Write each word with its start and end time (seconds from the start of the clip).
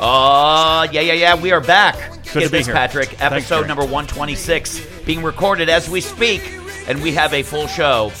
Uh, 0.00 0.86
yeah, 0.92 1.00
yeah, 1.00 1.12
yeah. 1.12 1.34
We 1.40 1.50
are 1.52 1.60
back. 1.60 1.96
Good 1.96 2.24
Get 2.24 2.32
to 2.32 2.40
be 2.40 2.46
this, 2.58 2.66
here. 2.66 2.74
Patrick. 2.74 3.20
Episode 3.20 3.56
Jerry. 3.56 3.68
number 3.68 3.82
126 3.82 4.80
being 5.04 5.22
recorded 5.22 5.68
as 5.68 5.88
we 5.90 6.00
speak, 6.00 6.42
and 6.86 7.02
we 7.02 7.12
have 7.12 7.34
a 7.34 7.42
full 7.42 7.66
show. 7.66 8.12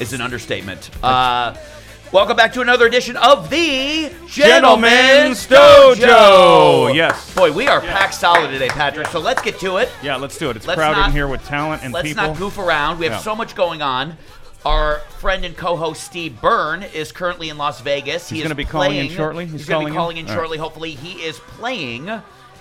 Is 0.00 0.12
an 0.12 0.20
understatement. 0.20 0.90
Uh, 1.02 1.56
welcome 2.12 2.36
back 2.36 2.52
to 2.52 2.60
another 2.60 2.86
edition 2.86 3.16
of 3.16 3.50
the 3.50 4.12
Gentleman's 4.28 5.46
Gentleman's 5.46 5.46
Dojo. 5.48 5.96
Dojo. 5.96 6.94
Yes. 6.94 7.34
Boy, 7.34 7.50
we 7.52 7.66
are 7.66 7.80
packed 7.80 8.14
solid 8.14 8.48
today, 8.52 8.68
Patrick. 8.68 9.08
So 9.08 9.18
let's 9.18 9.42
get 9.42 9.58
to 9.58 9.78
it. 9.78 9.88
Yeah, 10.00 10.14
let's 10.14 10.38
do 10.38 10.50
it. 10.50 10.56
It's 10.56 10.68
Let's 10.68 10.78
crowded 10.78 11.00
not- 11.00 11.06
in 11.08 11.12
here 11.12 11.26
with 11.26 11.44
talent 11.46 11.82
and 11.82 11.92
people. 11.92 12.22
Let's 12.22 12.28
not 12.28 12.38
goof 12.38 12.58
around. 12.58 13.00
We 13.00 13.06
have 13.06 13.14
Yeah. 13.16 13.20
so 13.22 13.34
much 13.34 13.56
going 13.56 13.82
on. 13.82 14.16
Our 14.66 14.98
friend 15.18 15.44
and 15.44 15.56
co-host 15.56 16.02
Steve 16.02 16.40
Byrne 16.40 16.82
is 16.82 17.12
currently 17.12 17.48
in 17.48 17.58
Las 17.58 17.80
Vegas. 17.80 18.28
He's 18.28 18.40
is 18.40 18.42
gonna 18.42 18.54
be 18.54 18.64
calling 18.64 18.96
in 18.96 19.08
shortly? 19.08 19.44
He's, 19.44 19.60
He's 19.60 19.68
going 19.68 19.86
to 19.86 19.90
be 19.92 19.96
calling 19.96 20.16
in 20.16 20.26
right. 20.26 20.34
shortly. 20.34 20.58
Hopefully, 20.58 20.90
he 20.92 21.22
is 21.22 21.38
playing 21.38 22.10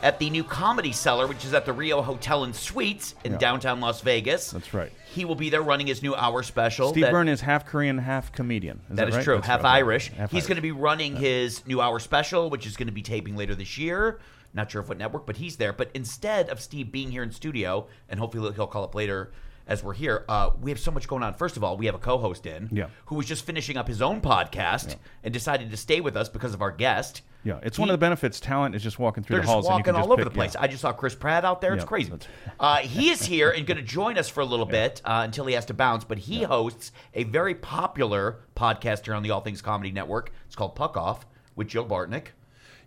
at 0.03 0.19
the 0.19 0.29
new 0.29 0.43
Comedy 0.43 0.91
Cellar, 0.91 1.25
which 1.25 1.43
is 1.43 1.55
at 1.55 1.65
the 1.65 1.73
Rio 1.73 2.03
Hotel 2.03 2.43
and 2.43 2.55
Suites 2.55 3.15
in 3.23 3.31
Yeah. 3.33 3.37
downtown 3.39 3.81
Las 3.81 4.01
Vegas. 4.01 4.51
That's 4.51 4.71
right. 4.73 4.91
He 5.11 5.25
will 5.25 5.35
be 5.35 5.49
there 5.49 5.63
running 5.63 5.87
his 5.87 6.03
new 6.03 6.13
hour 6.13 6.43
special. 6.43 6.89
Steve 6.91 7.05
that- 7.05 7.11
Byrne 7.11 7.27
is 7.27 7.41
half 7.41 7.65
Korean, 7.65 7.97
half 7.97 8.31
comedian. 8.31 8.77
Is 8.77 8.89
that 8.89 8.95
that 8.97 9.09
is 9.09 9.15
right? 9.15 9.23
true. 9.23 9.35
That's 9.35 9.47
Half 9.47 9.63
right. 9.63 9.77
Irish. 9.77 10.09
Half 10.11 10.29
he's 10.31 10.45
going 10.45 10.57
to 10.57 10.61
be 10.61 10.71
running 10.71 11.15
his 11.15 11.65
new 11.65 11.81
hour 11.81 11.97
special, 11.99 12.51
which 12.51 12.67
is 12.67 12.77
going 12.77 12.87
to 12.87 12.93
be 12.93 13.01
taping 13.01 13.35
later 13.35 13.55
this 13.55 13.77
year. 13.79 14.19
Not 14.53 14.69
sure 14.71 14.81
of 14.81 14.87
what 14.87 14.99
network, 14.99 15.25
but 15.25 15.37
he's 15.37 15.57
there. 15.57 15.73
But 15.73 15.89
instead 15.95 16.49
of 16.49 16.61
Steve 16.61 16.91
being 16.91 17.09
here 17.11 17.23
in 17.23 17.31
studio, 17.31 17.87
and 18.07 18.19
hopefully 18.19 18.53
he'll 18.53 18.67
call 18.67 18.83
up 18.83 18.93
later 18.93 19.31
as 19.67 19.83
we're 19.83 19.93
here, 19.93 20.25
uh, 20.29 20.51
we 20.61 20.71
have 20.71 20.79
so 20.79 20.91
much 20.91 21.07
going 21.07 21.23
on. 21.23 21.33
First 21.33 21.57
of 21.57 21.63
all, 21.63 21.77
we 21.77 21.85
have 21.87 21.95
a 21.95 21.99
co-host 21.99 22.45
in 22.45 22.69
Yeah. 22.71 22.87
who 23.07 23.15
was 23.15 23.25
just 23.25 23.45
finishing 23.45 23.77
up 23.77 23.87
his 23.87 24.01
own 24.01 24.21
podcast 24.21 24.95
and 25.23 25.33
decided 25.33 25.71
to 25.71 25.77
stay 25.77 26.01
with 26.01 26.15
us 26.17 26.29
because 26.29 26.53
of 26.53 26.61
our 26.61 26.71
guest. 26.71 27.21
Yeah, 27.43 27.59
it's 27.63 27.77
He- 27.77 27.81
one 27.81 27.89
of 27.89 27.93
the 27.93 27.97
benefits. 27.97 28.39
Talent 28.39 28.75
is 28.75 28.83
just 28.83 28.99
walking 28.99 29.23
through 29.23 29.35
They're 29.35 29.41
the 29.41 29.45
just 29.45 29.53
halls 29.53 29.65
and 29.65 29.71
you 29.73 29.77
walking 29.79 29.93
just 29.93 30.03
all 30.05 30.13
over 30.13 30.23
pick- 30.23 30.33
the 30.33 30.35
place. 30.35 30.55
yeah. 30.55 30.61
I 30.61 30.67
just 30.67 30.81
saw 30.81 30.91
Chris 30.91 31.15
Pratt 31.15 31.45
out 31.45 31.61
there. 31.61 31.73
It's 31.73 31.83
Yeah, 31.83 31.87
crazy. 31.87 32.13
Uh, 32.59 32.77
he 32.77 33.09
is 33.11 33.23
here 33.23 33.51
and 33.51 33.65
going 33.67 33.77
to 33.77 33.83
join 33.83 34.17
us 34.17 34.27
for 34.27 34.41
a 34.41 34.45
little 34.45 34.65
bit 34.65 35.01
uh, 35.05 35.21
until 35.23 35.45
he 35.45 35.53
has 35.53 35.65
to 35.65 35.73
bounce. 35.73 36.03
But 36.03 36.17
he 36.17 36.43
hosts 36.43 36.91
a 37.13 37.23
very 37.25 37.53
popular 37.53 38.39
podcast 38.55 39.05
here 39.05 39.13
on 39.13 39.21
the 39.23 39.29
All 39.31 39.41
Things 39.41 39.61
Comedy 39.61 39.91
Network. 39.91 40.31
It's 40.47 40.55
called 40.55 40.75
Puck 40.75 40.97
Off 40.97 41.25
with 41.55 41.67
Joe 41.67 41.85
Bartnick. 41.85 42.27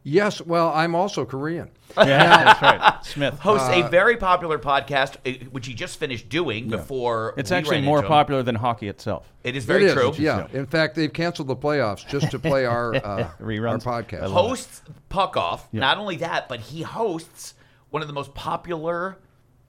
Yes, 0.03 0.41
well, 0.41 0.71
I'm 0.75 0.95
also 0.95 1.25
Korean. 1.27 1.69
Yeah, 1.97 2.45
that's 2.45 2.63
right. 2.63 3.05
Smith. 3.05 3.39
Hosts 3.41 3.69
a 3.69 3.83
very 3.89 4.17
popular 4.17 4.59
podcast, 4.59 5.17
uh, 5.27 5.45
which 5.51 5.67
he 5.67 5.75
just 5.75 5.99
finished 5.99 6.29
doing 6.29 6.69
before. 6.69 7.35
It's 7.37 7.51
we 7.51 7.57
actually 7.57 7.77
ran 7.77 7.85
more 7.85 7.99
into 7.99 8.07
him. 8.07 8.11
popular 8.13 8.43
than 8.43 8.55
hockey 8.55 8.89
itself. 8.89 9.31
It 9.45 9.57
is 9.57 9.65
very 9.65 9.85
It 9.85 9.89
is, 9.89 9.93
true. 9.95 10.13
Yeah. 10.17 10.47
In 10.53 10.67
fact, 10.67 10.95
they've 10.95 11.13
canceled 11.13 11.49
the 11.49 11.57
playoffs 11.57 12.07
just 12.09 12.31
to 12.31 12.39
play 12.39 12.65
our 12.65 12.95
uh, 13.05 13.05
our 13.05 13.35
Reruns. 13.41 13.87
I 13.87 14.03
podcast. 14.03 14.23
love 14.23 14.33
Hosts 14.33 14.83
Puck 15.11 15.37
Off. 15.37 15.69
Not 15.73 15.99
only 15.99 16.17
that, 16.17 16.49
but 16.49 16.61
he 16.61 16.83
hosts 16.83 17.55
one 17.91 18.01
of 18.01 18.09
the 18.09 18.15
most 18.15 18.33
popular 18.35 19.19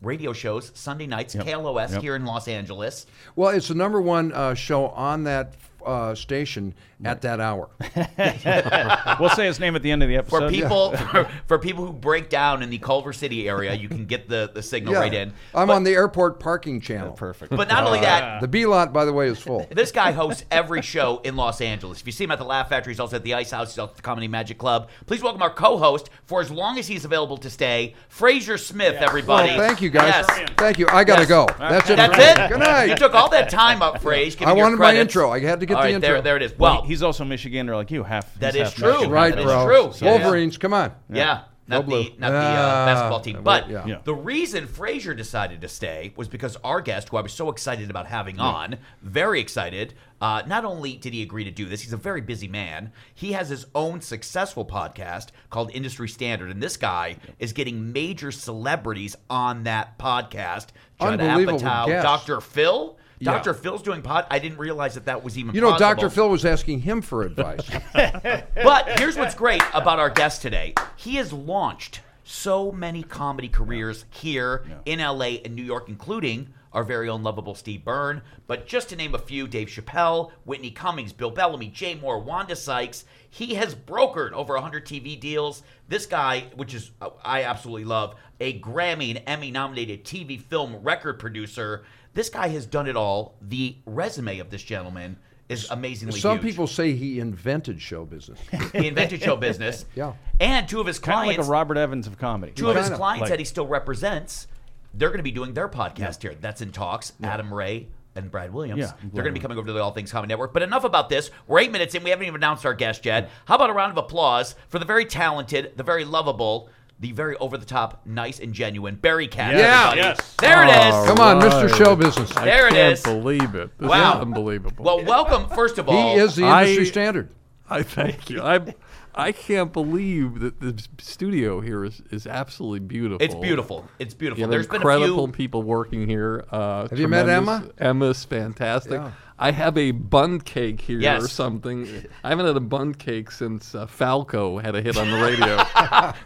radio 0.02 0.32
shows 0.34 0.72
Sunday 0.76 1.08
nights, 1.08 1.36
Yep. 1.36 1.46
KLOS 1.46 1.92
Yep. 1.94 2.02
here 2.02 2.16
in 2.16 2.24
Los 2.26 2.48
Angeles. 2.48 3.06
Well, 3.36 3.50
it's 3.50 3.68
the 3.68 3.76
number 3.76 4.00
one 4.02 4.32
uh, 4.32 4.54
show 4.54 4.88
on 4.90 5.24
that 5.26 5.54
uh, 5.86 6.14
station 6.16 6.74
at 7.04 7.22
that 7.22 7.40
hour. 7.40 7.70
We'll 9.20 9.30
say 9.30 9.46
his 9.46 9.60
name 9.60 9.76
at 9.76 9.84
the 9.84 9.92
end 9.92 10.04
of 10.04 10.10
the 10.10 10.16
episode. 10.18 10.40
For 10.48 10.50
people, 10.50 10.92
for, 10.98 11.30
for 11.48 11.60
people 11.60 11.86
who 11.86 11.94
break 11.94 12.30
down 12.30 12.64
in 12.64 12.70
the 12.70 12.78
Culver 12.78 13.14
City 13.14 13.48
area, 13.48 13.74
you 13.74 13.88
can 13.88 14.06
get 14.06 14.28
the, 14.28 14.50
the 14.54 14.64
signal 14.64 14.94
right 14.96 15.14
in. 15.14 15.34
I'm 15.54 15.68
but, 15.68 15.76
on 15.76 15.84
the 15.84 15.92
airport 15.92 16.40
parking 16.40 16.82
channel. 16.82 17.14
Perfect. 17.14 17.56
But 17.56 17.68
not 17.68 17.84
only 17.86 18.00
uh, 18.00 18.04
that, 18.04 18.42
The 18.42 18.48
B 18.48 18.66
lot, 18.66 18.94
by 18.94 19.06
the 19.06 19.14
way, 19.14 19.28
is 19.28 19.40
full. 19.40 19.68
This 19.82 19.92
guy 19.92 20.12
hosts 20.12 20.46
every 20.52 20.82
show 20.82 21.20
in 21.24 21.36
Los 21.36 21.60
Angeles. 21.62 22.02
If 22.02 22.06
you 22.06 22.12
see 22.12 22.24
him 22.26 22.32
at 22.32 22.38
the 22.40 22.46
Laugh 22.46 22.70
Factory, 22.70 22.94
he's 22.94 23.00
also 23.00 23.16
at 23.16 23.24
the 23.24 23.34
Ice 23.34 23.52
House, 23.52 23.72
he's 23.72 23.80
also 23.80 23.92
at 23.92 23.98
the 23.98 24.02
Comedy 24.04 24.28
Magic 24.28 24.58
Club. 24.58 24.90
Please 25.06 25.22
welcome 25.24 25.42
our 25.42 25.50
co-host 25.54 26.10
for 26.26 26.42
as 26.42 26.52
long 26.52 26.78
as 26.78 26.88
he's 26.88 27.04
available 27.06 27.38
to 27.38 27.50
stay, 27.50 27.96
Frazer 28.10 28.58
Smith. 28.58 28.96
Everybody, 28.96 29.50
Well, 29.58 29.68
thank 29.68 29.82
you 29.82 29.90
guys. 29.90 30.26
Yes. 30.28 30.50
Thank 30.58 30.78
you. 30.80 30.88
I 30.90 31.04
gotta 31.04 31.22
Yes. 31.22 31.30
go. 31.30 31.48
That's 31.58 31.90
it. 31.90 31.98
That's 31.98 32.18
it. 32.18 32.50
Good 32.50 32.60
night. 32.60 32.86
You 32.90 32.96
took 32.96 33.14
all 33.14 33.30
that 33.30 33.50
time 33.50 33.82
up, 33.82 34.02
Frazer. 34.02 34.44
I 34.46 34.52
me 34.52 34.58
your 34.58 34.66
wanted 34.66 34.78
my 34.80 34.96
intro. 34.96 35.32
I 35.32 35.40
had 35.40 35.60
to 35.60 35.66
get 35.66 35.78
All 35.78 35.84
the 35.84 35.94
right, 35.94 36.02
There, 36.02 36.16
intro. 36.16 36.22
there 36.22 36.38
it 36.38 36.44
is. 36.44 36.58
well, 36.58 36.76
Well, 36.76 36.84
he's 36.92 37.02
also 37.02 37.24
a 37.24 37.28
Michigander 37.28 37.74
like 37.74 37.90
you. 37.90 38.04
Half. 38.04 38.36
that 38.40 38.54
is 38.56 38.64
half 38.64 38.76
true. 38.76 38.92
Michigan. 38.92 39.12
right, 39.12 39.34
That 39.34 39.40
is 39.40 39.46
bro. 39.46 39.66
true. 39.66 40.06
Yeah, 40.06 40.14
yeah. 40.16 40.22
Wolverines, 40.24 40.58
come 40.58 40.74
on. 40.74 40.92
Yeah. 41.10 41.44
Not 41.68 41.86
Go 41.86 41.98
the 42.02 42.04
blue. 42.10 42.20
not 42.20 42.32
the 42.32 42.36
uh, 42.38 42.86
basketball 42.86 43.22
team, 43.22 43.44
but 43.44 43.70
yeah. 43.70 43.86
Yeah. 43.86 44.00
the 44.04 44.14
reason 44.16 44.68
Frazer 44.68 45.14
decided 45.14 45.62
to 45.62 45.70
stay 45.70 46.12
was 46.18 46.28
because 46.28 46.58
our 46.66 46.82
guest, 46.82 47.08
who 47.10 47.18
I 47.18 47.22
was 47.22 47.32
so 47.32 47.50
excited 47.50 47.90
about 47.90 48.08
having 48.08 48.40
on, 48.42 48.78
very 49.02 49.40
excited. 49.40 49.94
Uh, 50.20 50.42
not 50.48 50.66
only 50.66 50.98
did 50.98 51.14
he 51.14 51.22
agree 51.22 51.46
to 51.46 51.52
do 51.52 51.66
this, 51.66 51.82
he's 51.82 51.94
a 51.94 51.98
very 51.98 52.20
busy 52.20 52.50
man. 52.50 52.92
He 53.14 53.32
has 53.32 53.48
his 53.48 53.68
own 53.74 54.02
successful 54.02 54.66
podcast 54.66 55.28
called 55.50 55.72
Industry 55.74 56.10
Standard, 56.10 56.50
and 56.52 56.62
this 56.62 56.76
guy 56.76 57.16
is 57.40 57.54
getting 57.54 57.94
major 57.94 58.32
celebrities 58.32 59.16
on 59.30 59.64
that 59.64 59.98
podcast. 59.98 60.68
Judd 61.00 61.22
Unbelievable 61.22 61.60
Apatow. 61.60 62.02
Dr. 62.02 62.42
Phil. 62.42 62.98
Yeah. 63.22 63.34
Dr. 63.34 63.54
Phil's 63.54 63.84
doing 63.84 64.02
pod. 64.02 64.26
I 64.30 64.40
didn't 64.40 64.58
realize 64.58 64.96
that 64.96 65.06
that 65.06 65.24
was 65.24 65.38
even. 65.38 65.54
You 65.54 65.62
know, 65.62 65.72
possible. 65.72 66.02
Dr. 66.02 66.10
Phil 66.10 66.30
was 66.30 66.44
asking 66.44 66.82
him 66.82 67.02
for 67.02 67.24
advice. 67.24 67.70
But 67.94 69.00
here's 69.00 69.18
what's 69.18 69.36
great 69.36 69.62
about 69.74 70.00
our 70.00 70.10
guest 70.10 70.42
today. 70.42 70.74
He 70.96 71.16
has 71.16 71.32
launched 71.32 72.02
so 72.24 72.72
many 72.72 73.04
comedy 73.04 73.48
careers 73.50 74.06
here 74.10 74.66
in 74.86 75.00
LA 75.00 75.38
and 75.46 75.56
New 75.56 75.64
York, 75.64 75.90
including 75.90 76.54
our 76.74 76.84
very 76.84 77.10
own 77.10 77.22
lovable 77.22 77.54
Steve 77.56 77.84
Byrne. 77.84 78.22
But 78.48 78.66
just 78.66 78.90
to 78.90 78.96
name 78.96 79.14
a 79.14 79.20
few 79.20 79.48
Dave 79.48 79.68
Chappelle, 79.68 80.32
Whitney 80.46 80.72
Cummings, 80.72 81.12
Bill 81.14 81.32
Bellamy, 81.32 81.68
Jay 81.68 81.96
Mohr, 81.96 82.24
Wanda 82.24 82.56
Sykes. 82.56 83.04
He 83.30 83.56
has 83.56 83.76
brokered 83.76 84.32
over 84.32 84.54
100 84.54 84.86
TV 84.86 85.20
deals. 85.20 85.64
This 85.88 86.06
guy, 86.06 86.46
which 86.56 86.74
is, 86.74 86.92
uh, 87.02 87.10
I 87.24 87.44
absolutely 87.44 87.86
love, 87.86 88.16
a 88.40 88.60
Grammy 88.60 89.10
and 89.10 89.24
Emmy 89.28 89.52
nominated 89.52 90.06
TV 90.06 90.40
film 90.42 90.78
record 90.78 91.20
producer. 91.20 91.84
This 92.14 92.30
guy 92.30 92.50
has 92.50 92.66
done 92.66 92.88
it 92.88 92.96
all. 92.96 93.36
The 93.42 93.76
resume 93.86 94.40
of 94.40 94.50
this 94.50 94.64
gentleman 94.64 95.18
is 95.50 95.70
amazingly 95.70 96.20
Some 96.20 96.38
huge. 96.40 96.52
people 96.52 96.68
say 96.68 96.94
he 96.94 97.20
invented 97.20 97.82
show 97.82 98.06
business. 98.06 98.40
He 98.74 98.88
invented 98.88 99.22
show 99.22 99.36
business. 99.48 99.86
Yeah. 99.96 100.14
And 100.40 100.68
two 100.68 100.80
of 100.80 100.88
his 100.88 100.98
clients. 101.00 101.20
Kind 101.20 101.30
of 101.32 101.36
clients, 101.36 101.40
like 101.40 101.48
a 101.48 101.52
Robert 101.52 101.78
Evans 101.78 102.08
of 102.08 102.18
comedy. 102.18 102.52
two 102.54 102.70
of 102.70 102.76
his 102.78 102.90
clients 102.90 103.22
Like- 103.22 103.30
that 103.32 103.40
he 103.40 103.46
still 103.46 103.68
represents, 103.68 104.48
they're 104.94 105.10
going 105.10 105.20
to 105.20 105.24
be 105.24 105.32
doing 105.32 105.54
their 105.54 105.68
podcast 105.70 106.22
here. 106.22 106.36
That's 106.40 106.62
in 106.62 106.72
talks. 106.72 107.14
Adam 107.24 107.54
Ray 107.54 107.88
and 108.16 108.30
Brad 108.30 108.54
Williams. 108.54 108.80
Yeah, 108.82 108.92
they're 109.14 109.24
going 109.24 109.34
to 109.34 109.40
be 109.40 109.42
coming 109.42 109.58
over 109.58 109.68
to 109.68 109.72
the 109.74 109.80
All 109.82 109.92
Things 109.92 110.12
Comedy 110.12 110.30
Network. 110.32 110.52
But 110.54 110.64
enough 110.64 110.84
about 110.84 111.08
this. 111.08 111.32
We're 111.48 111.60
eight 111.60 111.72
minutes 111.72 111.96
in. 111.96 112.04
We 112.04 112.10
haven't 112.10 112.26
even 112.26 112.36
announced 112.36 112.66
our 112.66 112.74
guest 112.74 113.06
yet. 113.06 113.30
How 113.46 113.56
about 113.56 113.70
a 113.70 113.74
round 113.74 113.92
of 113.94 113.98
applause 113.98 114.56
for 114.68 114.80
the 114.80 114.86
very 114.86 115.06
talented, 115.06 115.74
the 115.78 115.84
very 115.84 116.04
lovable, 116.04 116.68
the 117.02 117.12
very 117.12 117.36
over 117.38 117.58
the 117.58 117.66
top, 117.66 118.02
nice 118.06 118.40
and 118.40 118.54
genuine 118.54 118.96
Barry 118.96 119.28
Katz. 119.28 119.58
Yeah. 119.58 119.94
Yes. 119.96 120.36
There 120.40 120.64
it 120.64 120.70
is. 120.70 121.08
Come 121.08 121.20
on, 121.20 121.42
Mr. 121.42 121.68
Right. 121.68 121.76
Show 121.76 121.96
Business. 121.96 122.32
I 122.38 122.46
There 122.46 122.68
it 122.68 122.74
can't 122.74 122.94
is. 122.94 123.04
believe 123.04 123.54
it. 123.56 123.78
This 123.78 123.90
Wow. 123.90 124.14
is 124.18 124.22
unbelievable. 124.22 124.84
Well, 124.86 125.04
welcome, 125.04 125.50
first 125.50 125.78
of 125.78 125.90
all. 125.90 126.14
He 126.16 126.20
is 126.22 126.36
the 126.36 126.46
I- 126.46 126.62
industry 126.62 126.86
standard. 126.86 127.30
I 127.70 127.84
thank 127.84 128.30
you. 128.30 128.42
I 128.42 128.76
I 129.14 129.34
can't 129.34 129.74
believe 129.74 130.40
that 130.40 130.62
the 130.62 130.74
s- 130.78 130.88
studio 131.00 131.60
here 131.60 131.84
is, 131.84 132.02
is 132.12 132.26
absolutely 132.26 132.80
beautiful. 132.80 133.22
It's 133.26 133.36
beautiful. 133.36 133.86
It's 134.00 134.14
beautiful. 134.14 134.40
You 134.40 134.44
have 134.46 134.52
There's 134.52 134.68
been 134.68 134.76
a 134.76 134.80
incredible 134.80 135.28
few. 135.28 135.34
people 135.34 135.64
working 135.64 136.08
here. 136.08 136.46
Uh, 136.50 136.88
Have 136.88 136.98
you 137.00 137.10
met. 137.10 137.28
Emma? 137.28 137.66
Emma's 137.78 138.24
fantastic. 138.24 138.94
Yeah. 139.02 139.12
I 139.42 139.52
have 139.52 139.78
a 139.78 139.92
bun 139.92 140.40
cake 140.40 140.82
here 140.82 141.00
Yes. 141.00 141.24
or 141.24 141.28
something. 141.28 141.88
I 142.24 142.30
haven't 142.30 142.46
had 142.46 142.56
a 142.56 142.60
bun 142.60 142.94
cake 142.94 143.32
since 143.32 143.74
uh, 143.74 143.88
Falco 143.88 144.60
had 144.60 144.76
a 144.76 144.82
hit 144.82 144.98
on 144.98 145.10
the 145.10 145.18
radio. 145.26 145.56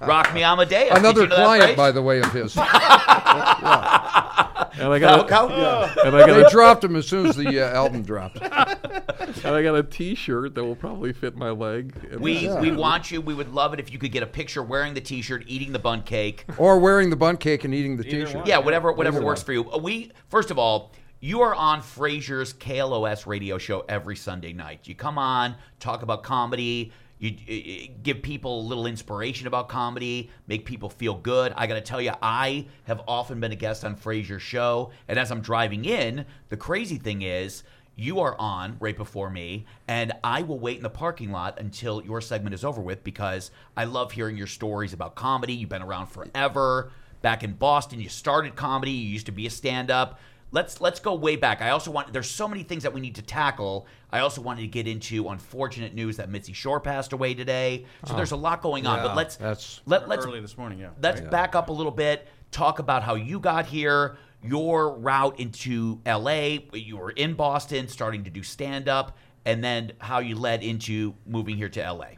Rock 0.08 0.34
Me 0.34 0.44
Amadeus. 0.44 0.98
Another 0.98 1.22
you 1.24 1.28
know 1.30 1.36
client, 1.36 1.78
by 1.78 1.92
the 1.92 2.02
way, 2.02 2.20
of 2.20 2.32
his. 2.34 2.56
and 2.58 2.66
I 2.66 4.98
got 5.00 5.26
a, 5.26 5.28
Falco? 5.28 5.54
and 6.06 6.16
I 6.16 6.28
got 6.28 6.36
They 6.36 6.44
a 6.44 6.50
dropped 6.50 6.84
him 6.84 6.96
as 6.96 7.08
soon 7.08 7.28
as 7.28 7.36
the 7.36 7.62
uh, 7.62 7.74
album 7.74 8.04
dropped. 8.04 8.38
and 8.42 9.56
I 9.56 9.62
got 9.64 9.76
a 9.76 9.84
T-shirt 9.84 10.56
that 10.56 10.64
will 10.64 10.76
probably 10.76 11.14
fit 11.14 11.36
my 11.38 11.50
leg. 11.52 11.94
We 12.20 12.38
it's- 12.46 12.62
we 12.62 12.72
want 12.72 13.12
you. 13.12 13.22
We 13.22 13.34
would 13.34 13.54
love 13.54 13.74
it 13.74 13.80
if 13.80 13.92
you 13.92 14.00
could 14.00 14.12
get 14.12 14.24
a 14.24 14.28
picture 14.28 14.64
wearing 14.64 14.94
the 14.94 15.02
T-shirt, 15.02 15.44
eating 15.48 15.72
the 15.72 15.80
bun 15.80 16.04
cake. 16.04 16.46
Or 16.58 16.80
wearing 16.80 17.10
the 17.10 17.16
bun 17.16 17.38
cake 17.38 17.64
and 17.64 17.74
eating 17.74 17.98
the 17.98 18.04
T-shirt. 18.04 18.46
Yeah, 18.48 18.58
whatever 18.60 18.92
whatever 18.92 19.18
Either 19.18 19.26
works 19.26 19.42
one. 19.42 19.46
for 19.46 19.54
you. 19.54 19.72
Uh, 19.72 19.78
We 19.78 20.12
first 20.30 20.52
of 20.52 20.60
all, 20.60 20.92
you 21.26 21.42
are 21.42 21.56
on 21.56 21.82
Frazer's 21.82 22.54
KLOS 22.54 23.26
radio 23.26 23.58
show 23.58 23.84
every 23.90 24.16
Sunday 24.16 24.54
night. 24.54 24.82
You 24.84 24.94
come 24.94 25.18
on, 25.18 25.56
talk 25.80 26.04
about 26.04 26.22
comedy. 26.22 26.92
You, 27.18 27.32
uh, 27.32 27.94
give 28.04 28.22
people 28.22 28.62
a 28.62 28.68
little 28.68 28.86
inspiration 28.86 29.48
about 29.48 29.68
comedy, 29.68 30.30
make 30.46 30.66
people 30.66 30.88
feel 30.88 31.16
good. 31.16 31.52
I 31.58 31.66
got 31.66 31.76
to 31.76 31.82
tell 31.82 32.00
you, 32.00 32.12
I 32.22 32.68
have 32.84 33.02
often 33.08 33.40
been 33.40 33.52
a 33.52 33.56
guest 33.56 33.84
on 33.84 33.96
Frazer's 33.96 34.44
show, 34.44 34.92
and 35.08 35.18
as 35.18 35.32
I'm 35.32 35.42
driving 35.42 35.86
in, 35.86 36.28
the 36.50 36.58
crazy 36.58 36.98
thing 36.98 37.24
is. 37.24 37.64
You 37.98 38.20
are 38.20 38.36
on 38.38 38.76
right 38.82 38.98
before 38.98 39.30
me, 39.30 39.66
and 39.88 40.12
I 40.22 40.42
will 40.42 40.60
wait 40.60 40.76
in 40.76 40.84
the 40.84 40.90
parking 40.90 41.32
lot 41.32 41.62
until 41.62 42.04
your 42.04 42.20
segment 42.20 42.54
is 42.54 42.66
over 42.66 42.82
with 42.82 43.06
because 43.06 43.52
I 43.78 43.86
love 43.86 44.12
hearing 44.12 44.36
your 44.36 44.48
stories 44.48 44.92
about 44.92 45.16
comedy. 45.16 45.54
You've 45.54 45.70
been 45.70 45.82
around 45.82 46.08
forever 46.08 46.92
back 47.22 47.42
in 47.42 47.54
Boston. 47.54 48.02
You 48.02 48.10
started 48.10 48.58
comedy. 48.58 48.92
You 48.92 49.08
used 49.08 49.28
to 49.28 49.32
be 49.32 49.48
a 49.48 49.50
stand-up. 49.50 50.20
Let's 50.52 50.82
let's 50.82 51.00
go 51.00 51.14
way 51.16 51.36
back. 51.36 51.62
I 51.62 51.72
also 51.72 51.92
want 51.92 52.14
there's 52.14 52.30
so 52.30 52.48
many 52.48 52.64
things 52.64 52.84
that 52.84 52.94
we 52.94 53.02
need 53.02 53.16
to 53.16 53.22
tackle. 53.22 53.88
I 54.12 54.20
also 54.20 54.42
wanted 54.42 54.62
to 54.62 54.68
get 54.68 54.88
into 54.88 55.28
unfortunate 55.30 55.94
news 55.94 56.18
that 56.18 56.30
Mitzi 56.30 56.54
Shore 56.54 56.80
passed 56.80 57.14
away 57.14 57.34
today. 57.34 57.86
So 58.06 58.16
there's 58.16 58.32
a 58.32 58.38
lot 58.38 58.62
going 58.62 58.88
on. 58.88 58.98
Yeah, 58.98 59.04
but 59.04 59.16
let's 59.16 59.36
that's- 59.36 59.82
let, 59.86 60.08
let's 60.08 60.26
Early 60.26 60.40
this 60.40 60.58
morning, 60.58 60.80
yeah. 60.80 60.90
let's 61.02 61.22
back 61.22 61.56
up 61.56 61.70
a 61.70 61.74
little 61.74 61.92
bit. 61.92 62.28
Talk 62.52 62.80
about 62.80 63.04
how 63.04 63.16
you 63.16 63.40
got 63.40 63.66
here, 63.66 64.18
your 64.42 64.98
route 64.98 65.40
into 65.40 66.00
L.A. 66.06 66.68
You 66.74 66.98
were 66.98 67.12
in 67.12 67.34
Boston, 67.34 67.88
starting 67.88 68.24
to 68.24 68.30
do 68.30 68.44
stand 68.44 68.88
up, 68.88 69.18
and 69.44 69.62
then 69.64 69.92
how 70.00 70.20
you 70.20 70.36
led 70.36 70.64
into 70.64 71.14
moving 71.26 71.58
here 71.58 71.70
to 71.70 71.84
L.A. 71.84 72.18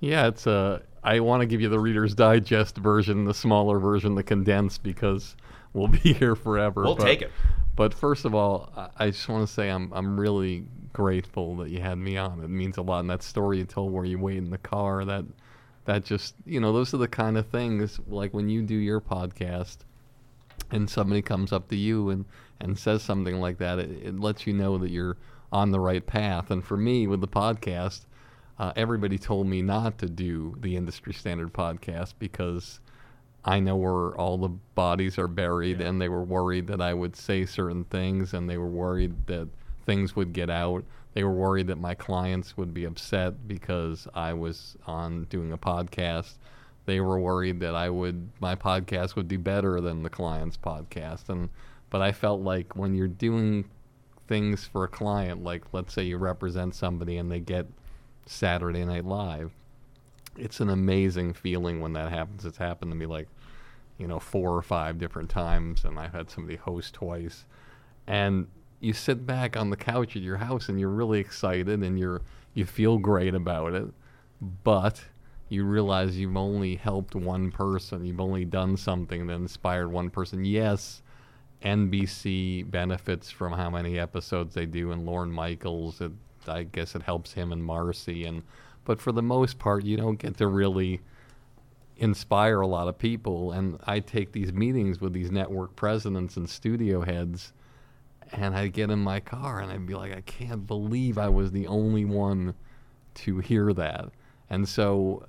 Yeah, 0.00 0.28
it's 0.28 0.46
a. 0.46 0.82
I 1.02 1.20
want 1.20 1.40
to 1.40 1.46
give 1.46 1.60
you 1.60 1.68
the 1.68 1.78
Reader's 1.80 2.14
Digest 2.14 2.78
version, 2.78 3.24
the 3.24 3.34
smaller 3.34 3.78
version, 3.78 4.14
the 4.14 4.22
condensed, 4.22 4.82
because 4.82 5.36
we'll 5.74 5.88
be 5.88 5.98
here 6.14 6.34
forever. 6.34 6.82
We'll 6.84 6.96
but, 6.96 7.04
take 7.04 7.20
it. 7.22 7.30
But 7.76 7.92
first 7.92 8.24
of 8.24 8.34
all, 8.34 8.72
I- 8.76 8.88
I 8.96 9.10
just 9.10 9.28
want 9.28 9.46
to 9.46 9.52
say 9.52 9.68
I'm 9.68 9.92
I'm 9.92 10.18
really 10.18 10.64
grateful 10.94 11.56
that 11.56 11.68
you 11.70 11.80
had 11.80 11.98
me 11.98 12.16
on. 12.16 12.42
It 12.42 12.48
means 12.48 12.78
a 12.78 12.82
lot. 12.82 13.00
And 13.00 13.10
that 13.10 13.22
story 13.22 13.58
you 13.58 13.64
told 13.64 13.92
where 13.92 14.04
you 14.04 14.18
wait 14.18 14.38
in 14.38 14.50
the 14.50 14.58
car, 14.58 15.04
that 15.04 15.24
that 15.84 16.04
just 16.04 16.34
you 16.46 16.60
know 16.60 16.72
those 16.72 16.94
are 16.94 16.98
the 16.98 17.08
kind 17.08 17.36
of 17.36 17.46
things 17.48 18.00
like 18.08 18.32
when 18.32 18.48
you 18.48 18.62
do 18.62 18.76
your 18.76 19.00
podcast 19.00 19.78
and 20.70 20.88
somebody 20.88 21.20
comes 21.20 21.52
up 21.52 21.68
to 21.68 21.76
you 21.76 22.10
and, 22.10 22.24
and 22.60 22.78
says 22.78 23.02
something 23.02 23.40
like 23.40 23.58
that, 23.58 23.78
it, 23.78 23.90
it 24.02 24.18
lets 24.20 24.46
you 24.46 24.52
know 24.52 24.78
that 24.78 24.90
you're 24.90 25.16
on 25.52 25.70
the 25.70 25.80
right 25.80 26.06
path. 26.06 26.50
And 26.50 26.64
for 26.64 26.76
me, 26.76 27.06
with 27.06 27.20
the 27.20 27.28
podcast, 27.28 28.06
uh, 28.58 28.72
everybody 28.76 29.18
told 29.18 29.46
me 29.46 29.62
not 29.62 29.98
to 29.98 30.06
do 30.06 30.56
the 30.60 30.76
industry 30.76 31.12
standard 31.12 31.52
podcast 31.52 32.14
because 32.18 32.80
I 33.44 33.60
know 33.60 33.76
where 33.76 34.16
all 34.16 34.38
the 34.38 34.48
bodies 34.48 35.18
are 35.18 35.28
buried, 35.28 35.80
and 35.80 36.00
they 36.00 36.08
were 36.08 36.22
worried 36.22 36.66
that 36.68 36.80
I 36.80 36.94
would 36.94 37.14
say 37.14 37.44
certain 37.44 37.84
things, 37.84 38.32
and 38.32 38.48
they 38.48 38.56
were 38.56 38.68
worried 38.68 39.26
that 39.26 39.48
things 39.84 40.16
would 40.16 40.32
get 40.32 40.48
out. 40.48 40.84
They 41.12 41.24
were 41.24 41.32
worried 41.32 41.66
that 41.66 41.78
my 41.78 41.94
clients 41.94 42.56
would 42.56 42.72
be 42.72 42.84
upset 42.84 43.46
because 43.46 44.08
I 44.14 44.32
was 44.32 44.76
on 44.86 45.24
doing 45.24 45.52
a 45.52 45.58
podcast. 45.58 46.34
They 46.86 47.00
were 47.00 47.20
worried 47.20 47.60
that 47.60 47.74
I 47.74 47.88
would 47.90 48.30
my 48.40 48.54
podcast 48.54 49.16
would 49.16 49.28
do 49.28 49.38
better 49.38 49.80
than 49.80 50.02
the 50.02 50.10
client's 50.10 50.56
podcast, 50.56 51.28
and 51.28 51.50
but 51.90 52.02
I 52.02 52.12
felt 52.12 52.40
like 52.40 52.76
when 52.76 52.94
you're 52.94 53.08
doing 53.08 53.66
things 54.26 54.64
for 54.64 54.84
a 54.84 54.88
client, 54.88 55.44
like 55.44 55.72
let's 55.72 55.92
say 55.92 56.02
you 56.02 56.16
represent 56.16 56.74
somebody 56.74 57.18
and 57.18 57.30
they 57.30 57.40
get 57.40 57.66
Saturday 58.26 58.84
Night 58.84 59.04
Live, 59.04 59.52
it's 60.36 60.60
an 60.60 60.70
amazing 60.70 61.34
feeling 61.34 61.80
when 61.80 61.92
that 61.92 62.10
happens. 62.10 62.44
It's 62.44 62.58
happened 62.58 62.90
to 62.90 62.96
me 62.96 63.06
like, 63.06 63.28
you 64.04 64.08
know, 64.08 64.20
four 64.20 64.54
or 64.54 64.60
five 64.60 64.98
different 64.98 65.30
times, 65.30 65.82
and 65.82 65.98
I've 65.98 66.12
had 66.12 66.28
somebody 66.28 66.56
host 66.56 66.92
twice. 66.92 67.46
And 68.06 68.48
you 68.78 68.92
sit 68.92 69.24
back 69.24 69.56
on 69.56 69.70
the 69.70 69.78
couch 69.78 70.14
at 70.14 70.20
your 70.20 70.36
house 70.36 70.68
and 70.68 70.78
you're 70.78 70.90
really 70.90 71.20
excited 71.20 71.82
and 71.82 71.98
you're 71.98 72.20
you 72.52 72.66
feel 72.66 72.98
great 72.98 73.34
about 73.34 73.72
it, 73.72 73.86
but 74.62 75.02
you 75.48 75.64
realize 75.64 76.18
you've 76.18 76.36
only 76.36 76.76
helped 76.76 77.14
one 77.14 77.50
person. 77.50 78.04
You've 78.04 78.20
only 78.20 78.44
done 78.44 78.76
something 78.76 79.26
that 79.26 79.36
inspired 79.36 79.88
one 79.88 80.10
person. 80.10 80.44
Yes, 80.44 81.00
NBC 81.62 82.70
benefits 82.70 83.30
from 83.30 83.54
how 83.54 83.70
many 83.70 83.98
episodes 83.98 84.54
they 84.54 84.66
do, 84.66 84.92
and 84.92 85.06
Lorne 85.06 85.32
Michaels. 85.32 86.02
It, 86.02 86.12
I 86.46 86.64
guess 86.64 86.94
it 86.94 87.04
helps 87.04 87.32
him 87.32 87.52
and 87.52 87.64
Marcy, 87.64 88.26
and 88.26 88.42
but 88.84 89.00
for 89.00 89.12
the 89.12 89.22
most 89.22 89.58
part, 89.58 89.82
you 89.82 89.96
don't 89.96 90.18
get 90.18 90.36
to 90.36 90.46
really 90.46 91.00
inspire 91.96 92.60
a 92.60 92.66
lot 92.66 92.88
of 92.88 92.98
people. 92.98 93.52
And 93.52 93.78
I 93.84 94.00
take 94.00 94.32
these 94.32 94.52
meetings 94.52 95.00
with 95.00 95.12
these 95.12 95.30
network 95.30 95.76
presidents 95.76 96.36
and 96.36 96.48
studio 96.48 97.02
heads, 97.02 97.52
and 98.32 98.54
I'd 98.54 98.72
get 98.72 98.90
in 98.90 98.98
my 98.98 99.20
car 99.20 99.60
and 99.60 99.70
I'd 99.70 99.86
be 99.86 99.94
like, 99.94 100.12
I 100.12 100.22
can't 100.22 100.66
believe 100.66 101.18
I 101.18 101.28
was 101.28 101.52
the 101.52 101.66
only 101.66 102.04
one 102.04 102.54
to 103.14 103.38
hear 103.38 103.72
that. 103.74 104.10
And 104.50 104.68
so, 104.68 105.26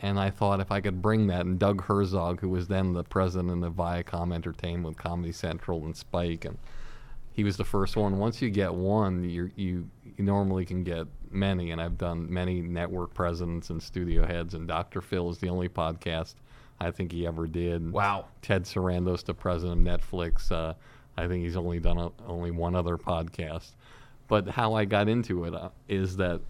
and 0.00 0.18
I 0.18 0.30
thought 0.30 0.60
if 0.60 0.70
I 0.70 0.80
could 0.80 1.02
bring 1.02 1.26
that, 1.28 1.46
and 1.46 1.58
Doug 1.58 1.84
Herzog, 1.84 2.40
who 2.40 2.48
was 2.48 2.68
then 2.68 2.92
the 2.92 3.04
president 3.04 3.64
of 3.64 3.74
Viacom 3.74 4.34
Entertainment 4.34 4.98
Comedy 4.98 5.32
Central 5.32 5.84
and 5.84 5.96
Spike, 5.96 6.44
and 6.44 6.58
he 7.32 7.42
was 7.42 7.56
the 7.56 7.64
first 7.64 7.96
one. 7.96 8.18
Once 8.18 8.40
you 8.40 8.50
get 8.50 8.72
one, 8.72 9.24
you 9.28 9.50
you 9.56 9.88
normally 10.18 10.64
can 10.64 10.84
get 10.84 11.06
many, 11.34 11.70
and 11.70 11.80
I've 11.80 11.98
done 11.98 12.32
many 12.32 12.60
network 12.60 13.14
presidents 13.14 13.70
and 13.70 13.82
studio 13.82 14.26
heads. 14.26 14.54
And 14.54 14.66
Dr. 14.68 15.00
Phil 15.00 15.30
is 15.30 15.38
the 15.38 15.48
only 15.48 15.68
podcast 15.68 16.34
I 16.80 16.90
think 16.90 17.12
he 17.12 17.26
ever 17.26 17.46
did. 17.46 17.92
Wow. 17.92 18.26
Ted 18.42 18.64
Sarandos, 18.64 19.24
the 19.24 19.34
president 19.34 19.86
of 19.86 20.00
Netflix. 20.00 20.50
Uh, 20.50 20.74
I 21.16 21.28
think 21.28 21.44
he's 21.44 21.56
only 21.56 21.80
done 21.80 21.98
a, 21.98 22.10
only 22.26 22.50
one 22.50 22.74
other 22.74 22.96
podcast. 22.96 23.72
But 24.28 24.48
how 24.48 24.74
I 24.74 24.84
got 24.84 25.08
into 25.08 25.44
it 25.44 25.54
uh, 25.54 25.68
is 25.88 26.16
that 26.16 26.40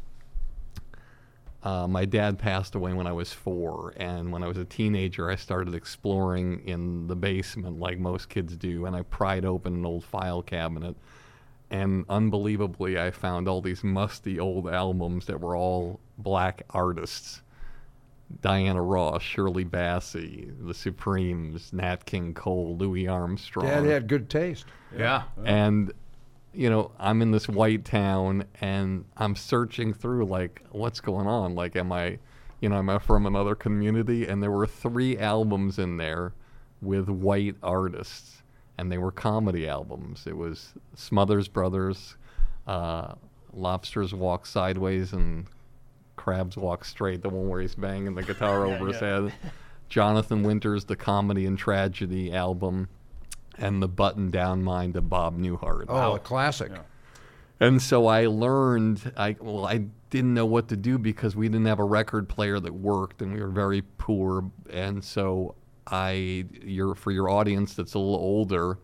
uh, 1.64 1.88
my 1.88 2.04
dad 2.04 2.38
passed 2.38 2.75
away 2.75 2.92
when 2.92 3.06
I 3.06 3.12
was 3.12 3.32
four, 3.32 3.94
and 3.96 4.31
when 4.31 4.42
I 4.42 4.48
was 4.48 4.58
a 4.58 4.66
teenager, 4.66 5.31
I 5.31 5.36
started 5.36 5.75
exploring 5.75 6.60
in 6.66 7.06
the 7.06 7.16
basement 7.16 7.81
like 7.81 7.98
most 7.98 8.28
kids 8.28 8.54
do, 8.56 8.84
and 8.84 8.94
I 8.94 9.02
pried 9.02 9.46
open 9.46 9.75
an 9.75 9.86
old 9.86 10.04
file 10.04 10.42
cabinet, 10.42 10.94
and 11.74 12.04
unbelievably, 12.08 13.00
I 13.00 13.10
found 13.10 13.48
all 13.48 13.60
these 13.60 13.82
musty 13.82 14.38
old 14.38 14.68
albums 14.68 15.26
that 15.26 15.40
were 15.40 15.56
all 15.56 15.98
black 16.16 16.62
artists. 16.70 17.42
Diana 18.40 18.80
Ross, 18.80 19.22
Shirley 19.22 19.64
Bassey, 19.64 20.54
The 20.64 20.72
Supremes, 20.72 21.72
Nat 21.72 22.06
King 22.06 22.32
Cole, 22.32 22.76
Louis 22.76 23.08
Armstrong. 23.08 23.66
Dad 23.66 23.86
had 23.86 24.06
good 24.06 24.30
taste. 24.30 24.66
Yeah. 24.96 25.24
And 25.44 25.92
you 26.52 26.70
know, 26.70 26.92
I'm 27.00 27.20
in 27.20 27.32
this 27.32 27.48
white 27.48 27.84
town 27.84 28.44
and 28.60 29.04
I'm 29.16 29.34
searching 29.34 29.92
through 29.92 30.26
like 30.26 30.62
what's 30.70 31.00
going 31.00 31.26
on? 31.26 31.56
Like 31.56 31.74
am 31.74 31.90
I 31.90 32.20
you 32.60 32.68
know, 32.68 32.76
am 32.76 32.88
I 32.88 33.00
from 33.00 33.26
another 33.26 33.56
community? 33.56 34.28
And 34.28 34.40
there 34.40 34.52
were 34.52 34.68
three 34.68 35.18
albums 35.18 35.80
in 35.80 35.96
there 35.96 36.34
with 36.80 37.08
white 37.08 37.56
artists 37.64 38.44
and 38.78 38.90
they 38.90 38.98
were 38.98 39.12
comedy 39.12 39.68
albums. 39.68 40.26
It 40.26 40.36
was 40.36 40.74
Smothers 40.94 41.48
Brothers, 41.48 42.16
uh, 42.66 43.14
Lobsters 43.52 44.12
Walk 44.12 44.46
Sideways 44.46 45.12
and 45.12 45.46
Crabs 46.16 46.56
Walk 46.56 46.84
Straight, 46.84 47.22
the 47.22 47.28
one 47.28 47.48
where 47.48 47.60
he's 47.60 47.74
banging 47.74 48.14
the 48.14 48.22
guitar 48.22 48.66
over 48.66 48.88
his 48.88 49.00
head. 49.00 49.32
Jonathan 49.88 50.42
Winters, 50.42 50.84
the 50.86 50.96
comedy 50.96 51.46
and 51.46 51.58
tragedy 51.58 52.32
album, 52.32 52.88
and 53.58 53.82
the 53.82 53.88
button 53.88 54.30
down 54.30 54.62
mind 54.62 54.96
of 54.96 55.08
Bob 55.08 55.38
Newhart. 55.38 55.86
Oh, 55.88 56.14
a 56.14 56.18
classic. 56.18 56.72
And 57.60 57.81
so 57.81 58.06
I 58.06 58.26
learned. 58.26 59.12
I 59.16 59.36
well, 59.38 59.64
I 59.64 59.86
didn't 60.10 60.34
know 60.34 60.46
what 60.46 60.69
to 60.69 60.76
do 60.76 60.98
because 60.98 61.36
we 61.36 61.48
didn't 61.48 61.66
have 61.66 61.78
a 61.78 61.84
record 61.84 62.28
player 62.28 62.58
that 62.58 62.74
worked, 62.74 63.22
and 63.22 63.32
we 63.32 63.40
were 63.40 63.48
very 63.48 63.82
poor. 63.82 64.50
And 64.70 65.04
so 65.04 65.54
I, 65.86 66.46
your 66.62 66.94
for 66.94 67.10
your 67.10 67.29
audience 67.29 67.74
that's 67.74 67.94
a 67.94 67.98
little 67.98 68.14
older, 68.17 68.79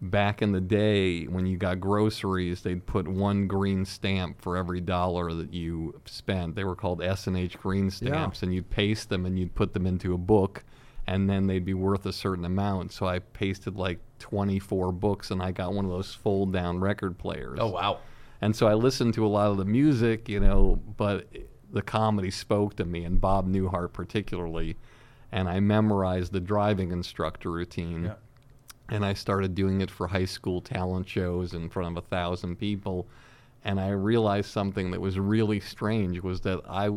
back 0.00 0.42
in 0.42 0.52
the 0.52 0.60
day 0.60 1.24
when 1.24 1.46
you 1.46 1.56
got 1.56 1.80
groceries, 1.80 2.62
they'd 2.62 2.86
put 2.86 3.08
one 3.08 3.46
green 3.46 3.84
stamp 3.84 4.40
for 4.40 4.56
every 4.56 4.80
dollar 4.80 5.32
that 5.34 5.52
you 5.52 6.00
spent. 6.04 6.54
They 6.54 6.64
were 6.64 6.76
called 6.76 7.02
S 7.02 7.26
and 7.26 7.36
H 7.36 7.58
green 7.58 7.90
stamps, 7.90 8.42
and 8.42 8.54
you'd 8.54 8.70
paste 8.70 9.08
them 9.08 9.26
and 9.26 9.38
you'd 9.38 9.54
put 9.54 9.74
them 9.74 9.86
into 9.86 10.14
a 10.14 10.18
book, 10.18 10.64
and 11.06 11.28
then 11.28 11.46
they'd 11.46 11.64
be 11.64 11.74
worth 11.74 12.06
a 12.06 12.12
certain 12.12 12.44
amount. 12.44 12.92
So 12.92 13.06
I 13.06 13.18
pasted 13.18 13.76
like 13.76 13.98
24 14.20 14.92
books, 14.92 15.30
and 15.30 15.42
I 15.42 15.52
got 15.52 15.72
one 15.72 15.84
of 15.84 15.90
those 15.90 16.14
fold 16.14 16.52
down 16.52 16.80
record 16.80 17.18
players. 17.18 17.58
Oh 17.60 17.70
wow. 17.70 17.98
And 18.40 18.54
so 18.54 18.68
I 18.68 18.74
listened 18.74 19.14
to 19.14 19.26
a 19.26 19.28
lot 19.28 19.50
of 19.50 19.56
the 19.56 19.64
music, 19.64 20.28
you 20.28 20.38
know, 20.38 20.80
but 20.96 21.26
the 21.72 21.82
comedy 21.82 22.30
spoke 22.30 22.76
to 22.76 22.84
me, 22.84 23.04
and 23.04 23.20
Bob 23.20 23.48
Newhart 23.48 23.92
particularly. 23.92 24.76
And 25.32 25.48
I 25.48 25.60
memorized 25.60 26.32
the 26.32 26.40
driving 26.40 26.90
instructor 26.92 27.50
routine. 27.50 28.12
And 28.90 29.04
I 29.04 29.12
started 29.12 29.54
doing 29.54 29.80
it 29.82 29.90
for 29.90 30.06
high 30.06 30.24
school 30.24 30.60
talent 30.62 31.06
shows 31.08 31.52
in 31.52 31.68
front 31.68 31.96
of 31.98 32.02
a 32.04 32.06
thousand 32.06 32.56
people. 32.56 33.06
And 33.64 33.78
I 33.78 33.90
realized 33.90 34.50
something 34.50 34.90
that 34.92 35.00
was 35.00 35.18
really 35.18 35.60
strange 35.60 36.22
was 36.22 36.40
that 36.42 36.60
I, 36.66 36.90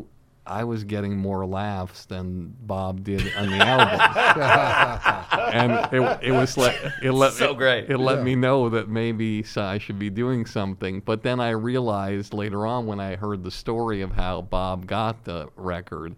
I 0.47 0.63
was 0.63 0.85
getting 0.85 1.17
more 1.17 1.45
laughs 1.45 2.05
than 2.05 2.55
Bob 2.61 3.03
did 3.03 3.21
on 3.35 3.50
the 3.50 3.57
album. 3.57 4.00
and 5.53 5.71
it, 5.93 6.19
it 6.27 6.31
was 6.31 6.55
like 6.57 6.75
it 7.03 7.11
let 7.11 7.33
So 7.33 7.51
it- 7.51 7.57
great. 7.57 7.89
It 7.89 7.97
let 7.97 8.23
me 8.23 8.35
know 8.35 8.69
that 8.69 8.88
maybe 8.88 9.45
I 9.57 9.77
should 9.77 10.00
be 10.00 10.09
doing 10.09 10.45
something. 10.45 11.01
But 11.01 11.23
then 11.23 11.39
I 11.41 11.50
realized 11.50 12.33
later 12.33 12.65
on 12.65 12.85
when 12.85 13.00
I 13.01 13.17
heard 13.17 13.43
the 13.43 13.51
story 13.51 14.01
of 14.01 14.13
how 14.13 14.41
Bob 14.43 14.85
got 14.88 15.25
the 15.25 15.50
record, 15.57 16.15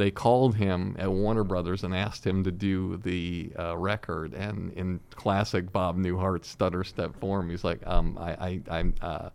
they 0.00 0.10
called 0.10 0.56
him 0.56 0.96
at 0.98 1.12
Warner 1.12 1.44
Brothers 1.44 1.84
and 1.84 1.94
asked 1.94 2.26
him 2.26 2.42
to 2.44 2.50
do 2.50 2.96
the 2.96 3.52
uh, 3.58 3.76
record. 3.76 4.32
And 4.32 4.72
in 4.72 4.98
classic 5.14 5.70
Bob 5.70 5.98
Newhart 5.98 6.44
stutter 6.46 6.84
step 6.84 7.14
form, 7.20 7.50
he's 7.50 7.64
like, 7.64 7.86
um, 7.86 8.16
I, 8.18 8.30
I, 8.32 8.60
I'm. 8.70 8.94
Uh, 9.00 9.28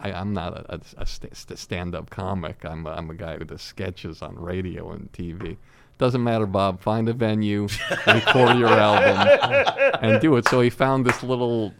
I, 0.00 0.12
I'm 0.12 0.32
not 0.32 0.52
a, 0.54 0.74
a, 0.74 0.80
a 0.98 1.06
st- 1.06 1.36
st- 1.36 1.56
stand-up 1.58 2.10
comic. 2.10 2.64
I'm 2.64 2.84
a, 2.84 2.90
I'm 2.90 3.10
a 3.10 3.14
guy 3.14 3.36
who 3.38 3.44
does 3.44 3.62
sketches 3.62 4.22
on 4.22 4.34
radio 4.36 4.90
and 4.90 5.10
TV. 5.12 5.56
Doesn't 5.98 6.22
matter, 6.22 6.46
Bob. 6.46 6.80
Find 6.80 7.08
a 7.08 7.12
venue, 7.12 7.68
record 8.04 8.58
your 8.58 8.68
album, 8.88 9.94
and 10.02 10.20
do 10.20 10.34
it. 10.36 10.48
So 10.48 10.60
he 10.60 10.68
found 10.68 11.06
this 11.06 11.22
little 11.22 11.72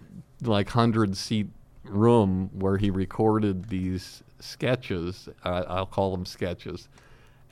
like 0.42 0.68
hundred 0.68 1.16
seat 1.16 1.48
room 1.82 2.50
where 2.54 2.76
he 2.76 2.88
recorded 2.90 3.68
these 3.68 4.22
sketches. 4.38 5.28
Uh, 5.44 5.64
I'll 5.66 5.86
call 5.86 6.12
them 6.12 6.24
sketches. 6.24 6.88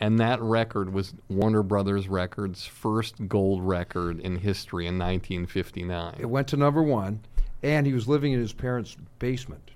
And 0.02 0.18
that 0.18 0.42
record 0.42 0.92
was 0.92 1.14
Warner 1.28 1.62
Brothers 1.62 2.09
Records' 2.09 2.66
first 2.66 3.28
gold 3.28 3.62
record 3.62 4.18
in 4.18 4.35
history 4.35 4.88
in 4.88 4.99
1959. 4.99 6.16
It 6.18 6.26
went 6.26 6.49
to 6.49 6.56
number 6.56 6.82
one, 6.82 7.21
and 7.62 7.87
he 7.87 7.92
was 7.92 8.09
living 8.09 8.32
in 8.32 8.40
his 8.40 8.52
parents' 8.52 8.97
basement. 9.21 9.71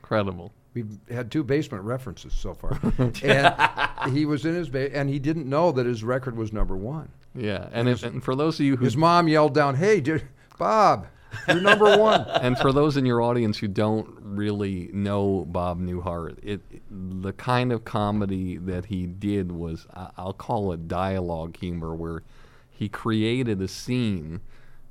Incredible. 0.00 0.50
We've 0.74 0.98
had 1.08 1.30
two 1.30 1.44
basement 1.44 1.84
references 1.84 2.32
so 2.32 2.54
far, 2.54 2.80
and 3.22 4.12
he 4.12 4.26
was 4.26 4.44
in 4.44 4.56
his 4.56 4.68
ba- 4.68 4.92
and 4.92 5.08
he 5.08 5.20
didn't 5.20 5.48
know 5.48 5.70
that 5.70 5.86
his 5.86 6.02
record 6.02 6.36
was 6.36 6.52
number 6.52 6.74
one. 6.76 7.10
Yeah, 7.32 7.68
and, 7.70 7.88
if, 7.88 8.02
and 8.02 8.24
for 8.24 8.34
those 8.34 8.58
of 8.58 8.66
you 8.66 8.76
who 8.76 8.84
His 8.84 8.96
mom 8.96 9.28
yelled 9.28 9.54
down, 9.54 9.76
"Hey, 9.76 10.00
dude, 10.00 10.24
Bob, 10.58 11.06
you're 11.48 11.60
number 11.60 11.96
one." 11.98 12.20
and 12.42 12.58
for 12.58 12.72
those 12.72 12.96
in 12.96 13.06
your 13.06 13.22
audience 13.22 13.58
who 13.58 13.68
don't 13.68 14.08
really 14.20 14.90
know 14.92 15.44
Bob 15.48 15.80
Newhart, 15.80 16.38
it 16.42 16.60
the 16.90 17.32
kind 17.32 17.72
of 17.72 17.84
comedy 17.84 18.56
that 18.56 18.86
he 18.86 19.06
did 19.06 19.52
was 19.52 19.86
I'll 20.16 20.32
call 20.32 20.72
it 20.72 20.88
dialogue 20.88 21.56
humor, 21.56 21.94
where 21.94 22.22
he 22.70 22.88
created 22.88 23.60
a 23.62 23.68
scene, 23.68 24.40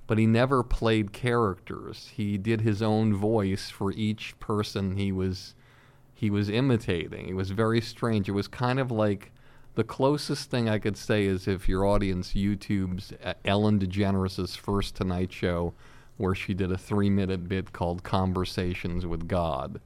but 0.07 0.17
he 0.17 0.25
never 0.25 0.63
played 0.63 1.11
characters. 1.11 2.11
He 2.15 2.37
did 2.37 2.61
his 2.61 2.81
own 2.81 3.13
voice 3.13 3.69
for 3.69 3.91
each 3.91 4.39
person 4.39 4.95
he 4.95 5.11
was 5.11 5.55
he 6.13 6.29
was 6.29 6.49
imitating. 6.49 7.27
It 7.27 7.35
was 7.35 7.51
very 7.51 7.81
strange. 7.81 8.29
It 8.29 8.33
was 8.33 8.47
kind 8.47 8.79
of 8.79 8.91
like 8.91 9.33
the 9.75 9.83
closest 9.83 10.49
thing 10.49 10.69
I 10.69 10.79
could 10.79 10.95
say 10.95 11.25
is 11.25 11.47
if 11.47 11.67
your 11.67 11.85
audience 11.85 12.33
YouTube's 12.33 13.13
uh, 13.23 13.33
Ellen 13.43 13.79
DeGeneres' 13.79 14.55
first 14.55 14.95
Tonight 14.95 15.33
Show, 15.33 15.73
where 16.17 16.35
she 16.35 16.53
did 16.53 16.71
a 16.71 16.77
three-minute 16.77 17.47
bit 17.47 17.73
called 17.73 18.03
"Conversations 18.03 19.05
with 19.05 19.27
God," 19.27 19.79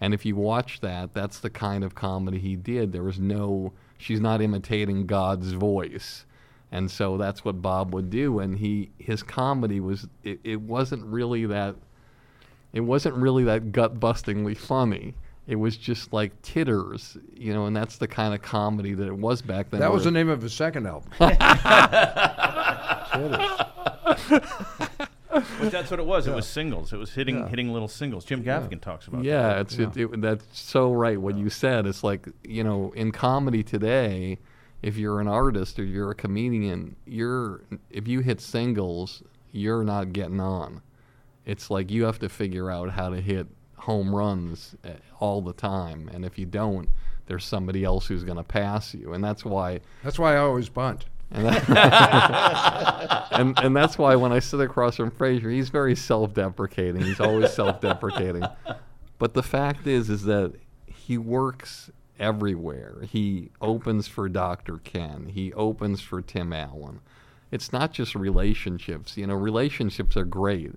and 0.00 0.14
if 0.14 0.24
you 0.24 0.36
watch 0.36 0.80
that, 0.80 1.14
that's 1.14 1.40
the 1.40 1.50
kind 1.50 1.84
of 1.84 1.94
comedy 1.94 2.38
he 2.38 2.56
did. 2.56 2.92
There 2.92 3.04
was 3.04 3.18
no, 3.18 3.72
she's 3.96 4.20
not 4.20 4.40
imitating 4.40 5.06
God's 5.06 5.52
voice, 5.52 6.24
and 6.70 6.90
so 6.90 7.16
that's 7.16 7.44
what 7.44 7.62
Bob 7.62 7.94
would 7.94 8.10
do. 8.10 8.38
And 8.38 8.58
he, 8.58 8.90
his 8.98 9.22
comedy 9.22 9.80
was, 9.80 10.06
it, 10.22 10.40
it 10.44 10.60
wasn't 10.60 11.04
really 11.04 11.46
that 11.46 11.76
it 12.72 12.80
wasn't 12.80 13.16
really 13.16 13.44
that 13.44 13.72
gut 13.72 13.98
bustingly 13.98 14.56
funny. 14.56 15.14
It 15.46 15.56
was 15.56 15.76
just 15.76 16.12
like 16.12 16.40
titters, 16.42 17.16
you 17.34 17.54
know, 17.54 17.66
and 17.66 17.74
that's 17.74 17.96
the 17.96 18.06
kind 18.06 18.34
of 18.34 18.42
comedy 18.42 18.92
that 18.94 19.06
it 19.06 19.16
was 19.16 19.40
back 19.40 19.70
then. 19.70 19.80
That 19.80 19.92
was 19.92 20.04
the 20.04 20.10
name 20.10 20.28
of 20.28 20.42
his 20.42 20.52
second 20.52 20.86
album. 20.86 21.10
But 25.60 25.72
that's 25.72 25.90
what 25.90 26.00
it 26.00 26.06
was. 26.06 26.26
It 26.26 26.34
was 26.34 26.46
singles. 26.46 26.92
It 26.92 26.96
was 26.98 27.10
hitting 27.12 27.46
hitting 27.48 27.72
little 27.72 27.88
singles. 27.88 28.24
Jim 28.24 28.42
Gaffigan 28.44 28.80
talks 28.80 29.06
about 29.06 29.24
Yeah, 29.24 29.42
that. 29.42 29.60
it's 29.60 29.78
It, 29.78 29.96
it, 29.96 30.20
that's 30.20 30.44
so 30.58 30.92
right 30.92 31.20
what 31.20 31.36
you 31.36 31.50
said. 31.50 31.86
It's 31.86 32.02
like 32.04 32.28
you 32.44 32.64
know, 32.64 32.92
in 32.96 33.12
comedy 33.12 33.62
today, 33.62 34.38
if 34.82 34.96
you're 34.96 35.20
an 35.20 35.28
artist 35.28 35.78
or 35.78 35.84
you're 35.84 36.10
a 36.10 36.14
comedian, 36.14 36.96
you're 37.06 37.62
if 37.90 38.06
you 38.08 38.20
hit 38.20 38.40
singles, 38.40 39.22
you're 39.52 39.84
not 39.84 40.12
getting 40.12 40.40
on. 40.40 40.82
It's 41.44 41.70
like 41.70 41.90
you 41.90 42.04
have 42.04 42.18
to 42.20 42.28
figure 42.28 42.70
out 42.70 42.90
how 42.90 43.08
to 43.08 43.20
hit 43.20 43.46
home 43.76 44.14
runs 44.14 44.74
uh, 44.84 44.90
all 45.20 45.40
the 45.40 45.52
time, 45.54 46.10
and 46.12 46.24
if 46.24 46.38
you 46.38 46.44
don't, 46.44 46.88
there's 47.26 47.44
somebody 47.44 47.84
else 47.84 48.06
who's 48.06 48.24
going 48.24 48.36
to 48.36 48.44
pass 48.44 48.92
you, 48.94 49.14
and 49.14 49.24
that's 49.24 49.44
why 49.44 49.80
That's 50.04 50.18
why 50.18 50.34
I 50.34 50.38
always 50.38 50.68
bunt. 50.68 51.06
And, 51.30 51.46
that- 51.46 53.28
and 53.32 53.58
and 53.58 53.76
that's 53.76 53.98
why 53.98 54.16
when 54.16 54.32
I 54.32 54.38
sit 54.38 54.60
across 54.60 54.96
from 54.96 55.10
Frazer, 55.10 55.50
he's 55.50 55.68
very 55.68 55.94
self-deprecating. 55.94 57.02
He's 57.02 57.20
always 57.20 57.52
self-deprecating. 57.52 58.44
But 59.18 59.34
the 59.34 59.42
fact 59.42 59.86
is, 59.86 60.08
is 60.10 60.24
that 60.24 60.54
he 60.86 61.18
works 61.18 61.90
everywhere. 62.18 62.96
He 63.10 63.50
opens 63.60 64.08
for 64.08 64.28
Dr. 64.28 64.78
Ken. 64.78 65.30
He 65.32 65.52
opens 65.52 66.00
for 66.00 66.20
Tim 66.22 66.52
Allen. 66.52 67.00
It's 67.50 67.72
not 67.72 67.92
just 67.92 68.14
relationships. 68.14 69.16
You 69.16 69.26
know, 69.26 69.34
relationships 69.34 70.16
are 70.16 70.24
great, 70.24 70.72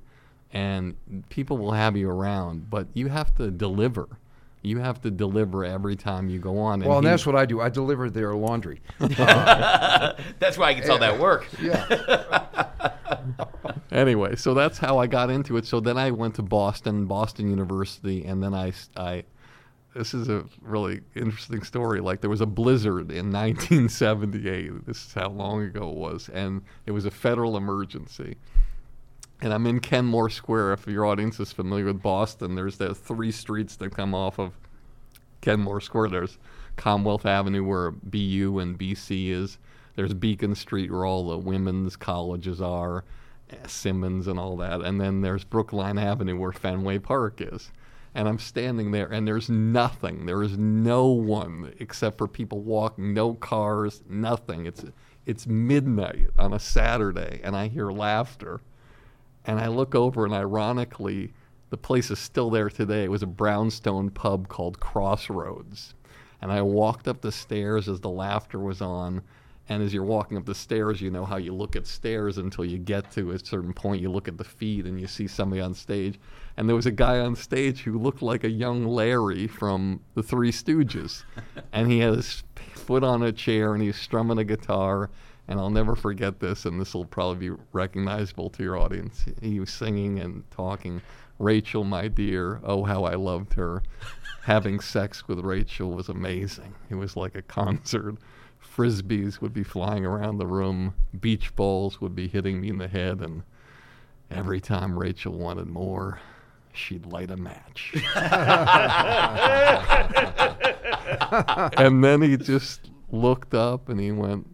and 0.53 0.95
people 1.29 1.57
will 1.57 1.71
have 1.73 1.95
you 1.97 2.09
around, 2.09 2.69
but 2.69 2.87
you 2.93 3.07
have 3.09 3.35
to 3.35 3.51
deliver. 3.51 4.07
You 4.63 4.77
have 4.79 5.01
to 5.01 5.11
deliver 5.11 5.65
every 5.65 5.95
time 5.95 6.29
you 6.29 6.37
go 6.39 6.59
on. 6.59 6.81
Well, 6.81 6.97
and 6.99 7.05
he- 7.07 7.11
that's 7.11 7.25
what 7.25 7.35
I 7.35 7.45
do. 7.45 7.61
I 7.61 7.69
deliver 7.69 8.09
their 8.09 8.33
laundry. 8.35 8.81
Uh, 9.17 10.13
that's 10.39 10.57
why 10.57 10.67
I 10.69 10.73
can 10.75 10.83
sell 10.83 10.99
that 10.99 11.19
work. 11.19 11.47
Yeah. 11.61 12.45
anyway, 13.91 14.35
so 14.35 14.53
that's 14.53 14.77
how 14.77 14.97
I 14.97 15.07
got 15.07 15.29
into 15.29 15.57
it. 15.57 15.65
So 15.65 15.79
then 15.79 15.97
I 15.97 16.11
went 16.11 16.35
to 16.35 16.41
Boston, 16.41 17.05
Boston 17.05 17.49
University, 17.49 18.25
and 18.25 18.41
then 18.41 18.53
I, 18.53 18.73
I 18.97 19.23
this 19.95 20.13
is 20.13 20.29
a 20.29 20.45
really 20.61 21.01
interesting 21.15 21.63
story. 21.63 21.99
Like 21.99 22.21
there 22.21 22.29
was 22.29 22.41
a 22.41 22.45
blizzard 22.45 23.11
in 23.11 23.31
1978. 23.31 24.85
This 24.85 25.05
is 25.05 25.13
how 25.13 25.29
long 25.29 25.63
ago 25.63 25.89
it 25.89 25.95
was, 25.97 26.29
and 26.29 26.61
it 26.85 26.91
was 26.91 27.05
a 27.05 27.11
federal 27.11 27.57
emergency. 27.57 28.37
And 29.41 29.51
I'm 29.51 29.65
in 29.65 29.79
Kenmore 29.79 30.29
Square. 30.29 30.73
If 30.73 30.85
your 30.87 31.05
audience 31.05 31.39
is 31.39 31.51
familiar 31.51 31.85
with 31.85 32.03
Boston, 32.03 32.53
there's 32.53 32.77
the 32.77 32.93
three 32.93 33.31
streets 33.31 33.75
that 33.77 33.95
come 33.95 34.13
off 34.13 34.37
of 34.37 34.53
Kenmore 35.41 35.81
Square. 35.81 36.09
There's 36.09 36.37
Commonwealth 36.75 37.25
Avenue 37.25 37.63
where 37.63 37.89
BU 37.89 38.59
and 38.59 38.77
BC 38.77 39.29
is. 39.29 39.57
There's 39.95 40.13
Beacon 40.13 40.53
Street 40.53 40.91
where 40.91 41.05
all 41.05 41.27
the 41.27 41.37
women's 41.39 41.95
colleges 41.95 42.61
are, 42.61 43.03
Simmons 43.65 44.27
and 44.27 44.39
all 44.39 44.55
that. 44.57 44.81
And 44.81 45.01
then 45.01 45.21
there's 45.21 45.43
Brookline 45.43 45.97
Avenue 45.97 46.37
where 46.37 46.51
Fenway 46.51 46.99
Park 46.99 47.41
is. 47.41 47.71
And 48.13 48.27
I'm 48.27 48.39
standing 48.39 48.91
there 48.91 49.07
and 49.07 49.27
there's 49.27 49.49
nothing. 49.49 50.27
There 50.27 50.43
is 50.43 50.57
no 50.57 51.07
one 51.07 51.73
except 51.79 52.17
for 52.17 52.27
people 52.27 52.59
walking, 52.59 53.13
no 53.13 53.33
cars, 53.33 54.03
nothing. 54.07 54.65
It's 54.65 54.85
it's 55.25 55.47
midnight 55.47 56.27
on 56.37 56.53
a 56.53 56.59
Saturday 56.59 57.39
and 57.43 57.55
I 57.55 57.67
hear 57.67 57.89
laughter. 57.89 58.61
And 59.45 59.59
I 59.59 59.67
look 59.67 59.95
over, 59.95 60.25
and 60.25 60.33
ironically, 60.33 61.33
the 61.69 61.77
place 61.77 62.11
is 62.11 62.19
still 62.19 62.49
there 62.49 62.69
today. 62.69 63.05
It 63.05 63.11
was 63.11 63.23
a 63.23 63.27
brownstone 63.27 64.09
pub 64.09 64.47
called 64.47 64.79
Crossroads. 64.79 65.95
And 66.41 66.51
I 66.51 66.61
walked 66.61 67.07
up 67.07 67.21
the 67.21 67.31
stairs 67.31 67.87
as 67.87 68.01
the 68.01 68.09
laughter 68.09 68.59
was 68.59 68.81
on. 68.81 69.21
And 69.69 69.81
as 69.81 69.93
you're 69.93 70.03
walking 70.03 70.37
up 70.37 70.45
the 70.45 70.55
stairs, 70.55 70.99
you 70.99 71.11
know 71.11 71.23
how 71.23 71.37
you 71.37 71.53
look 71.53 71.77
at 71.77 71.87
stairs 71.87 72.37
until 72.37 72.65
you 72.65 72.77
get 72.77 73.09
to 73.11 73.31
a 73.31 73.39
certain 73.39 73.73
point. 73.73 74.01
You 74.01 74.11
look 74.11 74.27
at 74.27 74.37
the 74.37 74.43
feed 74.43 74.85
and 74.85 74.99
you 74.99 75.07
see 75.07 75.27
somebody 75.27 75.61
on 75.61 75.73
stage. 75.73 76.19
And 76.57 76.67
there 76.67 76.75
was 76.75 76.87
a 76.87 76.91
guy 76.91 77.19
on 77.19 77.35
stage 77.35 77.83
who 77.83 77.97
looked 77.97 78.21
like 78.21 78.43
a 78.43 78.49
young 78.49 78.85
Larry 78.85 79.47
from 79.47 80.01
the 80.13 80.23
Three 80.23 80.51
Stooges. 80.51 81.23
and 81.71 81.89
he 81.89 81.99
had 81.99 82.15
his 82.15 82.43
foot 82.73 83.03
on 83.03 83.23
a 83.23 83.31
chair 83.31 83.73
and 83.73 83.81
he's 83.81 83.95
strumming 83.95 84.39
a 84.39 84.43
guitar. 84.43 85.09
And 85.51 85.59
I'll 85.59 85.69
never 85.69 85.97
forget 85.97 86.39
this, 86.39 86.63
and 86.63 86.79
this 86.79 86.93
will 86.93 87.03
probably 87.03 87.49
be 87.49 87.55
recognizable 87.73 88.49
to 88.51 88.63
your 88.63 88.77
audience. 88.77 89.25
He 89.41 89.59
was 89.59 89.69
singing 89.69 90.19
and 90.19 90.49
talking, 90.49 91.01
Rachel, 91.39 91.83
my 91.83 92.07
dear, 92.07 92.61
oh, 92.63 92.85
how 92.85 93.03
I 93.03 93.15
loved 93.15 93.55
her. 93.55 93.83
Having 94.43 94.79
sex 94.79 95.27
with 95.27 95.39
Rachel 95.39 95.91
was 95.91 96.07
amazing. 96.07 96.73
It 96.89 96.95
was 96.95 97.17
like 97.17 97.35
a 97.35 97.41
concert. 97.41 98.15
Frisbees 98.63 99.41
would 99.41 99.53
be 99.53 99.65
flying 99.65 100.05
around 100.05 100.37
the 100.37 100.47
room, 100.47 100.93
beach 101.19 101.53
balls 101.57 101.99
would 101.99 102.15
be 102.15 102.29
hitting 102.29 102.61
me 102.61 102.69
in 102.69 102.77
the 102.77 102.87
head, 102.87 103.19
and 103.19 103.43
every 104.29 104.61
time 104.61 104.97
Rachel 104.97 105.33
wanted 105.33 105.67
more, 105.67 106.21
she'd 106.71 107.05
light 107.05 107.29
a 107.29 107.35
match. 107.35 107.93
and 111.77 112.01
then 112.01 112.21
he 112.21 112.37
just 112.37 112.89
looked 113.11 113.53
up 113.53 113.89
and 113.89 113.99
he 113.99 114.13
went, 114.13 114.47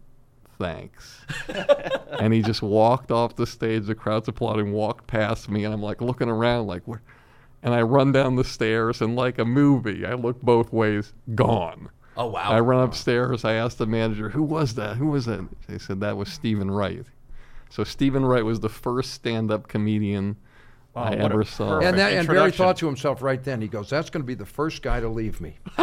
thanks. 0.58 1.24
and 2.20 2.32
he 2.32 2.42
just 2.42 2.62
walked 2.62 3.10
off 3.10 3.36
the 3.36 3.46
stage. 3.46 3.86
The 3.86 3.94
crowd's 3.94 4.28
applauding, 4.28 4.72
walked 4.72 5.06
past 5.06 5.48
me, 5.48 5.64
and 5.64 5.72
I'm 5.72 5.82
like 5.82 6.00
looking 6.00 6.28
around, 6.28 6.66
like, 6.66 6.86
where? 6.86 7.02
And 7.62 7.74
I 7.74 7.82
run 7.82 8.12
down 8.12 8.36
the 8.36 8.44
stairs, 8.44 9.00
and 9.00 9.16
like 9.16 9.38
a 9.38 9.44
movie, 9.44 10.06
I 10.06 10.14
look 10.14 10.40
both 10.42 10.72
ways, 10.72 11.12
gone. 11.34 11.90
Oh 12.16 12.26
wow. 12.26 12.50
I 12.50 12.60
run 12.60 12.82
upstairs. 12.82 13.44
I 13.44 13.54
asked 13.54 13.78
the 13.78 13.86
manager, 13.86 14.30
"Who 14.30 14.42
was 14.42 14.74
that? 14.74 14.96
Who 14.96 15.06
was 15.06 15.26
that?" 15.26 15.46
They 15.68 15.78
said 15.78 16.00
that 16.00 16.16
was 16.16 16.28
Steven 16.32 16.70
Wright. 16.70 17.04
So 17.70 17.84
Steven 17.84 18.24
Wright 18.24 18.44
was 18.44 18.60
the 18.60 18.68
first 18.68 19.12
stand-up 19.12 19.68
comedian 19.68 20.36
Wow, 20.94 21.02
I 21.04 21.10
what 21.10 21.18
a 21.20 21.24
ever 21.24 21.44
saw. 21.44 21.78
And, 21.80 21.98
that, 21.98 22.12
and 22.12 22.26
Barry 22.26 22.50
thought 22.50 22.76
to 22.78 22.86
himself 22.86 23.22
right 23.22 23.42
then, 23.42 23.60
he 23.60 23.68
goes, 23.68 23.90
that's 23.90 24.10
going 24.10 24.22
to 24.22 24.26
be 24.26 24.34
the 24.34 24.46
first 24.46 24.82
guy 24.82 24.98
to 25.00 25.08
leave 25.08 25.40
me. 25.40 25.54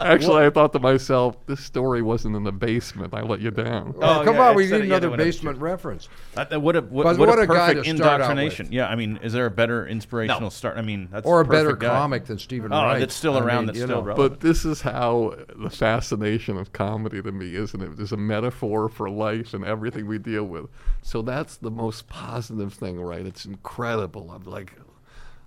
Actually, 0.00 0.44
I 0.44 0.50
thought 0.50 0.72
to 0.72 0.80
myself, 0.80 1.36
this 1.46 1.64
story 1.64 2.02
wasn't 2.02 2.36
in 2.36 2.44
the 2.44 2.52
basement. 2.52 3.14
I 3.14 3.22
let 3.22 3.40
you 3.40 3.50
down. 3.50 3.94
Oh, 4.00 4.22
Come 4.24 4.34
yeah, 4.34 4.48
on, 4.50 4.56
we 4.56 4.64
need 4.66 4.72
another 4.82 5.00
they 5.00 5.08
went 5.08 5.20
up 5.20 5.26
basement 5.26 5.58
reference. 5.58 6.08
Uh, 6.36 6.44
uh, 6.52 6.60
what 6.60 6.76
a 6.76 6.80
what, 6.82 7.06
what 7.06 7.18
what 7.18 7.38
a 7.38 7.42
a 7.42 7.46
guy 7.46 7.68
perfect 7.74 7.86
to 7.86 7.96
start 7.96 8.20
out 8.20 8.30
indoctrination. 8.32 8.66
with. 8.66 8.72
Yeah, 8.74 8.88
I 8.88 8.96
mean, 8.96 9.18
is 9.22 9.32
there 9.32 9.46
a 9.46 9.50
better 9.50 9.86
inspirational 9.86 10.40
No. 10.40 10.48
start? 10.50 10.76
I 10.76 10.82
mean, 10.82 11.08
that's 11.10 11.24
Or 11.26 11.40
a 11.40 11.44
the 11.44 11.50
better 11.50 11.76
guy. 11.76 11.88
comic 11.88 12.26
than 12.26 12.38
Steven 12.38 12.72
Oh, 12.72 12.76
Wright. 12.82 13.00
that's 13.00 13.14
still 13.14 13.36
I 13.36 13.40
around, 13.40 13.56
mean, 13.58 13.66
that's 13.68 13.78
still 13.78 13.88
know. 13.88 14.02
relevant. 14.02 14.40
But 14.40 14.40
this 14.46 14.64
is 14.64 14.82
how 14.82 15.34
the 15.56 15.70
fascination 15.70 16.56
of 16.58 16.72
comedy 16.72 17.22
to 17.22 17.32
me, 17.32 17.54
isn't 17.54 17.80
it? 17.80 17.96
There's 17.96 18.12
a 18.12 18.16
metaphor 18.16 18.88
for 18.88 19.08
life 19.08 19.54
and 19.54 19.64
everything 19.64 20.06
we 20.08 20.18
deal 20.18 20.44
with. 20.44 20.66
So 21.02 21.22
that's 21.22 21.56
the 21.56 21.70
most 21.70 22.08
positive 22.08 22.71
of 22.71 22.71
thing, 22.72 23.00
right? 23.00 23.24
It's 23.24 23.44
incredible. 23.44 24.30
I'm 24.30 24.44
like, 24.44 24.72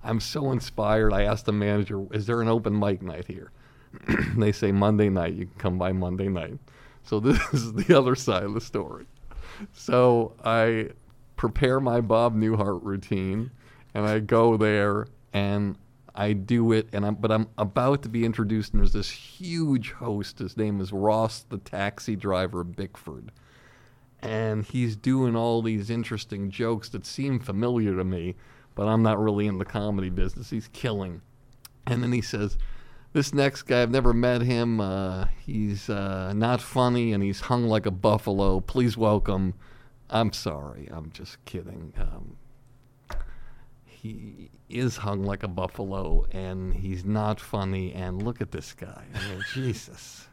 I'm 0.03 0.19
so 0.19 0.51
inspired. 0.51 1.13
I 1.13 1.23
asked 1.23 1.45
the 1.45 1.51
manager, 1.51 2.05
"Is 2.13 2.25
there 2.25 2.41
an 2.41 2.47
open 2.47 2.77
mic 2.77 3.01
night 3.01 3.27
here?" 3.27 3.51
they 4.37 4.51
say 4.51 4.71
Monday 4.71 5.09
night. 5.09 5.33
You 5.33 5.45
can 5.45 5.55
come 5.57 5.77
by 5.77 5.91
Monday 5.91 6.27
night. 6.27 6.59
So 7.03 7.19
this 7.21 7.39
is 7.53 7.73
the 7.73 7.97
other 7.97 8.15
side 8.15 8.43
of 8.43 8.53
the 8.53 8.61
story. 8.61 9.05
So 9.73 10.33
I 10.43 10.89
prepare 11.35 11.79
my 11.79 12.01
Bob 12.01 12.35
Newhart 12.35 12.83
routine, 12.83 13.51
and 13.93 14.05
I 14.05 14.19
go 14.19 14.57
there 14.57 15.07
and 15.33 15.77
I 16.15 16.33
do 16.33 16.71
it, 16.71 16.87
and 16.93 17.05
I'm 17.05 17.15
but 17.15 17.31
I'm 17.31 17.47
about 17.57 18.03
to 18.03 18.09
be 18.09 18.25
introduced, 18.25 18.73
and 18.73 18.81
there's 18.81 18.93
this 18.93 19.11
huge 19.11 19.91
host. 19.91 20.39
His 20.39 20.55
name 20.55 20.79
is 20.79 20.93
Ross, 20.93 21.41
the 21.41 21.57
taxi 21.57 22.15
driver 22.15 22.61
of 22.61 22.75
Bickford, 22.75 23.31
and 24.25 24.65
he's 24.65 24.95
doing 24.95 25.35
all 25.35 25.61
these 25.61 25.91
interesting 25.91 26.49
jokes 26.49 26.89
that 26.89 27.05
seem 27.05 27.39
familiar 27.39 27.95
to 27.95 28.03
me, 28.03 28.35
but 28.73 28.87
I'm 28.87 29.03
not 29.03 29.19
really 29.19 29.45
in 29.45 29.59
the 29.59 29.65
comedy 29.65 30.09
business. 30.09 30.49
He's 30.49 30.67
killing, 30.69 31.21
and 31.85 32.03
then 32.03 32.11
he 32.11 32.21
says. 32.21 32.57
This 33.13 33.33
next 33.33 33.61
guy, 33.61 33.81
I've 33.81 33.91
never 33.91 34.13
met 34.13 34.41
him. 34.41 34.81
Uh, 34.81 35.27
he's 35.39 35.89
uh, 35.89 36.33
not 36.33 36.59
funny 36.59 37.13
and 37.13 37.23
he's 37.23 37.39
hung 37.39 37.65
like 37.65 37.85
a 37.85 37.91
buffalo. 37.91 38.59
Please 38.59 38.97
welcome. 38.97 39.53
I'm 40.09 40.33
sorry, 40.33 40.89
I'm 40.91 41.13
just 41.13 41.37
kidding. 41.45 41.93
Um, 41.97 42.35
he 43.85 44.51
is 44.67 44.97
hung 44.97 45.23
like 45.23 45.43
a 45.43 45.47
buffalo 45.47 46.25
and 46.33 46.73
he's 46.73 47.05
not 47.05 47.39
funny. 47.39 47.93
And 47.93 48.21
look 48.21 48.41
at 48.41 48.51
this 48.51 48.73
guy. 48.73 49.05
I 49.13 49.29
mean, 49.29 49.43
Jesus. 49.53 50.27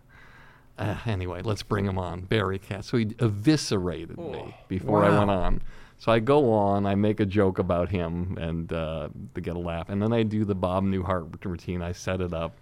Uh, 0.83 0.97
anyway, 1.07 1.41
let's 1.43 1.62
bring 1.62 1.85
him 1.85 1.97
on. 1.97 2.23
Barry 2.23 2.59
Katz. 2.59 2.89
So 2.89 2.97
he 2.97 3.15
eviscerated 3.21 4.19
me 4.19 4.57
before 4.67 5.05
I 5.05 5.17
went 5.17 5.31
on. 5.31 5.62
So 5.99 6.11
I 6.11 6.19
go 6.19 6.53
on, 6.53 6.87
I 6.87 6.97
make 6.97 7.21
a 7.21 7.25
joke 7.25 7.61
about 7.61 7.91
him 7.91 8.37
and 8.37 8.73
uh, 8.73 9.09
to 9.37 9.41
get 9.41 9.55
a 9.55 9.61
laugh. 9.61 9.89
And 9.89 10.03
then 10.03 10.12
I 10.12 10.25
do 10.25 10.45
the 10.45 10.57
Bob 10.57 10.83
Newhart 10.83 11.45
routine. 11.45 11.83
I 11.83 11.93
set 11.93 12.21
it 12.21 12.35
up. 12.35 12.57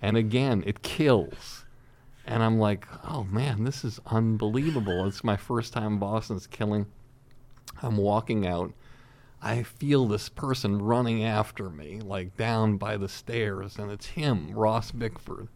And 0.00 0.16
again, 0.16 0.64
it 0.66 0.82
kills. 0.82 1.66
And 2.26 2.42
I'm 2.42 2.58
like, 2.58 2.86
oh 3.04 3.24
man, 3.24 3.64
this 3.64 3.84
is 3.84 4.00
unbelievable. 4.06 5.06
It's 5.06 5.22
my 5.22 5.36
first 5.36 5.74
time 5.74 5.94
in 5.94 5.98
Boston. 5.98 6.36
It's 6.36 6.46
killing. 6.46 6.86
I'm 7.82 7.98
walking 7.98 8.46
out. 8.46 8.72
I 9.42 9.62
feel 9.62 10.06
this 10.06 10.30
person 10.30 10.80
running 10.80 11.22
after 11.22 11.68
me, 11.68 12.00
like 12.00 12.38
down 12.38 12.78
by 12.78 12.96
the 12.96 13.08
stairs, 13.10 13.78
and 13.78 13.90
it's 13.90 14.06
him, 14.06 14.52
Ross 14.52 14.90
Bickford. 14.90 15.48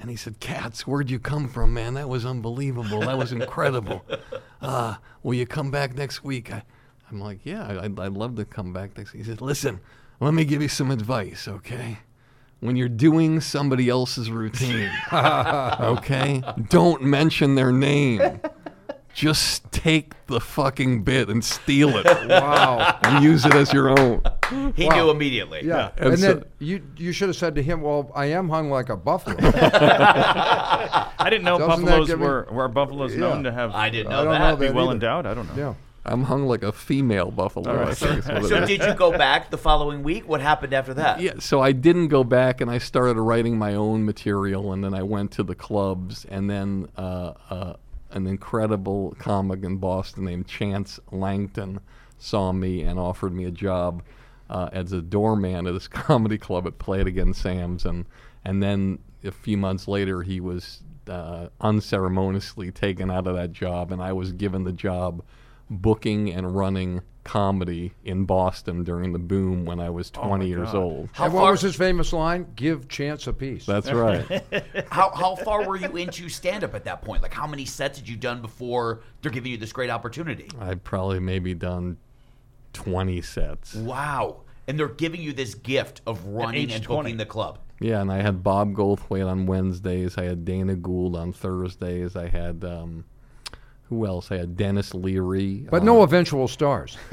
And 0.00 0.10
he 0.10 0.16
said, 0.16 0.38
Katz, 0.40 0.86
where'd 0.86 1.10
you 1.10 1.18
come 1.18 1.48
from, 1.48 1.74
man? 1.74 1.94
That 1.94 2.08
was 2.08 2.24
unbelievable. 2.24 3.00
That 3.00 3.18
was 3.18 3.32
incredible. 3.32 4.04
Uh, 4.60 4.96
will 5.22 5.34
you 5.34 5.46
come 5.46 5.70
back 5.70 5.94
next 5.94 6.24
week? 6.24 6.52
I, 6.52 6.64
I'm 7.08 7.20
like, 7.20 7.38
yeah, 7.44 7.80
I'd, 7.80 7.96
I'd 7.96 8.12
love 8.12 8.34
to 8.36 8.44
come 8.44 8.72
back 8.72 8.98
next 8.98 9.12
week. 9.12 9.22
He 9.22 9.30
said, 9.30 9.40
listen, 9.40 9.78
let 10.18 10.34
me 10.34 10.44
give 10.44 10.60
you 10.60 10.66
some 10.66 10.90
advice, 10.90 11.46
okay? 11.46 11.98
When 12.58 12.74
you're 12.74 12.88
doing 12.88 13.40
somebody 13.40 13.88
else's 13.88 14.32
routine, 14.32 14.90
okay, 15.12 16.42
don't 16.68 17.02
mention 17.02 17.54
their 17.54 17.70
name. 17.70 18.40
Just 19.18 19.72
take 19.72 20.12
the 20.28 20.38
fucking 20.38 21.02
bit 21.02 21.28
and 21.28 21.44
steal 21.44 21.96
it 21.96 22.06
Wow. 22.28 22.98
and 23.02 23.24
use 23.24 23.44
it 23.44 23.52
as 23.52 23.72
your 23.72 23.88
own. 23.98 24.22
He 24.76 24.86
Wow. 24.86 24.94
knew 24.94 25.10
immediately. 25.10 25.62
Yeah. 25.64 25.90
And 25.96 26.10
And, 26.10 26.18
so- 26.20 26.26
then 26.34 26.44
you 26.60 26.82
you 26.96 27.10
should 27.10 27.28
have 27.28 27.34
said 27.36 27.56
to 27.56 27.62
him, 27.62 27.80
"Well, 27.82 28.12
I 28.14 28.26
am 28.26 28.48
hung 28.48 28.70
like 28.70 28.88
a 28.90 28.96
buffalo." 28.96 29.36
I 30.20 31.26
didn't 31.30 31.44
know 31.44 31.58
Doesn't 31.58 31.84
buffaloes 31.84 32.06
give 32.06 32.20
me- 32.20 32.26
were 32.26 32.46
were 32.50 32.68
buffaloes 32.68 33.12
Yeah. 33.14 33.20
known 33.20 33.42
to 33.44 33.52
have. 33.52 33.74
I 33.74 33.90
didn't 33.90 34.12
I 34.12 34.16
know 34.16 34.24
don't 34.24 34.32
that. 34.34 34.50
know 34.50 34.56
be 34.56 34.70
well 34.70 34.84
either. 34.84 34.92
endowed. 34.94 35.26
I 35.26 35.34
don't 35.34 35.48
know. 35.56 35.62
yeah. 35.62 35.74
I'm 36.06 36.22
hung 36.24 36.46
like 36.46 36.62
a 36.62 36.70
female 36.72 37.30
buffalo. 37.32 37.70
All 37.70 37.76
right. 37.76 37.88
I 37.88 37.94
think 37.94 38.18
is 38.20 38.26
what 38.28 38.36
it 38.44 38.48
So 38.48 38.64
did 38.64 38.82
you 38.82 38.94
go 38.94 39.10
back 39.18 39.50
the 39.50 39.58
following 39.58 40.02
week? 40.02 40.26
What 40.28 40.40
happened 40.40 40.72
after 40.72 40.94
that? 40.94 41.20
Yeah, 41.20 41.32
so 41.40 41.60
I 41.60 41.72
didn't 41.72 42.08
go 42.08 42.22
back, 42.24 42.60
and 42.62 42.70
I 42.70 42.78
started 42.78 43.20
writing 43.20 43.58
my 43.58 43.74
own 43.74 44.06
material, 44.06 44.72
and 44.72 44.82
then 44.82 44.94
I 44.94 45.02
went 45.02 45.32
to 45.32 45.42
the 45.42 45.54
clubs, 45.56 46.24
and 46.30 46.48
then 46.48 46.88
uh, 46.96 47.32
uh, 47.50 47.72
an 48.10 48.26
incredible 48.26 49.14
comic 49.18 49.62
in 49.62 49.76
Boston 49.76 50.24
named 50.24 50.46
Chance 50.46 50.98
Langton 51.10 51.80
saw 52.18 52.52
me 52.52 52.82
and 52.82 52.98
offered 52.98 53.32
me 53.32 53.44
a 53.44 53.50
job 53.50 54.02
uh, 54.50 54.68
as 54.72 54.92
a 54.92 55.02
doorman 55.02 55.66
at 55.66 55.74
this 55.74 55.88
comedy 55.88 56.38
club 56.38 56.66
at 56.66 56.78
Play 56.78 57.00
It 57.00 57.06
Again 57.06 57.34
Sam's, 57.34 57.84
and 57.84 58.06
and 58.44 58.62
then 58.62 58.98
a 59.24 59.30
few 59.30 59.56
months 59.56 59.88
later 59.88 60.22
he 60.22 60.40
was 60.40 60.82
uh, 61.08 61.48
unceremoniously 61.60 62.70
taken 62.70 63.10
out 63.10 63.26
of 63.26 63.34
that 63.36 63.52
job, 63.52 63.92
and 63.92 64.02
I 64.02 64.12
was 64.12 64.32
given 64.32 64.64
the 64.64 64.72
job 64.72 65.22
booking 65.70 66.32
and 66.32 66.56
running 66.56 67.02
comedy 67.28 67.92
in 68.04 68.24
Boston 68.24 68.84
during 68.84 69.12
the 69.12 69.18
boom 69.18 69.66
when 69.66 69.78
I 69.78 69.90
was 69.90 70.10
20 70.10 70.46
years 70.48 70.72
God. 70.72 70.76
old. 70.76 71.08
How 71.12 71.26
and 71.26 71.34
what 71.34 71.42
far, 71.42 71.50
was 71.50 71.60
his 71.60 71.76
famous 71.76 72.12
line? 72.14 72.46
Give 72.56 72.88
chance 72.88 73.26
a 73.26 73.34
piece. 73.34 73.66
That's 73.66 73.92
right. 73.92 74.24
how, 74.90 75.10
how 75.10 75.36
far 75.36 75.66
were 75.66 75.76
you 75.76 75.94
into 75.96 76.30
stand 76.30 76.64
up 76.64 76.74
at 76.74 76.84
that 76.84 77.02
point? 77.02 77.22
Like, 77.22 77.34
how 77.34 77.46
many 77.46 77.66
sets 77.66 77.98
had 77.98 78.08
you 78.08 78.16
done 78.16 78.40
before 78.40 79.00
they're 79.20 79.30
giving 79.30 79.52
you 79.52 79.58
this 79.58 79.72
great 79.72 79.90
opportunity? 79.90 80.48
I'd 80.58 80.84
probably 80.84 81.20
maybe 81.20 81.52
done 81.52 81.98
20 82.72 83.20
sets. 83.20 83.74
Wow. 83.74 84.40
And 84.66 84.78
they're 84.78 84.88
giving 84.88 85.20
you 85.20 85.34
this 85.34 85.54
gift 85.54 86.00
of 86.06 86.24
running 86.26 86.72
and 86.72 86.82
20. 86.82 87.02
booking 87.02 87.16
the 87.18 87.26
club. 87.26 87.58
Yeah, 87.80 88.00
and 88.00 88.10
I 88.10 88.22
had 88.22 88.42
Bob 88.42 88.72
Goldthwait 88.74 89.26
on 89.26 89.46
Wednesdays. 89.46 90.16
I 90.16 90.24
had 90.24 90.44
Dana 90.44 90.74
Gould 90.74 91.14
on 91.14 91.32
Thursdays. 91.32 92.16
I 92.16 92.28
had 92.28 92.64
um, 92.64 93.04
who 93.88 94.06
else? 94.06 94.30
I 94.30 94.36
had 94.36 94.56
Denis 94.56 94.94
Leary. 94.94 95.66
but 95.70 95.80
on- 95.80 95.86
no 95.86 96.00
uh, 96.00 96.04
eventual 96.04 96.46
stars. 96.48 96.96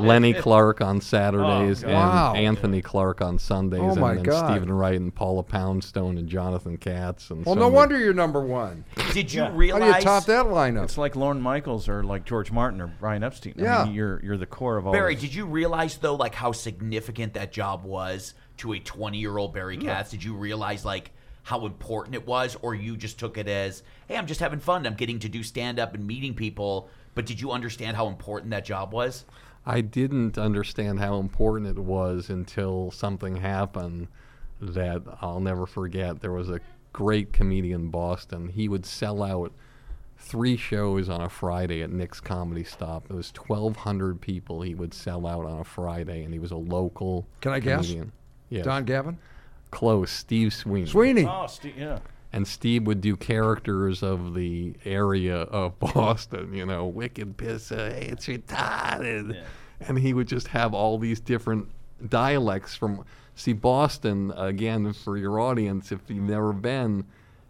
Lenny 0.00 0.32
Clarke 0.34 0.80
on 0.80 1.00
Saturdays 1.00 1.84
oh, 1.84 1.88
God. 1.88 1.90
and 1.90 1.94
Wow. 1.94 2.34
Anthony 2.34 2.82
Clark 2.82 3.20
on 3.20 3.38
Sundays, 3.38 3.80
Oh, 3.80 3.90
and 3.90 4.00
my 4.00 4.14
then 4.14 4.22
God. 4.24 4.50
Steven 4.50 4.72
Wright 4.72 5.00
and 5.00 5.14
Paula 5.14 5.42
Poundstone 5.42 6.18
and 6.18 6.28
Jonathan 6.28 6.76
Katz. 6.76 7.30
And 7.30 7.44
well, 7.44 7.54
so 7.54 7.60
no 7.60 7.66
many- 7.66 7.76
wonder 7.76 7.98
you're 7.98 8.14
number 8.14 8.40
one. 8.40 8.84
Did 9.12 9.32
you 9.32 9.42
Yeah. 9.42 9.50
How 9.72 9.78
do 9.78 9.86
you 9.86 10.00
top 10.00 10.24
that 10.26 10.46
lineup? 10.46 10.84
It's 10.84 10.98
like 10.98 11.16
Lorne 11.16 11.40
Michaels 11.40 11.88
or 11.88 12.02
like 12.02 12.24
George 12.24 12.50
Martin 12.50 12.80
or 12.80 12.86
Brian 12.86 13.22
Epstein. 13.22 13.54
I 13.58 13.62
Yeah. 13.62 13.84
mean, 13.84 13.94
you're 13.94 14.20
you're 14.24 14.36
the 14.36 14.46
core 14.46 14.76
of 14.76 14.86
all. 14.86 14.92
Barry, 14.92 15.14
this. 15.14 15.22
did 15.24 15.34
you 15.34 15.46
realize 15.46 15.96
though, 15.98 16.14
like 16.16 16.34
how 16.34 16.52
significant 16.52 17.34
that 17.34 17.52
job 17.52 17.84
was 17.84 18.34
to 18.58 18.72
a 18.72 18.78
20 18.78 19.18
year 19.18 19.36
old 19.36 19.52
Barry 19.54 19.76
Katz? 19.76 20.10
Did 20.10 20.22
you 20.24 20.34
realize 20.34 20.84
like 20.84 21.12
how 21.44 21.66
important 21.66 22.14
it 22.14 22.26
was, 22.26 22.56
or 22.62 22.74
you 22.74 22.96
just 22.96 23.18
took 23.18 23.38
it 23.38 23.46
as, 23.48 23.82
hey, 24.08 24.16
I'm 24.16 24.26
just 24.26 24.40
having 24.40 24.60
fun. 24.60 24.86
I'm 24.86 24.94
getting 24.94 25.18
to 25.20 25.28
do 25.28 25.42
stand 25.42 25.78
up 25.78 25.94
and 25.94 26.06
meeting 26.06 26.34
people. 26.34 26.88
But 27.14 27.26
did 27.26 27.40
you 27.40 27.52
understand 27.52 27.96
how 27.96 28.08
important 28.08 28.50
that 28.50 28.64
job 28.64 28.92
was? 28.92 29.24
I 29.66 29.82
didn't 29.82 30.36
understand 30.36 31.00
how 31.00 31.18
important 31.18 31.68
it 31.68 31.80
was 31.80 32.28
until 32.28 32.90
something 32.90 33.36
happened 33.36 34.08
that 34.60 35.02
I'll 35.20 35.40
never 35.40 35.66
forget. 35.66 36.20
There 36.20 36.32
was 36.32 36.48
a 36.50 36.60
great 36.92 37.32
comedian 37.32 37.82
in 37.82 37.90
Boston. 37.90 38.48
He 38.48 38.68
would 38.68 38.86
sell 38.86 39.22
out 39.22 39.52
three 40.16 40.56
shows 40.56 41.08
on 41.08 41.20
a 41.20 41.28
Friday 41.28 41.82
at 41.82 41.90
Nick's 41.90 42.20
Comedy 42.20 42.64
Stop. 42.64 43.04
It 43.10 43.14
was 43.14 43.32
1,200 43.36 44.20
people 44.20 44.62
he 44.62 44.74
would 44.74 44.94
sell 44.94 45.26
out 45.26 45.44
on 45.44 45.60
a 45.60 45.64
Friday, 45.64 46.24
and 46.24 46.32
he 46.32 46.38
was 46.38 46.50
a 46.52 46.56
local 46.56 47.26
Can 47.42 47.52
I 47.52 47.60
guess? 47.60 47.86
comedian. 47.86 48.12
Yeah, 48.48 48.62
Don 48.62 48.84
Gavin? 48.84 49.18
Close. 49.74 50.10
Steve 50.10 50.52
Sweeney. 50.52 50.86
Sweeney. 50.86 51.24
Ah, 51.24 51.44
oh, 51.44 51.46
Steve, 51.46 51.76
yeah. 51.76 51.98
and 52.32 52.46
Steve 52.46 52.86
would 52.86 53.00
do 53.00 53.16
characters 53.16 54.02
of 54.02 54.34
the 54.34 54.74
area 54.84 55.36
of 55.36 55.78
Boston, 55.94 56.54
you 56.54 56.64
know, 56.64 56.86
wicked 56.86 57.36
pissa, 57.36 57.92
hey, 57.92 58.08
uh, 58.08 58.12
it's 58.12 58.26
retarded. 58.26 59.42
And 59.80 59.98
he 59.98 60.14
would 60.14 60.28
just 60.28 60.48
have 60.48 60.72
all 60.72 60.98
these 60.98 61.20
different 61.20 61.68
dialects 62.08 62.74
from 62.74 63.04
see 63.34 63.52
Boston 63.52 64.32
again 64.36 64.92
for 64.92 65.16
your 65.16 65.40
audience 65.40 65.90
if 65.90 66.00
you've 66.08 66.22
never 66.22 66.52
been 66.52 67.04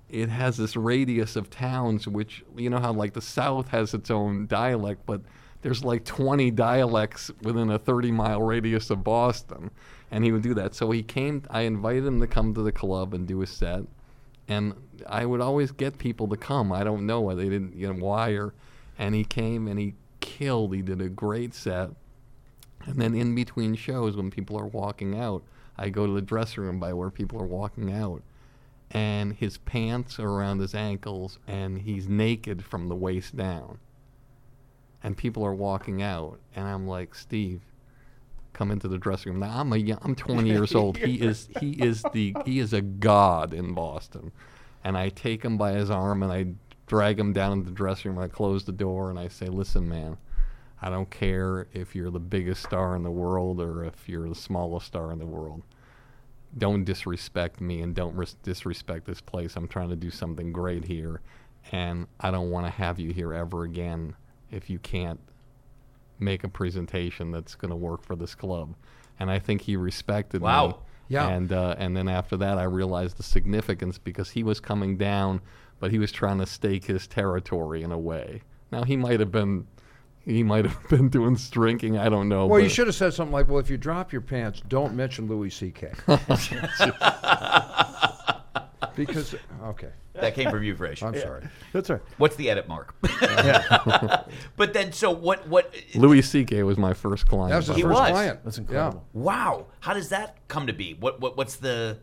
it 0.09 0.29
has 0.29 0.57
this 0.57 0.77
radius 0.77 1.35
of 1.35 1.51
towns 1.51 2.07
which 2.07 2.45
you 2.57 2.71
know 2.71 2.79
how 2.79 2.93
like 2.93 3.13
the 3.15 3.21
south 3.21 3.69
has 3.69 3.95
its 3.95 4.11
own 4.11 4.47
dialect 4.47 5.01
but 5.07 5.21
there's 5.63 5.83
like 5.83 6.05
20 6.05 6.51
dialects 6.51 7.31
within 7.43 7.71
a 7.71 7.79
30 7.79 8.13
mile 8.13 8.43
radius 8.43 8.91
of 8.91 9.03
Boston 9.03 9.71
and 10.15 10.23
he 10.23 10.31
would 10.31 10.43
do 10.43 10.55
that. 10.55 10.77
So 10.77 10.93
he 10.93 11.03
came 11.03 11.43
I 11.51 11.63
invited 11.63 12.07
him 12.07 12.21
to 12.21 12.29
come 12.29 12.55
to 12.55 12.63
the 12.63 12.71
club 12.71 13.15
and 13.15 13.27
do 13.27 13.43
a 13.43 13.49
set. 13.49 13.83
And 14.47 14.75
I 15.09 15.27
would 15.27 15.41
always 15.41 15.73
get 15.73 15.99
people 15.99 16.29
to 16.29 16.37
come. 16.37 16.71
I 16.71 16.85
don't 16.85 17.05
know 17.05 17.21
why 17.21 17.35
they 17.35 17.49
didn't, 17.49 17.75
you 17.75 17.93
know, 17.93 18.01
why 18.01 18.39
and 18.97 19.15
he 19.17 19.25
came 19.25 19.67
and 19.67 19.77
he 19.77 19.95
killed. 20.21 20.73
He 20.73 20.83
did 20.83 21.01
a 21.01 21.09
great 21.09 21.53
set, 21.53 21.91
and 22.85 23.01
then 23.01 23.17
in 23.17 23.35
between 23.35 23.75
shows 23.75 24.17
when 24.17 24.31
people 24.31 24.57
are 24.57 24.69
walking 24.69 25.19
out, 25.19 25.43
I 25.77 25.89
go 25.89 26.07
to 26.07 26.13
the 26.13 26.23
dressing 26.23 26.63
room 26.63 26.79
by 26.79 26.93
where 26.93 27.11
people 27.11 27.43
are 27.43 27.47
walking 27.47 27.93
out, 27.93 28.23
and 28.93 29.33
his 29.33 29.59
pants 29.59 30.21
are 30.21 30.29
around 30.29 30.61
his 30.61 30.77
ankles, 30.77 31.41
and 31.49 31.81
he's 31.81 32.07
naked 32.07 32.65
from 32.65 32.87
the 32.87 32.95
waist 32.95 33.35
down, 33.37 33.79
and 35.03 35.17
people 35.17 35.45
are 35.45 35.55
walking 35.55 36.03
out, 36.03 36.39
and 36.55 36.69
I'm 36.69 36.87
like, 36.87 37.17
Steve, 37.17 37.63
come 38.55 38.71
into 38.71 38.89
the 38.89 38.99
dressing 38.99 39.33
room. 39.33 39.41
Now 39.41 39.61
I'm 39.61 39.73
a 39.73 39.97
I'm 40.03 40.15
20 40.15 40.49
years 40.51 40.75
old. 40.75 40.97
He 40.97 41.21
is 41.21 41.49
he 41.61 41.73
is 41.73 42.03
the 42.13 42.35
he 42.47 42.59
is 42.59 42.73
a 42.73 42.81
god 42.81 43.53
in 43.53 43.75
Boston, 43.75 44.33
and 44.83 44.97
I 44.97 45.11
take 45.11 45.45
him 45.45 45.59
by 45.59 45.73
his 45.73 45.91
arm 45.91 46.23
and 46.23 46.33
I 46.33 46.47
drag 46.87 47.19
him 47.19 47.33
down 47.33 47.53
into 47.53 47.71
the 47.71 47.77
dressing 47.77 48.11
room. 48.11 48.23
And 48.23 48.31
I 48.31 48.35
close 48.35 48.65
the 48.65 48.73
door 48.73 49.11
and 49.11 49.19
I 49.19 49.29
say, 49.29 49.47
"Listen, 49.47 49.89
man, 49.89 50.17
I 50.85 50.91
don't 50.91 51.09
care 51.09 51.67
if 51.73 51.95
you're 51.95 52.11
the 52.11 52.21
biggest 52.21 52.63
star 52.63 52.95
in 52.95 53.05
the 53.05 53.11
world 53.11 53.59
or 53.59 53.85
if 53.85 54.07
you're 54.07 54.29
the 54.29 54.35
smallest 54.35 54.87
star 54.87 55.13
in 55.13 55.19
the 55.19 55.27
world. 55.27 55.63
Don't 56.57 56.85
disrespect 56.85 57.59
me 57.61 57.81
and 57.81 57.95
don't 57.95 58.15
ris- 58.15 58.37
disrespect 58.43 59.07
this 59.07 59.23
place. 59.23 59.57
I'm 59.57 59.67
trying 59.67 59.89
to 59.89 59.97
do 59.97 60.11
something 60.11 60.53
great 60.53 60.85
here, 60.85 61.23
and 61.73 62.07
I 62.21 62.31
don't 62.31 62.51
want 62.51 62.67
to 62.67 62.71
have 62.71 63.01
you 63.01 63.13
here 63.13 63.33
ever 63.33 63.65
again 63.65 64.15
if 64.51 64.69
you 64.69 64.79
can't 64.79 65.21
make 66.19 66.45
a 66.45 66.49
presentation 66.49 67.31
that's 67.31 67.55
going 67.55 67.71
to 67.71 67.77
work 67.77 68.03
for 68.03 68.17
this 68.17 68.35
club. 68.35 68.75
And 69.19 69.31
I 69.31 69.39
think 69.39 69.63
he 69.63 69.77
respected 69.77 70.41
me. 70.41 70.47
Wow. 70.47 70.81
Yeah. 71.09 71.29
And 71.29 71.53
uh, 71.53 71.77
and 71.79 71.97
then 71.97 72.09
after 72.09 72.37
that, 72.39 72.59
I 72.59 72.65
realized 72.65 73.19
the 73.19 73.23
significance 73.23 73.99
because 73.99 74.31
he 74.31 74.43
was 74.43 74.61
coming 74.61 74.97
down, 74.97 75.41
but 75.79 75.91
he 75.91 75.99
was 75.99 76.11
trying 76.11 76.39
to 76.39 76.47
stake 76.47 76.85
his 76.85 77.07
territory 77.07 77.83
in 77.83 77.93
a 77.93 77.99
way. 77.99 78.43
Now 78.73 78.85
he 78.85 78.97
might 78.97 79.21
have 79.21 79.31
been, 79.31 79.67
he 80.25 80.43
might 80.43 80.65
have 80.65 80.79
been 80.89 81.11
doing 81.11 81.37
drinking. 81.51 81.99
I 81.99 82.09
don't 82.09 82.29
know. 82.29 82.47
Well, 82.47 82.61
you 82.61 82.71
should 82.71 82.87
have 82.87 82.97
said 82.97 83.13
something 83.13 83.33
like, 83.33 83.49
"Well, 83.49 83.59
if 83.59 83.69
you 83.69 83.77
drop 83.77 84.13
your 84.13 84.23
pants, 84.23 84.63
don't 84.67 84.95
mention 84.95 85.29
Louis 85.29 85.51
C.K." 85.51 85.93
because 88.95 89.35
okay, 89.65 89.91
That 90.15 90.35
came 90.35 90.51
from 90.51 90.63
you, 90.63 90.75
Frazer. 90.77 91.07
I'm 91.07 91.19
sorry. 91.19 91.43
That's 91.73 91.91
right. 91.91 92.01
What's 92.19 92.37
the 92.37 92.51
edit 92.51 92.69
mark? 92.69 92.95
but 94.57 94.73
then, 94.73 94.93
so 94.93 95.11
what? 95.11 95.47
What? 95.49 95.75
Louis 95.95 96.23
C.K. 96.23 96.63
was 96.63 96.79
my 96.79 96.95
first 96.95 97.27
client. 97.27 97.51
That 97.51 97.57
was 97.59 97.67
his 97.69 97.77
He 97.77 97.83
by 97.83 97.89
first 97.89 98.01
was. 98.01 98.11
client. 98.11 98.41
That's 98.45 98.57
Yeah. 98.59 98.63
incredible. 98.63 99.05
Wow. 99.13 99.67
How 99.81 99.95
does 99.95 100.09
that 100.11 100.37
come 100.49 100.67
to 100.67 100.73
be? 100.73 100.95
What? 100.95 101.21
What? 101.21 101.37
What's 101.37 101.57
the? 101.57 101.99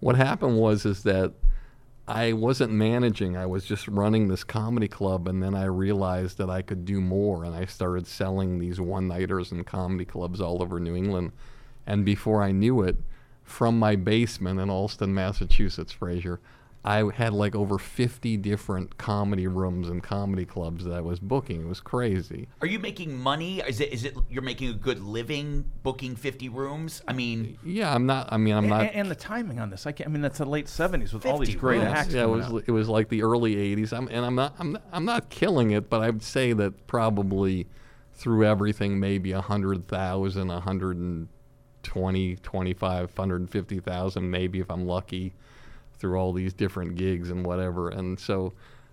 what 0.00 0.14
happened 0.14 0.56
was 0.56 0.86
is 0.86 1.02
that 1.02 1.32
I 2.06 2.32
wasn't 2.32 2.72
managing. 2.72 3.36
I 3.36 3.46
was 3.46 3.64
just 3.64 3.88
running 3.88 4.28
this 4.28 4.44
comedy 4.44 4.86
club, 4.88 5.26
and 5.28 5.42
then 5.42 5.54
I 5.54 5.64
realized 5.64 6.38
that 6.38 6.48
I 6.48 6.62
could 6.62 6.84
do 6.84 7.00
more, 7.00 7.44
and 7.44 7.54
I 7.54 7.64
started 7.66 8.06
selling 8.06 8.58
these 8.60 8.80
one-nighters 8.80 9.50
in 9.52 9.64
comedy 9.64 10.04
clubs 10.04 10.40
all 10.40 10.62
over 10.62 10.78
New 10.78 10.94
England. 10.94 11.32
And 11.86 12.04
before 12.04 12.42
I 12.42 12.52
knew 12.52 12.82
it, 12.82 12.96
from 13.48 13.78
my 13.78 13.96
basement 13.96 14.60
in 14.60 14.68
Allston, 14.68 15.14
Massachusetts, 15.14 15.92
Frazer, 15.92 16.40
I 16.84 17.10
had 17.12 17.32
like 17.32 17.54
over 17.54 17.76
50 17.76 18.36
different 18.36 18.98
comedy 18.98 19.46
rooms 19.46 19.88
and 19.88 20.02
comedy 20.02 20.44
clubs 20.44 20.84
that 20.84 20.92
I 20.92 21.00
was 21.00 21.18
booking. 21.18 21.62
It 21.62 21.66
was 21.66 21.80
crazy. 21.80 22.48
Are 22.60 22.66
you 22.66 22.78
making 22.78 23.16
money? 23.18 23.60
Is 23.60 23.80
it? 23.80 23.92
Is 23.92 24.04
it? 24.04 24.16
You're 24.30 24.42
making 24.42 24.70
a 24.70 24.74
good 24.74 25.00
living 25.00 25.64
booking 25.82 26.14
50 26.14 26.48
rooms? 26.50 27.02
I 27.08 27.14
mean, 27.14 27.58
Yeah, 27.64 27.92
I'm 27.92 28.06
not. 28.06 28.28
I 28.32 28.36
mean, 28.36 28.54
I'm 28.54 28.68
not. 28.68 28.82
And, 28.82 28.94
and 28.94 29.10
the 29.10 29.16
timing 29.16 29.58
on 29.58 29.70
this, 29.70 29.86
I, 29.86 29.92
can't, 29.92 30.08
I 30.08 30.12
mean, 30.12 30.22
that's 30.22 30.38
the 30.38 30.46
late 30.46 30.66
'70s 30.66 31.12
with 31.12 31.26
all 31.26 31.38
these 31.38 31.56
great 31.56 31.78
rooms. 31.78 31.92
acts. 31.92 32.14
Yeah, 32.14 32.24
it 32.24 32.28
was 32.28 32.46
out. 32.46 32.62
it 32.66 32.70
was 32.70 32.88
like 32.88 33.08
the 33.08 33.22
early 33.22 33.56
'80s. 33.56 33.92
I'm, 33.92 34.08
and 34.08 34.24
I'm 34.24 34.36
not 34.36 34.54
I'm 34.58 34.72
not, 34.72 34.82
I'm 34.92 35.04
not 35.04 35.30
killing 35.30 35.72
it, 35.72 35.90
but 35.90 36.00
I 36.00 36.10
would 36.10 36.22
say 36.22 36.52
that 36.52 36.86
probably 36.86 37.66
through 38.14 38.44
everything, 38.44 39.00
maybe 39.00 39.32
a 39.32 39.40
hundred 39.40 39.88
thousand, 39.88 40.50
a 40.50 40.60
hundred 40.60 40.96
and 40.96 41.28
twenty, 41.88 42.36
twenty-five, 42.36 43.16
hundred 43.16 43.40
and 43.40 43.50
fifty 43.50 43.80
thousand, 43.80 44.30
maybe 44.30 44.60
if 44.60 44.70
I'm 44.70 44.86
lucky, 44.86 45.32
through 45.98 46.18
all 46.18 46.34
these 46.34 46.52
different 46.52 46.96
gigs 46.96 47.30
and 47.30 47.46
whatever. 47.46 47.88
And 47.88 48.20
so 48.20 48.52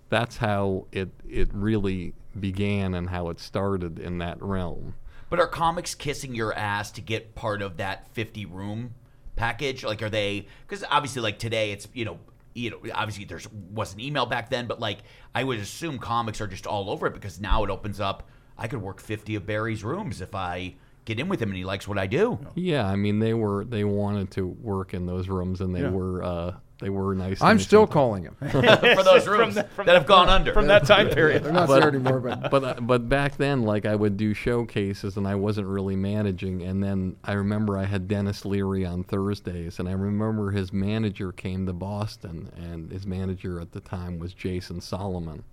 that's 0.09 0.37
how 0.37 0.87
it 0.93 1.09
it 1.27 1.49
really 1.53 2.13
began 2.39 2.93
and 2.93 3.09
how 3.09 3.27
it 3.29 3.39
started 3.41 3.99
in 3.99 4.17
that 4.19 4.41
realm. 4.41 4.95
but 5.29 5.39
are 5.39 5.47
comics 5.47 5.93
kissing 5.93 6.33
your 6.33 6.53
ass 6.53 6.91
to 6.91 7.01
get 7.01 7.35
part 7.35 7.61
of 7.61 7.77
that 7.77 8.07
50 8.13 8.45
room 8.45 8.93
package? 9.35 9.83
Like, 9.83 10.01
are 10.01 10.09
they? 10.09 10.47
Because 10.67 10.85
obviously, 10.89 11.21
like 11.21 11.37
today, 11.37 11.71
it's 11.71 11.87
you 11.93 12.05
know. 12.05 12.19
You 12.57 12.69
know, 12.69 12.79
obviously 12.93 13.25
there's 13.25 13.51
wasn't 13.51 14.01
email 14.01 14.25
back 14.25 14.49
then, 14.49 14.65
but 14.65 14.79
like 14.79 14.99
I 15.33 15.43
would 15.43 15.59
assume 15.59 15.99
comics 15.99 16.39
are 16.39 16.47
just 16.47 16.65
all 16.65 16.89
over 16.89 17.05
it 17.07 17.13
because 17.13 17.37
now 17.41 17.65
it 17.65 17.69
opens 17.69 17.99
up. 17.99 18.29
I 18.57 18.69
could 18.69 18.81
work 18.81 19.01
50 19.01 19.35
of 19.35 19.45
Barry's 19.45 19.83
rooms 19.83 20.21
if 20.21 20.33
I 20.33 20.75
get 21.05 21.19
in 21.19 21.29
with 21.29 21.41
him 21.41 21.49
and 21.49 21.57
he 21.57 21.63
likes 21.63 21.87
what 21.87 21.97
I 21.97 22.07
do. 22.07 22.37
Yeah, 22.55 22.85
I 22.87 22.95
mean 22.95 23.19
they 23.19 23.33
were 23.33 23.63
they 23.65 23.83
wanted 23.83 24.31
to 24.31 24.45
work 24.47 24.93
in 24.93 25.05
those 25.05 25.27
rooms 25.29 25.61
and 25.61 25.73
they 25.75 25.81
Yeah. 25.81 25.89
were 25.89 26.23
uh, 26.23 26.53
they 26.81 26.89
were 26.89 27.15
nice. 27.15 27.41
I'm 27.41 27.59
still 27.59 27.87
calling 27.87 28.23
him. 28.23 28.35
for 28.51 28.61
those 28.61 29.25
rooms 29.35 29.55
that- 29.55 29.71
from 29.71 29.85
that 29.85 29.95
have 29.95 30.05
gone 30.05 30.27
under. 30.27 30.51
from 30.51 30.67
that 30.67 30.85
time 30.85 31.07
period. 31.19 31.43
They're 31.43 31.53
not 31.53 31.69
there 31.69 31.87
anymore, 31.87 32.19
but 32.19 32.51
but 32.51 32.63
uh, 32.65 32.73
but 32.81 33.07
back 33.07 33.37
then, 33.37 33.61
like 33.63 33.85
I 33.85 33.95
would 33.95 34.17
do 34.17 34.33
showcases 34.33 35.15
and 35.15 35.25
I 35.25 35.35
wasn't 35.35 35.67
really 35.67 35.95
managing. 35.95 36.63
And 36.63 36.83
then 36.83 37.15
I 37.23 37.33
remember 37.33 37.77
I 37.77 37.85
had 37.85 38.09
Denis 38.09 38.43
Leary 38.43 38.85
on 38.85 39.03
Thursdays, 39.05 39.79
and 39.79 39.87
I 39.87 39.93
remember 39.93 40.51
his 40.51 40.73
manager 40.73 41.31
came 41.31 41.65
to 41.67 41.73
Boston, 41.73 42.51
and 42.57 42.91
his 42.91 43.05
manager 43.05 43.61
at 43.61 43.71
the 43.71 43.79
time 43.79 44.19
was 44.19 44.33
Jason 44.33 44.81
Solomon, 44.81 45.43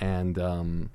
and 0.00 0.38
um, 0.40 0.90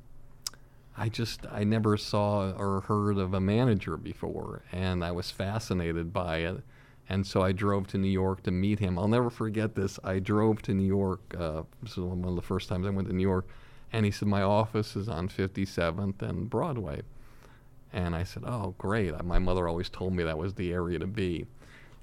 I 0.96 1.10
just 1.10 1.46
I 1.52 1.64
never 1.64 1.98
saw 1.98 2.52
or 2.52 2.82
heard 2.82 3.18
of 3.18 3.34
a 3.34 3.40
manager 3.40 3.98
before, 3.98 4.64
and 4.72 5.04
I 5.04 5.12
was 5.12 5.32
fascinated 5.32 6.14
by 6.14 6.38
it. 6.38 6.64
And 7.10 7.28
so 7.28 7.42
I 7.42 7.52
drove 7.52 7.88
to 7.88 7.98
New 7.98 8.10
York 8.10 8.44
to 8.44 8.52
meet 8.52 8.80
him. 8.80 8.98
I'll 8.98 9.08
never 9.08 9.30
forget 9.30 9.76
this. 9.76 10.00
I 10.04 10.20
drove 10.20 10.62
to 10.64 10.74
New 10.74 10.86
York. 10.86 11.20
Uh, 11.38 11.64
this 11.82 11.98
was 11.98 12.06
one 12.06 12.24
of 12.24 12.36
the 12.36 12.42
first 12.42 12.70
times 12.70 12.88
I 12.88 12.92
went 12.92 13.10
to 13.10 13.14
New 13.14 13.24
York, 13.24 13.48
and 13.92 14.06
he 14.06 14.12
said 14.12 14.28
my 14.28 14.42
office 14.42 14.96
is 14.96 15.10
on 15.10 15.28
57th 15.28 16.22
and 16.22 16.50
Broadway. 16.50 17.02
And 17.92 18.16
I 18.16 18.24
said, 18.24 18.44
"Oh, 18.46 18.76
great! 18.78 19.22
My 19.24 19.40
mother 19.40 19.68
always 19.68 19.90
told 19.90 20.14
me 20.14 20.24
that 20.24 20.38
was 20.38 20.54
the 20.54 20.72
area 20.72 21.00
to 21.00 21.08
be." 21.08 21.46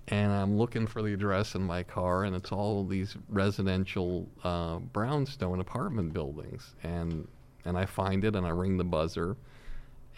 And 0.09 0.33
I'm 0.33 0.57
looking 0.57 0.87
for 0.87 1.03
the 1.03 1.13
address 1.13 1.55
in 1.55 1.63
my 1.63 1.85
car, 1.85 2.25
and 2.25 2.35
it's 2.35 2.51
all 2.51 2.85
these 2.85 3.17
residential 3.29 4.29
uh, 4.43 4.79
brownstone 4.79 5.61
apartment 5.61 6.13
buildings. 6.13 6.75
And 6.83 7.29
and 7.65 7.79
I 7.79 7.87
find 7.87 8.25
it, 8.25 8.35
and 8.37 8.47
I 8.47 8.51
ring 8.51 8.77
the 8.77 8.85
buzzer, 8.85 9.37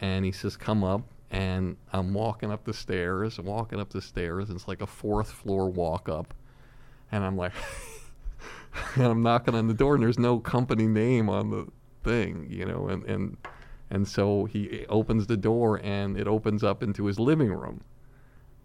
and 0.00 0.24
he 0.24 0.32
says, 0.32 0.56
"Come 0.56 0.84
up." 0.84 1.02
And 1.30 1.78
I'm 1.92 2.12
walking 2.12 2.50
up 2.52 2.64
the 2.64 2.74
stairs, 2.74 3.38
walking 3.38 3.80
up 3.80 3.88
the 3.88 4.02
stairs. 4.02 4.50
And 4.50 4.58
it's 4.58 4.68
like 4.68 4.82
a 4.82 4.86
fourth 4.86 5.30
floor 5.30 5.70
walk 5.70 6.08
up, 6.08 6.34
and 7.10 7.24
I'm 7.24 7.38
like, 7.38 7.52
and 8.96 9.04
I'm 9.04 9.22
knocking 9.22 9.54
on 9.54 9.66
the 9.66 9.74
door, 9.74 9.94
and 9.94 10.02
there's 10.02 10.18
no 10.18 10.38
company 10.38 10.86
name 10.86 11.28
on 11.30 11.50
the 11.50 11.66
thing, 12.02 12.46
you 12.50 12.64
know, 12.64 12.88
and 12.88 13.04
and 13.04 13.36
and 13.90 14.08
so 14.08 14.46
he 14.46 14.86
opens 14.88 15.26
the 15.26 15.36
door, 15.36 15.80
and 15.82 16.16
it 16.16 16.26
opens 16.26 16.64
up 16.64 16.82
into 16.82 17.06
his 17.06 17.18
living 17.18 17.52
room. 17.52 17.82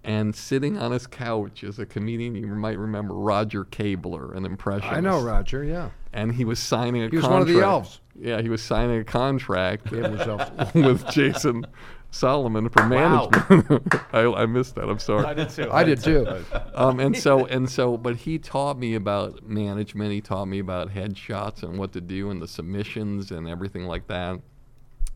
And 0.08 0.34
sitting 0.34 0.78
on 0.78 0.92
his 0.94 1.06
couch 1.06 1.64
is 1.66 1.80
a 1.80 1.86
comedian 1.86 2.34
you 2.34 2.48
might 2.48 2.80
remember, 2.80 3.14
Roger 3.14 3.66
Kabler, 3.66 4.34
an 4.36 4.46
impressionist. 4.46 4.96
I 4.98 5.02
know 5.02 5.22
Roger. 5.22 5.64
Yeah, 5.66 5.90
And 6.14 6.34
he 6.34 6.46
was 6.46 6.60
signing 6.60 7.04
a 7.04 7.10
He 7.10 7.18
was 7.18 7.26
contract. 7.26 7.34
one 7.34 7.42
of 7.42 7.48
the 7.60 7.62
elves. 7.62 8.00
Yeah, 8.18 8.42
he 8.42 8.48
was 8.48 8.64
signing 8.64 9.00
a 9.02 9.04
contract 9.04 9.92
with 10.74 11.06
Jason 11.12 11.66
Solomon 12.10 12.70
for 12.70 12.88
Wow. 12.88 13.30
management. 13.30 13.96
I, 14.14 14.22
I 14.22 14.46
missed 14.46 14.76
that. 14.76 14.88
I'm 14.90 14.98
sorry. 14.98 15.26
I 15.26 15.34
did 15.34 15.50
too. 15.50 15.70
I 15.72 15.84
did 15.84 16.02
too. 16.02 16.26
Um, 16.74 17.00
and 17.00 17.18
so 17.18 17.46
and 17.48 17.68
so, 17.70 17.98
but 17.98 18.16
he 18.18 18.38
taught 18.38 18.78
me 18.78 18.94
about 18.96 19.44
management. 19.44 20.12
He 20.14 20.22
taught 20.22 20.46
me 20.46 20.60
about 20.60 20.90
headshots 20.94 21.64
and 21.64 21.78
what 21.80 21.92
to 21.94 22.02
do 22.02 22.30
and 22.30 22.40
the 22.42 22.48
submissions 22.48 23.32
and 23.32 23.48
everything 23.50 23.86
like 23.88 24.08
that. 24.08 24.40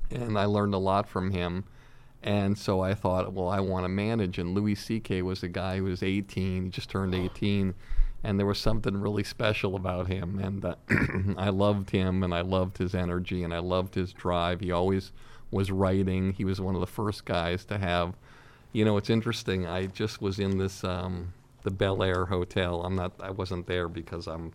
And 0.10 0.38
I 0.38 0.46
learned 0.46 0.74
a 0.74 0.80
lot 0.80 1.08
from 1.08 1.30
him. 1.32 1.64
And 2.24 2.58
so 2.58 2.82
I 2.82 2.94
thought, 2.94 3.34
well, 3.34 3.50
I 3.50 3.60
want 3.60 3.86
to 3.86 3.90
manage. 3.90 4.38
And 4.38 4.54
Louis 4.54 4.76
C.K. 4.76 5.22
was 5.24 5.42
a 5.44 5.48
guy 5.48 5.78
who 5.78 5.86
was 5.86 6.04
18. 6.04 6.66
He 6.66 6.70
just 6.70 6.90
turned 6.90 7.16
18. 7.16 7.74
And 8.24 8.38
there 8.38 8.46
was 8.46 8.60
something 8.60 8.96
really 8.96 9.24
special 9.24 9.76
about 9.76 10.08
him. 10.08 10.38
And 10.38 10.64
uh, 10.64 10.76
I 11.38 11.50
loved 11.50 11.90
him 11.90 12.22
and 12.22 12.34
I 12.34 12.42
loved 12.42 12.78
his 12.78 12.94
energy 12.94 13.44
and 13.44 13.54
I 13.54 13.60
loved 13.60 13.96
his 13.96 14.14
drive. 14.14 14.60
He 14.60 14.72
always 14.72 15.12
was 15.50 15.72
writing. 15.72 16.34
He 16.34 16.46
was 16.46 16.62
one 16.62 16.76
of 16.76 16.82
the 16.82 16.88
first 16.88 17.26
guys 17.26 17.66
to 17.66 17.80
have 17.80 18.16
you 18.74 18.86
know, 18.86 18.98
it's 18.98 19.10
interesting. 19.10 19.68
I 19.68 19.88
just 19.88 20.22
was 20.22 20.40
in 20.40 20.58
this 20.58 20.84
um, 20.84 21.34
the 21.64 21.72
Bel 21.72 22.04
Air 22.04 22.26
Hotel. 22.26 22.84
I'm 22.84 22.96
not. 22.96 23.14
I 23.20 23.32
wasn't 23.32 23.68
there 23.68 23.88
because 23.88 24.28
I'm 24.28 24.54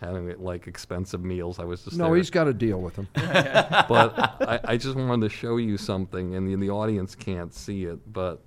having 0.00 0.34
like 0.38 0.66
expensive 0.66 1.22
meals. 1.24 1.58
I 1.58 1.64
was 1.64 1.82
just 1.84 1.96
No, 1.96 2.06
there. 2.06 2.16
he's 2.16 2.30
got 2.30 2.44
to 2.44 2.52
deal 2.54 2.80
with 2.80 2.96
him. 2.96 3.08
but 3.14 4.36
I, 4.40 4.60
I 4.64 4.76
just 4.76 4.96
wanted 4.96 5.28
to 5.30 5.34
show 5.34 5.56
you 5.56 5.76
something, 5.76 6.34
and 6.34 6.48
the, 6.48 6.54
the 6.56 6.70
audience 6.70 7.14
can't 7.14 7.52
see 7.54 7.84
it. 7.84 8.12
But 8.12 8.40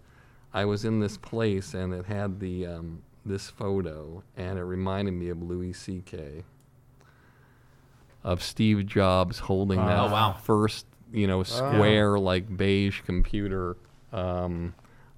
I 0.54 0.66
was 0.66 0.86
in 0.86 1.00
this 1.00 1.18
place, 1.18 1.74
and 1.74 1.94
it 1.94 2.06
had 2.06 2.40
the 2.40 2.66
um, 2.68 3.02
this 3.26 3.50
photo, 3.50 4.24
and 4.36 4.58
it 4.60 4.64
reminded 4.64 5.14
me 5.14 5.30
of 5.30 5.42
Louis 5.42 5.74
C.K. 5.74 6.44
of 8.24 8.42
Steve 8.44 8.86
Jobs 8.86 9.40
holding 9.40 9.78
that 9.86 10.00
Oh, 10.00 10.12
wow. 10.12 10.34
first, 10.34 10.86
you 11.12 11.28
know, 11.28 11.44
square 11.44 12.18
like 12.20 12.56
beige 12.58 13.02
computer 13.02 13.78
um, 14.12 14.74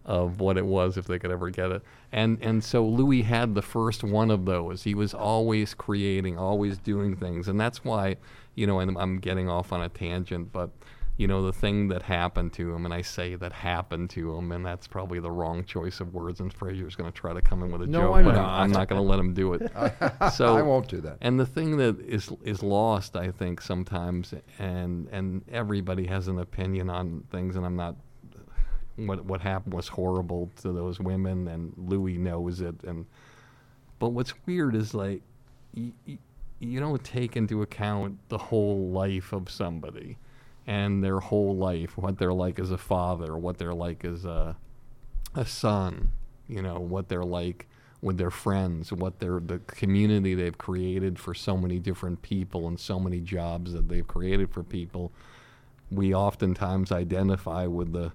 of 0.09 0.39
what 0.41 0.57
it 0.57 0.65
was 0.65 0.97
if 0.97 1.05
they 1.05 1.19
could 1.19 1.29
ever 1.29 1.51
get 1.51 1.71
it. 1.71 1.83
And 2.11 2.39
and 2.41 2.63
so 2.63 2.83
Louis 2.83 3.21
had 3.21 3.53
the 3.53 3.61
first 3.61 4.03
one 4.03 4.31
of 4.31 4.45
those. 4.45 4.83
He 4.83 4.95
was 4.95 5.13
always 5.13 5.75
creating, 5.75 6.35
always 6.37 6.79
doing 6.79 7.15
things, 7.15 7.47
and 7.47 7.59
that's 7.59 7.85
why, 7.85 8.15
you 8.55 8.65
know, 8.65 8.79
and 8.79 8.97
I'm 8.97 9.19
getting 9.19 9.47
off 9.47 9.71
on 9.71 9.81
a 9.83 9.87
tangent, 9.87 10.51
but 10.51 10.71
you 11.17 11.27
know, 11.27 11.45
the 11.45 11.51
thing 11.53 11.89
that 11.89 12.01
happened 12.01 12.53
to 12.53 12.73
him, 12.73 12.85
and 12.85 12.93
I 12.93 13.01
say 13.01 13.35
that 13.35 13.51
happened 13.51 14.09
to 14.11 14.35
him, 14.35 14.53
and 14.53 14.65
that's 14.65 14.87
probably 14.87 15.19
the 15.19 15.29
wrong 15.29 15.65
choice 15.65 15.99
of 15.99 16.13
words. 16.13 16.39
And 16.39 16.51
Frazer's 16.51 16.95
going 16.95 17.11
to 17.11 17.15
try 17.15 17.33
to 17.33 17.41
come 17.41 17.61
in 17.61 17.71
with 17.73 17.81
a 17.81 17.87
No, 17.87 18.03
joke, 18.03 18.15
I'm 18.15 18.23
but 18.25 18.35
not. 18.35 18.49
I'm 18.61 18.71
not 18.71 18.87
going 18.87 19.01
to 19.01 19.07
let 19.07 19.19
him 19.19 19.33
do 19.33 19.53
it. 19.53 19.69
so 20.33 20.55
I 20.55 20.61
won't 20.61 20.87
do 20.87 21.01
that. 21.01 21.17
And 21.19 21.37
the 21.37 21.45
thing 21.45 21.75
that 21.77 21.99
is 21.99 22.31
is 22.43 22.63
lost, 22.63 23.17
I 23.17 23.31
think, 23.31 23.59
sometimes, 23.61 24.33
and 24.59 25.09
and 25.11 25.43
everybody 25.51 26.07
has 26.07 26.29
an 26.29 26.39
opinion 26.39 26.89
on 26.89 27.25
things, 27.29 27.55
and 27.57 27.65
I'm 27.65 27.75
not. 27.75 27.95
What 29.07 29.25
what 29.25 29.41
happened 29.41 29.73
was 29.73 29.87
horrible 29.87 30.49
to 30.61 30.71
those 30.71 30.99
women, 30.99 31.47
and 31.47 31.73
Louis 31.77 32.17
knows 32.17 32.61
it. 32.61 32.83
And 32.83 33.05
but 33.99 34.09
what's 34.09 34.33
weird 34.45 34.75
is 34.75 34.93
like, 34.93 35.21
you, 35.73 35.93
you 36.59 36.79
don't 36.79 37.03
take 37.03 37.35
into 37.35 37.61
account 37.61 38.17
the 38.29 38.37
whole 38.37 38.89
life 38.89 39.33
of 39.33 39.49
somebody, 39.49 40.17
and 40.67 41.03
their 41.03 41.19
whole 41.19 41.55
life, 41.55 41.97
what 41.97 42.17
they're 42.17 42.33
like 42.33 42.59
as 42.59 42.71
a 42.71 42.77
father, 42.77 43.37
what 43.37 43.57
they're 43.57 43.73
like 43.73 44.03
as 44.05 44.25
a 44.25 44.55
a 45.35 45.45
son, 45.45 46.11
you 46.47 46.61
know, 46.61 46.79
what 46.79 47.09
they're 47.09 47.23
like 47.23 47.67
with 48.01 48.17
their 48.17 48.31
friends, 48.31 48.91
what 48.91 49.19
they're 49.19 49.39
the 49.39 49.59
community 49.59 50.33
they've 50.33 50.57
created 50.57 51.19
for 51.19 51.33
so 51.33 51.57
many 51.57 51.79
different 51.79 52.21
people 52.21 52.67
and 52.67 52.79
so 52.79 52.99
many 52.99 53.19
jobs 53.19 53.73
that 53.73 53.89
they've 53.89 54.07
created 54.07 54.51
for 54.51 54.63
people. 54.63 55.11
We 55.91 56.13
oftentimes 56.13 56.91
identify 56.91 57.65
with 57.65 57.93
the 57.93 58.11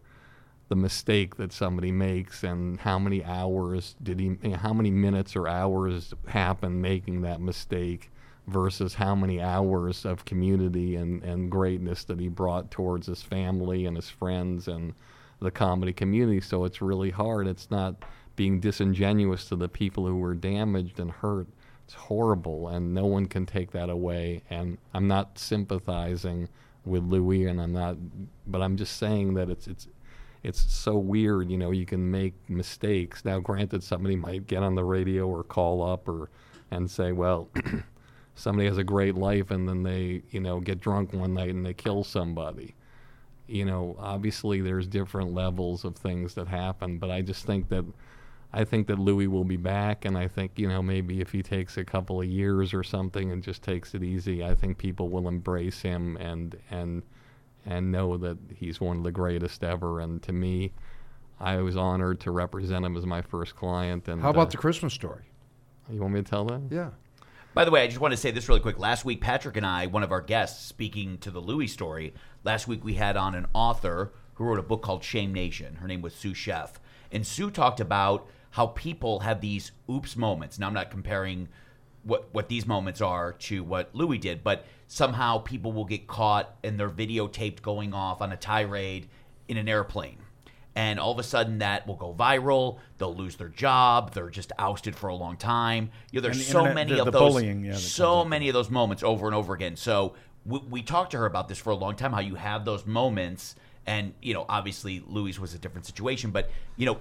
the 0.68 0.76
mistake 0.76 1.36
that 1.36 1.52
somebody 1.52 1.92
makes 1.92 2.42
and 2.42 2.80
how 2.80 2.98
many 2.98 3.22
hours 3.24 3.94
did 4.02 4.18
he 4.18 4.26
you 4.26 4.38
know, 4.50 4.56
how 4.56 4.72
many 4.72 4.90
minutes 4.90 5.36
or 5.36 5.46
hours 5.46 6.14
happen 6.26 6.80
making 6.80 7.22
that 7.22 7.40
mistake 7.40 8.10
versus 8.46 8.94
how 8.94 9.14
many 9.14 9.40
hours 9.40 10.04
of 10.04 10.24
community 10.24 10.96
and, 10.96 11.22
and 11.22 11.50
greatness 11.50 12.04
that 12.04 12.20
he 12.20 12.28
brought 12.28 12.70
towards 12.70 13.06
his 13.06 13.22
family 13.22 13.86
and 13.86 13.96
his 13.96 14.08
friends 14.08 14.68
and 14.68 14.94
the 15.40 15.50
comedy 15.50 15.92
community. 15.92 16.40
So 16.40 16.64
it's 16.64 16.82
really 16.82 17.10
hard. 17.10 17.46
It's 17.46 17.70
not 17.70 17.96
being 18.36 18.60
disingenuous 18.60 19.48
to 19.48 19.56
the 19.56 19.68
people 19.68 20.06
who 20.06 20.16
were 20.16 20.34
damaged 20.34 20.98
and 20.98 21.10
hurt. 21.10 21.46
It's 21.84 21.94
horrible 21.94 22.68
and 22.68 22.94
no 22.94 23.06
one 23.06 23.26
can 23.26 23.46
take 23.46 23.70
that 23.72 23.90
away. 23.90 24.42
And 24.50 24.78
i'm 24.92 25.06
not 25.06 25.38
sympathizing 25.38 26.48
with 26.84 27.02
louis 27.02 27.46
and 27.46 27.62
i'm 27.62 27.72
not 27.72 27.96
but 28.46 28.60
i'm 28.60 28.76
just 28.76 28.98
saying 28.98 29.32
that 29.32 29.48
it's 29.48 29.66
it's 29.66 29.88
it's 30.44 30.70
so 30.70 30.96
weird, 30.98 31.50
you 31.50 31.56
know, 31.56 31.70
you 31.70 31.86
can 31.86 32.10
make 32.10 32.34
mistakes. 32.50 33.24
Now, 33.24 33.40
granted, 33.40 33.82
somebody 33.82 34.14
might 34.14 34.46
get 34.46 34.62
on 34.62 34.74
the 34.74 34.84
radio 34.84 35.26
or 35.26 35.42
call 35.42 35.82
up 35.82 36.06
or 36.06 36.28
and 36.70 36.90
say, 36.90 37.12
well, 37.12 37.48
somebody 38.34 38.68
has 38.68 38.76
a 38.76 38.84
great 38.84 39.14
life 39.14 39.50
and 39.50 39.66
then 39.66 39.82
they, 39.82 40.22
you 40.30 40.40
know, 40.40 40.60
get 40.60 40.80
drunk 40.80 41.14
one 41.14 41.32
night 41.32 41.50
and 41.50 41.64
they 41.64 41.72
kill 41.72 42.04
somebody. 42.04 42.74
You 43.46 43.64
know, 43.64 43.96
obviously 43.98 44.60
there's 44.60 44.86
different 44.86 45.32
levels 45.32 45.84
of 45.84 45.96
things 45.96 46.34
that 46.34 46.48
happen, 46.48 46.98
but 46.98 47.10
I 47.10 47.22
just 47.22 47.46
think 47.46 47.70
that 47.70 47.84
I 48.52 48.64
think 48.64 48.86
that 48.86 49.00
Louis 49.00 49.26
will 49.26 49.44
be 49.44 49.56
back 49.56 50.04
and 50.04 50.16
I 50.16 50.28
think, 50.28 50.52
you 50.58 50.68
know, 50.68 50.80
maybe 50.80 51.20
if 51.20 51.32
he 51.32 51.42
takes 51.42 51.76
a 51.76 51.84
couple 51.84 52.20
of 52.20 52.26
years 52.26 52.72
or 52.72 52.84
something 52.84 53.32
and 53.32 53.42
just 53.42 53.62
takes 53.62 53.94
it 53.94 54.02
easy, 54.04 54.44
I 54.44 54.54
think 54.54 54.78
people 54.78 55.08
will 55.08 55.26
embrace 55.26 55.80
him 55.80 56.16
and 56.18 56.56
and 56.70 57.02
and 57.66 57.90
know 57.90 58.16
that 58.16 58.38
he's 58.54 58.80
one 58.80 58.98
of 58.98 59.04
the 59.04 59.12
greatest 59.12 59.64
ever. 59.64 60.00
And 60.00 60.22
to 60.22 60.32
me, 60.32 60.72
I 61.40 61.56
was 61.56 61.76
honored 61.76 62.20
to 62.20 62.30
represent 62.30 62.84
him 62.84 62.96
as 62.96 63.06
my 63.06 63.22
first 63.22 63.56
client. 63.56 64.08
And 64.08 64.20
How 64.20 64.30
about 64.30 64.48
uh, 64.48 64.50
the 64.50 64.56
Christmas 64.56 64.92
story? 64.92 65.22
You 65.90 66.00
want 66.00 66.14
me 66.14 66.22
to 66.22 66.28
tell 66.28 66.44
that? 66.46 66.62
Yeah. 66.70 66.90
By 67.54 67.64
the 67.64 67.70
way, 67.70 67.82
I 67.82 67.86
just 67.86 68.00
want 68.00 68.12
to 68.12 68.16
say 68.16 68.30
this 68.30 68.48
really 68.48 68.60
quick. 68.60 68.78
Last 68.78 69.04
week, 69.04 69.20
Patrick 69.20 69.56
and 69.56 69.64
I, 69.64 69.86
one 69.86 70.02
of 70.02 70.10
our 70.10 70.20
guests, 70.20 70.66
speaking 70.66 71.18
to 71.18 71.30
the 71.30 71.40
Louis 71.40 71.68
story, 71.68 72.14
last 72.42 72.66
week 72.66 72.82
we 72.84 72.94
had 72.94 73.16
on 73.16 73.34
an 73.34 73.46
author 73.54 74.12
who 74.34 74.44
wrote 74.44 74.58
a 74.58 74.62
book 74.62 74.82
called 74.82 75.04
Shame 75.04 75.32
Nation. 75.32 75.76
Her 75.76 75.86
name 75.86 76.02
was 76.02 76.14
Sue 76.14 76.32
Scheff, 76.32 76.72
And 77.12 77.24
Sue 77.24 77.50
talked 77.50 77.78
about 77.78 78.26
how 78.50 78.68
people 78.68 79.20
have 79.20 79.40
these 79.40 79.72
oops 79.88 80.16
moments. 80.16 80.58
Now, 80.58 80.66
I'm 80.66 80.74
not 80.74 80.90
comparing 80.90 81.48
what, 82.04 82.32
what 82.32 82.48
these 82.48 82.66
moments 82.66 83.00
are 83.00 83.32
to 83.32 83.64
what 83.64 83.90
Louis 83.94 84.18
did, 84.18 84.44
but 84.44 84.64
somehow 84.86 85.38
people 85.38 85.72
will 85.72 85.84
get 85.84 86.06
caught 86.06 86.54
and 86.62 86.78
they're 86.78 86.90
videotaped 86.90 87.62
going 87.62 87.92
off 87.94 88.20
on 88.20 88.30
a 88.32 88.36
tirade 88.36 89.08
in 89.48 89.56
an 89.56 89.68
airplane. 89.68 90.18
And 90.76 90.98
all 90.98 91.12
of 91.12 91.18
a 91.18 91.22
sudden, 91.22 91.58
that 91.58 91.86
will 91.86 91.94
go 91.94 92.12
viral. 92.12 92.78
They'll 92.98 93.14
lose 93.14 93.36
their 93.36 93.48
job. 93.48 94.12
They're 94.12 94.28
just 94.28 94.50
ousted 94.58 94.96
for 94.96 95.06
a 95.08 95.14
long 95.14 95.36
time. 95.36 95.90
You 96.10 96.20
know, 96.20 96.22
there's 96.24 96.38
the 96.38 96.44
so 96.44 96.58
internet- 96.60 96.74
many 96.74 96.92
the- 96.94 96.98
of 97.00 97.04
the 97.06 97.10
those. 97.12 97.20
bullying, 97.20 97.64
yeah, 97.64 97.74
so 97.74 98.24
many 98.24 98.48
of 98.48 98.54
those 98.54 98.70
moments 98.70 99.02
over 99.04 99.26
and 99.26 99.36
over 99.36 99.54
again. 99.54 99.76
So 99.76 100.14
we, 100.44 100.58
we 100.68 100.82
talked 100.82 101.12
to 101.12 101.18
her 101.18 101.26
about 101.26 101.48
this 101.48 101.58
for 101.58 101.70
a 101.70 101.76
long 101.76 101.94
time. 101.94 102.12
How 102.12 102.20
you 102.20 102.34
have 102.34 102.64
those 102.64 102.86
moments, 102.86 103.54
and 103.86 104.14
you 104.20 104.34
know, 104.34 104.46
obviously, 104.48 105.02
Louis 105.06 105.38
was 105.38 105.54
a 105.54 105.58
different 105.58 105.86
situation, 105.86 106.32
but 106.32 106.50
you 106.76 106.86
know, 106.86 106.98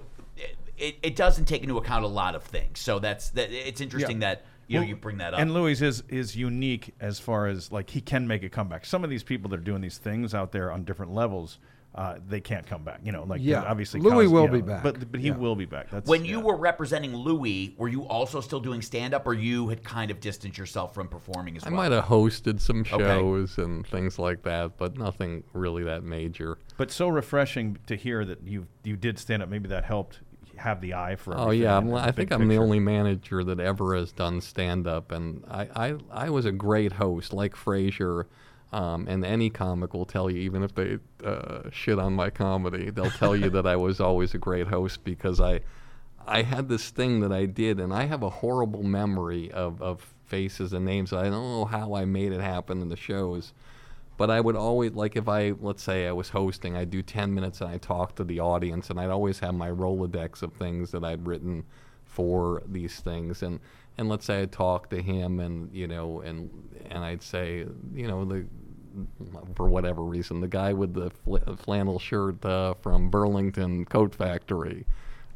it, 0.78 0.96
it, 1.02 1.16
doesn't 1.16 1.44
take 1.46 1.62
into 1.62 1.76
account 1.78 2.04
a 2.04 2.08
lot 2.08 2.34
of 2.34 2.44
things. 2.44 2.78
So 2.80 2.98
that's 3.00 3.30
that. 3.30 3.50
It's 3.50 3.80
interesting 3.80 4.20
Yeah. 4.22 4.34
that 4.34 4.44
you 4.68 4.80
know 4.80 4.86
you 4.86 4.96
bring 4.96 5.18
that 5.18 5.34
up. 5.34 5.40
And 5.40 5.52
Louis 5.54 5.80
is 5.82 6.02
is 6.08 6.36
unique 6.36 6.94
as 7.00 7.18
far 7.18 7.46
as 7.46 7.70
like 7.72 7.90
he 7.90 8.00
can 8.00 8.26
make 8.26 8.42
a 8.42 8.48
comeback. 8.48 8.84
Some 8.86 9.04
of 9.04 9.10
these 9.10 9.22
people 9.22 9.50
that 9.50 9.60
are 9.60 9.64
doing 9.64 9.80
these 9.82 9.98
things 9.98 10.34
out 10.34 10.52
there 10.52 10.70
on 10.72 10.84
different 10.84 11.12
levels, 11.12 11.58
uh, 11.94 12.16
they 12.28 12.40
can't 12.40 12.66
come 12.66 12.82
back. 12.82 13.00
You 13.04 13.12
know, 13.12 13.22
like 13.24 13.40
Yeah. 13.42 13.62
obviously 13.62 14.00
Louis 14.00 14.24
Cos- 14.24 14.32
will 14.32 14.44
you 14.46 14.50
be 14.50 14.60
back. 14.62 14.82
but 14.82 15.12
but 15.12 15.20
he 15.20 15.28
Yeah. 15.28 15.36
will 15.36 15.54
be 15.54 15.64
back. 15.64 15.90
That's 15.90 16.08
when 16.08 16.24
you 16.24 16.38
yeah. 16.38 16.44
were 16.44 16.56
representing 16.56 17.14
Louis, 17.14 17.74
were 17.78 17.86
you 17.88 18.02
also 18.08 18.40
still 18.40 18.58
doing 18.60 18.82
stand 18.82 19.14
up, 19.14 19.26
or 19.28 19.32
you 19.34 19.68
had 19.68 19.84
kind 19.84 20.10
of 20.10 20.18
distanced 20.18 20.58
yourself 20.58 20.92
from 20.94 21.06
performing 21.08 21.56
as 21.56 21.62
I 21.64 21.70
well? 21.70 21.80
I 21.80 21.82
might 21.88 21.94
have 21.94 22.06
hosted 22.06 22.60
some 22.60 22.80
Okay. 22.80 22.98
shows 22.98 23.58
and 23.58 23.86
things 23.86 24.18
like 24.18 24.42
that, 24.42 24.76
but 24.76 24.98
nothing 24.98 25.44
really 25.52 25.84
that 25.84 26.02
major. 26.02 26.58
But 26.76 26.90
so 26.90 27.08
refreshing 27.08 27.78
to 27.86 27.94
hear 27.96 28.24
that 28.24 28.42
you 28.44 28.66
you 28.82 28.96
did 28.96 29.18
stand 29.18 29.42
up. 29.42 29.48
Maybe 29.48 29.68
that 29.68 29.84
helped 29.84 30.20
have 30.64 30.80
the 30.80 30.94
eye 30.94 31.16
for. 31.16 31.36
Oh 31.36 31.50
yeah, 31.50 31.76
I'm, 31.76 31.94
I 31.94 32.10
think 32.10 32.32
I'm 32.32 32.48
the 32.48 32.56
only 32.56 32.80
manager 32.80 33.44
that 33.44 33.60
ever 33.60 33.94
has 33.94 34.12
done 34.12 34.40
stand 34.40 34.86
up, 34.86 35.12
and 35.12 35.44
I, 35.48 35.68
I 35.76 35.94
I 36.10 36.30
was 36.30 36.46
a 36.46 36.52
great 36.52 36.92
host, 36.92 37.32
like 37.32 37.54
Frazer. 37.54 38.26
Um, 38.72 39.06
and 39.06 39.24
any 39.24 39.50
comic 39.50 39.94
will 39.94 40.04
tell 40.04 40.28
you, 40.28 40.38
even 40.38 40.64
if 40.64 40.74
they 40.74 40.98
uh, 41.24 41.70
shit 41.70 41.96
on 41.96 42.12
my 42.14 42.28
comedy, 42.28 42.90
they'll 42.90 43.08
tell 43.08 43.36
you 43.36 43.48
that 43.50 43.68
I 43.68 43.76
was 43.76 44.00
always 44.00 44.34
a 44.34 44.38
great 44.38 44.66
host 44.66 45.04
because 45.04 45.40
I, 45.40 45.60
I 46.26 46.42
had 46.42 46.68
this 46.68 46.90
thing 46.90 47.20
that 47.20 47.30
I 47.30 47.46
did, 47.46 47.78
and 47.78 47.92
I 47.94 48.06
have 48.06 48.24
a 48.24 48.30
horrible 48.30 48.82
memory 48.82 49.48
of, 49.52 49.80
of 49.80 50.12
faces 50.26 50.72
and 50.72 50.84
names. 50.84 51.12
I 51.12 51.24
don't 51.24 51.52
know 51.52 51.66
how 51.66 51.94
I 51.94 52.04
made 52.04 52.32
it 52.32 52.40
happen 52.40 52.82
in 52.82 52.88
the 52.88 52.96
shows, 52.96 53.52
but 54.16 54.30
I 54.30 54.40
would 54.40 54.56
always 54.56 54.92
like 54.92 55.16
if 55.16 55.28
I 55.28 55.54
let's 55.60 55.82
say 55.82 56.06
I 56.06 56.12
was 56.12 56.30
hosting, 56.30 56.76
I'd 56.76 56.90
do 56.90 57.02
ten 57.02 57.34
minutes 57.34 57.60
and 57.60 57.70
I 57.70 57.78
talk 57.78 58.14
to 58.16 58.24
the 58.24 58.40
audience, 58.40 58.90
and 58.90 59.00
I'd 59.00 59.10
always 59.10 59.40
have 59.40 59.54
my 59.54 59.70
rolodex 59.70 60.42
of 60.42 60.52
things 60.52 60.90
that 60.92 61.04
I'd 61.04 61.26
written 61.26 61.64
for 62.04 62.62
these 62.66 63.00
things, 63.00 63.42
and 63.42 63.60
and 63.98 64.08
let's 64.08 64.24
say 64.26 64.42
I 64.42 64.46
talk 64.46 64.90
to 64.90 65.02
him, 65.02 65.40
and 65.40 65.72
you 65.74 65.86
know, 65.86 66.20
and 66.20 66.50
and 66.90 67.04
I'd 67.04 67.22
say, 67.22 67.66
you 67.94 68.06
know, 68.08 68.24
the 68.24 68.46
for 69.56 69.68
whatever 69.68 70.02
reason, 70.02 70.40
the 70.40 70.48
guy 70.48 70.72
with 70.72 70.94
the 70.94 71.10
fl- 71.10 71.38
flannel 71.56 71.98
shirt 71.98 72.44
uh, 72.44 72.74
from 72.74 73.10
Burlington 73.10 73.84
Coat 73.84 74.14
Factory, 74.14 74.86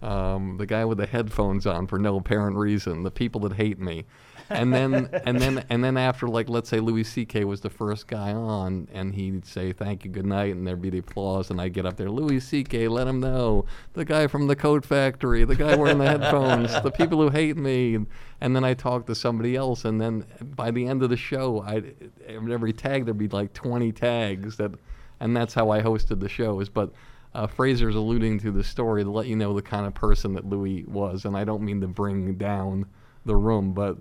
um, 0.03 0.57
the 0.59 0.67
guy 0.67 0.85
with 0.85 0.99
the 0.99 1.07
headphones 1.07 1.67
on 1.67 1.87
for 1.87 1.99
no 1.99 2.17
apparent 2.17 2.57
reason, 2.57 3.03
the 3.03 3.11
people 3.11 3.41
that 3.43 3.55
hate 3.55 3.81
me, 3.81 4.05
and 4.51 4.73
then 4.73 5.09
and 5.25 5.41
then 5.41 5.65
and 5.69 5.83
then 5.83 5.97
after 5.97 6.27
like 6.29 6.49
let's 6.49 6.69
say 6.69 6.81
Louis 6.81 7.05
C.K. 7.05 7.45
was 7.45 7.61
the 7.61 7.71
first 7.71 8.07
guy 8.07 8.33
on, 8.33 8.89
and 8.93 9.15
he'd 9.15 9.45
say 9.45 9.73
thank 9.73 10.05
you, 10.05 10.11
good 10.11 10.27
night, 10.27 10.55
and 10.55 10.67
there'd 10.67 10.81
be 10.81 10.91
the 10.91 10.99
applause, 10.99 11.51
and 11.51 11.61
I'd 11.61 11.73
get 11.73 11.87
up 11.87 11.97
there, 11.97 12.11
Louis 12.11 12.41
C.K. 12.41 12.89
Let 12.89 13.07
him 13.07 13.21
know, 13.21 13.67
the 13.93 14.05
guy 14.05 14.27
from 14.27 14.47
the 14.47 14.57
Coat 14.57 14.85
Factory, 14.85 15.45
the 15.45 15.57
guy 15.57 15.77
wearing 15.77 15.99
the 15.99 16.07
headphones, 16.19 16.81
the 16.83 16.91
people 16.91 17.21
who 17.21 17.29
hate 17.31 17.57
me, 17.57 17.95
and, 17.95 18.07
and 18.41 18.55
then 18.55 18.65
I 18.65 18.75
talk 18.75 19.07
to 19.07 19.15
somebody 19.15 19.57
else, 19.57 19.85
and 19.85 20.01
then 20.01 20.25
by 20.41 20.71
the 20.71 20.87
end 20.87 21.03
of 21.03 21.11
the 21.11 21.17
show, 21.17 21.63
I 21.63 21.83
every 22.29 22.73
tag 22.73 23.05
there'd 23.05 23.19
be 23.19 23.29
like 23.29 23.53
20 23.53 23.93
tags 23.93 24.57
that, 24.57 24.73
and 25.21 25.37
that's 25.37 25.55
how 25.55 25.71
I 25.71 25.83
hosted 25.83 26.21
the 26.21 26.29
shows, 26.29 26.69
but 26.69 26.93
uh, 27.35 27.47
Frazer's 27.47 27.95
alluding 27.95 28.39
to 28.41 28.51
the 28.51 28.65
story 28.65 29.05
to 29.05 29.11
let 29.11 29.27
you 29.27 29.37
know 29.37 29.53
the 29.55 29.63
kind 29.63 29.87
of 29.87 29.95
person 29.95 30.33
that 30.35 30.47
Louis 30.47 30.85
was, 30.85 31.25
and 31.25 31.37
I 31.37 31.45
don't 31.45 31.63
mean 31.63 31.81
to 31.83 31.87
bring 31.87 32.35
down 32.35 32.87
the 33.25 33.37
room, 33.37 33.73
but 33.73 33.99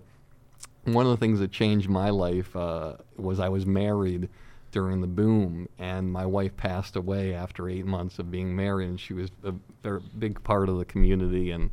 one 0.94 1.06
of 1.06 1.12
the 1.12 1.18
things 1.18 1.40
that 1.40 1.52
changed 1.52 1.90
my 1.90 2.10
life 2.10 2.56
uh, 2.56 2.94
was 3.18 3.40
I 3.40 3.50
was 3.50 3.66
married 3.66 4.30
during 4.72 5.02
the 5.02 5.08
boom, 5.08 5.68
and 5.80 6.12
my 6.12 6.26
wife 6.26 6.56
passed 6.56 6.96
away 6.96 7.34
after 7.34 7.70
eight 7.70 7.86
months 7.86 8.20
of 8.20 8.32
being 8.32 8.56
married, 8.56 8.90
and 8.90 9.00
she 9.00 9.14
was 9.14 9.30
a 9.44 9.54
very 9.84 10.02
big 10.18 10.44
part 10.44 10.70
of 10.70 10.78
the 10.78 10.86
community, 10.86 11.52
and 11.52 11.72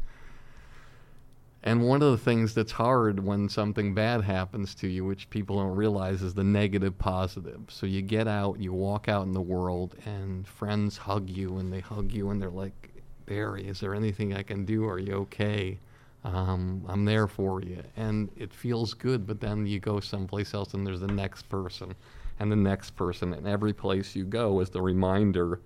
and 1.66 1.82
one 1.82 2.02
of 2.02 2.10
the 2.10 2.18
things 2.18 2.52
that's 2.52 2.72
hard 2.72 3.24
when 3.24 3.48
something 3.48 3.94
bad 3.94 4.22
happens 4.22 4.74
to 4.76 4.86
you, 4.86 5.02
which 5.02 5.30
people 5.30 5.56
don't 5.56 5.74
realize, 5.74 6.20
is 6.20 6.34
the 6.34 6.44
negative 6.44 6.98
positive. 6.98 7.62
So 7.68 7.86
you 7.86 8.02
get 8.02 8.28
out, 8.28 8.60
you 8.60 8.74
walk 8.74 9.08
out 9.08 9.24
in 9.24 9.32
the 9.32 9.40
world, 9.40 9.94
and 10.04 10.46
friends 10.46 10.98
hug 10.98 11.30
you, 11.30 11.56
and 11.56 11.72
they 11.72 11.80
hug 11.80 12.12
you, 12.12 12.28
and 12.28 12.42
they're 12.42 12.50
like, 12.50 12.90
Barry, 13.24 13.66
is 13.66 13.80
there 13.80 13.94
anything 13.94 14.34
I 14.34 14.42
can 14.42 14.66
do? 14.66 14.86
Are 14.86 14.98
you 14.98 15.14
okay? 15.14 15.78
Um, 16.24 16.84
I'm 16.88 17.04
there 17.04 17.26
for 17.28 17.60
you. 17.62 17.82
And 17.96 18.30
it 18.36 18.52
feels 18.52 18.94
good, 18.94 19.26
but 19.26 19.40
then 19.40 19.66
you 19.66 19.78
go 19.78 20.00
someplace 20.00 20.54
else, 20.54 20.74
and 20.74 20.86
there's 20.86 21.00
the 21.00 21.06
next 21.08 21.48
person. 21.48 21.94
and 22.40 22.50
the 22.50 22.56
next 22.56 22.90
person, 22.96 23.32
and 23.34 23.46
every 23.46 23.72
place 23.72 24.16
you 24.16 24.24
go 24.24 24.60
is 24.60 24.70
the 24.70 24.82
reminder. 24.82 25.60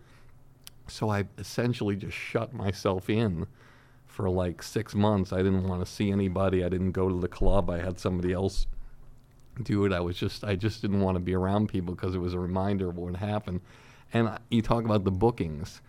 So 0.87 1.09
I 1.11 1.25
essentially 1.39 1.97
just 1.97 2.17
shut 2.17 2.53
myself 2.53 3.09
in 3.09 3.47
for 4.07 4.29
like 4.29 4.63
six 4.63 4.95
months. 4.95 5.33
I 5.33 5.39
didn't 5.39 5.67
want 5.67 5.85
to 5.85 5.91
see 5.91 6.11
anybody. 6.11 6.65
I 6.65 6.69
didn't 6.69 6.93
go 6.93 7.09
to 7.09 7.19
the 7.19 7.29
club. 7.29 7.71
I 7.71 7.79
had 7.79 7.99
somebody 7.99 8.33
else 8.33 8.67
do 9.63 9.85
it. 9.85 9.93
I 9.93 10.01
was 10.01 10.17
just 10.17 10.45
I 10.45 10.57
just 10.57 10.83
didn't 10.83 11.01
want 11.01 11.17
to 11.17 11.21
be 11.21 11.35
around 11.35 11.69
people 11.69 11.95
because 11.95 12.15
it 12.15 12.19
was 12.19 12.35
a 12.35 12.39
reminder 12.39 12.89
of 12.89 12.97
what 12.97 13.17
happened. 13.17 13.61
And 14.13 14.39
you 14.51 14.63
talk 14.63 14.85
about 14.85 15.05
the 15.05 15.11
bookings. 15.11 15.81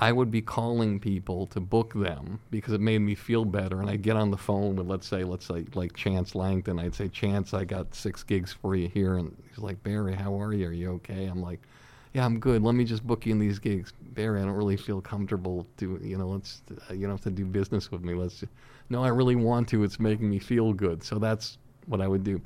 I 0.00 0.12
would 0.12 0.30
be 0.30 0.40
calling 0.40 1.00
people 1.00 1.46
to 1.48 1.60
book 1.60 1.92
them 1.92 2.38
because 2.50 2.72
it 2.72 2.80
made 2.80 3.00
me 3.00 3.16
feel 3.16 3.44
better. 3.44 3.80
And 3.80 3.90
I'd 3.90 4.02
get 4.02 4.16
on 4.16 4.30
the 4.30 4.36
phone 4.36 4.76
with, 4.76 4.86
let's 4.86 5.08
say, 5.08 5.24
let's 5.24 5.46
say, 5.46 5.64
like 5.74 5.94
Chance 5.94 6.36
Langton. 6.36 6.78
I'd 6.78 6.94
say, 6.94 7.08
Chance, 7.08 7.52
I 7.52 7.64
got 7.64 7.94
six 7.94 8.22
gigs 8.22 8.52
for 8.52 8.76
you 8.76 8.88
here. 8.88 9.16
And 9.16 9.36
he's 9.48 9.58
like, 9.58 9.82
Barry, 9.82 10.14
how 10.14 10.40
are 10.40 10.52
you? 10.52 10.68
Are 10.68 10.72
you 10.72 10.92
okay? 10.92 11.26
I'm 11.26 11.42
like, 11.42 11.60
yeah, 12.14 12.24
I'm 12.24 12.38
good. 12.38 12.62
Let 12.62 12.76
me 12.76 12.84
just 12.84 13.04
book 13.04 13.26
you 13.26 13.32
in 13.32 13.40
these 13.40 13.58
gigs. 13.58 13.92
Barry, 14.00 14.40
I 14.40 14.44
don't 14.44 14.54
really 14.54 14.76
feel 14.76 15.00
comfortable 15.00 15.66
doing. 15.76 16.04
you 16.04 16.16
know, 16.16 16.28
let's, 16.28 16.62
uh, 16.88 16.94
you 16.94 17.02
don't 17.02 17.16
have 17.16 17.22
to 17.22 17.30
do 17.30 17.44
business 17.44 17.90
with 17.90 18.02
me. 18.02 18.14
Let's, 18.14 18.40
just, 18.40 18.52
no, 18.90 19.02
I 19.02 19.08
really 19.08 19.36
want 19.36 19.68
to. 19.70 19.82
It's 19.82 19.98
making 19.98 20.30
me 20.30 20.38
feel 20.38 20.72
good. 20.72 21.02
So 21.02 21.18
that's 21.18 21.58
what 21.86 22.00
I 22.00 22.06
would 22.06 22.22
do. 22.22 22.40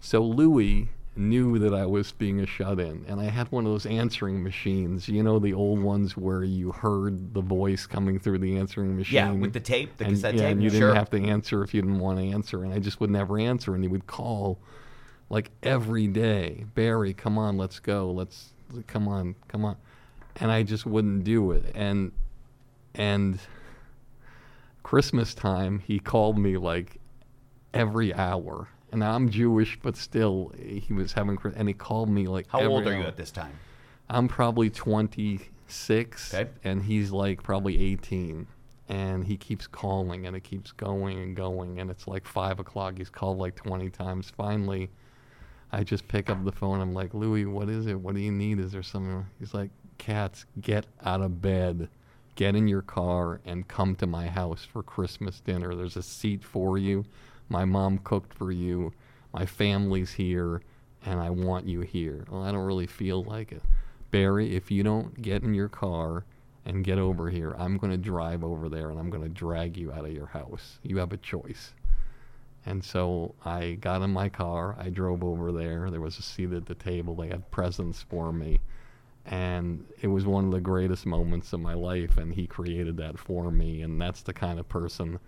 So 0.00 0.20
Louis 0.20 0.88
knew 1.14 1.58
that 1.58 1.74
I 1.74 1.84
was 1.84 2.12
being 2.12 2.40
a 2.40 2.46
shut 2.46 2.80
in, 2.80 3.04
and 3.06 3.20
I 3.20 3.24
had 3.24 3.50
one 3.52 3.66
of 3.66 3.72
those 3.72 3.84
answering 3.86 4.42
machines, 4.42 5.08
you 5.08 5.22
know, 5.22 5.38
the 5.38 5.52
old 5.52 5.80
ones 5.80 6.16
where 6.16 6.42
you 6.42 6.72
heard 6.72 7.34
the 7.34 7.42
voice 7.42 7.86
coming 7.86 8.18
through 8.18 8.38
the 8.38 8.56
answering 8.56 8.96
machine. 8.96 9.14
Yeah, 9.14 9.32
with 9.32 9.52
the 9.52 9.60
tape, 9.60 9.96
the 9.98 10.04
and, 10.04 10.14
cassette 10.14 10.34
yeah, 10.34 10.42
tape. 10.42 10.52
and 10.52 10.62
you 10.62 10.70
sure. 10.70 10.80
didn't 10.80 10.96
have 10.96 11.10
to 11.10 11.22
answer 11.22 11.62
if 11.62 11.74
you 11.74 11.82
didn't 11.82 11.98
want 11.98 12.18
to 12.18 12.24
answer, 12.24 12.64
and 12.64 12.72
I 12.72 12.78
just 12.78 13.00
would 13.00 13.10
never 13.10 13.38
answer, 13.38 13.74
and 13.74 13.84
he 13.84 13.88
would 13.88 14.06
call 14.06 14.58
like 15.28 15.50
every 15.62 16.08
day, 16.08 16.64
Barry, 16.74 17.14
come 17.14 17.38
on, 17.38 17.56
let's 17.56 17.78
go, 17.78 18.10
let's 18.10 18.52
come 18.86 19.08
on, 19.08 19.34
come 19.48 19.64
on, 19.64 19.76
and 20.36 20.50
I 20.50 20.62
just 20.62 20.86
wouldn't 20.86 21.24
do 21.24 21.52
it, 21.52 21.72
and 21.74 22.12
and 22.94 23.38
Christmas 24.82 25.34
time, 25.34 25.78
he 25.78 25.98
called 25.98 26.38
me 26.38 26.56
like 26.56 26.98
every 27.72 28.14
hour. 28.14 28.68
And 28.92 29.02
I'm 29.02 29.30
Jewish, 29.30 29.78
but 29.82 29.96
still, 29.96 30.52
he 30.58 30.92
was 30.92 31.12
having, 31.14 31.38
and 31.56 31.66
he 31.66 31.74
called 31.74 32.10
me 32.10 32.26
like. 32.28 32.46
How 32.48 32.60
old 32.62 32.86
are 32.86 32.94
you 32.96 33.02
at 33.04 33.16
this 33.16 33.30
time? 33.30 33.58
I'm 34.10 34.28
probably 34.28 34.68
26, 34.68 36.34
Okay. 36.34 36.50
and 36.64 36.82
he's 36.82 37.10
like 37.10 37.42
probably 37.42 37.78
18. 37.80 38.46
And 38.88 39.24
he 39.24 39.38
keeps 39.38 39.66
calling, 39.66 40.26
and 40.26 40.36
it 40.36 40.44
keeps 40.44 40.72
going 40.72 41.18
and 41.18 41.34
going, 41.34 41.80
and 41.80 41.90
it's 41.90 42.06
like 42.06 42.26
five 42.26 42.58
o'clock. 42.60 42.98
He's 42.98 43.08
called 43.08 43.38
like 43.38 43.54
20 43.56 43.88
times. 43.88 44.30
Finally, 44.36 44.90
I 45.70 45.82
just 45.84 46.06
pick 46.08 46.28
up 46.28 46.44
the 46.44 46.52
phone. 46.52 46.80
I'm 46.82 46.92
like, 46.92 47.14
Louis, 47.14 47.46
what 47.46 47.70
is 47.70 47.86
it? 47.86 47.98
What 47.98 48.14
do 48.14 48.20
you 48.20 48.32
need? 48.32 48.58
Is 48.58 48.72
there 48.72 48.82
something? 48.82 49.24
He's 49.38 49.54
like, 49.54 49.70
Katz, 49.96 50.44
get 50.60 50.84
out 51.02 51.22
of 51.22 51.40
bed, 51.40 51.88
get 52.34 52.54
in 52.54 52.68
your 52.68 52.82
car, 52.82 53.40
and 53.46 53.66
come 53.66 53.94
to 53.96 54.06
my 54.06 54.26
house 54.26 54.66
for 54.70 54.82
Christmas 54.82 55.40
dinner. 55.40 55.74
There's 55.74 55.96
a 55.96 56.02
seat 56.02 56.44
for 56.44 56.76
you. 56.76 57.06
My 57.52 57.66
mom 57.66 57.98
cooked 57.98 58.32
for 58.32 58.50
you. 58.50 58.94
My 59.34 59.44
family's 59.44 60.12
here, 60.12 60.62
and 61.04 61.20
I 61.20 61.28
want 61.28 61.66
you 61.66 61.82
here. 61.82 62.24
Well, 62.30 62.42
I 62.42 62.50
don't 62.50 62.64
really 62.64 62.86
feel 62.86 63.22
like 63.24 63.52
it. 63.52 63.62
Barry, 64.10 64.56
if 64.56 64.70
you 64.70 64.82
don't 64.82 65.20
get 65.20 65.42
in 65.42 65.52
your 65.52 65.68
car 65.68 66.24
and 66.64 66.82
get 66.82 66.96
over 66.96 67.28
here, 67.28 67.54
I'm 67.58 67.76
going 67.76 67.90
to 67.90 67.98
drive 67.98 68.42
over 68.42 68.70
there 68.70 68.88
and 68.88 68.98
I'm 68.98 69.10
going 69.10 69.22
to 69.22 69.28
drag 69.28 69.76
you 69.76 69.92
out 69.92 70.06
of 70.06 70.12
your 70.12 70.28
house. 70.28 70.78
You 70.82 70.96
have 70.96 71.12
a 71.12 71.18
choice. 71.18 71.74
And 72.64 72.82
so 72.82 73.34
I 73.44 73.72
got 73.72 74.00
in 74.00 74.10
my 74.10 74.30
car. 74.30 74.74
I 74.78 74.88
drove 74.88 75.22
over 75.22 75.52
there. 75.52 75.90
There 75.90 76.00
was 76.00 76.18
a 76.18 76.22
seat 76.22 76.54
at 76.54 76.64
the 76.64 76.74
table. 76.74 77.14
They 77.14 77.28
had 77.28 77.50
presents 77.50 78.00
for 78.00 78.32
me. 78.32 78.60
And 79.26 79.84
it 80.00 80.08
was 80.08 80.24
one 80.24 80.46
of 80.46 80.52
the 80.52 80.60
greatest 80.60 81.04
moments 81.04 81.52
of 81.52 81.60
my 81.60 81.74
life. 81.74 82.16
And 82.16 82.32
he 82.32 82.46
created 82.46 82.96
that 82.96 83.18
for 83.18 83.50
me. 83.50 83.82
And 83.82 84.00
that's 84.00 84.22
the 84.22 84.32
kind 84.32 84.58
of 84.58 84.70
person 84.70 85.18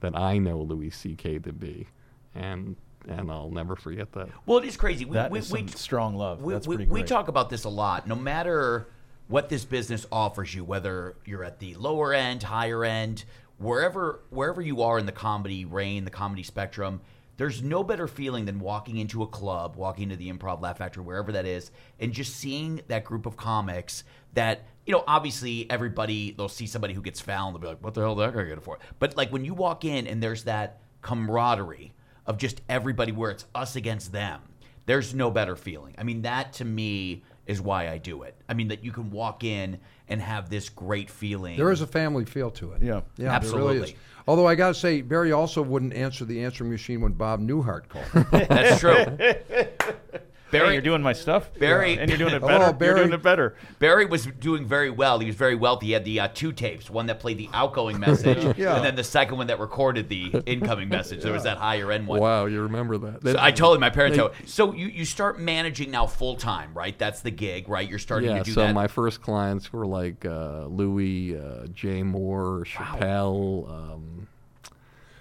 that 0.00 0.16
I 0.16 0.38
know 0.38 0.60
Louis 0.60 0.90
C.K. 0.90 1.40
to 1.40 1.52
be. 1.52 1.86
And 2.34 2.76
and 3.08 3.30
I'll 3.30 3.50
never 3.50 3.76
forget 3.76 4.12
that. 4.12 4.28
Well, 4.44 4.58
it 4.58 4.64
is 4.64 4.76
crazy. 4.76 5.04
We, 5.04 5.14
That 5.14 5.30
we, 5.30 5.38
is 5.38 5.50
we, 5.50 5.60
some 5.60 5.68
strong 5.68 6.14
love. 6.16 6.42
we, 6.42 6.52
That's 6.52 6.66
we, 6.66 6.76
pretty 6.76 6.90
we 6.90 7.02
talk 7.02 7.28
about 7.28 7.48
this 7.48 7.64
a 7.64 7.68
lot. 7.68 8.06
No 8.06 8.14
matter 8.14 8.88
what 9.28 9.48
this 9.48 9.64
business 9.64 10.04
offers 10.10 10.54
you, 10.54 10.64
whether 10.64 11.16
you're 11.24 11.44
at 11.44 11.58
the 11.58 11.74
lower 11.74 12.12
end, 12.12 12.42
higher 12.42 12.84
end, 12.84 13.24
wherever 13.58 14.20
wherever 14.30 14.60
you 14.60 14.82
are 14.82 14.98
in 14.98 15.06
the 15.06 15.12
comedy 15.12 15.64
reign, 15.64 16.04
the 16.04 16.10
comedy 16.10 16.42
spectrum, 16.42 17.00
there's 17.36 17.62
no 17.62 17.84
better 17.84 18.08
feeling 18.08 18.46
than 18.46 18.58
walking 18.58 18.98
into 18.98 19.22
a 19.22 19.26
club, 19.26 19.76
walking 19.76 20.04
into 20.04 20.16
the 20.16 20.30
Improv 20.30 20.60
Laugh 20.60 20.78
Factory, 20.78 21.04
wherever 21.04 21.32
that 21.32 21.46
is, 21.46 21.70
and 22.00 22.12
just 22.12 22.36
seeing 22.36 22.80
that 22.88 23.04
group 23.04 23.26
of 23.26 23.36
comics 23.36 24.02
that 24.34 24.66
you 24.88 24.92
know. 24.92 25.04
Obviously, 25.06 25.70
everybody 25.70 26.32
they'll 26.32 26.48
see 26.48 26.66
somebody 26.66 26.94
who 26.94 27.02
gets 27.02 27.20
found, 27.20 27.54
they'll 27.54 27.60
be 27.60 27.68
like, 27.68 27.82
"What 27.84 27.94
the 27.94 28.00
hell 28.00 28.16
did 28.16 28.32
that 28.32 28.36
guy 28.36 28.44
get 28.44 28.58
it 28.58 28.64
for?" 28.64 28.78
But 28.98 29.16
like 29.16 29.30
when 29.30 29.44
you 29.44 29.54
walk 29.54 29.84
in 29.84 30.08
and 30.08 30.20
there's 30.20 30.44
that 30.44 30.80
camaraderie 31.02 31.92
of 32.26 32.38
just 32.38 32.60
everybody 32.68 33.12
where 33.12 33.30
it's 33.30 33.46
us 33.54 33.76
against 33.76 34.12
them. 34.12 34.40
There's 34.86 35.14
no 35.14 35.30
better 35.30 35.56
feeling. 35.56 35.94
I 35.98 36.02
mean, 36.02 36.22
that 36.22 36.54
to 36.54 36.64
me 36.64 37.22
is 37.46 37.60
why 37.60 37.88
I 37.88 37.98
do 37.98 38.22
it. 38.22 38.34
I 38.48 38.54
mean, 38.54 38.68
that 38.68 38.84
you 38.84 38.92
can 38.92 39.10
walk 39.10 39.44
in 39.44 39.78
and 40.08 40.20
have 40.20 40.48
this 40.50 40.68
great 40.68 41.10
feeling. 41.10 41.56
There 41.56 41.70
is 41.70 41.80
a 41.80 41.86
family 41.86 42.24
feel 42.24 42.50
to 42.52 42.72
it. 42.72 42.82
Yeah. 42.82 43.00
yeah, 43.16 43.38
There 43.38 43.50
really 43.52 43.78
Absolutely. 43.80 43.96
Although 44.26 44.46
I 44.46 44.54
got 44.54 44.68
to 44.68 44.74
say, 44.74 45.00
Barry 45.00 45.32
also 45.32 45.62
wouldn't 45.62 45.94
answer 45.94 46.26
the 46.26 46.44
answering 46.44 46.70
machine 46.70 47.00
when 47.00 47.12
Bob 47.12 47.40
Newhart 47.40 47.88
called. 47.88 48.26
That's 48.48 48.78
true. 48.78 48.94
Hey, 50.50 50.58
Barry, 50.60 50.72
you're 50.74 50.82
doing 50.82 51.02
my 51.02 51.12
stuff. 51.12 51.50
Barry- 51.58 51.98
and 51.98 52.08
you're 52.08 52.16
doing 52.18 52.32
it 52.32 52.42
Oh, 52.42 52.46
better. 52.48 52.64
You're 52.64 52.72
Barry. 52.72 53.00
doing 53.00 53.12
it 53.12 53.22
better. 53.22 53.54
Barry 53.78 54.06
was 54.06 54.24
doing 54.26 54.64
very 54.66 54.88
well. 54.90 55.18
He 55.18 55.26
was 55.26 55.34
very 55.36 55.54
wealthy. 55.54 55.86
He 55.86 55.92
had 55.92 56.04
the 56.06 56.20
uh, 56.20 56.28
two 56.32 56.52
tapes, 56.52 56.88
one 56.88 57.06
that 57.06 57.20
played 57.20 57.36
the 57.36 57.50
outgoing 57.52 57.98
message, 58.00 58.38
Yeah. 58.58 58.76
and 58.76 58.84
then 58.84 58.96
the 58.96 59.04
second 59.04 59.36
one 59.36 59.48
that 59.48 59.60
recorded 59.60 60.08
the 60.08 60.42
incoming 60.46 60.88
message. 60.88 61.22
There 61.22 61.32
was 61.34 61.42
that 61.42 61.58
higher 61.58 61.92
end 61.92 62.06
one. 62.06 62.20
Wow, 62.20 62.46
you 62.46 62.62
remember 62.62 62.96
that? 62.98 63.22
So 63.22 63.36
I 63.38 63.50
told 63.50 63.74
him 63.74 63.80
my 63.80 63.90
parents. 63.90 64.16
they- 64.16 64.22
told- 64.22 64.34
So 64.46 64.72
you, 64.72 64.86
you 64.86 65.04
start 65.04 65.38
managing 65.38 65.90
now 65.90 66.06
full 66.06 66.36
time, 66.36 66.72
right? 66.72 66.98
That's 66.98 67.20
the 67.20 67.30
gig, 67.30 67.68
right? 67.68 67.88
You're 67.88 67.98
starting 67.98 68.30
yeah, 68.30 68.38
to 68.38 68.44
do 68.44 68.52
so 68.52 68.60
that. 68.62 68.68
So 68.68 68.72
my 68.74 68.86
first 68.86 69.20
clients 69.20 69.70
were 69.72 69.86
like 69.86 70.24
uh, 70.24 70.64
Louis, 70.66 71.36
uh, 71.36 71.66
Jay 71.74 72.02
Mohr, 72.02 72.64
Chappelle, 72.64 73.68
um, 73.70 74.28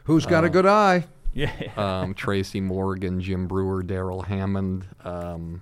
Who's 0.05 0.25
got 0.25 0.45
a 0.45 0.49
good 0.49 0.65
eye? 0.65 1.05
Yeah. 1.33 1.51
um, 1.77 2.13
Tracy 2.13 2.59
Morgan, 2.61 3.21
Jim 3.21 3.47
Breuer, 3.47 3.83
Darrell 3.83 4.21
Hammond. 4.23 4.85
Um, 5.03 5.61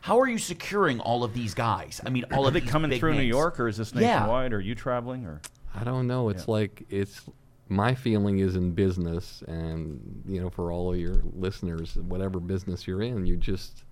How 0.00 0.18
are 0.20 0.28
you 0.28 0.38
securing 0.38 1.00
all 1.00 1.22
of 1.24 1.34
these 1.34 1.52
guys? 1.54 2.00
I 2.06 2.10
mean, 2.10 2.24
all 2.32 2.44
Are 2.44 2.48
of 2.48 2.54
they 2.54 2.60
these 2.60 2.70
coming 2.70 2.90
big 2.90 3.00
through 3.00 3.14
New. 3.14 3.22
York, 3.22 3.58
or 3.60 3.68
is 3.68 3.76
this 3.76 3.92
Yeah. 3.92 4.00
nationwide? 4.20 4.52
Or 4.52 4.56
are 4.56 4.60
you 4.60 4.74
traveling? 4.74 5.26
Or 5.26 5.40
I 5.74 5.84
don't 5.84 6.06
know. 6.06 6.28
It's 6.30 6.48
like 6.48 6.84
it's 6.88 7.22
my 7.68 7.94
feeling 7.94 8.38
is 8.38 8.54
in 8.56 8.72
business, 8.72 9.42
and 9.48 10.22
you 10.26 10.40
know, 10.40 10.48
for 10.48 10.70
all 10.72 10.92
of 10.94 10.98
your 11.00 11.16
listeners, 11.34 11.96
whatever 11.96 12.38
business 12.40 12.86
you're 12.86 13.02
in, 13.02 13.26
you 13.26 13.36
just 13.36 13.82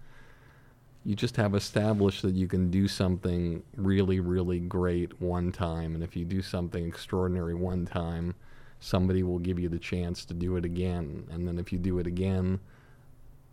you 1.07 1.15
just 1.15 1.37
have 1.37 1.55
established 1.55 2.23
that 2.23 2.35
you 2.35 2.47
can 2.47 2.71
do 2.71 2.89
something 2.89 3.63
really, 3.77 4.21
really 4.21 4.59
great 4.61 5.21
one 5.21 5.53
time, 5.53 5.95
and 5.95 6.03
if 6.03 6.17
you 6.17 6.25
do 6.25 6.41
something 6.41 6.87
extraordinary 6.87 7.55
one 7.55 7.85
time, 7.85 8.35
somebody 8.85 9.23
will 9.23 9.39
give 9.39 9.59
you 9.59 9.69
the 9.69 9.79
chance 9.79 10.25
to 10.27 10.35
do 10.35 10.57
it 10.57 10.65
again, 10.65 11.27
and 11.31 11.49
then 11.49 11.59
if 11.59 11.73
you 11.73 11.79
do 11.79 11.99
it 11.99 12.07
again. 12.07 12.61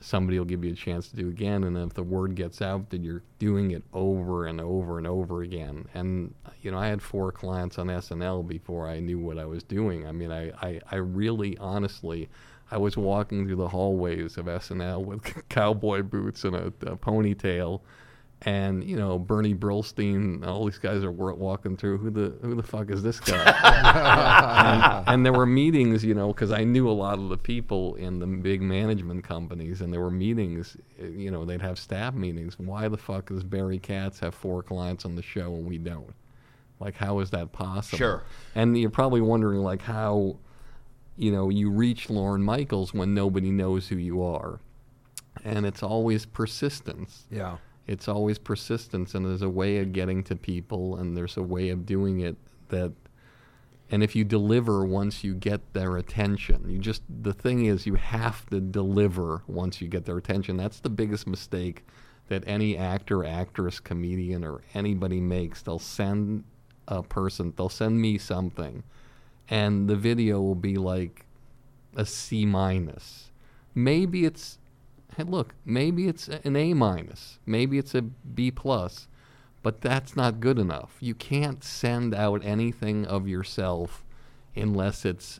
Somebody 0.03 0.39
will 0.39 0.47
give 0.47 0.65
you 0.65 0.73
a 0.73 0.75
chance 0.75 1.09
to 1.09 1.15
do 1.15 1.27
it 1.27 1.33
again, 1.33 1.63
and 1.63 1.77
if 1.77 1.93
the 1.93 2.01
word 2.01 2.33
gets 2.33 2.59
out 2.59 2.89
that 2.89 3.01
you're 3.01 3.21
doing 3.37 3.69
it 3.69 3.83
over 3.93 4.47
and 4.47 4.59
over 4.59 4.97
and 4.97 5.05
over 5.05 5.43
again, 5.43 5.87
and 5.93 6.33
you 6.63 6.71
know, 6.71 6.79
I 6.79 6.87
had 6.87 7.03
four 7.03 7.31
clients 7.31 7.77
on 7.77 7.85
SNL 7.85 8.47
before 8.47 8.87
I 8.87 8.99
knew 8.99 9.19
what 9.19 9.37
I 9.37 9.45
was 9.45 9.61
doing. 9.61 10.07
I 10.07 10.11
mean, 10.11 10.31
I, 10.31 10.49
I, 10.59 10.81
I 10.89 10.95
really, 10.95 11.55
honestly, 11.59 12.29
I 12.71 12.77
was 12.77 12.97
walking 12.97 13.45
through 13.45 13.57
the 13.57 13.67
hallways 13.67 14.37
of 14.37 14.45
SNL 14.45 15.05
with 15.05 15.47
cowboy 15.49 16.01
boots 16.01 16.45
and 16.45 16.55
a, 16.55 16.67
a 16.67 16.97
ponytail, 16.97 17.81
and 18.43 18.83
you 18.83 18.95
know, 18.95 19.19
Bernie 19.19 19.53
Brillstein, 19.53 20.45
all 20.45 20.65
these 20.65 20.79
guys 20.79 21.03
are 21.03 21.11
wa- 21.11 21.33
walking 21.33 21.77
through. 21.77 21.99
Who 21.99 22.09
the 22.09 22.37
who 22.41 22.55
the 22.55 22.63
fuck 22.63 22.89
is 22.89 23.03
this 23.03 23.19
guy? 23.19 23.43
and, 25.05 25.07
and 25.07 25.25
there 25.25 25.33
were 25.33 25.45
meetings, 25.45 26.03
you 26.03 26.15
know, 26.15 26.27
because 26.33 26.51
I 26.51 26.63
knew 26.63 26.89
a 26.89 26.91
lot 26.91 27.19
of 27.19 27.29
the 27.29 27.37
people 27.37 27.95
in 27.95 28.19
the 28.19 28.25
big 28.25 28.61
management 28.61 29.23
companies, 29.23 29.81
and 29.81 29.93
there 29.93 30.01
were 30.01 30.11
meetings. 30.11 30.75
You 30.99 31.29
know, 31.29 31.45
they'd 31.45 31.61
have 31.61 31.77
staff 31.77 32.15
meetings. 32.15 32.57
Why 32.57 32.87
the 32.87 32.97
fuck 32.97 33.27
does 33.27 33.43
Barry 33.43 33.77
Katz 33.77 34.19
have 34.21 34.33
four 34.33 34.63
clients 34.63 35.05
on 35.05 35.15
the 35.15 35.21
show 35.21 35.53
and 35.53 35.67
we 35.67 35.77
don't? 35.77 36.13
Like, 36.79 36.95
how 36.95 37.19
is 37.19 37.29
that 37.29 37.51
possible? 37.51 37.97
Sure. 37.99 38.23
And 38.55 38.75
you're 38.75 38.89
probably 38.89 39.21
wondering, 39.21 39.59
like, 39.59 39.83
how, 39.83 40.37
you 41.15 41.31
know, 41.31 41.49
you 41.49 41.69
reach 41.69 42.09
Lorne 42.09 42.41
Michaels 42.41 42.91
when 42.91 43.13
nobody 43.13 43.51
knows 43.51 43.87
who 43.87 43.97
you 43.97 44.23
are. 44.23 44.59
And 45.45 45.67
it's 45.67 45.83
always 45.83 46.25
persistence. 46.25 47.27
Yeah. 47.29 47.57
It's 47.87 48.07
always 48.07 48.37
persistence, 48.37 49.15
and 49.15 49.25
there's 49.25 49.41
a 49.41 49.49
way 49.49 49.77
of 49.79 49.91
getting 49.91 50.23
to 50.25 50.35
people, 50.35 50.95
and 50.95 51.17
there's 51.17 51.37
a 51.37 51.43
way 51.43 51.69
of 51.69 51.85
doing 51.85 52.19
it 52.21 52.37
that. 52.69 52.93
And 53.89 54.01
if 54.01 54.15
you 54.15 54.23
deliver 54.23 54.85
once 54.85 55.21
you 55.21 55.33
get 55.33 55.73
their 55.73 55.97
attention, 55.97 56.69
you 56.69 56.79
just 56.79 57.01
the 57.09 57.33
thing 57.33 57.65
is 57.65 57.85
you 57.85 57.95
have 57.95 58.45
to 58.49 58.61
deliver 58.61 59.43
once 59.47 59.81
you 59.81 59.89
get 59.89 60.05
their 60.05 60.17
attention. 60.17 60.55
That's 60.55 60.79
the 60.79 60.89
biggest 60.89 61.27
mistake 61.27 61.85
that 62.29 62.43
any 62.47 62.77
actor, 62.77 63.25
actress, 63.25 63.81
comedian, 63.81 64.45
or 64.45 64.61
anybody 64.73 65.19
makes. 65.19 65.61
They'll 65.61 65.79
send 65.79 66.45
a 66.87 67.03
person, 67.03 67.53
they'll 67.57 67.67
send 67.67 68.01
me 68.01 68.17
something, 68.17 68.83
and 69.49 69.89
the 69.89 69.97
video 69.97 70.39
will 70.41 70.55
be 70.55 70.77
like 70.77 71.25
a 71.95 72.05
C 72.05 72.45
minus. 72.45 73.31
Maybe 73.75 74.25
it's, 74.25 74.57
hey, 75.15 75.23
look, 75.23 75.53
maybe 75.65 76.07
it's 76.07 76.27
an 76.27 76.55
A 76.55 76.73
minus, 76.73 77.39
maybe 77.45 77.77
it's 77.77 77.95
a 77.95 78.01
B 78.01 78.51
plus, 78.51 79.07
but 79.63 79.81
that's 79.81 80.15
not 80.15 80.39
good 80.39 80.57
enough. 80.57 80.97
You 80.99 81.13
can't 81.13 81.63
send 81.63 82.15
out 82.15 82.43
anything 82.43 83.05
of 83.05 83.27
yourself 83.27 84.03
unless 84.55 85.05
it's 85.05 85.39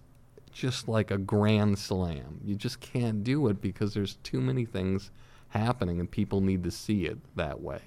just 0.51 0.87
like 0.87 1.09
a 1.11 1.17
grand 1.17 1.79
slam. 1.79 2.39
You 2.43 2.55
just 2.55 2.79
can't 2.79 3.23
do 3.23 3.47
it 3.47 3.61
because 3.61 3.93
there's 3.93 4.15
too 4.17 4.41
many 4.41 4.65
things 4.65 5.11
happening 5.49 5.99
and 5.99 6.09
people 6.09 6.41
need 6.41 6.63
to 6.63 6.71
see 6.71 7.05
it 7.05 7.17
that 7.35 7.61
way. 7.61 7.81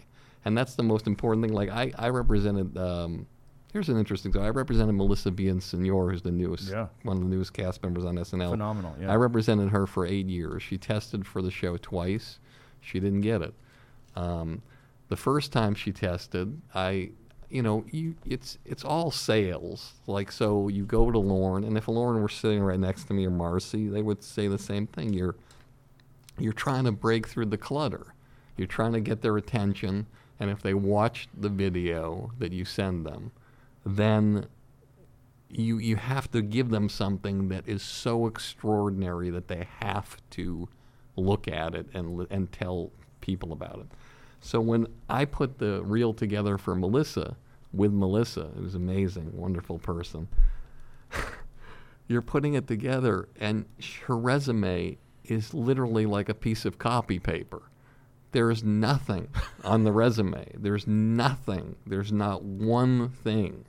And 0.44 0.56
that's 0.56 0.74
the 0.74 0.82
most 0.82 1.06
important 1.06 1.44
thing. 1.44 1.54
Like 1.54 1.70
I, 1.70 1.92
I 1.96 2.08
represented. 2.08 2.76
Um, 2.76 3.26
here's 3.74 3.88
an 3.90 3.98
interesting 3.98 4.32
thing. 4.32 4.40
I 4.42 4.48
represented 4.50 4.94
Melissa 4.94 5.30
Villaseñor, 5.32 6.10
who's 6.12 6.22
the 6.22 6.30
newest, 6.30 6.70
Yeah. 6.70 6.86
one 7.02 7.16
of 7.18 7.22
the 7.24 7.28
newest 7.28 7.52
cast 7.52 7.82
members 7.82 8.04
on 8.04 8.14
SNL. 8.16 8.52
Phenomenal, 8.52 8.94
yeah. 9.00 9.12
I 9.12 9.16
represented 9.16 9.70
her 9.70 9.86
for 9.86 10.06
eight 10.06 10.26
years. 10.28 10.62
She 10.62 10.78
tested 10.78 11.26
for 11.26 11.42
the 11.42 11.50
show 11.50 11.76
twice. 11.76 12.38
She 12.80 13.00
didn't 13.00 13.22
get 13.22 13.42
it. 13.42 13.52
Um, 14.14 14.62
the 15.08 15.16
first 15.16 15.52
time 15.52 15.74
she 15.74 15.90
tested, 15.90 16.62
I, 16.72 17.10
you 17.50 17.62
know, 17.62 17.84
you 17.90 18.14
it's 18.24 18.58
it's 18.64 18.84
all 18.84 19.10
sales. 19.10 19.94
Like 20.06 20.30
so, 20.30 20.68
you 20.68 20.84
go 20.84 21.10
to 21.10 21.18
Lorne, 21.18 21.64
and 21.64 21.76
if 21.76 21.88
Lorne 21.88 22.22
were 22.22 22.28
sitting 22.28 22.62
right 22.62 22.78
next 22.80 23.04
to 23.04 23.12
me 23.14 23.26
or 23.26 23.30
Marci, 23.30 23.90
they 23.92 24.02
would 24.02 24.22
say 24.22 24.46
the 24.48 24.58
same 24.58 24.86
thing. 24.86 25.12
You're 25.12 25.34
you're 26.38 26.52
trying 26.52 26.84
to 26.84 26.92
break 26.92 27.26
through 27.28 27.46
the 27.46 27.58
clutter. 27.58 28.14
You're 28.56 28.66
trying 28.68 28.92
to 28.92 29.00
get 29.00 29.20
their 29.22 29.36
attention, 29.36 30.06
and 30.38 30.48
if 30.48 30.62
they 30.62 30.74
watch 30.74 31.28
the 31.36 31.48
video 31.48 32.30
that 32.38 32.52
you 32.52 32.64
send 32.64 33.04
them, 33.04 33.32
then 33.84 34.46
you 35.48 35.78
you 35.78 35.96
have 35.96 36.30
to 36.32 36.42
give 36.42 36.70
them 36.70 36.88
something 36.88 37.48
that 37.48 37.68
is 37.68 37.82
so 37.82 38.26
extraordinary 38.26 39.30
that 39.30 39.48
they 39.48 39.68
have 39.80 40.16
to 40.30 40.68
look 41.16 41.46
at 41.46 41.74
it 41.74 41.86
and 41.94 42.26
and 42.30 42.50
tell 42.52 42.90
people 43.20 43.52
about 43.52 43.78
it. 43.78 43.86
So 44.40 44.60
when 44.60 44.88
I 45.08 45.24
put 45.24 45.58
the 45.58 45.82
reel 45.82 46.12
together 46.12 46.58
for 46.58 46.74
Melissa 46.74 47.36
with 47.72 47.92
Melissa, 47.92 48.50
it 48.56 48.60
was 48.60 48.74
amazing, 48.74 49.36
wonderful 49.36 49.78
person. 49.78 50.28
You're 52.08 52.22
putting 52.22 52.52
it 52.54 52.68
together, 52.68 53.28
and 53.40 53.64
her 54.06 54.16
resume 54.16 54.98
is 55.24 55.54
literally 55.54 56.04
like 56.04 56.28
a 56.28 56.34
piece 56.34 56.64
of 56.64 56.78
copy 56.78 57.18
paper. 57.18 57.62
There 58.32 58.50
is 58.50 58.62
nothing 58.62 59.28
on 59.64 59.84
the 59.84 59.92
resume. 59.92 60.52
There's 60.54 60.86
nothing. 60.86 61.76
There's 61.86 62.12
not 62.12 62.42
one 62.42 63.08
thing. 63.08 63.64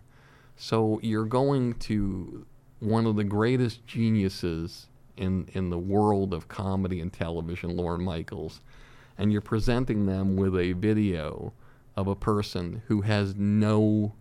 So 0.56 1.00
you're 1.04 1.26
going 1.26 1.74
to 1.76 2.46
one 2.80 3.06
of 3.06 3.16
the 3.16 3.24
greatest 3.24 3.86
geniuses 3.86 4.88
in 5.18 5.48
in 5.54 5.70
the 5.70 5.80
world 5.80 6.34
of 6.34 6.48
comedy 6.48 7.00
and 7.00 7.12
television, 7.12 7.76
Lorne 7.76 8.04
Michaels, 8.04 8.62
and 9.18 9.32
you're 9.32 9.42
presenting 9.42 10.06
them 10.06 10.36
with 10.36 10.58
a 10.58 10.74
video 10.74 11.54
of 11.96 12.08
a 12.08 12.16
person 12.16 12.82
who 12.88 13.02
has 13.02 13.36
no 13.36 14.14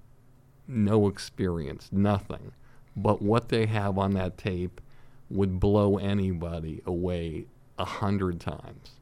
no 0.66 1.09
experience, 1.09 1.89
nothing. 1.93 2.53
But 2.97 3.20
what 3.20 3.49
they 3.49 3.66
have 3.66 3.99
on 3.99 4.12
that 4.12 4.39
tape 4.39 4.80
would 5.28 5.59
blow 5.61 5.99
anybody 5.99 6.80
away 6.87 7.47
a 7.78 7.85
hundred 7.85 8.41
times. 8.41 8.93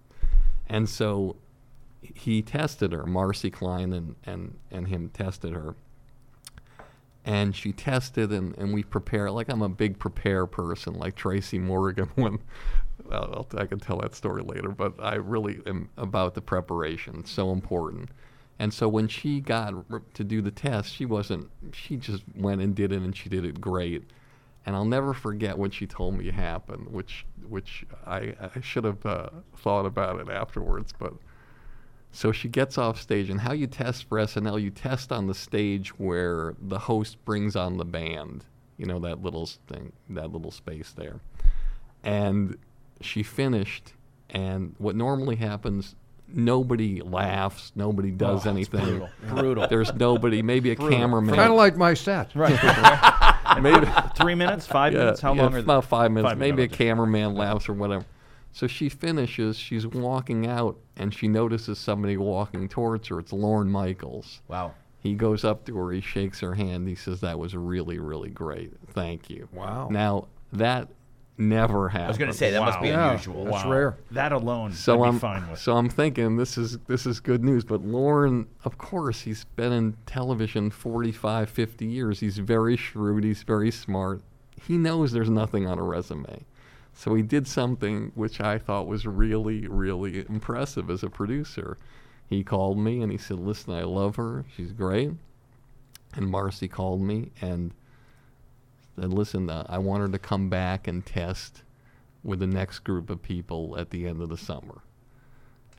And 0.68 0.88
so 0.88 1.36
he 2.02 2.42
tested 2.42 2.92
her, 2.92 3.04
Marci 3.04 3.52
Klein 3.52 3.92
and, 3.92 4.16
and, 4.24 4.56
and 4.70 4.88
him 4.88 5.10
tested 5.10 5.52
her. 5.52 5.74
And 7.24 7.54
she 7.54 7.72
tested, 7.72 8.32
and, 8.32 8.56
and 8.58 8.74
we 8.74 8.82
prepare. 8.82 9.30
Like 9.30 9.48
I'm 9.48 9.62
a 9.62 9.68
big 9.68 9.98
prepare 9.98 10.46
person, 10.46 10.94
like 10.94 11.14
Tracy 11.14 11.58
Morgan. 11.58 12.10
When 12.16 12.40
I'll, 13.10 13.46
I 13.56 13.66
can 13.66 13.78
tell 13.78 13.98
that 13.98 14.14
story 14.14 14.42
later, 14.42 14.70
but 14.70 14.94
I 14.98 15.14
really 15.14 15.60
am 15.66 15.88
about 15.96 16.34
the 16.34 16.40
preparation. 16.40 17.16
It's 17.20 17.30
so 17.30 17.52
important. 17.52 18.10
And 18.58 18.72
so 18.72 18.88
when 18.88 19.08
she 19.08 19.40
got 19.40 19.74
to 20.14 20.24
do 20.24 20.40
the 20.40 20.50
test, 20.50 20.94
she 20.94 21.04
wasn't. 21.04 21.50
She 21.72 21.96
just 21.96 22.22
went 22.36 22.60
and 22.60 22.74
did 22.74 22.92
it, 22.92 23.02
and 23.02 23.16
she 23.16 23.28
did 23.28 23.44
it 23.44 23.60
great. 23.60 24.04
And 24.64 24.76
I'll 24.76 24.84
never 24.84 25.12
forget 25.12 25.58
what 25.58 25.74
she 25.74 25.86
told 25.86 26.16
me 26.16 26.30
happened, 26.30 26.88
which 26.88 27.26
which 27.48 27.84
I, 28.06 28.34
I 28.54 28.60
should 28.60 28.84
have 28.84 29.04
uh, 29.04 29.30
thought 29.56 29.86
about 29.86 30.20
it 30.20 30.28
afterwards. 30.28 30.92
But 30.96 31.14
so 32.12 32.30
she 32.30 32.48
gets 32.48 32.76
off 32.78 33.00
stage, 33.00 33.30
and 33.30 33.40
how 33.40 33.52
you 33.52 33.66
test 33.66 34.08
for 34.08 34.18
SNL, 34.18 34.60
you 34.62 34.70
test 34.70 35.10
on 35.10 35.26
the 35.26 35.34
stage 35.34 35.98
where 35.98 36.54
the 36.60 36.78
host 36.78 37.22
brings 37.24 37.56
on 37.56 37.78
the 37.78 37.84
band. 37.84 38.44
You 38.78 38.86
know 38.86 38.98
that 39.00 39.22
little 39.22 39.46
thing, 39.66 39.92
that 40.10 40.30
little 40.32 40.50
space 40.50 40.92
there. 40.96 41.20
And 42.04 42.56
she 43.00 43.22
finished, 43.22 43.92
and 44.30 44.74
what 44.78 44.96
normally 44.96 45.36
happens, 45.36 45.94
nobody 46.28 47.00
laughs, 47.00 47.72
nobody 47.74 48.10
does 48.10 48.46
Oh, 48.46 48.50
anything. 48.50 48.80
brutal. 48.84 49.10
Brutal. 49.28 49.66
There's 49.68 49.92
nobody, 49.94 50.42
maybe 50.42 50.72
a 50.72 50.76
Brutal. 50.76 50.98
cameraman. 50.98 51.34
Kind 51.34 51.50
of 51.50 51.56
like 51.56 51.76
my 51.76 51.94
set. 51.94 52.34
Right. 52.34 52.58
Maybe 53.60 53.86
three 54.16 54.34
minutes, 54.34 54.66
five 54.66 54.94
Yeah, 54.94 55.00
minutes. 55.00 55.20
How 55.20 55.34
yeah, 55.34 55.42
long 55.42 55.54
are 55.54 55.58
about 55.58 55.84
five 55.84 56.10
minutes. 56.10 56.30
Five 56.30 56.38
maybe 56.38 56.56
minutes, 56.58 56.74
a 56.74 56.78
cameraman 56.78 57.34
laughs 57.34 57.68
or 57.68 57.74
whatever. 57.74 58.04
So 58.52 58.66
she 58.66 58.88
finishes. 58.88 59.56
She's 59.56 59.86
walking 59.86 60.46
out, 60.46 60.76
and 60.96 61.12
she 61.14 61.26
notices 61.28 61.78
somebody 61.78 62.16
walking 62.16 62.68
towards 62.68 63.08
her. 63.08 63.18
It's 63.18 63.32
Lorne 63.32 63.70
Michaels. 63.70 64.42
Wow. 64.48 64.74
He 64.98 65.14
goes 65.14 65.44
up 65.44 65.64
to 65.66 65.76
her. 65.78 65.90
He 65.90 66.00
shakes 66.00 66.40
her 66.40 66.54
hand. 66.54 66.86
He 66.86 66.94
says, 66.94 67.20
"That 67.22 67.38
was 67.38 67.56
really, 67.56 67.98
really 67.98 68.30
great. 68.30 68.72
Thank 68.90 69.30
you." 69.30 69.48
Wow. 69.52 69.88
Now 69.90 70.28
that 70.52 70.88
never 71.38 71.88
happened. 71.88 72.04
I 72.04 72.08
was 72.08 72.18
going 72.18 72.30
to 72.30 72.36
say 72.36 72.50
that 72.50 72.60
must 72.60 72.80
be 72.80 72.92
Wow. 72.92 73.08
unusual. 73.08 73.46
That's 73.46 73.64
rare. 73.64 73.96
That 74.10 74.32
alone, 74.32 74.72
So 74.74 75.02
I'd 75.02 75.08
I'm 75.08 75.14
be 75.14 75.18
fine 75.20 75.50
with. 75.50 75.58
so 75.58 75.76
I'm 75.76 75.88
thinking 75.88 76.36
this 76.36 76.56
is 76.58 76.78
this 76.86 77.06
is 77.06 77.20
good 77.20 77.42
news. 77.42 77.64
But 77.64 77.80
Lorne, 77.82 78.46
of 78.64 78.76
course, 78.78 79.22
he's 79.22 79.44
been 79.56 79.72
in 79.72 79.96
television 80.06 80.70
45, 80.70 81.48
50 81.48 81.86
years. 81.86 82.20
He's 82.20 82.36
very 82.38 82.76
shrewd. 82.76 83.24
He's 83.24 83.42
very 83.42 83.70
smart. 83.70 84.20
He 84.60 84.76
knows 84.76 85.10
there's 85.10 85.30
nothing 85.30 85.66
on 85.66 85.78
a 85.78 85.82
resume. 85.82 86.44
So 86.94 87.14
he 87.14 87.22
did 87.22 87.48
something 87.48 88.12
which 88.14 88.40
I 88.40 88.58
thought 88.58 88.86
was 88.86 89.06
really, 89.06 89.66
really 89.66 90.26
impressive 90.28 90.90
as 90.90 91.02
a 91.02 91.10
producer. 91.10 91.78
He 92.28 92.44
called 92.44 92.78
me 92.78 93.02
and 93.02 93.10
he 93.10 93.18
said, 93.18 93.38
"Listen, 93.38 93.74
I 93.74 93.82
love 93.82 94.16
her. 94.16 94.44
She's 94.54 94.72
great." 94.72 95.12
And 96.14 96.32
Marci 96.32 96.70
called 96.70 97.00
me 97.00 97.32
and 97.40 97.72
said, 98.96 99.12
"Listen, 99.12 99.48
uh, 99.48 99.66
I 99.68 99.78
want 99.78 100.02
her 100.02 100.08
to 100.08 100.18
come 100.18 100.48
back 100.48 100.86
and 100.86 101.04
test 101.04 101.62
with 102.22 102.38
the 102.38 102.46
next 102.46 102.80
group 102.80 103.10
of 103.10 103.22
people 103.22 103.76
at 103.78 103.90
the 103.90 104.06
end 104.06 104.22
of 104.22 104.28
the 104.28 104.36
summer. 104.36 104.82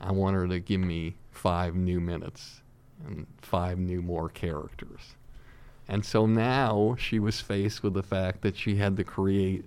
I 0.00 0.12
want 0.12 0.36
her 0.36 0.46
to 0.48 0.60
give 0.60 0.80
me 0.80 1.16
five 1.30 1.74
new 1.74 2.00
minutes 2.00 2.62
and 3.06 3.26
five 3.40 3.78
new 3.78 4.02
more 4.02 4.28
characters. 4.28 5.16
And 5.88 6.04
so 6.04 6.26
now 6.26 6.96
she 6.98 7.18
was 7.18 7.40
faced 7.40 7.82
with 7.82 7.94
the 7.94 8.02
fact 8.02 8.42
that 8.42 8.56
she 8.56 8.76
had 8.76 8.96
to 8.96 9.04
create 9.04 9.64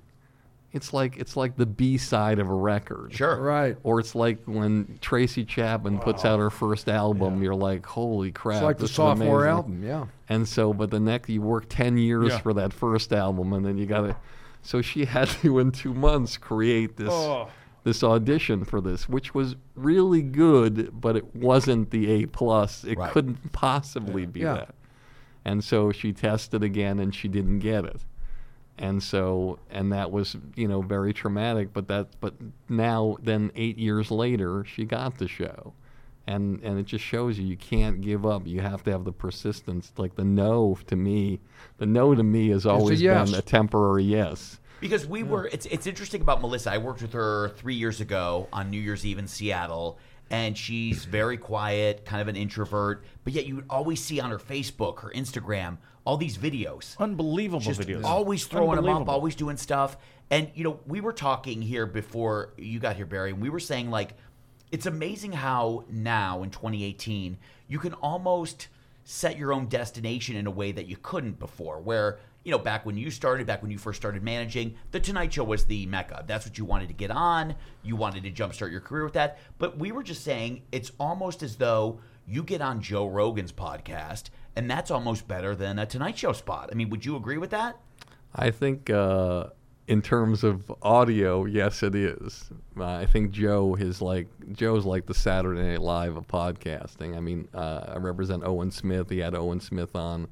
it's 0.73 0.93
like 0.93 1.17
it's 1.17 1.35
like 1.37 1.55
the 1.55 1.65
B 1.65 1.97
side 1.97 2.39
of 2.39 2.49
a 2.49 2.53
record. 2.53 3.13
Sure. 3.13 3.39
Right. 3.41 3.77
Or 3.83 3.99
it's 3.99 4.13
like 4.15 4.39
when 4.45 4.99
Tracy 5.01 5.45
Chapman 5.45 5.99
puts 5.99 6.25
out 6.25 6.39
her 6.39 6.49
first 6.49 6.89
album, 6.89 7.41
you're 7.41 7.55
like, 7.55 7.85
holy 7.85 8.31
crap. 8.31 8.57
It's 8.57 8.63
like 8.63 8.77
the 8.77 8.81
this 8.83 8.91
is 8.91 8.95
sophomore 8.97 9.45
amazing. 9.45 9.57
album. 9.57 9.83
Yeah. 9.83 10.05
And 10.29 10.47
so, 10.47 10.73
but 10.73 10.91
the 10.91 10.99
next, 10.99 11.29
you 11.29 11.41
work 11.41 11.65
10 11.69 11.97
years 11.97 12.29
Yeah. 12.29 12.37
for 12.39 12.53
that 12.55 12.73
first 12.73 13.13
album, 13.13 13.53
and 13.53 13.65
then 13.65 13.77
you 13.77 13.85
got 13.85 14.01
to. 14.01 14.15
So 14.61 14.81
she 14.81 15.05
had 15.15 15.29
to, 15.41 15.59
in 15.59 15.71
two 15.71 15.93
months, 15.93 16.35
create 16.37 16.97
this 16.97 17.09
Oh. 17.11 17.47
this 17.85 18.03
audition 18.03 18.65
for 18.65 18.81
this, 18.81 19.07
which 19.07 19.33
was 19.33 19.55
really 19.75 20.21
good, 20.21 20.99
but 20.99 21.15
it 21.15 21.33
wasn't 21.33 21.89
the 21.91 22.11
A 22.11 22.25
plus. 22.25 22.83
It 22.83 22.97
Right. 22.97 23.09
couldn't 23.11 23.53
possibly 23.53 24.25
be 24.25 24.41
Yeah. 24.41 24.53
that. 24.55 24.75
And 25.45 25.63
so 25.63 25.93
she 25.93 26.11
tested 26.11 26.61
again, 26.61 26.99
and 26.99 27.15
she 27.15 27.29
didn't 27.29 27.59
get 27.59 27.85
it. 27.85 28.01
And 28.79 29.01
so, 29.01 29.57
and 29.71 29.91
that 29.91 30.11
was, 30.11 30.37
you 30.55 30.67
know, 30.67 30.81
very 30.81 31.11
traumatic. 31.11 31.73
But 31.73 31.87
that, 31.87 32.09
but 32.19 32.35
now, 32.69 33.17
then 33.21 33.51
eight 33.55 33.77
years 33.77 34.11
later, 34.11 34.63
she 34.65 34.85
got 34.85 35.17
the 35.17 35.27
show, 35.27 35.73
and 36.27 36.61
and 36.61 36.77
it 36.77 36.85
just 36.85 37.03
shows 37.03 37.39
you 37.39 37.45
you 37.47 37.57
can't 37.57 38.01
give 38.01 38.23
up. 38.23 38.45
You 38.45 38.61
have 38.61 38.83
to 38.83 38.91
have 38.91 39.03
the 39.03 39.11
persistence. 39.11 39.91
Like 39.97 40.15
the 40.15 40.23
no 40.23 40.77
to 40.85 40.95
me, 40.95 41.39
the 41.77 41.87
no 41.87 42.13
to 42.13 42.21
me 42.21 42.49
has 42.49 42.67
always 42.67 43.01
yes. 43.01 43.31
been 43.31 43.39
a 43.39 43.41
temporary 43.41 44.03
yes. 44.03 44.59
Because 44.79 45.07
we 45.07 45.23
were, 45.23 45.47
it's 45.47 45.65
it's 45.65 45.87
interesting 45.87 46.21
about 46.21 46.39
Melissa. 46.39 46.71
I 46.71 46.77
worked 46.77 47.01
with 47.01 47.13
her 47.13 47.49
three 47.49 47.73
years 47.73 47.99
ago 47.99 48.47
on 48.53 48.69
New 48.69 48.79
Year's 48.79 49.03
Eve 49.07 49.17
in 49.17 49.27
Seattle, 49.27 49.97
and 50.29 50.55
she's 50.55 51.03
very 51.03 51.37
quiet, 51.37 52.05
kind 52.05 52.21
of 52.21 52.27
an 52.27 52.35
introvert. 52.35 53.03
But 53.23 53.33
yet, 53.33 53.47
you 53.47 53.55
would 53.55 53.65
always 53.71 54.03
see 54.03 54.19
on 54.19 54.29
her 54.29 54.37
Facebook, 54.37 54.99
her 54.99 55.11
Instagram, 55.15 55.77
all 56.07 56.15
these 56.15 56.37
videos. 56.37 56.97
Unbelievable 56.99 57.59
just 57.59 57.81
videos. 57.81 58.05
always 58.05 58.45
throwing 58.45 58.77
them 58.77 58.87
up, 58.87 59.09
always 59.09 59.35
doing 59.35 59.57
stuff. 59.57 59.97
And 60.29 60.49
you 60.55 60.63
know, 60.63 60.79
we 60.87 61.01
were 61.01 61.11
talking 61.11 61.61
here 61.61 61.85
before 61.85 62.53
you 62.57 62.79
got 62.79 62.95
here, 62.95 63.05
Barry, 63.05 63.31
and 63.31 63.41
we 63.41 63.49
were 63.49 63.59
saying 63.59 63.91
like, 63.91 64.13
it's 64.71 64.85
amazing 64.85 65.33
how 65.33 65.83
now 65.89 66.43
in 66.43 66.49
2018 66.49 67.37
you 67.67 67.79
can 67.79 67.93
almost 67.95 68.69
set 69.03 69.37
your 69.37 69.51
own 69.51 69.67
destination 69.67 70.37
in 70.37 70.47
a 70.47 70.51
way 70.51 70.71
that 70.71 70.87
you 70.87 70.95
couldn't 71.01 71.39
before. 71.39 71.81
Where 71.81 72.19
you 72.45 72.51
know, 72.51 72.57
back 72.57 72.85
when 72.85 72.95
you 72.95 73.11
started, 73.11 73.45
back 73.45 73.61
when 73.61 73.71
you 73.71 73.77
first 73.77 73.99
started 73.99 74.23
managing, 74.23 74.75
the 74.91 75.01
Tonight 75.01 75.33
Show 75.33 75.43
was 75.43 75.65
the 75.65 75.85
mecca. 75.87 76.23
That's 76.25 76.45
what 76.45 76.57
you 76.57 76.63
wanted 76.63 76.87
to 76.87 76.93
get 76.93 77.11
on. 77.11 77.53
You 77.83 77.97
wanted 77.97 78.23
to 78.23 78.31
jumpstart 78.31 78.71
your 78.71 78.79
career 78.79 79.03
with 79.03 79.13
that. 79.13 79.39
But 79.57 79.77
we 79.77 79.91
were 79.91 80.03
just 80.03 80.23
saying 80.23 80.61
it's 80.71 80.93
almost 80.97 81.43
as 81.43 81.57
though 81.57 81.99
you 82.27 82.43
get 82.43 82.61
on 82.61 82.81
Joe 82.81 83.07
Rogan's 83.07 83.51
podcast, 83.51 84.25
and 84.55 84.69
that's 84.69 84.91
almost 84.91 85.27
better 85.27 85.55
than 85.55 85.79
a 85.79 85.85
Tonight 85.85 86.17
Show 86.17 86.33
spot. 86.33 86.69
I 86.71 86.75
mean, 86.75 86.89
would 86.89 87.05
you 87.05 87.15
agree 87.15 87.37
with 87.37 87.51
that? 87.51 87.77
I 88.35 88.51
think 88.51 88.89
uh, 88.89 89.47
in 89.87 90.01
terms 90.01 90.43
of 90.43 90.71
audio, 90.81 91.45
yes, 91.45 91.81
it 91.81 91.95
is. 91.95 92.49
Uh, 92.77 92.85
I 92.85 93.05
think 93.05 93.31
Joe 93.31 93.75
is 93.75 94.01
like 94.01 94.27
Joe's 94.51 94.85
like 94.85 95.05
the 95.05 95.13
Saturday 95.13 95.61
Night 95.61 95.81
Live 95.81 96.17
of 96.17 96.27
podcasting. 96.27 97.15
I 97.15 97.21
mean, 97.21 97.47
uh, 97.53 97.93
I 97.93 97.97
represent 97.97 98.43
Owen 98.43 98.71
Smith. 98.71 99.09
He 99.09 99.19
had 99.19 99.33
Owen 99.33 99.61
Smith 99.61 99.95
on 99.95 100.27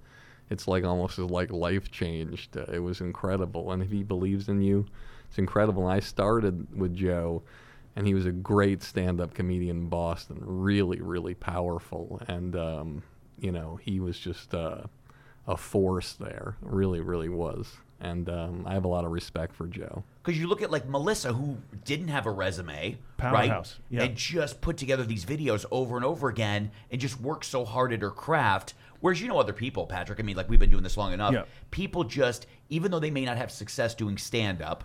it's 0.50 0.68
like 0.68 0.84
almost 0.84 1.18
as 1.20 1.26
like 1.26 1.52
life 1.52 1.92
changed. 1.92 2.56
It 2.56 2.80
was 2.80 3.02
incredible, 3.02 3.72
and 3.72 3.82
if 3.82 3.90
he 3.90 4.04
believes 4.04 4.48
in 4.48 4.62
you, 4.62 4.86
it's 5.28 5.38
incredible. 5.38 5.88
And 5.88 5.94
I 5.94 6.00
started 6.00 6.68
with 6.78 6.96
Joe, 6.96 7.44
and 7.96 8.08
he 8.08 8.14
was 8.14 8.26
a 8.26 8.32
great 8.32 8.84
stand-up 8.84 9.34
comedian 9.34 9.78
in 9.78 9.90
Boston, 9.90 10.40
really, 10.42 11.02
really 11.02 11.34
powerful, 11.34 12.22
and 12.28 12.56
um, 12.56 13.04
you 13.40 13.52
know 13.52 13.80
he 13.82 14.00
was 14.00 14.20
just 14.20 14.54
uh, 14.54 14.84
a 15.48 15.58
force 15.58 16.14
there. 16.14 16.58
Really, 16.62 17.02
really 17.02 17.30
was. 17.30 17.78
And 18.02 18.30
um, 18.30 18.66
I 18.68 18.74
have 18.74 18.84
a 18.84 18.90
lot 18.90 19.06
of 19.06 19.12
respect 19.12 19.56
for 19.56 19.68
Joe. 19.68 20.04
Because 20.22 20.38
you 20.38 20.48
look 20.48 20.62
at 20.62 20.70
like 20.70 20.86
Melissa, 20.88 21.32
who 21.32 21.58
didn't 21.86 22.10
have 22.10 22.26
a 22.26 22.32
resume, 22.32 22.98
Powerhouse, 23.16 23.80
right? 23.90 23.98
yeah. 23.98 24.04
And 24.04 24.18
just 24.18 24.60
put 24.60 24.76
together 24.76 25.06
these 25.06 25.24
videos 25.24 25.66
over 25.72 25.96
and 25.96 26.04
over 26.04 26.28
again, 26.28 26.72
and 26.92 27.00
just 27.00 27.22
worked 27.22 27.46
so 27.46 27.64
hard 27.64 27.94
at 27.94 28.02
her 28.02 28.12
craft 28.12 28.74
Whereas 29.06 29.22
you 29.22 29.28
know 29.28 29.38
other 29.38 29.54
people, 29.54 29.86
Patrick. 29.86 30.20
I 30.20 30.24
mean, 30.24 30.36
like 30.36 30.50
we've 30.50 30.60
been 30.60 30.72
doing 30.72 30.82
this 30.82 30.98
long 30.98 31.14
enough. 31.14 31.32
Yeah. 31.32 31.44
People 31.70 32.06
just, 32.06 32.48
even 32.70 32.90
though 32.90 33.00
they 33.00 33.12
may 33.12 33.24
not 33.24 33.38
have 33.38 33.52
success 33.52 33.94
doing 33.94 34.18
stand 34.18 34.64
up, 34.64 34.84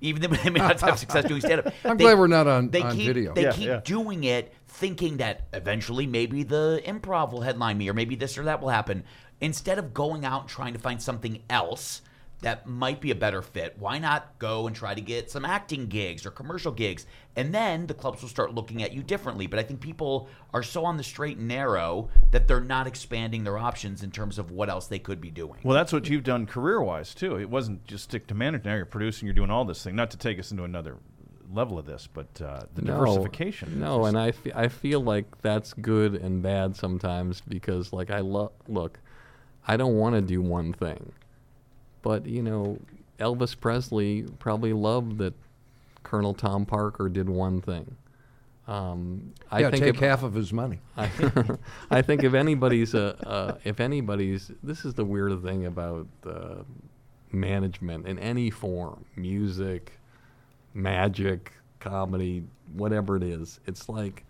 even 0.00 0.22
though 0.22 0.28
they 0.42 0.50
may 0.50 0.58
not 0.60 0.80
have 0.80 0.98
success 0.98 1.24
doing 1.24 1.40
stand 1.40 1.60
up. 1.66 1.74
I'm 1.84 1.96
glad 1.96 2.18
we're 2.18 2.26
not 2.26 2.46
on- 2.46 2.70
they 2.70 2.82
on 2.82 2.94
keep, 2.96 3.06
video. 3.06 3.34
They 3.34 3.42
Yeah, 3.42 3.52
keep 3.52 3.66
yeah. 3.66 3.80
doing 3.84 4.24
it, 4.24 4.52
thinking 4.66 5.18
that 5.18 5.46
eventually 5.52 6.06
maybe 6.06 6.42
the 6.42 6.82
improv 6.86 7.32
will 7.32 7.42
headline 7.42 7.78
me, 7.78 7.88
or 7.88 7.94
maybe 7.94 8.14
this 8.16 8.38
or 8.38 8.44
that 8.44 8.60
will 8.60 8.68
happen. 8.70 9.04
Instead 9.40 9.78
of 9.78 9.94
going 9.94 10.24
out 10.24 10.42
and 10.42 10.50
trying 10.50 10.72
to 10.72 10.78
find 10.78 11.00
something 11.02 11.42
else 11.48 12.02
that 12.40 12.66
might 12.66 13.00
be 13.00 13.10
a 13.10 13.14
better 13.14 13.42
fit, 13.42 13.76
why 13.78 13.98
not 13.98 14.38
go 14.38 14.66
and 14.66 14.76
try 14.76 14.94
to 14.94 15.00
get 15.00 15.30
some 15.30 15.44
acting 15.44 15.86
gigs 15.86 16.24
or 16.24 16.30
commercial 16.30 16.72
gigs? 16.72 17.06
And 17.36 17.52
then 17.54 17.86
the 17.86 17.94
clubs 17.94 18.22
will 18.22 18.28
start 18.28 18.54
looking 18.54 18.82
at 18.82 18.92
you 18.92 19.02
differently. 19.02 19.46
But 19.46 19.58
I 19.58 19.62
think 19.62 19.80
people 19.80 20.28
are 20.54 20.62
so 20.62 20.84
on 20.84 20.96
the 20.96 21.02
straight 21.02 21.38
and 21.38 21.48
narrow 21.48 22.08
that 22.30 22.46
they're 22.46 22.60
not 22.60 22.86
expanding 22.86 23.44
their 23.44 23.58
options 23.58 24.02
in 24.02 24.10
terms 24.10 24.38
of 24.38 24.50
what 24.50 24.68
else 24.68 24.86
they 24.86 24.98
could 24.98 25.20
be 25.20 25.30
doing. 25.30 25.60
Well, 25.62 25.74
that's 25.74 25.92
what 25.92 26.08
you've 26.08 26.24
done 26.24 26.46
career-wise 26.46 27.14
too. 27.14 27.38
It 27.38 27.50
wasn't 27.50 27.84
just 27.86 28.04
stick 28.04 28.26
to 28.28 28.34
management. 28.34 28.66
Now 28.66 28.76
you're 28.76 28.86
producing. 28.86 29.26
You're 29.26 29.34
doing 29.34 29.50
all 29.50 29.64
this 29.64 29.82
thing. 29.82 29.96
Not 29.96 30.10
to 30.12 30.16
take 30.16 30.38
us 30.38 30.50
into 30.50 30.64
another 30.64 30.98
level 31.50 31.78
of 31.78 31.86
this, 31.86 32.08
but 32.12 32.40
uh, 32.42 32.64
the 32.74 32.82
diversification. 32.82 33.80
No, 33.80 34.04
and 34.04 34.18
I, 34.18 34.32
fe- 34.32 34.52
I 34.54 34.68
feel 34.68 35.00
like 35.00 35.40
that's 35.40 35.72
good 35.72 36.14
and 36.14 36.42
bad 36.42 36.76
sometimes 36.76 37.40
because 37.40 37.92
like 37.92 38.10
I 38.10 38.20
love 38.20 38.52
look, 38.68 39.00
I 39.66 39.76
don't 39.76 39.96
want 39.96 40.14
to 40.14 40.20
do 40.20 40.42
one 40.42 40.72
thing, 40.72 41.12
but 42.02 42.26
you 42.26 42.42
know, 42.42 42.78
Elvis 43.18 43.58
Presley 43.58 44.22
probably 44.38 44.72
loved 44.72 45.18
that 45.18 45.34
Colonel 46.02 46.34
Tom 46.34 46.64
Parker 46.66 47.08
did 47.08 47.28
one 47.28 47.60
thing. 47.60 47.96
Um, 48.66 49.32
I 49.50 49.60
yeah, 49.60 49.70
think 49.70 49.84
take 49.84 49.94
if, 49.94 50.00
half 50.00 50.22
of 50.22 50.34
his 50.34 50.52
money. 50.52 50.80
I, 50.96 51.10
I 51.90 52.02
think 52.02 52.22
if 52.22 52.34
anybody's 52.34 52.94
uh, 52.94 53.16
uh, 53.24 53.54
if 53.64 53.80
anybody's 53.80 54.50
this 54.62 54.84
is 54.84 54.94
the 54.94 55.04
weird 55.04 55.42
thing 55.42 55.64
about 55.64 56.06
uh, 56.26 56.62
management 57.32 58.06
in 58.06 58.18
any 58.18 58.50
form, 58.50 59.04
music, 59.16 59.92
magic, 60.74 61.52
comedy, 61.80 62.44
whatever 62.74 63.16
it 63.16 63.22
is. 63.22 63.60
It's 63.66 63.88
like 63.88 64.24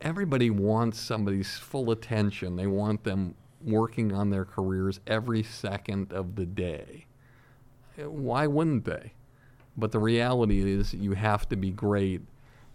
everybody 0.00 0.50
wants 0.50 1.00
somebody's 1.00 1.56
full 1.56 1.90
attention. 1.90 2.56
They 2.56 2.66
want 2.66 3.04
them 3.04 3.34
working 3.62 4.12
on 4.12 4.30
their 4.30 4.44
careers 4.44 5.00
every 5.06 5.42
second 5.42 6.12
of 6.12 6.36
the 6.36 6.46
day. 6.46 7.06
Why 7.96 8.46
wouldn't 8.46 8.84
they? 8.84 9.12
But 9.76 9.92
the 9.92 9.98
reality 9.98 10.60
is 10.60 10.94
you 10.94 11.12
have 11.12 11.48
to 11.48 11.56
be 11.56 11.70
great 11.70 12.22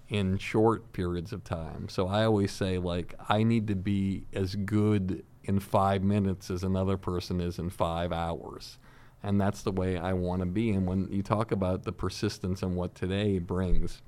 in 0.10 0.38
short 0.38 0.92
periods 0.94 1.32
of 1.32 1.44
time. 1.44 1.88
So 1.90 2.08
I 2.08 2.26
always 2.26 2.52
say 2.52 2.78
like 2.78 3.16
I 3.30 3.44
need 3.44 3.68
to 3.68 3.76
be 3.76 4.26
as 4.34 4.56
good 4.56 5.24
in 5.44 5.60
5 5.60 6.04
minutes 6.04 6.50
as 6.50 6.64
another 6.64 6.98
person 6.98 7.42
is 7.42 7.60
in 7.60 7.70
5 7.70 8.12
hours. 8.12 8.78
And 9.22 9.40
that's 9.40 9.64
the 9.64 9.72
way 9.72 9.98
I 9.98 10.14
want 10.14 10.42
to 10.42 10.46
be 10.46 10.72
and 10.72 10.86
when 10.86 11.10
you 11.10 11.24
talk 11.24 11.52
about 11.52 11.84
the 11.84 11.94
persistence 11.94 12.62
and 12.62 12.76
what 12.76 12.96
today 12.96 13.40
brings 13.40 14.02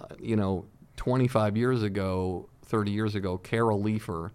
uh, 0.00 0.06
you 0.18 0.34
know 0.34 0.66
25 0.96 1.56
years 1.56 1.82
ago, 1.82 2.50
30 2.66 2.90
years 2.90 3.14
ago, 3.14 3.38
Carol 3.38 3.82
Leifer 3.82 4.32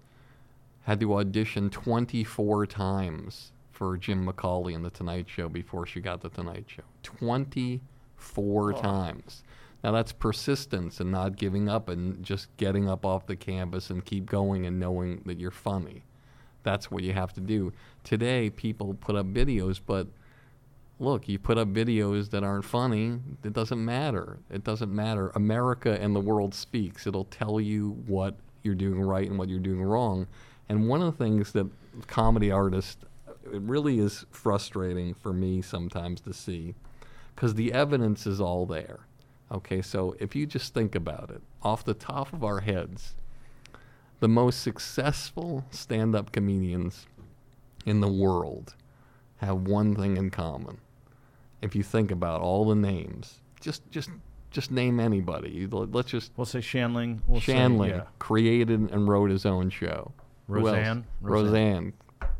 had 0.85 0.99
to 0.99 1.15
audition 1.15 1.69
24 1.69 2.67
times 2.67 3.51
for 3.71 3.97
Jim 3.97 4.25
McCawley 4.25 4.73
in 4.73 4.83
The 4.83 4.89
Tonight 4.89 5.27
Show 5.27 5.49
before 5.49 5.85
she 5.85 5.99
got 5.99 6.21
The 6.21 6.29
Tonight 6.29 6.65
Show. 6.67 6.83
24 7.03 8.73
times. 8.73 9.43
Now 9.83 9.91
that's 9.91 10.11
persistence 10.11 10.99
and 10.99 11.11
not 11.11 11.37
giving 11.37 11.69
up 11.69 11.89
and 11.89 12.23
just 12.23 12.55
getting 12.57 12.87
up 12.87 13.05
off 13.05 13.27
the 13.27 13.35
canvas 13.35 13.89
and 13.89 14.05
keep 14.05 14.27
going 14.27 14.65
and 14.65 14.79
knowing 14.79 15.21
that 15.25 15.39
you're 15.39 15.51
funny. 15.51 16.03
That's 16.63 16.89
what 16.89 17.03
you 17.03 17.13
have 17.13 17.33
to 17.33 17.41
do. 17.41 17.73
Today, 18.03 18.49
people 18.49 18.95
put 18.95 19.15
up 19.15 19.27
videos, 19.27 19.79
but 19.83 20.07
look, 20.99 21.27
you 21.27 21.37
put 21.37 21.57
up 21.57 21.67
videos 21.67 22.29
that 22.29 22.43
aren't 22.43 22.65
funny, 22.65 23.19
it 23.43 23.53
doesn't 23.53 23.83
matter. 23.83 24.39
It 24.49 24.63
doesn't 24.63 24.93
matter. 24.93 25.31
America 25.35 25.99
and 25.99 26.15
the 26.15 26.19
world 26.19 26.53
speaks. 26.53 27.05
It'll 27.05 27.25
tell 27.25 27.59
you 27.59 27.91
what 28.07 28.35
you're 28.63 28.75
doing 28.75 29.01
right 29.01 29.27
and 29.29 29.37
what 29.37 29.49
you're 29.49 29.59
doing 29.59 29.83
wrong. 29.83 30.27
And 30.67 30.87
one 30.87 31.01
of 31.01 31.17
the 31.17 31.23
things 31.23 31.51
that 31.51 31.67
comedy 32.07 32.51
artists, 32.51 33.05
it 33.51 33.61
really 33.61 33.99
is 33.99 34.25
frustrating 34.31 35.13
for 35.13 35.31
me 35.33 35.61
sometimes 35.61 36.21
to 36.21 36.33
see, 36.33 36.75
because 37.35 37.53
the 37.55 37.71
evidence 37.73 38.25
is 38.25 38.41
all 38.41 38.65
there. 38.65 39.01
Okay, 39.51 39.81
so 39.81 40.15
if 40.19 40.35
you 40.35 40.45
just 40.47 40.73
think 40.73 40.95
about 40.95 41.29
it, 41.29 41.41
off 41.61 41.83
the 41.83 41.93
top 41.93 42.33
of 42.33 42.43
our 42.43 42.61
heads, 42.61 43.15
the 44.19 44.27
most 44.27 44.61
successful 44.61 45.65
stand 45.69 46.15
up 46.15 46.31
comedians 46.31 47.05
in 47.85 47.99
the 48.01 48.07
world 48.07 48.73
have 49.37 49.67
one 49.67 49.95
thing 49.95 50.17
in 50.17 50.31
common. 50.31 50.79
If 51.61 51.75
you 51.75 51.83
think 51.83 52.09
about 52.09 52.41
all 52.41 52.65
the 52.65 52.75
names, 52.75 53.41
just 53.59 53.89
just 53.91 54.09
just 54.49 54.71
name 54.71 54.99
anybody. 54.99 55.67
Let's 55.69 56.09
just 56.09 56.31
We'll 56.37 56.45
say 56.45 56.59
Shandling. 56.59 57.19
We'll 57.27 57.41
Shandling 57.41 57.89
Say, 57.89 57.95
yeah. 57.97 58.03
created 58.19 58.79
and 58.79 59.07
wrote 59.07 59.29
his 59.29 59.45
own 59.45 59.69
show. 59.69 60.13
Who 60.47 60.57
else? 60.57 60.65
Roseanne? 60.77 61.05
Roseanne. 61.21 61.45
Roseanne. 61.51 61.93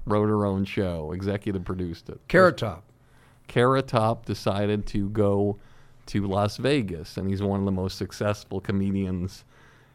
wrote 0.05 0.27
her 0.29 0.45
own 0.45 0.65
show, 0.65 1.11
executive 1.11 1.63
produced 1.65 2.09
it. 2.09 2.19
Carrot 2.27 2.57
Top. 2.57 2.83
Carrot 3.47 3.87
Top 3.87 4.25
decided 4.25 4.85
to 4.87 5.09
go 5.09 5.57
to 6.07 6.27
Las 6.27 6.57
Vegas, 6.57 7.17
and 7.17 7.27
he's 7.29 7.41
one 7.41 7.59
of 7.59 7.65
the 7.65 7.71
most 7.71 7.97
successful 7.97 8.59
comedians 8.61 9.43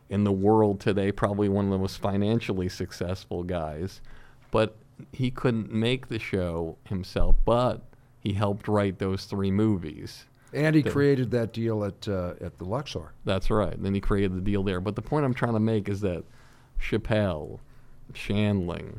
in 0.09 0.25
the 0.25 0.33
world 0.33 0.81
today, 0.81 1.13
probably 1.13 1.49
one 1.49 1.67
of 1.67 1.71
the 1.71 1.79
most 1.79 1.99
financially 1.99 2.69
successful 2.69 3.45
guys. 3.45 4.01
But 4.51 4.77
he 5.13 5.31
couldn't 5.31 5.73
make 5.73 6.09
the 6.09 6.19
show 6.19 6.77
himself, 6.85 7.37
but 7.45 7.83
he 8.19 8.33
helped 8.33 8.67
write 8.67 8.99
those 8.99 9.25
three 9.27 9.53
movies. 9.53 10.27
And 10.53 10.75
he 10.75 10.83
The- 10.83 10.91
created 10.91 11.31
that 11.31 11.53
deal 11.53 11.85
at 11.85 12.09
uh, 12.09 12.35
at 12.41 12.59
the 12.59 12.65
Luxor. 12.65 13.13
That's 13.25 13.51
right. 13.51 13.81
Then 13.81 13.95
he 13.95 14.01
created 14.01 14.35
the 14.37 14.41
deal 14.41 14.65
there. 14.65 14.81
But 14.81 14.97
the 14.97 15.03
point 15.03 15.25
I'm 15.25 15.33
trying 15.35 15.53
to 15.55 15.61
make 15.61 15.89
is 15.89 16.01
that 16.01 16.25
Chappelle, 16.81 17.61
Shandling, 18.15 18.99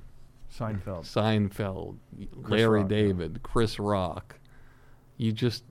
Seinfeld. 0.55 1.03
Seinfeld, 1.03 1.97
Larry 2.35 2.81
Rock, 2.81 2.91
yeah. 2.91 2.97
David, 2.97 3.39
Chris 3.43 3.79
Rock. 3.79 4.37
You 5.17 5.31
just 5.31 5.63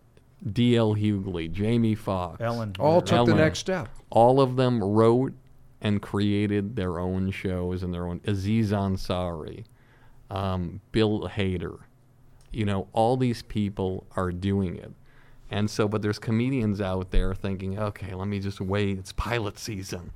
D.L. 0.52 0.94
Hughley, 0.94 1.50
Jamie 1.50 1.94
Foxx. 1.94 2.40
Ellen. 2.40 2.74
All 2.78 3.02
took 3.02 3.26
the 3.26 3.34
next 3.34 3.58
step. 3.58 3.88
All 4.10 4.40
of 4.40 4.56
them 4.56 4.82
wrote 4.82 5.32
and 5.80 6.00
created 6.00 6.76
their 6.76 6.98
own 6.98 7.30
shows 7.30 7.82
and 7.82 7.92
their 7.92 8.06
own. 8.06 8.20
Aziz 8.26 8.70
Ansari, 8.72 9.64
um, 10.30 10.80
Bill 10.92 11.28
Hader. 11.28 11.78
You 12.52 12.64
know, 12.64 12.88
all 12.92 13.16
these 13.16 13.42
people 13.42 14.06
are 14.16 14.32
doing 14.32 14.76
it. 14.76 14.92
And 15.50 15.68
so, 15.68 15.88
but 15.88 16.02
there's 16.02 16.18
comedians 16.18 16.80
out 16.80 17.10
there 17.10 17.34
thinking, 17.34 17.78
okay, 17.78 18.14
let 18.14 18.28
me 18.28 18.38
just 18.38 18.60
wait. 18.60 18.98
It's 18.98 19.12
pilot 19.12 19.58
season. 19.58 20.12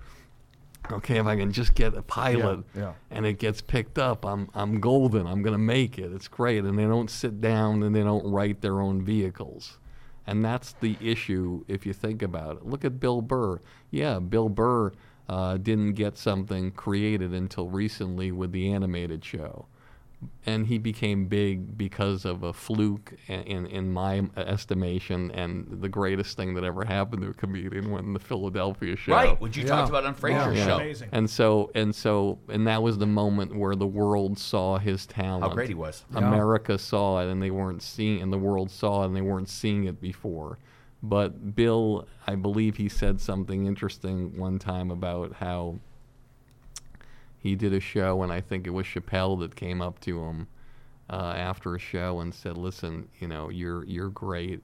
Okay, 0.93 1.19
if 1.19 1.27
I 1.27 1.37
can 1.37 1.51
just 1.51 1.75
get 1.75 1.95
a 1.95 2.03
pilot 2.03 2.65
yeah. 2.77 2.93
and 3.11 3.25
it 3.25 3.39
gets 3.39 3.63
picked 3.63 3.99
up, 3.99 4.27
I'm 4.27 4.51
I'm 4.55 4.81
golden. 4.81 5.27
I'm 5.27 5.43
gonna 5.43 5.59
make 5.59 5.99
it. 5.99 6.13
It's 6.13 6.29
great. 6.29 6.65
And 6.65 6.79
they 6.79 6.85
don't 6.85 7.11
sit 7.11 7.41
down 7.41 7.83
and 7.83 7.95
they 7.95 8.03
don't 8.03 8.31
write 8.31 8.61
their 8.61 8.81
own 8.81 9.03
vehicles. 9.03 9.79
And 10.27 10.45
that's 10.45 10.73
the 10.73 10.97
issue 11.01 11.65
if 11.69 11.85
you 11.87 11.93
think 11.93 12.23
about 12.23 12.57
it. 12.57 12.67
Look 12.67 12.85
at 12.85 13.01
Bill 13.01 13.23
Burr. 13.23 13.61
Yeah, 13.91 14.19
Bill 14.19 14.49
Burr 14.49 14.93
uh, 15.29 15.57
didn't 15.57 15.95
get 15.95 16.19
something 16.19 16.71
created 16.71 17.33
until 17.33 17.69
recently 17.69 18.31
with 18.33 18.53
the 18.53 18.73
animated 18.73 19.25
show. 19.25 19.67
And 20.47 20.67
he 20.67 20.79
became 20.79 21.27
big 21.27 21.77
because 21.79 22.25
of 22.25 22.43
a 22.43 22.53
fluke, 22.53 23.15
in, 23.29 23.67
in 23.67 23.93
my 23.93 24.23
estimation, 24.37 25.31
and 25.31 25.67
the 25.81 25.89
greatest 25.89 26.37
thing 26.37 26.55
that 26.55 26.65
ever 26.65 26.85
happened 26.85 27.23
to 27.23 27.29
a 27.31 27.35
comedian 27.35 27.91
when 27.91 28.13
the 28.13 28.19
Philadelphia 28.19 28.97
show. 28.97 29.13
Right, 29.13 29.41
which 29.41 29.57
you 29.57 29.63
Yeah. 29.65 29.71
talked 29.71 29.89
about 29.89 30.05
on 30.05 30.15
Frazer's 30.15 30.59
Yeah. 30.59 30.67
show. 30.67 30.77
Amazing. 30.77 31.09
And 31.13 31.31
so 31.31 31.71
and 31.75 31.95
so 31.95 32.39
and 32.49 32.67
that 32.67 32.83
was 32.83 32.99
the 32.99 33.07
moment 33.07 33.55
where 33.57 33.75
the 33.75 33.87
world 33.87 34.39
saw 34.39 34.79
his 34.79 35.07
talent. 35.07 35.45
How 35.45 35.51
great 35.55 35.69
he 35.69 35.75
was. 35.75 36.05
Yeah. 36.13 36.19
America 36.19 36.79
saw 36.79 37.21
it 37.21 37.31
and 37.31 37.43
they 37.43 37.51
weren't 37.51 37.83
seeing 37.83 38.21
and 38.23 38.33
the 38.33 38.39
world 38.39 38.71
saw 38.71 39.03
it 39.03 39.07
and 39.07 39.17
they 39.17 39.23
weren't 39.23 39.49
seeing 39.49 39.85
it 39.85 40.01
before. 40.01 40.59
But 41.03 41.55
Bill, 41.55 42.07
I 42.27 42.35
believe 42.35 42.77
he 42.77 42.89
said 42.89 43.21
something 43.21 43.67
interesting 43.67 44.39
one 44.39 44.59
time 44.59 44.91
about 44.91 45.35
how 45.35 45.81
he 47.45 47.55
did 47.55 47.75
a 47.75 47.81
show 47.81 48.23
and 48.23 48.33
I 48.33 48.41
think 48.41 48.67
it 48.67 48.71
was 48.71 48.87
Chappelle 48.87 49.39
that 49.41 49.55
came 49.55 49.83
up 49.83 50.01
to 50.01 50.19
him 50.25 50.49
uh, 51.11 51.35
after 51.37 51.75
a 51.75 51.79
show 51.79 52.21
and 52.21 52.35
said, 52.35 52.57
"Listen, 52.57 53.07
you 53.21 53.29
know, 53.29 53.51
you're 53.51 53.85
you're 53.85 54.09
great. 54.09 54.63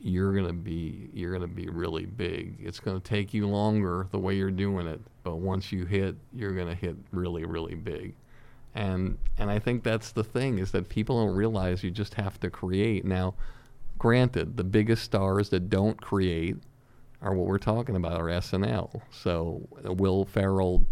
You're 0.00 0.34
gonna 0.34 0.52
be 0.52 1.10
you're 1.14 1.32
gonna 1.32 1.46
be 1.46 1.68
really 1.68 2.06
big. 2.06 2.56
It's 2.58 2.80
gonna 2.80 2.98
take 2.98 3.32
you 3.32 3.46
longer 3.46 4.08
the 4.10 4.18
way 4.18 4.34
you're 4.34 4.50
doing 4.50 4.88
it, 4.88 5.00
but 5.22 5.36
once 5.36 5.70
you 5.70 5.84
hit, 5.84 6.16
you're 6.34 6.56
gonna 6.56 6.74
hit 6.74 6.96
really 7.12 7.44
really 7.44 7.76
big." 7.76 8.16
And 8.74 9.16
and 9.38 9.48
I 9.48 9.60
think 9.60 9.84
that's 9.84 10.10
the 10.10 10.24
thing 10.24 10.58
is 10.58 10.72
that 10.72 10.88
people 10.88 11.24
don't 11.24 11.36
realize 11.36 11.84
you 11.84 11.92
just 11.92 12.14
have 12.14 12.40
to 12.40 12.50
create. 12.50 13.04
Now, 13.04 13.34
granted, 13.96 14.56
the 14.56 14.64
biggest 14.64 15.04
stars 15.04 15.50
that 15.50 15.70
don't 15.70 16.00
create 16.00 16.56
are 17.22 17.32
what 17.32 17.46
we're 17.46 17.58
talking 17.58 17.94
about 17.94 18.20
are 18.20 18.26
SNL. 18.26 19.02
So 19.12 19.68
Will 19.84 20.24
Ferrell 20.24 20.84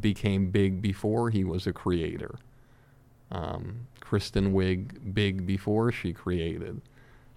became 0.00 0.50
big 0.50 0.80
before 0.80 1.30
he 1.30 1.44
was 1.44 1.66
a 1.66 1.72
creator. 1.72 2.36
Um, 3.30 3.86
Kristen 4.00 4.52
Wiig 4.52 5.14
big 5.14 5.46
before 5.46 5.90
she 5.90 6.12
created, 6.12 6.80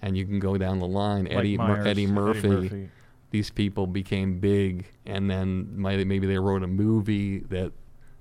and 0.02 0.18
you 0.18 0.26
can 0.26 0.40
go 0.40 0.58
down 0.58 0.80
the 0.80 0.88
line. 0.88 1.24
Mike 1.24 1.34
Eddie 1.34 1.58
Myers, 1.58 1.80
Eddie, 1.80 1.90
Eddie 1.90 2.08
Murphy, 2.08 2.48
Murphy. 2.48 2.90
These 3.32 3.50
people 3.50 3.88
became 3.88 4.40
big, 4.40 4.86
and 5.06 5.30
then 5.30 5.68
maybe 5.76 6.28
they 6.28 6.38
wrote 6.38 6.64
a 6.64 6.68
movie 6.68 7.40
that 7.50 7.72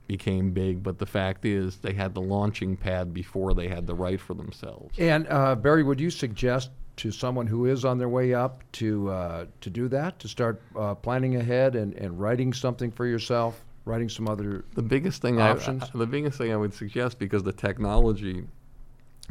became 0.07 0.53
big. 0.53 0.83
But 0.83 0.99
the 0.99 1.07
fact 1.07 1.45
is, 1.45 1.79
they 1.79 1.93
had 1.93 2.15
the 2.15 2.21
launching 2.21 2.77
pad 2.77 3.13
before 3.13 3.55
they 3.55 3.69
had 3.69 3.87
the 3.87 3.95
right 3.95 4.21
for 4.21 4.35
themselves. 4.35 4.99
And 4.99 5.27
uh, 5.29 5.55
Barry, 5.55 5.83
would 5.83 6.01
you 6.01 6.11
suggest 6.11 6.71
to 6.97 7.11
someone 7.11 7.47
who 7.47 7.67
is 7.67 7.85
on 7.85 7.99
their 7.99 8.09
way 8.09 8.33
up 8.33 8.63
to 8.73 9.11
uh, 9.11 9.47
to 9.61 9.71
do 9.71 9.89
that, 9.89 10.19
to 10.21 10.29
start 10.29 10.63
uh, 10.77 10.95
planning 10.95 11.37
ahead 11.37 11.77
and, 11.77 11.93
and 11.95 12.19
writing 12.19 12.53
something 12.53 12.91
for 12.91 13.07
yourself, 13.07 13.66
writing 13.87 14.11
some 14.11 14.29
other 14.29 14.65
The 14.75 14.83
biggest 14.83 15.23
thing 15.23 15.41
Options? 15.41 15.85
I, 15.85 15.99
the 15.99 16.07
biggest 16.07 16.37
thing 16.37 16.53
I 16.53 16.57
would 16.57 16.75
suggest 16.75 17.19
because 17.19 17.43
the 17.45 17.53
technology 17.53 18.45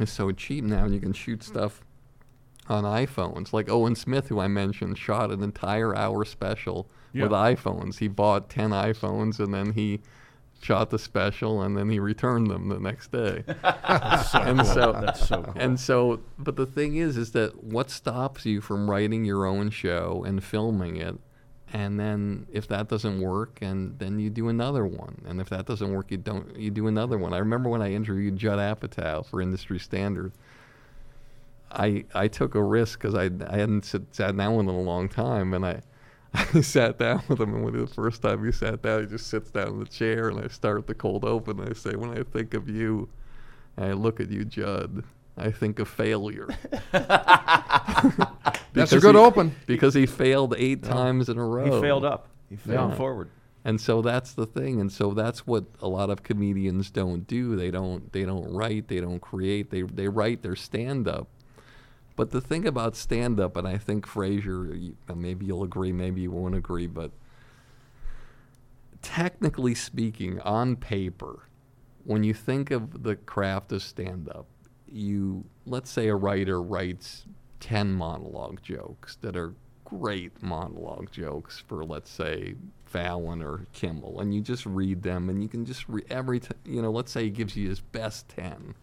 is 0.00 0.10
so 0.10 0.32
cheap 0.32 0.64
now, 0.64 0.84
and 0.84 0.92
you 0.92 1.00
can 1.00 1.12
shoot 1.12 1.44
stuff 1.44 1.82
on 2.68 2.82
iPhones. 2.82 3.52
Like 3.52 3.70
Owen 3.70 3.94
Smith, 3.94 4.28
who 4.28 4.40
I 4.40 4.48
mentioned, 4.48 4.98
shot 4.98 5.30
an 5.30 5.42
entire 5.42 5.94
hour 5.94 6.24
special 6.24 6.88
with 7.14 7.30
iPhones. 7.30 7.98
He 7.98 8.08
bought 8.08 8.50
ten 8.50 8.70
iPhones, 8.70 9.38
and 9.38 9.54
then 9.54 9.72
he 9.72 10.00
shot 10.60 10.90
the 10.90 10.98
special, 10.98 11.62
and 11.62 11.76
then 11.76 11.88
he 11.88 11.98
returned 11.98 12.50
them 12.50 12.68
the 12.68 12.80
next 12.80 13.12
day. 13.12 13.44
and 13.62 14.66
so 14.66 14.92
That's 14.92 15.28
so 15.28 15.42
cool. 15.42 15.52
and 15.56 15.78
so, 15.78 16.20
but 16.38 16.56
the 16.56 16.66
thing 16.66 16.96
is, 16.96 17.16
is 17.16 17.32
that 17.32 17.62
what 17.62 17.90
stops 17.90 18.44
you 18.44 18.60
from 18.60 18.90
writing 18.90 19.24
your 19.24 19.46
own 19.46 19.70
show 19.70 20.24
and 20.26 20.42
filming 20.42 20.96
it, 20.96 21.16
and 21.72 21.98
then 21.98 22.46
if 22.52 22.68
that 22.68 22.88
doesn't 22.88 23.20
work, 23.20 23.58
and 23.60 23.98
then 23.98 24.18
you 24.18 24.30
do 24.30 24.48
another 24.48 24.86
one, 24.86 25.22
and 25.26 25.40
if 25.40 25.48
that 25.48 25.66
doesn't 25.66 25.92
work, 25.92 26.10
you 26.10 26.16
don't, 26.16 26.56
you 26.56 26.70
do 26.70 26.86
another 26.86 27.18
one. 27.18 27.32
I 27.32 27.38
remember 27.38 27.68
when 27.68 27.82
I 27.82 27.92
interviewed 27.92 28.36
Judd 28.36 28.58
Apatow 28.58 29.26
for 29.26 29.40
Industry 29.40 29.78
Standard. 29.78 30.32
I 31.72 32.04
I 32.14 32.28
took 32.28 32.54
a 32.54 32.62
risk 32.62 33.00
because 33.00 33.14
I 33.14 33.24
I 33.48 33.58
hadn't 33.58 33.84
sit, 33.84 34.14
sat 34.14 34.36
down 34.36 34.54
with 34.56 34.66
him 34.66 34.70
in 34.70 34.76
a 34.76 34.82
long 34.82 35.08
time, 35.08 35.54
and 35.54 35.64
I. 35.64 35.82
I 36.34 36.60
sat 36.60 36.98
down 36.98 37.22
with 37.28 37.40
him, 37.40 37.54
and 37.54 37.64
when 37.64 37.78
the 37.78 37.86
first 37.86 38.20
time 38.20 38.44
he 38.44 38.52
sat 38.52 38.82
down, 38.82 39.02
he 39.02 39.06
just 39.06 39.28
sits 39.28 39.50
down 39.50 39.68
in 39.68 39.78
the 39.78 39.86
chair, 39.86 40.28
and 40.28 40.38
I 40.38 40.48
start 40.48 40.86
the 40.86 40.94
cold 40.94 41.24
open. 41.24 41.60
And 41.60 41.70
I 41.70 41.72
say, 41.72 41.94
"When 41.94 42.10
I 42.10 42.24
think 42.24 42.52
of 42.52 42.68
you, 42.68 43.08
I 43.78 43.92
look 43.92 44.20
at 44.20 44.30
you, 44.30 44.44
Judd. 44.44 45.04
I 45.38 45.50
think 45.50 45.78
of 45.78 45.88
failure. 45.88 46.48
That's 46.92 47.04
a 48.92 48.96
Because 48.96 49.02
good 49.02 49.14
he- 49.14 49.20
open. 49.20 49.54
Because 49.66 49.94
he 49.94 50.06
failed 50.06 50.54
eight 50.56 50.82
times 50.82 51.28
in 51.28 51.38
a 51.38 51.46
row. 51.46 51.76
He 51.76 51.80
failed 51.80 52.04
up. 52.04 52.28
He 52.48 52.56
failed 52.56 52.92
Yeah. 52.92 52.96
forward. 52.96 53.30
And 53.64 53.80
so 53.80 54.00
that's 54.00 54.32
the 54.32 54.46
thing. 54.46 54.80
And 54.80 54.92
so 54.92 55.12
that's 55.12 55.44
what 55.44 55.64
a 55.82 55.88
lot 55.88 56.08
of 56.08 56.22
comedians 56.22 56.88
don't 56.90 57.26
do. 57.26 57.56
They 57.56 57.72
don't 57.72 58.12
they 58.12 58.24
don't 58.24 58.48
write, 58.52 58.86
they 58.86 59.00
don't 59.00 59.18
create. 59.20 59.70
They 59.70 59.82
they 59.82 60.06
write 60.06 60.42
their 60.42 60.54
stand 60.54 61.08
up. 61.08 61.26
But 62.14 62.30
the 62.30 62.40
thing 62.40 62.64
about 62.66 62.94
stand 62.94 63.40
up 63.40 63.56
and 63.56 63.66
I 63.66 63.76
think 63.76 64.06
Frazer, 64.06 64.72
maybe 65.12 65.46
you'll 65.46 65.64
agree, 65.64 65.92
maybe 65.92 66.20
you 66.20 66.30
won't 66.30 66.54
agree, 66.54 66.86
but 66.86 67.10
technically 69.02 69.74
speaking 69.74 70.40
on 70.40 70.76
paper 70.76 71.48
when 72.04 72.22
you 72.22 72.34
think 72.34 72.70
of 72.70 73.02
the 73.02 73.16
craft 73.16 73.72
of 73.72 73.82
stand 73.82 74.28
up, 74.28 74.46
you 74.90 75.44
let's 75.66 75.90
say 75.90 76.08
a 76.08 76.14
writer 76.14 76.62
writes 76.62 77.24
10 77.60 77.92
monologue 77.92 78.62
jokes 78.62 79.16
that 79.20 79.36
are 79.36 79.54
great 79.84 80.42
monologue 80.42 81.10
jokes 81.10 81.62
for 81.66 81.84
let's 81.84 82.10
say 82.10 82.54
Fallon 82.84 83.42
or 83.42 83.66
Kimmel 83.72 84.20
and 84.20 84.34
you 84.34 84.40
just 84.40 84.66
read 84.66 85.02
them 85.02 85.28
and 85.28 85.42
you 85.42 85.48
can 85.48 85.64
just 85.64 85.88
re- 85.88 86.04
every 86.10 86.40
t- 86.40 86.48
you 86.64 86.82
know 86.82 86.90
let's 86.90 87.12
say 87.12 87.24
he 87.24 87.30
gives 87.30 87.56
you 87.56 87.68
his 87.68 87.80
best 87.80 88.28
10 88.30 88.74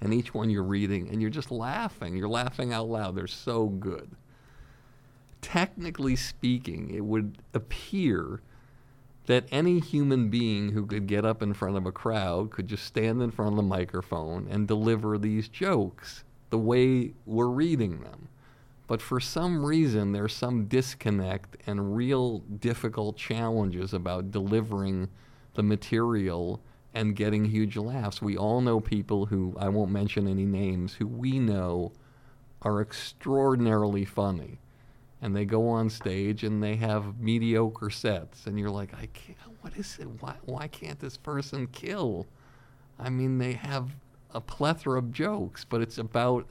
and 0.00 0.14
each 0.14 0.32
one 0.32 0.48
you're 0.50 0.62
reading 0.62 1.08
and 1.08 1.20
you're 1.20 1.30
just 1.30 1.50
laughing 1.50 2.16
you're 2.16 2.28
laughing 2.28 2.72
out 2.72 2.88
loud 2.88 3.14
they're 3.14 3.26
so 3.26 3.66
good. 3.66 4.10
Technically 5.42 6.16
speaking 6.16 6.90
it 6.90 7.04
would 7.04 7.38
appear 7.54 8.40
that 9.26 9.46
any 9.50 9.80
human 9.80 10.28
being 10.28 10.72
who 10.72 10.86
could 10.86 11.06
get 11.06 11.24
up 11.24 11.42
in 11.42 11.54
front 11.54 11.76
of 11.76 11.86
a 11.86 11.92
crowd 11.92 12.50
could 12.50 12.68
just 12.68 12.84
stand 12.84 13.22
in 13.22 13.30
front 13.30 13.52
of 13.52 13.56
the 13.56 13.62
microphone 13.62 14.48
and 14.50 14.66
deliver 14.66 15.18
these 15.18 15.48
jokes 15.48 16.24
the 16.50 16.58
way 16.58 17.12
we're 17.26 17.46
reading 17.46 18.00
them. 18.00 18.28
But 18.86 19.00
for 19.00 19.20
some 19.20 19.64
reason, 19.64 20.12
there's 20.12 20.34
some 20.34 20.64
disconnect 20.64 21.56
and 21.64 21.94
real 21.94 22.40
difficult 22.40 23.16
challenges 23.16 23.94
about 23.94 24.32
delivering 24.32 25.08
the 25.54 25.62
material 25.62 26.60
and 26.92 27.14
getting 27.14 27.44
huge 27.44 27.76
laughs. 27.76 28.20
We 28.20 28.36
all 28.36 28.60
know 28.60 28.80
people 28.80 29.26
who, 29.26 29.54
I 29.56 29.68
won't 29.68 29.92
mention 29.92 30.26
any 30.26 30.44
names, 30.44 30.94
who 30.94 31.06
we 31.06 31.38
know 31.38 31.92
are 32.62 32.80
extraordinarily 32.80 34.04
funny 34.04 34.58
and 35.22 35.34
they 35.36 35.44
go 35.44 35.68
on 35.68 35.90
stage 35.90 36.44
and 36.44 36.62
they 36.62 36.76
have 36.76 37.18
mediocre 37.20 37.90
sets 37.90 38.46
and 38.46 38.58
you're 38.58 38.70
like 38.70 38.92
i 38.94 39.06
can't 39.12 39.36
what 39.60 39.76
is 39.76 39.98
it 40.00 40.08
why, 40.20 40.34
why 40.44 40.66
can't 40.68 40.98
this 41.00 41.16
person 41.16 41.66
kill 41.72 42.26
i 42.98 43.08
mean 43.10 43.38
they 43.38 43.52
have 43.52 43.90
a 44.32 44.40
plethora 44.40 44.98
of 44.98 45.12
jokes 45.12 45.64
but 45.64 45.80
it's 45.80 45.98
about 45.98 46.46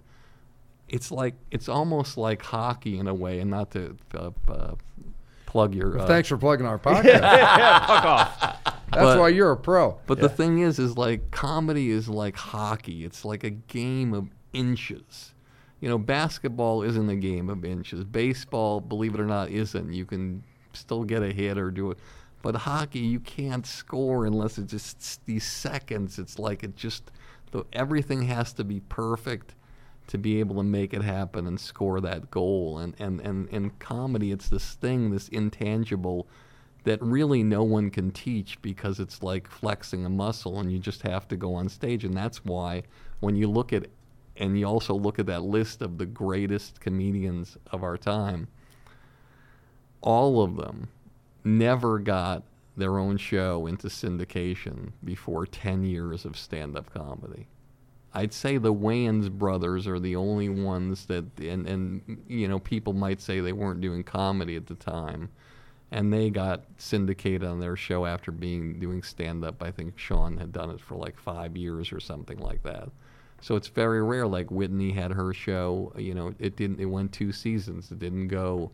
it's 0.88 1.12
like 1.12 1.36
it's 1.52 1.70
almost 1.70 2.18
like 2.18 2.42
hockey 2.42 2.98
in 2.98 3.08
a 3.08 3.14
way 3.14 3.40
and 3.40 3.50
not 3.52 3.72
to 3.72 3.96
uh, 4.16 4.32
uh, 4.48 4.76
plug 5.46 5.74
your 5.76 5.92
Well, 5.96 6.04
uh, 6.04 6.08
thanks 6.08 6.28
for 6.30 6.38
plugging 6.38 6.66
our 6.66 6.80
podcast. 6.80 7.22
Fuck 7.22 8.06
off. 8.06 8.40
That's 8.66 8.76
But- 8.92 9.20
why 9.20 9.30
you're 9.30 9.52
a 9.52 9.58
pro. 9.58 10.00
But 10.08 10.20
the 10.20 10.30
thing 10.30 10.60
is, 10.60 10.80
is 10.80 10.98
like 10.98 11.30
comedy 11.32 11.92
is 11.92 12.10
like 12.10 12.36
hockey. 12.36 13.06
It's 13.06 13.24
like 13.24 13.44
a 13.44 13.52
game 13.52 14.14
of 14.16 14.30
inches. 14.52 15.34
You 15.82 15.90
know, 15.90 15.98
basketball 15.98 16.84
isn't 16.84 17.10
a 17.10 17.16
game 17.16 17.50
of 17.50 17.64
inches. 17.64 18.04
Baseball, 18.04 18.82
believe 18.82 19.14
it 19.14 19.20
or 19.20 19.26
not, 19.26 19.50
isn't. 19.50 19.94
You 19.94 20.06
can 20.06 20.44
still 20.74 21.04
get 21.04 21.24
a 21.24 21.32
hit 21.32 21.58
or 21.58 21.72
do 21.72 21.92
it. 21.92 22.00
But 22.42 22.56
hockey, 22.56 23.00
you 23.00 23.20
can't 23.20 23.66
score 23.66 24.26
unless 24.26 24.58
it's 24.58 24.72
just 24.72 25.26
these 25.26 25.46
seconds. 25.46 26.20
It's 26.20 26.40
like 26.40 26.64
it 26.64 26.76
just, 26.76 27.12
everything 27.74 28.24
has 28.24 28.54
to 28.54 28.64
be 28.64 28.80
perfect 28.82 29.56
to 30.08 30.18
be 30.18 30.40
able 30.40 30.56
to 30.56 30.64
make 30.64 30.94
it 30.94 31.04
happen 31.04 31.46
and 31.46 31.60
score 31.60 32.02
that 32.02 32.32
goal. 32.32 32.80
And, 32.80 32.96
and, 32.98 33.22
and 33.22 33.48
in 33.50 33.70
comedy, 33.72 34.32
it's 34.32 34.50
this 34.50 34.74
thing, 34.74 35.12
this 35.12 35.28
intangible 35.30 36.28
that 36.84 37.02
really 37.02 37.44
no 37.44 37.64
one 37.64 37.90
can 37.92 38.10
teach 38.12 38.60
because 38.62 39.00
it's 39.00 39.22
like 39.22 39.48
flexing 39.48 40.06
a 40.06 40.10
muscle 40.10 40.60
and 40.60 40.72
you 40.72 40.80
just 40.80 41.02
have 41.04 41.28
to 41.28 41.36
go 41.36 41.54
on 41.54 41.70
stage. 41.70 42.06
And 42.06 42.16
that's 42.16 42.44
why 42.44 42.84
when 43.20 43.36
you 43.36 43.50
look 43.50 43.74
at, 43.74 43.88
and 44.40 44.58
you 44.58 44.66
also 44.66 44.96
look 44.96 45.20
at 45.20 45.26
that 45.28 45.44
list 45.44 45.82
of 45.82 45.98
the 45.98 46.06
greatest 46.06 46.80
comedians 46.80 47.58
of 47.72 47.84
our 47.84 47.98
time, 47.98 48.48
all 50.02 50.42
of 50.42 50.56
them 50.56 50.88
never 51.44 52.00
got 52.00 52.44
their 52.78 52.98
own 52.98 53.18
show 53.18 53.68
into 53.68 53.88
syndication 53.88 54.94
before 55.04 55.46
10 55.46 55.84
years 55.84 56.24
of 56.24 56.38
stand 56.38 56.78
up 56.78 56.92
comedy. 56.94 57.48
I'd 58.14 58.34
say 58.34 58.58
the 58.58 58.74
Wayans 58.74 59.30
brothers 59.30 59.86
are 59.86 60.00
the 60.00 60.16
only 60.16 60.50
ones 60.50 61.06
that, 61.08 61.26
and 61.40 61.68
and 61.68 62.24
you 62.28 62.48
know, 62.48 62.58
people 62.58 62.94
might 62.94 63.22
say 63.22 63.40
they 63.40 63.54
weren't 63.54 63.82
doing 63.82 64.04
comedy 64.04 64.56
at 64.56 64.66
the 64.66 64.74
time, 64.74 65.30
and 65.92 66.12
they 66.12 66.32
got 66.32 66.64
syndicated 66.78 67.44
on 67.44 67.60
their 67.60 67.76
show 67.76 68.08
after 68.08 68.32
being 68.32 68.80
doing 68.80 69.04
stand 69.04 69.44
up. 69.44 69.62
I 69.62 69.70
think 69.70 70.00
Shawn 70.00 70.38
had 70.38 70.52
done 70.52 70.72
it 70.72 70.82
for 70.82 70.96
like 70.96 71.20
five 71.20 71.56
years 71.56 71.92
or 71.92 72.00
something 72.00 72.40
like 72.40 72.64
that. 72.64 72.90
So 73.42 73.56
it's 73.56 73.68
very 73.68 74.02
rare. 74.04 74.28
Like 74.28 74.52
Whitney 74.52 74.92
had 74.92 75.12
her 75.12 75.34
show, 75.34 75.94
you 75.98 76.14
know, 76.14 76.34
it 76.40 76.56
didn't. 76.56 76.80
It 76.80 76.86
went 76.86 77.12
two 77.12 77.32
seasons. 77.32 77.92
It 77.92 78.00
didn't 78.00 78.28
go 78.28 78.72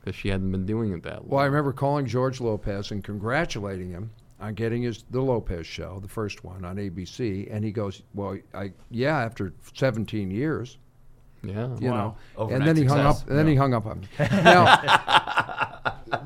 because 0.00 0.14
she 0.14 0.28
hadn't 0.28 0.50
been 0.52 0.66
doing 0.66 0.92
it 0.92 1.02
that 1.02 1.22
long. 1.22 1.28
Well, 1.28 1.40
I 1.40 1.46
remember 1.46 1.72
calling 1.72 2.06
George 2.06 2.40
Lopez 2.40 2.90
and 2.92 3.02
congratulating 3.04 3.90
him 3.90 4.10
on 4.40 4.54
getting 4.54 4.82
his 4.82 5.04
the 5.10 5.20
Lopez 5.20 5.66
show, 5.66 5.98
the 6.00 6.08
first 6.08 6.44
one 6.44 6.64
on 6.64 6.76
ABC, 6.76 7.48
and 7.50 7.64
he 7.64 7.72
goes, 7.72 8.02
"Well, 8.14 8.38
I 8.54 8.72
yeah, 8.90 9.18
after 9.18 9.52
17 9.74 10.30
years, 10.30 10.78
Yeah. 11.42 11.74
you 11.80 11.90
Wow. 11.90 11.96
know." 11.96 12.16
Overnight 12.36 12.60
and 12.60 12.68
then 12.68 12.76
he 12.76 12.84
hung 12.84 13.00
up. 13.00 13.28
And 13.28 13.38
then 13.38 13.46
he 13.46 13.54
hung 13.54 13.74
up 13.74 13.86
on 13.86 14.00
me. 14.00 14.06
Now, 14.30 15.15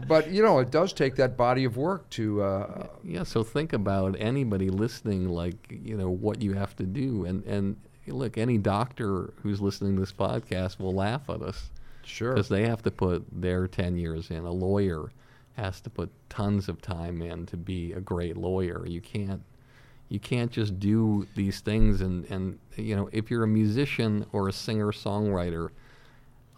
but 0.06 0.30
you 0.30 0.42
know, 0.42 0.58
it 0.58 0.70
does 0.70 0.92
take 0.92 1.16
that 1.16 1.36
body 1.36 1.64
of 1.64 1.76
work 1.76 2.08
to. 2.10 2.42
Uh, 2.42 2.86
Yeah, 3.04 3.22
so 3.22 3.42
think 3.42 3.72
about 3.72 4.16
anybody 4.18 4.70
listening, 4.70 5.28
like 5.28 5.56
you 5.70 5.96
know 5.96 6.10
what 6.10 6.42
you 6.42 6.54
have 6.54 6.76
to 6.76 6.84
do, 6.84 7.24
and 7.24 7.44
and 7.44 7.76
look, 8.06 8.38
any 8.38 8.58
doctor 8.58 9.32
who's 9.42 9.60
listening 9.60 9.94
to 9.94 10.00
this 10.00 10.12
podcast 10.12 10.78
will 10.78 10.94
laugh 10.94 11.28
at 11.28 11.42
us 11.42 11.70
sure. 12.04 12.34
because 12.34 12.48
they 12.48 12.66
have 12.66 12.82
to 12.82 12.90
put 12.90 13.24
their 13.32 13.66
ten 13.66 13.96
years 13.96 14.30
in. 14.30 14.44
A 14.44 14.52
lawyer 14.52 15.10
has 15.56 15.80
to 15.82 15.90
put 15.90 16.10
tons 16.28 16.68
of 16.68 16.80
time 16.80 17.22
in 17.22 17.46
to 17.46 17.56
be 17.56 17.92
a 17.92 18.00
great 18.00 18.36
lawyer. 18.36 18.86
You 18.86 19.00
can't 19.00 19.42
you 20.08 20.18
can't 20.18 20.50
just 20.50 20.78
do 20.80 21.26
these 21.34 21.60
things 21.60 22.00
and 22.00 22.24
and 22.30 22.58
you 22.76 22.96
know 22.96 23.08
if 23.12 23.30
you're 23.30 23.44
a 23.44 23.48
musician 23.48 24.26
or 24.32 24.48
a 24.48 24.52
singer 24.52 24.92
songwriter, 24.92 25.70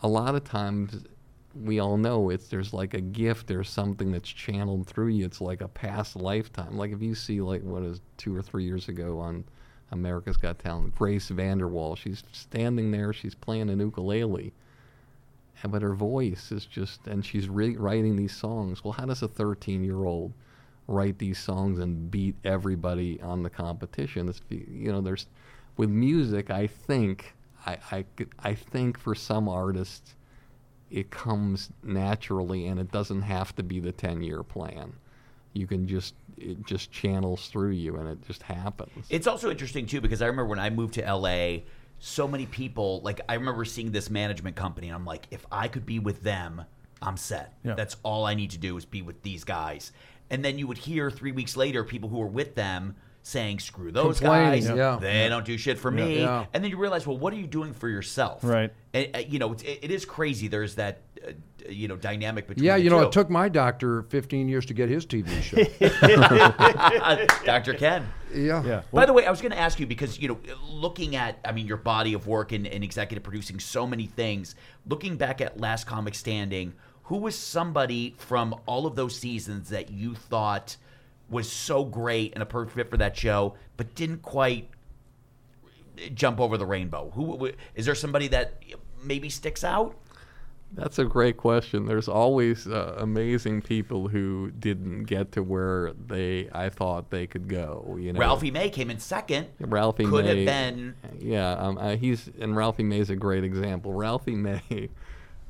a 0.02 0.08
lot 0.08 0.34
of 0.34 0.44
times 0.44 1.04
we 1.54 1.78
all 1.80 1.96
know 1.96 2.30
it's 2.30 2.48
there's 2.48 2.72
like 2.72 2.94
a 2.94 3.00
gift 3.00 3.46
there's 3.46 3.68
something 3.68 4.10
that's 4.12 4.28
channeled 4.28 4.86
through 4.86 5.08
you. 5.08 5.24
It's 5.24 5.40
like 5.40 5.60
a 5.60 5.68
past 5.68 6.16
lifetime. 6.16 6.76
Like 6.76 6.92
if 6.92 7.02
you 7.02 7.14
see 7.14 7.40
like 7.40 7.62
what 7.62 7.82
is 7.82 8.00
two 8.16 8.34
or 8.34 8.42
three 8.42 8.64
years 8.64 8.88
ago 8.88 9.18
on 9.18 9.44
america's 9.90 10.38
got 10.38 10.58
talent 10.58 10.94
grace 10.94 11.28
VanderWaal 11.28 11.98
she's 11.98 12.22
standing 12.32 12.90
there 12.92 13.12
she's 13.12 13.34
playing 13.34 13.68
an 13.68 13.78
ukulele 13.78 14.54
and- 15.62 15.70
but 15.70 15.82
her 15.82 15.92
voice 15.94 16.50
is 16.50 16.64
just 16.64 17.06
and 17.06 17.22
she's 17.24 17.48
re- 17.48 17.76
writing 17.76 18.16
these 18.16 18.34
songs. 18.34 18.82
Well 18.82 18.94
how 18.94 19.04
does 19.04 19.22
a 19.22 19.28
13 19.28 19.84
year 19.84 20.04
old 20.04 20.32
write 20.88 21.18
these 21.18 21.38
songs 21.38 21.78
and 21.78 22.10
beat 22.10 22.36
everybody 22.42 23.20
on 23.20 23.42
the 23.42 23.50
competition? 23.50 24.28
It's, 24.30 24.40
you 24.48 24.90
know 24.90 25.00
there's 25.02 25.26
with 25.76 25.90
music 25.90 26.50
i 26.50 26.66
think 26.66 27.34
I, 27.66 27.78
I, 27.92 28.04
I 28.40 28.54
think 28.54 28.98
for 28.98 29.14
some 29.14 29.48
artists 29.48 30.14
it 30.92 31.10
comes 31.10 31.70
naturally 31.82 32.66
and 32.66 32.78
it 32.78 32.92
doesn't 32.92 33.22
have 33.22 33.56
to 33.56 33.62
be 33.62 33.80
the 33.80 33.92
10 33.92 34.22
year 34.22 34.42
plan 34.42 34.92
you 35.54 35.66
can 35.66 35.86
just 35.86 36.14
it 36.36 36.64
just 36.66 36.90
channels 36.92 37.48
through 37.48 37.70
you 37.70 37.96
and 37.96 38.08
it 38.08 38.26
just 38.26 38.42
happens 38.42 39.06
It's 39.10 39.26
also 39.26 39.50
interesting 39.50 39.86
too 39.86 40.00
because 40.00 40.22
I 40.22 40.26
remember 40.26 40.48
when 40.48 40.58
I 40.58 40.70
moved 40.70 40.94
to 40.94 41.02
LA, 41.02 41.62
so 41.98 42.26
many 42.26 42.46
people 42.46 43.00
like 43.02 43.20
I 43.28 43.34
remember 43.34 43.64
seeing 43.64 43.92
this 43.92 44.10
management 44.10 44.56
company 44.56 44.88
and 44.88 44.96
I'm 44.96 45.04
like, 45.04 45.26
if 45.30 45.44
I 45.52 45.68
could 45.68 45.86
be 45.86 45.98
with 45.98 46.22
them, 46.22 46.62
I'm 47.00 47.16
set. 47.16 47.54
Yeah. 47.64 47.74
That's 47.74 47.96
all 48.02 48.24
I 48.24 48.34
need 48.34 48.50
to 48.52 48.58
do 48.58 48.76
is 48.76 48.84
be 48.84 49.02
with 49.02 49.22
these 49.22 49.44
guys. 49.44 49.92
And 50.30 50.44
then 50.44 50.58
you 50.58 50.66
would 50.66 50.78
hear 50.78 51.10
three 51.10 51.32
weeks 51.32 51.56
later 51.56 51.84
people 51.84 52.08
who 52.08 52.18
were 52.18 52.26
with 52.26 52.54
them 52.54 52.96
saying, 53.22 53.60
"Screw 53.60 53.92
those 53.92 54.20
guys. 54.20 54.68
yeah. 54.68 54.98
They 55.00 55.28
don't 55.28 55.44
do 55.44 55.56
shit 55.56 55.78
for 55.78 55.90
me." 55.90 56.20
Yeah. 56.20 56.46
And 56.52 56.62
then 56.62 56.70
you 56.70 56.76
realize, 56.76 57.06
well, 57.06 57.16
what 57.16 57.32
are 57.32 57.36
you 57.36 57.46
doing 57.46 57.72
for 57.72 57.88
yourself? 57.88 58.42
Right. 58.44 58.72
And, 58.92 59.08
uh, 59.14 59.18
you 59.20 59.38
know, 59.38 59.52
it's, 59.52 59.62
it, 59.62 59.78
it 59.82 59.90
is 59.90 60.04
crazy. 60.04 60.48
There's 60.48 60.74
that, 60.74 61.02
uh, 61.26 61.32
you 61.68 61.88
know, 61.88 61.96
dynamic 61.96 62.46
between. 62.48 62.64
yeah, 62.64 62.76
the 62.76 62.82
you 62.82 62.90
know, 62.90 63.00
two. 63.00 63.06
it 63.06 63.12
took 63.12 63.30
my 63.30 63.48
doctor 63.48 64.02
15 64.02 64.48
years 64.48 64.66
to 64.66 64.74
get 64.74 64.88
his 64.88 65.06
TV 65.06 65.40
show. 65.40 65.56
Dr. 67.44 67.74
Ken. 67.74 68.06
yeah. 68.34 68.62
Yeah. 68.64 68.82
By 68.92 69.06
the 69.06 69.12
way, 69.12 69.26
I 69.26 69.30
was 69.30 69.40
going 69.40 69.52
to 69.52 69.58
ask 69.58 69.78
you 69.80 69.86
because 69.86 70.18
you 70.18 70.28
know, 70.28 70.38
looking 70.68 71.16
at, 71.16 71.38
I 71.44 71.52
mean, 71.52 71.66
your 71.66 71.76
body 71.76 72.14
of 72.14 72.26
work 72.26 72.52
and, 72.52 72.66
and 72.66 72.82
executive 72.84 73.22
producing 73.22 73.60
so 73.60 73.86
many 73.86 74.06
things. 74.06 74.54
Looking 74.86 75.16
back 75.16 75.40
at 75.40 75.60
Last 75.60 75.86
Comic 75.86 76.14
Standing, 76.14 76.74
who 77.04 77.18
was 77.18 77.38
somebody 77.38 78.14
from 78.18 78.54
all 78.66 78.86
of 78.86 78.96
those 78.96 79.16
seasons 79.16 79.68
that 79.70 79.90
you 79.90 80.14
thought 80.14 80.76
was 81.28 81.50
so 81.50 81.84
great 81.84 82.34
and 82.34 82.42
a 82.42 82.46
perfect 82.46 82.76
fit 82.76 82.90
for 82.90 82.96
that 82.98 83.16
show, 83.16 83.54
but 83.76 83.94
didn't 83.94 84.22
quite 84.22 84.68
jump 86.14 86.40
over 86.40 86.56
the 86.56 86.66
rainbow? 86.66 87.10
Who 87.14 87.50
is 87.74 87.86
there? 87.86 87.94
Somebody 87.94 88.28
that 88.28 88.62
maybe 89.02 89.28
sticks 89.28 89.64
out? 89.64 89.96
That's 90.74 90.98
a 90.98 91.04
great 91.04 91.36
question. 91.36 91.84
There's 91.84 92.08
always 92.08 92.66
uh, 92.66 92.94
amazing 92.96 93.60
people 93.60 94.08
who 94.08 94.50
didn't 94.58 95.04
get 95.04 95.32
to 95.32 95.42
where 95.42 95.92
they 95.92 96.48
I 96.50 96.70
thought 96.70 97.10
they 97.10 97.26
could 97.26 97.46
go. 97.46 97.96
You 98.00 98.14
know, 98.14 98.20
Ralphie 98.20 98.50
May 98.50 98.70
came 98.70 98.88
in 98.88 98.98
second. 98.98 99.48
Ralphie 99.60 100.06
could 100.06 100.24
May, 100.24 100.44
have 100.44 100.46
been. 100.46 100.94
Yeah, 101.18 101.52
um, 101.52 101.76
uh, 101.76 101.96
he's 101.96 102.30
and 102.40 102.56
Ralphie 102.56 102.84
May's 102.84 103.10
a 103.10 103.16
great 103.16 103.44
example. 103.44 103.92
Ralphie 103.92 104.34
May, 104.34 104.88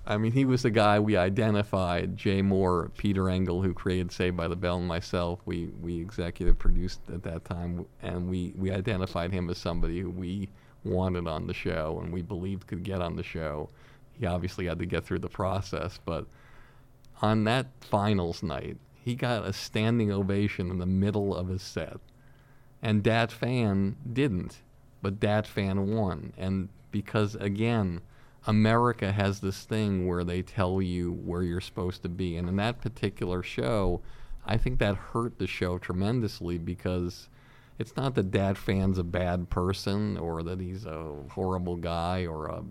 I 0.05 0.17
mean, 0.17 0.33
he 0.33 0.45
was 0.45 0.63
the 0.63 0.71
guy 0.71 0.99
we 0.99 1.17
identified. 1.17 2.17
Jay 2.17 2.43
Mohr, 2.43 2.91
Peter 2.97 3.29
Engel, 3.29 3.63
who 3.63 3.73
created 3.73 4.11
Saved 4.11 4.37
by 4.37 4.49
the 4.49 4.57
Bell, 4.57 4.79
and 4.79 4.89
myself. 4.89 5.41
We 5.45 5.71
we 5.81 6.01
executive 6.01 6.59
produced 6.59 7.01
at 7.13 7.23
that 7.23 7.45
time, 7.45 7.87
and 8.03 8.29
we 8.29 8.53
we 8.57 8.73
identified 8.73 9.33
him 9.33 9.49
as 9.51 9.59
somebody 9.59 10.01
who 10.01 10.11
we 10.11 10.49
wanted 10.85 11.29
on 11.29 11.47
the 11.47 11.55
show 11.55 12.01
and 12.03 12.13
we 12.13 12.23
believed 12.23 12.67
could 12.67 12.83
get 12.83 13.01
on 13.01 13.15
the 13.15 13.23
show. 13.23 13.69
He 14.19 14.27
obviously 14.27 14.67
had 14.67 14.81
to 14.81 14.87
get 14.87 15.05
through 15.05 15.21
the 15.21 15.29
process, 15.29 16.01
but 16.05 16.27
on 17.21 17.45
that 17.45 17.67
finals 17.81 18.43
night, 18.43 18.79
he 19.05 19.15
got 19.15 19.47
a 19.47 19.53
standing 19.53 20.11
ovation 20.11 20.71
in 20.71 20.79
the 20.79 20.87
middle 20.87 21.37
of 21.37 21.47
his 21.47 21.63
set 21.63 22.01
and 22.83 23.03
Dat 23.03 23.31
Phan 23.31 23.97
didn't, 24.13 24.61
but 25.01 25.21
Dat 25.21 25.47
Phan 25.47 25.95
won. 25.95 26.33
And 26.37 26.69
because 26.91 27.37
again, 27.37 28.01
America 28.47 29.13
has 29.13 29.41
this 29.41 29.63
thing 29.65 30.07
where 30.07 30.25
they 30.25 30.43
tell 30.43 30.83
you 30.83 31.13
where 31.13 31.43
you're 31.43 31.61
supposed 31.61 32.03
to 32.03 32.09
be, 32.09 32.37
and 32.37 32.49
in 32.49 32.57
that 32.57 32.81
particular 32.81 33.43
show, 33.43 34.01
I 34.45 34.57
think 34.57 34.79
that 34.81 34.97
hurt 34.97 35.39
the 35.39 35.47
show 35.47 35.79
tremendously 35.79 36.59
because 36.59 37.29
it's 37.79 37.97
not 37.97 38.15
that 38.17 38.31
Dat 38.31 38.59
Phan's 38.59 38.99
a 38.99 39.05
bad 39.05 39.49
person 39.51 40.17
or 40.17 40.43
that 40.43 40.61
he's 40.61 40.85
a 40.87 41.15
horrible 41.31 41.77
guy 41.77 42.27
or 42.27 42.47
a 42.47 42.63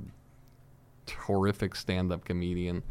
horrific 1.26 1.76
stand-up 1.76 2.26
comedian. 2.26 2.84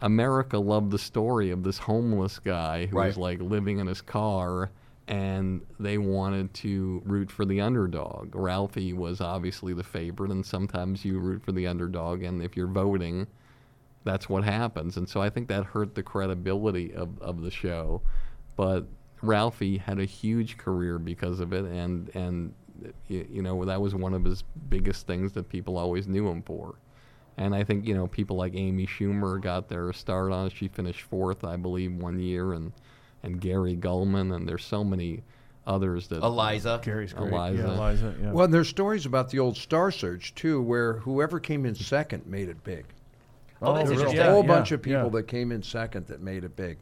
America 0.00 0.58
loved 0.58 0.90
the 0.90 0.98
story 0.98 1.50
of 1.50 1.62
this 1.62 1.78
homeless 1.78 2.38
guy 2.38 2.86
who 2.86 2.96
was 2.96 3.16
like 3.16 3.40
living 3.40 3.78
in 3.78 3.86
his 3.86 4.00
car 4.00 4.70
and 5.08 5.62
they 5.80 5.96
wanted 5.96 6.52
to 6.52 7.02
root 7.06 7.30
for 7.30 7.46
the 7.46 7.60
underdog. 7.60 8.34
Ralphie 8.34 8.92
was 8.92 9.20
obviously 9.20 9.72
the 9.72 9.82
favorite 9.82 10.30
and 10.30 10.44
sometimes 10.44 11.04
you 11.04 11.18
root 11.18 11.42
for 11.42 11.52
the 11.52 11.66
underdog 11.66 12.22
and 12.22 12.42
if 12.42 12.56
you're 12.56 12.66
voting 12.66 13.26
that's 14.04 14.28
what 14.28 14.44
happens. 14.44 14.96
And 14.96 15.08
so 15.08 15.20
I 15.20 15.28
think 15.28 15.48
that 15.48 15.64
hurt 15.64 15.94
the 15.94 16.02
credibility 16.02 16.94
of, 16.94 17.20
of 17.20 17.42
the 17.42 17.50
show. 17.50 18.00
But 18.56 18.86
Ralphie 19.20 19.78
had 19.78 19.98
a 19.98 20.04
huge 20.04 20.56
career 20.56 20.98
because 20.98 21.40
of 21.40 21.52
it 21.52 21.64
and 21.64 22.10
and 22.14 22.54
you 23.08 23.42
know 23.42 23.64
that 23.64 23.80
was 23.80 23.94
one 23.94 24.14
of 24.14 24.24
his 24.24 24.44
biggest 24.68 25.06
things 25.06 25.32
that 25.32 25.48
people 25.48 25.76
always 25.76 26.06
knew 26.06 26.28
him 26.28 26.42
for. 26.42 26.76
And 27.36 27.54
I 27.54 27.64
think 27.64 27.86
you 27.86 27.94
know 27.94 28.06
people 28.06 28.36
like 28.36 28.54
Amy 28.54 28.86
Schumer 28.86 29.40
got 29.40 29.68
their 29.68 29.92
start 29.92 30.32
on 30.32 30.46
it. 30.46 30.52
She 30.52 30.68
finished 30.68 31.02
fourth, 31.02 31.44
I 31.44 31.56
believe, 31.56 31.94
one 31.94 32.18
year, 32.18 32.52
and 32.52 32.72
and 33.28 33.40
Gary 33.40 33.76
Gulman, 33.76 34.34
and 34.34 34.48
there's 34.48 34.64
so 34.64 34.82
many 34.82 35.22
others 35.66 36.08
that 36.08 36.22
Eliza. 36.22 36.80
Gary's 36.82 37.12
great. 37.12 37.32
Eliza. 37.32 37.62
Yeah, 37.62 37.74
Eliza. 37.74 38.14
Yeah. 38.20 38.32
Well, 38.32 38.48
there's 38.48 38.68
stories 38.68 39.06
about 39.06 39.30
the 39.30 39.38
old 39.38 39.56
Star 39.56 39.90
Search 39.90 40.34
too, 40.34 40.60
where 40.62 40.94
whoever 40.94 41.38
came 41.38 41.66
in 41.66 41.74
second 41.74 42.26
made 42.26 42.48
it 42.48 42.64
big. 42.64 42.86
Oh, 43.60 43.72
oh 43.72 43.74
that's 43.74 43.88
There's 43.90 44.02
a 44.02 44.30
whole 44.30 44.42
Yeah, 44.42 44.48
bunch 44.48 44.70
yeah, 44.70 44.76
of 44.76 44.82
people 44.82 45.02
yeah. 45.04 45.08
that 45.10 45.28
came 45.28 45.52
in 45.52 45.62
second 45.62 46.06
that 46.06 46.20
made 46.20 46.44
it 46.44 46.56
big. 46.56 46.78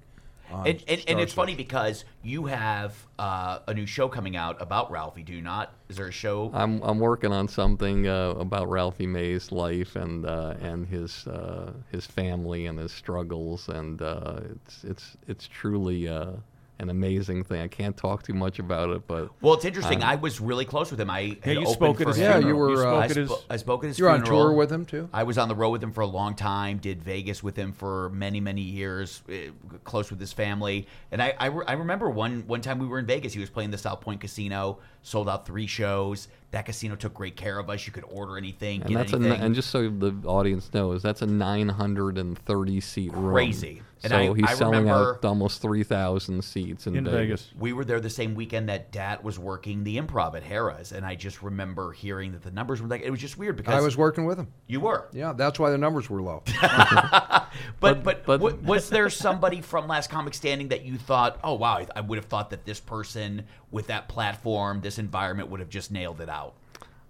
On 0.51 0.67
And, 0.67 0.85
and, 0.89 1.05
and 1.09 1.21
it's 1.21 1.33
funny 1.33 1.55
because 1.55 2.05
you 2.23 2.47
have 2.47 2.95
uh, 3.19 3.61
a 3.67 3.75
new 3.75 3.87
show 3.87 4.09
coming 4.09 4.37
out 4.37 4.61
about 4.61 4.91
Ralphie. 4.91 5.23
Do 5.23 5.33
you 5.33 5.43
not? 5.43 5.73
Is 5.89 5.97
there 5.97 6.09
a 6.09 6.13
show? 6.13 6.51
I'm 6.53 6.83
I'm 6.83 6.99
working 6.99 7.33
on 7.33 7.49
something 7.49 8.07
uh, 8.07 8.31
about 8.31 8.69
Ralphie 8.69 9.07
May's 9.07 9.53
life 9.53 9.97
and 9.97 10.27
uh, 10.27 10.55
and 10.61 10.87
his 10.87 11.27
uh, 11.27 11.73
his 11.91 12.07
family 12.07 12.67
and 12.67 12.79
his 12.79 12.93
struggles, 12.93 13.69
and 13.69 14.03
uh, 14.03 14.41
it's 14.51 14.85
it's 14.85 15.17
it's 15.27 15.49
truly 15.49 16.09
uh, 16.09 16.33
an 16.79 16.91
amazing 16.91 17.43
thing. 17.45 17.61
I 17.63 17.69
can't 17.69 17.97
talk 17.97 18.23
too 18.23 18.35
much 18.35 18.59
about 18.59 18.91
it, 18.91 19.07
but 19.07 19.31
well, 19.41 19.55
it's 19.55 19.65
interesting. 19.65 20.03
Um, 20.03 20.09
I 20.11 20.17
was 20.17 20.41
really 20.41 20.65
close 20.65 20.91
with 20.91 21.01
him. 21.01 21.09
I 21.09 21.21
Yeah, 21.21 21.35
had 21.43 21.55
you 21.61 21.67
spoke 21.67 22.01
at 22.01 22.05
for 22.05 22.09
his 22.11 22.19
him. 22.19 22.25
Yeah, 22.25 22.39
funeral. 22.41 22.49
you 22.49 22.57
were, 22.57 22.77
spoke 22.77 22.87
uh, 22.93 22.97
I, 22.97 23.05
at 23.05 23.11
his. 23.17 23.29
spo- 23.31 23.43
I 23.49 23.57
spoke 23.57 23.85
at 23.85 23.87
his 23.89 23.99
You're 23.99 24.11
on 24.11 24.25
tour 24.25 24.53
with 24.53 24.71
him 24.71 24.85
too. 24.85 25.09
I 25.13 25.23
was 25.23 25.39
on 25.39 25.49
the 25.49 25.55
road 25.55 25.71
with 25.71 25.83
him 25.83 25.93
for 25.93 26.03
a 26.03 26.07
long 26.07 26.35
time. 26.35 26.79
Did 26.79 27.03
Vegas 27.03 27.43
with 27.43 27.57
him 27.57 27.73
for 27.73 28.11
many, 28.11 28.41
many 28.41 28.61
years. 28.61 29.23
eh, 29.31 29.49
Close 29.85 30.11
with 30.11 30.21
his 30.21 30.33
family, 30.33 30.87
and 31.13 31.23
I, 31.23 31.35
I, 31.39 31.47
re- 31.47 31.65
I 31.67 31.73
remember 31.75 32.11
one 32.11 32.45
one 32.47 32.61
time 32.61 32.79
we 32.79 32.87
were 32.87 32.99
in 32.99 33.07
Vegas. 33.07 33.33
He 33.33 33.41
was 33.41 33.51
playing 33.51 33.71
the 33.71 33.79
South 33.79 34.01
Point 34.01 34.21
Casino. 34.21 34.79
Sold 35.07 35.29
out 35.29 35.47
three 35.47 35.67
shows. 35.69 36.27
That 36.51 36.65
casino 36.67 36.97
took 36.97 37.15
great 37.15 37.37
care 37.37 37.59
of 37.59 37.69
us. 37.71 37.87
You 37.87 37.93
could 37.93 38.05
order 38.09 38.37
anything, 38.39 38.81
And 38.83 38.91
get 38.91 38.97
that's 38.99 39.13
a, 39.13 39.17
and 39.17 39.55
just 39.55 39.71
so 39.71 39.89
the 39.89 40.15
audience 40.27 40.73
knows, 40.73 41.03
that's 41.03 41.23
a 41.23 41.27
930 41.27 42.81
seat 42.81 43.13
room. 43.13 43.33
Crazy. 43.35 43.83
And 44.03 44.11
so 44.11 44.17
I- 44.19 44.35
he's 44.35 44.45
I 44.47 44.55
selling 44.55 44.89
out 44.89 45.25
almost 45.25 45.63
3,000 45.63 46.43
seats 46.45 46.87
in, 46.87 46.97
in 46.97 47.05
Vegas. 47.05 47.51
we 47.59 47.73
were 47.73 47.85
there 47.85 47.99
the 48.01 48.11
same 48.11 48.35
weekend 48.35 48.69
that 48.69 48.93
Dat 48.93 49.25
was 49.25 49.39
working 49.39 49.85
the 49.85 49.97
improv 49.99 50.35
at 50.37 50.45
Harrah's, 50.45 50.93
and 50.93 51.05
I 51.05 51.15
just 51.15 51.43
remember 51.43 51.93
hearing 51.93 52.33
that 52.33 52.43
the 52.43 52.51
numbers 52.51 52.81
were 52.81 52.89
like 52.89 53.03
it 53.03 53.11
was 53.11 53.21
just 53.21 53.37
weird 53.39 53.57
because 53.57 53.75
I 53.75 53.81
was 53.81 53.97
working 53.97 54.25
with 54.25 54.39
him. 54.39 54.49
you 54.67 54.81
were, 54.81 55.09
Yeah, 55.13 55.33
that's 55.33 55.59
why 55.59 55.71
the 55.71 55.79
numbers 55.79 56.09
were 56.11 56.23
low. 56.23 56.43
but 57.81 58.03
but, 58.05 58.25
but- 58.25 58.41
wa- 58.41 58.53
was 58.63 58.89
there 58.91 59.11
somebody 59.11 59.61
from 59.61 59.89
Last 59.89 60.11
Comic 60.11 60.35
Standing 60.35 60.69
that 60.69 60.85
you 60.85 60.99
thought, 60.99 61.39
oh 61.43 61.55
wow, 61.55 61.79
I, 61.79 61.87
I 61.97 62.01
would 62.03 62.17
have 62.17 62.27
thought 62.27 62.51
that 62.51 62.65
this 62.65 62.81
person 62.81 63.45
with 63.71 63.89
that 63.89 64.09
platform, 64.09 64.81
this 64.81 64.96
environment 64.99 65.51
would 65.51 65.61
have 65.61 65.69
just 65.71 65.91
nailed 65.91 66.21
it 66.21 66.29
out. 66.29 66.55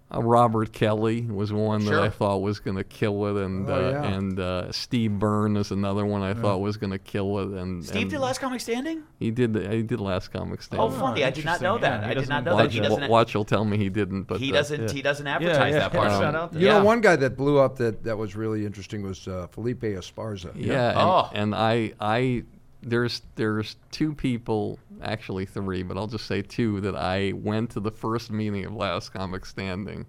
Uh, 0.09 0.21
Robert 0.23 0.71
Kelly 0.71 1.23
was 1.23 1.51
one 1.51 1.83
that 1.83 2.01
I 2.01 2.07
thought 2.07 2.37
was 2.37 2.61
going 2.61 2.77
to 2.77 2.85
kill 2.85 3.25
it, 3.27 3.43
and 3.45 3.69
Oh, 3.69 3.73
uh, 3.75 3.89
yeah. 3.91 4.03
and 4.05 4.39
uh, 4.39 4.71
Steve 4.71 5.19
Byrne 5.19 5.57
is 5.57 5.71
another 5.71 6.05
one 6.05 6.21
I 6.21 6.33
thought 6.33 6.61
was 6.61 6.77
going 6.77 6.91
to 6.91 6.97
kill 6.97 7.39
it. 7.39 7.49
And 7.59 7.83
Steve 7.83 8.03
and 8.03 8.11
did 8.11 8.19
Last 8.21 8.39
Comic 8.39 8.61
Standing. 8.61 9.03
He 9.19 9.31
did. 9.31 9.53
He 9.69 9.83
did 9.83 9.99
Last 9.99 10.29
Comic 10.31 10.61
Standing. 10.61 10.87
Oh, 10.87 10.97
funny! 10.97 11.25
I 11.25 11.29
did 11.29 11.43
not 11.43 11.59
know 11.59 11.77
that. 11.79 12.03
Yeah, 12.03 12.05
I 12.07 12.13
did 12.13 12.21
doesn't 12.29 12.45
know 12.45 12.53
watch 12.55 12.63
that. 12.67 12.71
He. 12.71 12.79
Watch, 12.79 12.89
doesn't. 12.89 13.09
watch 13.11 13.35
will 13.35 13.43
tell 13.43 13.65
me 13.65 13.75
he 13.77 13.89
didn't, 13.89 14.23
but 14.23 14.39
He 14.39 14.51
uh, 14.51 14.55
doesn't. 14.55 14.81
yeah. 14.83 14.93
He 14.93 15.01
doesn't 15.01 15.27
advertise 15.27 15.73
yeah, 15.73 15.79
that 15.79 15.91
part. 15.91 16.05
it's 16.07 16.15
of 16.15 16.21
not 16.21 16.29
it. 16.29 16.37
out 16.37 16.51
there. 16.53 16.61
You 16.61 16.67
know, 16.69 16.83
one 16.85 17.01
guy 17.01 17.17
that 17.17 17.35
blew 17.35 17.57
up 17.59 17.75
that, 17.79 18.05
that 18.05 18.17
was 18.17 18.33
really 18.33 18.65
interesting 18.65 19.03
was 19.03 19.27
uh, 19.27 19.47
Felipe 19.51 19.81
Esparza. 19.81 20.51
Yeah, 20.55 20.91
and, 20.91 20.99
Oh. 20.99 21.29
and 21.33 21.53
I 21.53 21.91
I 21.99 22.43
there's 22.81 23.21
there's 23.35 23.75
two 23.91 24.13
people, 24.13 24.79
actually 25.01 25.45
three, 25.45 25.83
but 25.83 25.97
I'll 25.97 26.07
just 26.07 26.25
say 26.25 26.41
two 26.41 26.81
that 26.81 26.95
I 26.95 27.33
went 27.33 27.71
to 27.71 27.79
the 27.79 27.91
first 27.91 28.31
meeting 28.31 28.65
of 28.65 28.73
Last 28.73 29.09
Comic 29.09 29.45
Standing, 29.45 30.05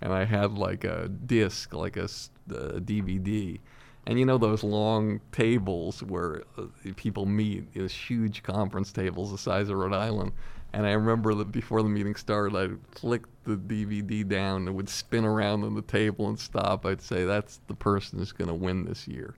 and 0.00 0.12
I 0.12 0.24
had 0.24 0.52
like 0.52 0.84
a 0.84 1.08
disc, 1.08 1.74
like 1.74 1.96
a 1.96 2.08
DVD. 2.48 3.60
And 4.06 4.18
you 4.18 4.24
know 4.24 4.38
those 4.38 4.64
long 4.64 5.20
tables 5.30 6.02
where 6.02 6.42
uh, 6.58 6.64
people 6.96 7.24
meet, 7.24 7.72
those 7.74 7.92
huge 7.92 8.42
conference 8.42 8.92
tables 8.92 9.30
the 9.30 9.38
size 9.38 9.68
of 9.68 9.76
Rhode 9.76 9.94
Island. 9.94 10.32
And 10.72 10.86
I 10.86 10.92
remember 10.92 11.34
that 11.34 11.52
before 11.52 11.82
the 11.82 11.88
meeting 11.88 12.14
started, 12.14 12.56
I 12.56 12.74
flicked 12.98 13.28
the 13.44 13.56
DVD 13.56 14.26
down, 14.26 14.62
and 14.62 14.68
it 14.68 14.72
would 14.72 14.88
spin 14.88 15.24
around 15.24 15.64
on 15.64 15.74
the 15.74 15.82
table 15.82 16.28
and 16.28 16.38
stop. 16.38 16.86
I'd 16.86 17.02
say, 17.02 17.24
"That's 17.24 17.60
the 17.66 17.74
person 17.74 18.18
who's 18.18 18.32
going 18.32 18.48
to 18.48 18.54
win 18.54 18.84
this 18.84 19.06
year." 19.06 19.34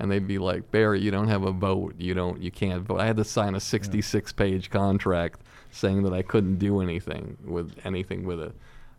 And 0.00 0.10
they'd 0.10 0.26
be 0.26 0.38
like, 0.38 0.70
Barry, 0.70 1.00
you 1.00 1.10
don't 1.10 1.28
have 1.28 1.42
a 1.44 1.52
vote. 1.52 1.94
You 1.98 2.14
don't. 2.14 2.40
You 2.42 2.50
can't 2.50 2.82
vote. 2.82 3.00
I 3.00 3.06
had 3.06 3.16
to 3.16 3.24
sign 3.24 3.54
a 3.54 3.58
66-page 3.58 4.70
contract 4.70 5.40
saying 5.70 6.02
that 6.04 6.12
I 6.12 6.22
couldn't 6.22 6.56
do 6.58 6.80
anything 6.80 7.36
with 7.44 7.74
anything 7.84 8.24
with 8.24 8.40
it. 8.40 8.52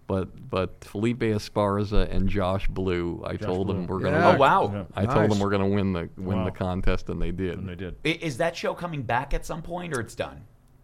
But 0.08 0.50
but 0.50 0.84
Felipe 0.84 1.20
Esparza 1.20 2.10
and 2.12 2.28
Josh 2.28 2.68
Blue, 2.68 3.22
I 3.26 3.36
told 3.38 3.68
them 3.68 3.86
we're 3.86 4.00
gonna. 4.00 4.18
Yeah. 4.18 4.34
Oh 4.36 4.38
wow! 4.38 4.72
Yeah. 4.74 4.84
I 4.96 5.06
told 5.06 5.30
them 5.30 5.38
we're 5.40 5.52
gonna 5.52 5.68
win 5.68 5.94
the 5.94 6.10
win 6.18 6.40
Wow. 6.40 6.46
the 6.46 6.52
contest, 6.52 7.10
and 7.10 7.22
they 7.22 7.30
did. 7.32 7.60
And 7.60 7.70
they 7.70 7.76
did. 7.76 7.96
I- 8.04 8.18
Is 8.20 8.38
that 8.38 8.56
show 8.58 8.74
coming 8.74 9.04
back 9.04 9.36
at 9.36 9.46
some 9.46 9.62
point, 9.62 9.96
or 9.96 10.00
it's 10.00 10.16
done? 10.16 10.42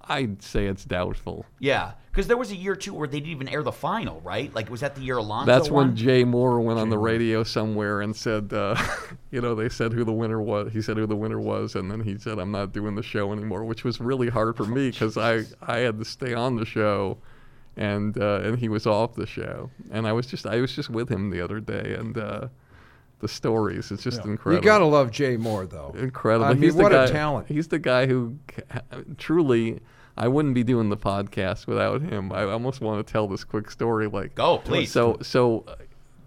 I'd 0.07 0.41
say 0.43 0.65
it's 0.67 0.85
doubtful. 0.85 1.45
Yeah, 1.59 1.93
because 2.11 2.27
there 2.27 2.37
was 2.37 2.51
a 2.51 2.55
year 2.55 2.75
too 2.75 2.93
where 2.93 3.07
they 3.07 3.19
didn't 3.19 3.31
even 3.31 3.47
air 3.49 3.63
the 3.63 3.71
final, 3.71 4.21
right? 4.21 4.53
Like 4.53 4.69
was 4.69 4.81
that 4.81 4.95
the 4.95 5.01
year 5.01 5.17
Alonzo 5.17 5.51
That's 5.51 5.69
when? 5.69 5.95
Jay 5.95 6.23
Mohr 6.23 6.63
went 6.63 6.79
on 6.79 6.89
the 6.89 6.95
Mohr. 6.95 7.03
radio 7.03 7.43
somewhere 7.43 8.01
and 8.01 8.15
said, 8.15 8.53
uh, 8.53 8.75
you 9.31 9.41
know, 9.41 9.55
they 9.55 9.69
said 9.69 9.93
who 9.93 10.03
the 10.03 10.13
winner 10.13 10.41
was. 10.41 10.71
He 10.73 10.81
said 10.81 10.97
who 10.97 11.05
the 11.07 11.15
winner 11.15 11.39
was, 11.39 11.75
and 11.75 11.89
then 11.89 12.01
he 12.01 12.17
said, 12.17 12.37
"I'm 12.39 12.51
not 12.51 12.71
doing 12.73 12.95
the 12.95 13.03
show 13.03 13.31
anymore," 13.33 13.65
which 13.65 13.83
was 13.83 13.99
really 13.99 14.29
hard 14.29 14.55
for 14.57 14.65
me 14.65 14.91
because 14.91 15.17
I 15.17 15.43
I 15.61 15.79
had 15.79 15.97
to 15.99 16.05
stay 16.05 16.33
on 16.33 16.55
the 16.55 16.65
show, 16.65 17.17
and 17.75 18.17
uh, 18.17 18.41
and 18.43 18.59
he 18.59 18.69
was 18.69 18.85
off 18.85 19.15
the 19.15 19.25
show, 19.27 19.71
and 19.91 20.05
I 20.07 20.13
was 20.13 20.27
just 20.27 20.45
I 20.45 20.61
was 20.61 20.73
just 20.75 20.89
with 20.89 21.09
him 21.09 21.31
the 21.31 21.41
other 21.41 21.59
day, 21.59 21.95
and 21.97 22.17
uh, 22.17 22.47
the 23.19 23.27
stories 23.29 23.91
it's 23.91 24.03
just 24.03 24.19
Yeah. 24.19 24.25
You 24.25 24.31
incredible. 24.31 24.63
gotta 24.63 24.85
love 24.85 25.09
Jay 25.09 25.37
Mohr, 25.37 25.69
though. 25.69 25.95
incredible. 25.97 26.45
I 26.45 26.53
mean, 26.53 26.63
he's 26.63 26.73
what 26.75 26.91
the 26.91 27.05
a 27.05 27.07
talent. 27.07 27.47
He's 27.47 27.69
the 27.69 27.79
guy 27.79 28.05
who 28.07 28.37
truly. 29.17 29.79
I 30.17 30.27
wouldn't 30.27 30.55
be 30.55 30.63
doing 30.63 30.89
the 30.89 30.97
podcast 30.97 31.67
without 31.67 32.01
him. 32.01 32.31
I 32.31 32.43
almost 32.43 32.79
want 32.79 33.05
to 33.05 33.11
tell 33.11 33.27
this 33.27 33.43
quick 33.43 33.69
story. 33.69 34.07
Like, 34.07 34.35
Go, 34.35 34.59
please. 34.59 34.91
So, 34.91 35.17
so 35.21 35.65
uh, 35.67 35.75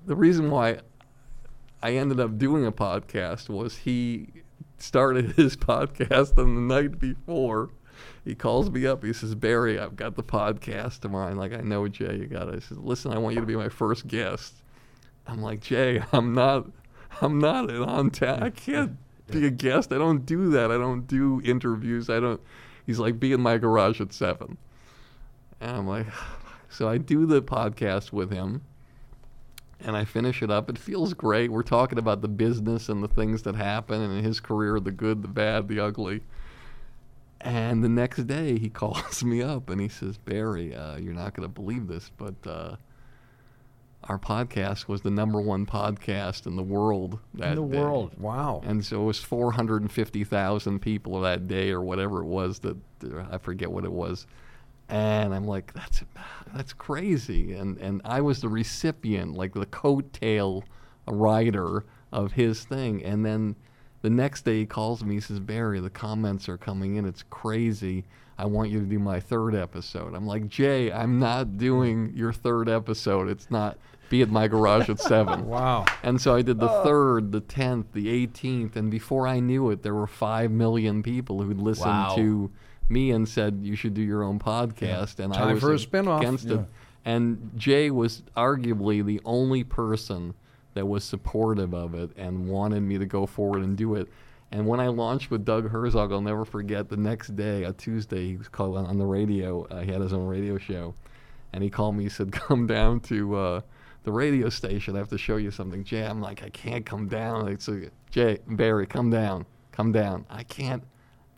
the 0.07 0.15
reason 0.15 0.51
why 0.51 0.81
I 1.83 1.93
ended 1.93 2.21
up 2.21 2.39
doing 2.39 2.67
a 2.67 2.73
podcast 2.73 3.49
was 3.49 3.79
he 3.79 4.29
started 4.79 5.33
his 5.37 5.57
podcast 5.57 6.37
on 6.39 6.55
the 6.55 6.75
night 6.75 6.99
before. 6.99 7.71
He 8.25 8.35
calls 8.35 8.71
me 8.71 8.87
up. 8.87 9.03
He 9.03 9.13
says, 9.13 9.35
"Barry, 9.35 9.79
I've 9.79 9.97
got 9.97 10.17
the 10.17 10.23
podcast 10.23 11.01
tomorrow." 11.01 11.31
I'm 11.31 11.39
like, 11.39 11.53
"I 11.53 11.63
know, 11.63 11.89
Jay. 11.89 12.17
You 12.17 12.27
got 12.27 12.49
it." 12.49 12.57
I 12.57 12.59
says, 12.59 12.79
"Listen, 12.79 13.13
I 13.13 13.19
want 13.19 13.35
you 13.35 13.41
to 13.41 13.47
be 13.47 13.57
my 13.57 13.69
first 13.71 14.07
guest." 14.07 14.55
I'm 15.27 15.41
like, 15.41 15.61
"Jay, 15.61 16.03
I'm 16.13 16.35
not. 16.35 16.67
I'm 17.23 17.39
not 17.39 17.71
an 17.71 17.83
on 17.83 18.11
town. 18.11 18.43
I 18.43 18.51
can't 18.51 18.99
be 19.29 19.47
a 19.47 19.51
guest. 19.51 19.93
I 19.93 19.99
don't 19.99 20.27
do 20.27 20.51
that. 20.51 20.71
I 20.71 20.77
don't 20.77 21.07
do 21.07 21.41
interviews. 21.43 22.11
I 22.11 22.21
don't." 22.21 22.41
He's 22.89 22.99
like, 22.99 23.21
"Be 23.21 23.35
in 23.35 23.43
my 23.43 23.59
garage 23.59 24.01
at 24.01 24.15
7. 24.15 24.57
And 25.61 25.71
I'm 25.71 25.87
like, 25.87 26.07
so 26.71 26.89
I 26.89 26.97
do 26.97 27.27
the 27.27 27.43
podcast 27.43 28.13
with 28.13 28.33
him 28.33 28.63
and 29.79 29.95
I 29.95 30.07
finish 30.07 30.43
it 30.43 30.51
up. 30.51 30.71
It 30.71 30.79
feels 30.79 31.13
great. 31.13 31.53
We're 31.53 31.63
talking 31.63 31.99
about 31.99 32.23
the 32.23 32.29
business 32.29 32.89
and 32.89 33.03
the 33.03 33.09
things 33.09 33.43
that 33.43 33.57
happen 33.57 34.01
and 34.01 34.17
in 34.17 34.25
his 34.25 34.41
career, 34.41 34.81
the 34.81 34.91
good, 34.91 35.21
the 35.21 35.29
bad, 35.29 35.69
the 35.69 35.81
ugly. 35.81 36.23
And 37.43 37.85
the 37.85 37.91
next 37.91 38.27
day 38.27 38.59
he 38.59 38.71
calls 38.71 39.23
me 39.23 39.43
up 39.43 39.69
and 39.69 39.83
he 39.83 39.91
says, 39.91 40.17
Barry, 40.17 40.75
uh, 40.75 40.97
you're 40.97 41.13
not 41.13 41.35
going 41.35 41.47
to 41.47 41.53
believe 41.53 41.89
this, 41.89 42.11
but 42.17 42.37
uh, 42.47 42.77
our 44.09 44.19
podcast 44.19 44.89
was 44.89 45.03
the 45.03 45.11
number 45.11 45.41
one 45.41 45.67
podcast 45.67 46.47
in 46.47 46.57
the 46.57 46.63
world 46.63 47.19
that 47.35 47.57
In 47.57 47.69
the 47.69 47.77
day." 47.77 47.83
world. 47.83 48.13
Wow. 48.19 48.63
And 48.65 48.85
so 48.85 49.03
it 49.03 49.05
was 49.05 49.19
450,000 49.21 50.81
people 50.81 51.21
that 51.21 51.47
day 51.47 51.71
or 51.71 51.83
whatever 51.83 52.21
it 52.23 52.27
was 52.27 52.61
that 52.61 52.77
I 53.31 53.39
forget 53.39 53.71
what 53.71 53.85
it 53.85 53.93
was. 53.93 54.27
And 54.89 55.35
I'm 55.35 55.47
like, 55.47 55.75
that's 55.75 56.03
that's 56.55 56.73
crazy. 56.73 57.53
And 57.53 57.77
and 57.79 58.01
I 58.05 58.21
was 58.23 58.41
the 58.41 58.49
recipient, 58.49 59.35
like 59.35 59.53
the 59.53 59.67
coattail 59.67 60.63
writer 61.07 61.85
of 62.13 62.33
his 62.33 62.65
thing. 62.65 63.05
And 63.05 63.25
then 63.25 63.57
the 64.01 64.11
next 64.11 64.45
day 64.45 64.61
he 64.61 64.67
calls 64.67 65.05
me, 65.05 65.17
he 65.17 65.21
says, 65.21 65.41
Barry, 65.41 65.81
the 65.81 65.91
comments 65.91 66.49
are 66.49 66.57
coming 66.57 66.97
in. 66.97 67.05
It's 67.05 67.25
crazy. 67.25 68.05
I 68.39 68.47
want 68.47 68.71
you 68.71 68.79
to 68.79 68.87
do 68.87 69.01
my 69.01 69.19
third 69.19 69.55
episode. 69.55 70.15
I'm 70.15 70.27
like, 70.27 70.47
Jay, 70.47 70.93
I'm 70.93 71.19
not 71.19 71.59
doing 71.59 72.13
your 72.15 72.33
third 72.33 72.69
episode. 72.69 73.29
It's 73.29 73.51
not 73.51 73.77
be 74.11 74.23
at 74.23 74.31
my 74.31 74.49
garage 74.49 74.89
at 74.89 75.01
seven. 75.01 75.47
Wow. 75.49 75.85
And 76.03 76.21
so 76.21 76.35
I 76.35 76.43
did 76.43 76.63
Oh. 76.63 76.67
the 76.67 76.83
third, 76.85 77.33
the 77.33 77.41
tenth, 77.41 77.93
the 77.93 78.07
18th, 78.27 78.77
and 78.77 78.91
before 78.91 79.27
I 79.27 79.41
knew 79.41 79.71
it, 79.71 79.83
there 79.83 79.95
were 79.95 80.07
five 80.07 80.51
million 80.51 81.03
people 81.03 81.43
who'd 81.43 81.59
listened 81.61 81.87
Wow. 81.91 82.15
to 82.17 82.51
me 82.89 83.11
and 83.11 83.29
said 83.29 83.61
you 83.63 83.77
should 83.77 83.95
do 83.95 84.03
your 84.03 84.23
own 84.23 84.39
podcast. 84.39 85.19
And 85.19 85.33
I 85.35 85.53
was 85.53 85.61
for 85.63 85.73
a 85.75 85.79
spin-off. 85.79 86.21
against 86.23 86.47
it. 86.47 86.61
And 87.05 87.51
Jay 87.57 87.91
was 87.91 88.23
arguably 88.37 89.05
the 89.05 89.21
only 89.25 89.63
person 89.65 90.35
that 90.75 90.87
was 90.87 91.05
supportive 91.05 91.75
of 91.75 91.95
it 91.95 92.11
and 92.17 92.49
wanted 92.49 92.81
me 92.83 92.99
to 92.99 93.07
go 93.07 93.27
forward 93.27 93.63
and 93.63 93.77
do 93.77 93.95
it. 93.95 94.09
And 94.51 94.67
when 94.67 94.81
I 94.81 94.89
launched 94.89 95.31
with 95.31 95.45
Doug 95.45 95.69
Herzog, 95.71 96.13
I'll 96.13 96.21
never 96.23 96.45
forget. 96.47 96.89
The 96.89 96.97
next 96.97 97.37
day, 97.37 97.65
a 97.65 97.73
Tuesday, 97.73 98.29
he 98.29 98.37
was 98.37 98.49
called 98.49 98.77
on 98.79 98.97
the 98.99 99.05
radio. 99.07 99.65
Uh, 99.67 99.81
he 99.81 99.93
had 99.93 100.01
his 100.01 100.13
own 100.15 100.27
radio 100.27 100.57
show, 100.57 100.95
and 101.53 101.63
he 101.63 101.69
called 101.69 101.97
me. 101.97 102.05
He 102.05 102.09
said, 102.09 102.33
"Come 102.47 102.67
down 102.67 103.01
to." 103.01 103.37
Uh, 103.37 103.61
the 104.09 104.13
radio 104.13 104.49
station. 104.49 104.97
I 104.97 105.01
have 105.01 105.11
to 105.11 105.19
show 105.19 105.37
you 105.37 105.51
something. 105.51 105.85
Jay, 105.85 106.03
I'm 106.03 106.23
like, 106.23 106.43
I 106.43 106.49
can't 106.49 106.87
come 106.87 107.09
down. 107.09 107.47
It's 107.47 107.69
a, 107.69 107.91
Jay, 108.11 108.39
Barry, 108.47 108.87
come 108.87 109.11
down. 109.11 109.45
Come 109.71 109.93
down. 109.93 110.25
I 110.31 110.45
can't 110.45 110.83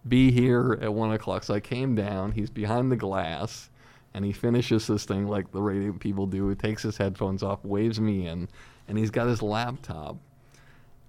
be 0.06 0.30
here 0.30 0.78
at 0.80 0.94
one 0.94 1.10
o'clock. 1.10 1.42
So 1.42 1.54
I 1.54 1.58
came 1.58 1.96
down. 1.96 2.30
He's 2.30 2.48
behind 2.48 2.92
the 2.92 2.96
glass 2.96 3.70
and 4.14 4.24
he 4.24 4.30
finishes 4.30 4.86
this 4.86 5.04
thing 5.04 5.26
like 5.26 5.50
the 5.50 5.60
radio 5.60 5.92
people 5.92 6.28
do. 6.28 6.48
He 6.48 6.54
takes 6.54 6.84
his 6.84 6.96
headphones 6.96 7.42
off, 7.42 7.64
waves 7.64 7.98
me 7.98 8.28
in, 8.28 8.48
and 8.86 8.96
he's 8.96 9.10
got 9.10 9.26
his 9.26 9.42
laptop 9.42 10.16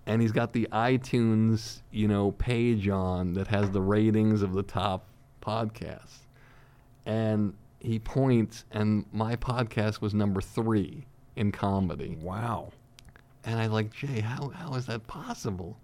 and 0.07 0.20
he's 0.20 0.32
got 0.32 0.53
the 0.53 0.68
iTunes, 0.72 1.82
you 1.91 2.07
know, 2.07 2.32
page 2.32 2.89
on 2.89 3.34
that 3.34 3.45
has 3.49 3.70
the 3.70 3.82
ratings 3.82 4.41
of 4.41 4.53
the 4.53 4.64
top 4.64 5.05
podcasts. 5.43 6.22
And 7.05 7.53
he 7.80 7.99
points, 7.99 8.66
and 8.72 9.05
my 9.12 9.36
podcast 9.36 10.01
was 10.01 10.16
number 10.16 10.41
three 10.41 11.05
in 11.36 11.52
comedy. 11.52 12.18
Wow. 12.22 12.72
And 13.44 13.60
I 13.60 13.68
like, 13.68 13.92
Jay, 13.94 14.20
how, 14.20 14.50
how 14.50 14.76
is 14.76 14.86
that 14.86 15.08
possible? 15.08 15.78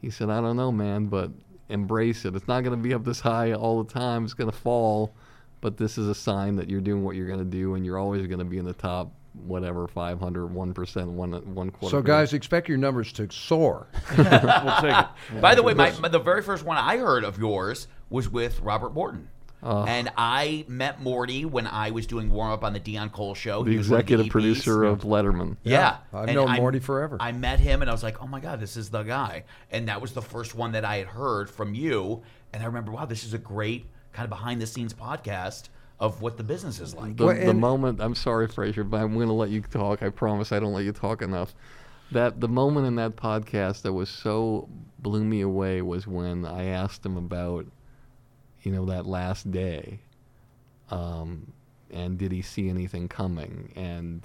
He 0.00 0.10
said, 0.10 0.30
I 0.30 0.40
don't 0.40 0.56
know, 0.56 0.70
man, 0.70 1.06
but 1.06 1.30
embrace 1.68 2.24
it. 2.24 2.36
It's 2.36 2.46
not 2.46 2.62
going 2.62 2.76
to 2.76 2.82
be 2.82 2.94
up 2.94 3.04
this 3.04 3.20
high 3.20 3.52
all 3.52 3.82
the 3.82 3.92
time. 3.92 4.24
It's 4.24 4.34
going 4.34 4.50
to 4.50 4.56
fall, 4.56 5.12
but 5.60 5.76
this 5.76 5.98
is 5.98 6.08
a 6.08 6.14
sign 6.14 6.56
that 6.56 6.68
you're 6.70 6.80
doing 6.80 7.02
what 7.02 7.16
you're 7.16 7.26
going 7.26 7.38
to 7.38 7.44
do, 7.44 7.74
and 7.74 7.84
you're 7.84 7.98
always 7.98 8.26
going 8.26 8.38
to 8.38 8.44
be 8.44 8.58
in 8.58 8.64
the 8.64 8.74
top, 8.74 9.10
whatever, 9.46 9.88
500, 9.88 10.48
1%, 10.50 11.06
one, 11.06 11.32
one 11.54 11.70
quarter. 11.70 11.90
So, 11.96 12.02
guys, 12.02 12.32
expect 12.34 12.68
your 12.68 12.78
numbers 12.78 13.12
to 13.14 13.30
soar. 13.32 13.86
we'll 14.16 14.26
take 14.26 14.94
it. 15.32 15.40
By 15.40 15.54
the 15.54 15.62
way, 15.62 15.74
my, 15.74 15.90
my- 15.98 16.08
the 16.08 16.18
very 16.20 16.42
first 16.42 16.64
one 16.64 16.76
I 16.76 16.98
heard 16.98 17.24
of 17.24 17.38
yours 17.38 17.88
was 18.10 18.28
with 18.28 18.60
Robert 18.60 18.92
Morton. 18.94 19.28
Uh. 19.64 19.84
and 19.84 20.10
I 20.16 20.64
met 20.68 21.00
Morty 21.00 21.44
when 21.44 21.66
I 21.66 21.90
was 21.90 22.06
doing 22.06 22.30
warm 22.30 22.52
up 22.52 22.62
on 22.64 22.72
the 22.74 22.78
Dion 22.80 23.08
Cole 23.10 23.34
show. 23.34 23.64
the 23.64 23.70
He 23.72 23.78
was 23.78 23.88
one 23.88 23.96
the 23.96 24.02
executive 24.02 24.26
EPs. 24.26 24.30
producer 24.30 24.84
of 24.84 25.00
Letterman. 25.02 25.56
Yeah, 25.62 25.96
I've 26.12 26.28
And 26.28 26.34
known 26.36 26.48
I- 26.48 26.56
Morty 26.58 26.80
forever. 26.80 27.16
I 27.18 27.32
met 27.32 27.60
him 27.60 27.80
and 27.80 27.90
I 27.90 27.92
was 27.94 28.02
like, 28.02 28.22
"Oh 28.22 28.26
my 28.26 28.40
god, 28.40 28.60
this 28.60 28.76
is 28.76 28.90
the 28.90 29.02
guy!" 29.02 29.44
And 29.70 29.88
that 29.88 30.00
was 30.02 30.12
the 30.12 30.22
first 30.22 30.54
one 30.54 30.72
that 30.72 30.84
I 30.84 30.96
had 30.98 31.06
heard 31.06 31.48
from 31.50 31.74
you. 31.74 32.22
And 32.52 32.62
I 32.62 32.66
remember, 32.66 32.92
wow, 32.92 33.06
this 33.06 33.24
is 33.24 33.32
a 33.34 33.38
great 33.38 33.86
kind 34.12 34.24
of 34.24 34.30
behind 34.30 34.60
the 34.60 34.66
scenes 34.66 34.92
podcast 34.94 35.68
of 35.98 36.20
what 36.20 36.36
the 36.36 36.44
business 36.44 36.78
is 36.80 36.94
like. 36.94 37.16
The, 37.16 37.24
Well, 37.26 37.46
the 37.46 37.54
moment 37.54 38.00
I'm 38.00 38.14
sorry, 38.14 38.46
Frazer, 38.48 38.84
but 38.84 39.00
I'm 39.00 39.14
going 39.14 39.28
to 39.28 39.32
let 39.32 39.48
you 39.50 39.60
talk. 39.62 40.02
I 40.02 40.10
promise 40.10 40.52
I 40.52 40.60
don't 40.60 40.72
let 40.74 40.84
you 40.84 40.92
talk 40.92 41.22
enough. 41.22 41.54
That 42.12 42.40
the 42.40 42.48
moment 42.48 42.86
in 42.86 42.96
that 42.96 43.16
podcast 43.16 43.82
that 43.82 43.92
was 43.92 44.10
so 44.10 44.68
blew 44.98 45.24
me 45.24 45.40
away 45.40 45.82
was 45.82 46.06
when 46.06 46.44
I 46.44 46.64
asked 46.66 47.04
him 47.06 47.16
about, 47.16 47.66
you 48.64 48.72
know, 48.72 48.84
that 48.86 49.06
last 49.06 49.50
day, 49.50 50.00
um, 50.90 51.52
and 51.90 52.18
did 52.18 52.32
he 52.32 52.42
see 52.42 52.68
anything 52.68 53.08
coming? 53.08 53.72
And 53.76 54.22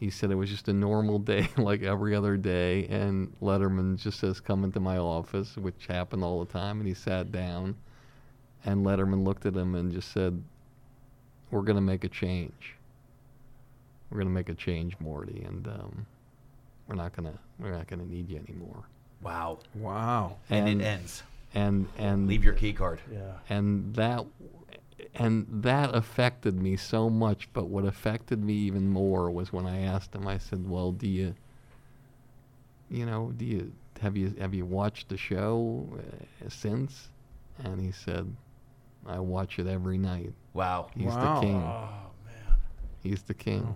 he 0.00 0.10
said 0.10 0.30
it 0.30 0.34
was 0.36 0.48
just 0.50 0.68
a 0.68 0.72
normal 0.72 1.18
day, 1.18 1.48
like 1.56 1.82
every 1.82 2.14
other 2.14 2.36
day. 2.36 2.86
And 2.86 3.32
Letterman 3.42 3.96
just 3.98 4.20
says, 4.20 4.40
"Come 4.40 4.64
into 4.64 4.80
my 4.80 4.96
office," 4.98 5.56
which 5.56 5.86
happened 5.88 6.22
all 6.24 6.44
the 6.44 6.52
time. 6.52 6.78
And 6.80 6.88
he 6.88 6.94
sat 6.94 7.30
down, 7.32 7.76
and 8.64 8.84
Letterman 8.86 9.24
looked 9.24 9.46
at 9.46 9.54
him 9.54 9.74
and 9.74 9.92
just 9.92 10.12
said, 10.12 10.42
we're 11.52 11.62
going 11.62 11.76
to 11.76 11.82
make 11.82 12.02
a 12.02 12.08
change. 12.08 12.74
We're 14.10 14.16
going 14.18 14.26
to 14.28 14.34
make 14.34 14.48
a 14.48 14.54
change, 14.54 14.98
Morty, 14.98 15.42
and 15.46 15.66
um, 15.68 16.06
we're 16.88 16.96
not 16.96 17.14
going 17.14 17.32
to 17.32 17.38
we're 17.60 17.70
not 17.70 17.86
going 17.86 18.00
to 18.00 18.08
need 18.08 18.28
you 18.28 18.38
anymore. 18.38 18.82
wow, 19.22 19.58
Wow. 19.76 20.36
and, 20.50 20.68
And 20.68 20.80
it 20.82 20.84
ends. 20.84 21.22
And 21.56 21.88
and 21.96 22.28
Leave 22.28 22.44
your 22.44 22.52
key 22.52 22.72
card. 22.72 23.00
Yeah. 23.10 23.32
and 23.48 23.94
that 23.94 24.24
and 25.14 25.46
that 25.50 25.94
affected 25.94 26.60
me 26.60 26.76
so 26.76 27.08
much. 27.08 27.48
But 27.54 27.68
what 27.68 27.84
affected 27.86 28.44
me 28.44 28.52
even 28.52 28.88
more 28.90 29.30
was 29.30 29.52
when 29.52 29.66
I 29.66 29.80
asked 29.80 30.14
him. 30.14 30.28
I 30.28 30.36
said, 30.38 30.68
"Well, 30.68 30.92
do 30.92 31.08
you, 31.08 31.34
you 32.90 33.06
know, 33.06 33.32
do 33.36 33.44
you 33.44 33.72
have 34.02 34.16
you 34.16 34.34
have 34.38 34.52
you 34.54 34.66
watched 34.66 35.08
the 35.08 35.16
show 35.16 35.88
uh, 35.98 36.48
since?" 36.50 37.08
And 37.64 37.80
he 37.80 37.90
said, 37.92 38.34
"I 39.06 39.18
watch 39.18 39.58
it 39.58 39.66
every 39.66 39.96
night. 39.98 40.34
Wow. 40.52 40.90
He's 40.94 41.06
Wow. 41.06 41.34
the 41.34 41.40
king." 41.46 41.56
Oh 41.62 42.10
man. 42.26 42.56
He's 43.02 43.22
the 43.22 43.34
king. 43.34 43.74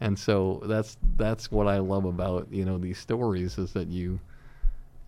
And 0.00 0.18
so 0.18 0.62
that's 0.66 0.98
that's 1.16 1.50
what 1.50 1.66
I 1.66 1.78
love 1.78 2.04
about 2.04 2.46
you 2.52 2.64
know 2.66 2.76
these 2.78 2.98
stories 2.98 3.56
is 3.58 3.72
that 3.72 3.88
you 3.88 4.20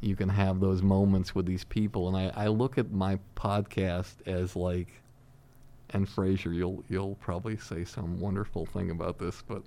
you 0.01 0.17
can 0.17 0.29
have 0.29 0.61
those 0.61 0.83
moments 0.83 1.35
with 1.35 1.47
these 1.47 1.65
people, 1.65 2.09
and 2.09 2.17
I, 2.17 2.45
I 2.45 2.49
look 2.49 2.79
at 2.79 2.91
my 2.91 3.19
podcast 3.37 4.15
as 4.27 4.57
like, 4.57 4.89
and 5.91 6.09
Frazer, 6.09 6.53
you'll 6.53 6.83
you'll 6.89 7.17
probably 7.17 7.57
say 7.57 7.85
some 7.85 8.19
wonderful 8.21 8.65
thing 8.67 8.91
about 8.91 9.19
this, 9.19 9.43
but 9.47 9.63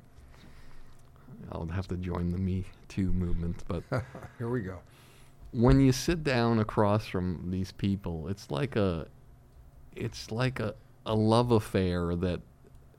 I'll 1.52 1.66
have 1.68 1.88
to 1.90 1.98
join 1.98 2.32
the 2.32 2.38
Me 2.38 2.66
Too 2.88 3.12
movement. 3.12 3.64
But 3.68 3.84
Here 4.38 4.50
we 4.50 4.62
go. 4.62 4.80
when 5.52 5.80
you 5.80 5.92
sit 5.92 6.24
down 6.24 6.60
across 6.60 7.06
from 7.06 7.50
these 7.52 7.72
people, 7.72 8.28
it's 8.28 8.50
like 8.50 8.76
a 8.76 9.08
it's 9.96 10.32
like 10.32 10.60
a, 10.60 10.74
a 11.06 11.14
love 11.14 11.52
affair 11.52 12.16
that 12.16 12.42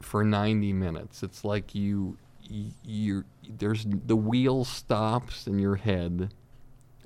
for 0.01 0.23
90 0.23 0.73
minutes 0.75 1.23
it's 1.23 1.45
like 1.45 1.75
you 1.75 2.17
y- 2.51 2.67
you 2.85 3.25
there's 3.59 3.87
the 4.07 4.15
wheel 4.17 4.65
stops 4.65 5.47
in 5.47 5.59
your 5.59 5.77
head 5.77 6.33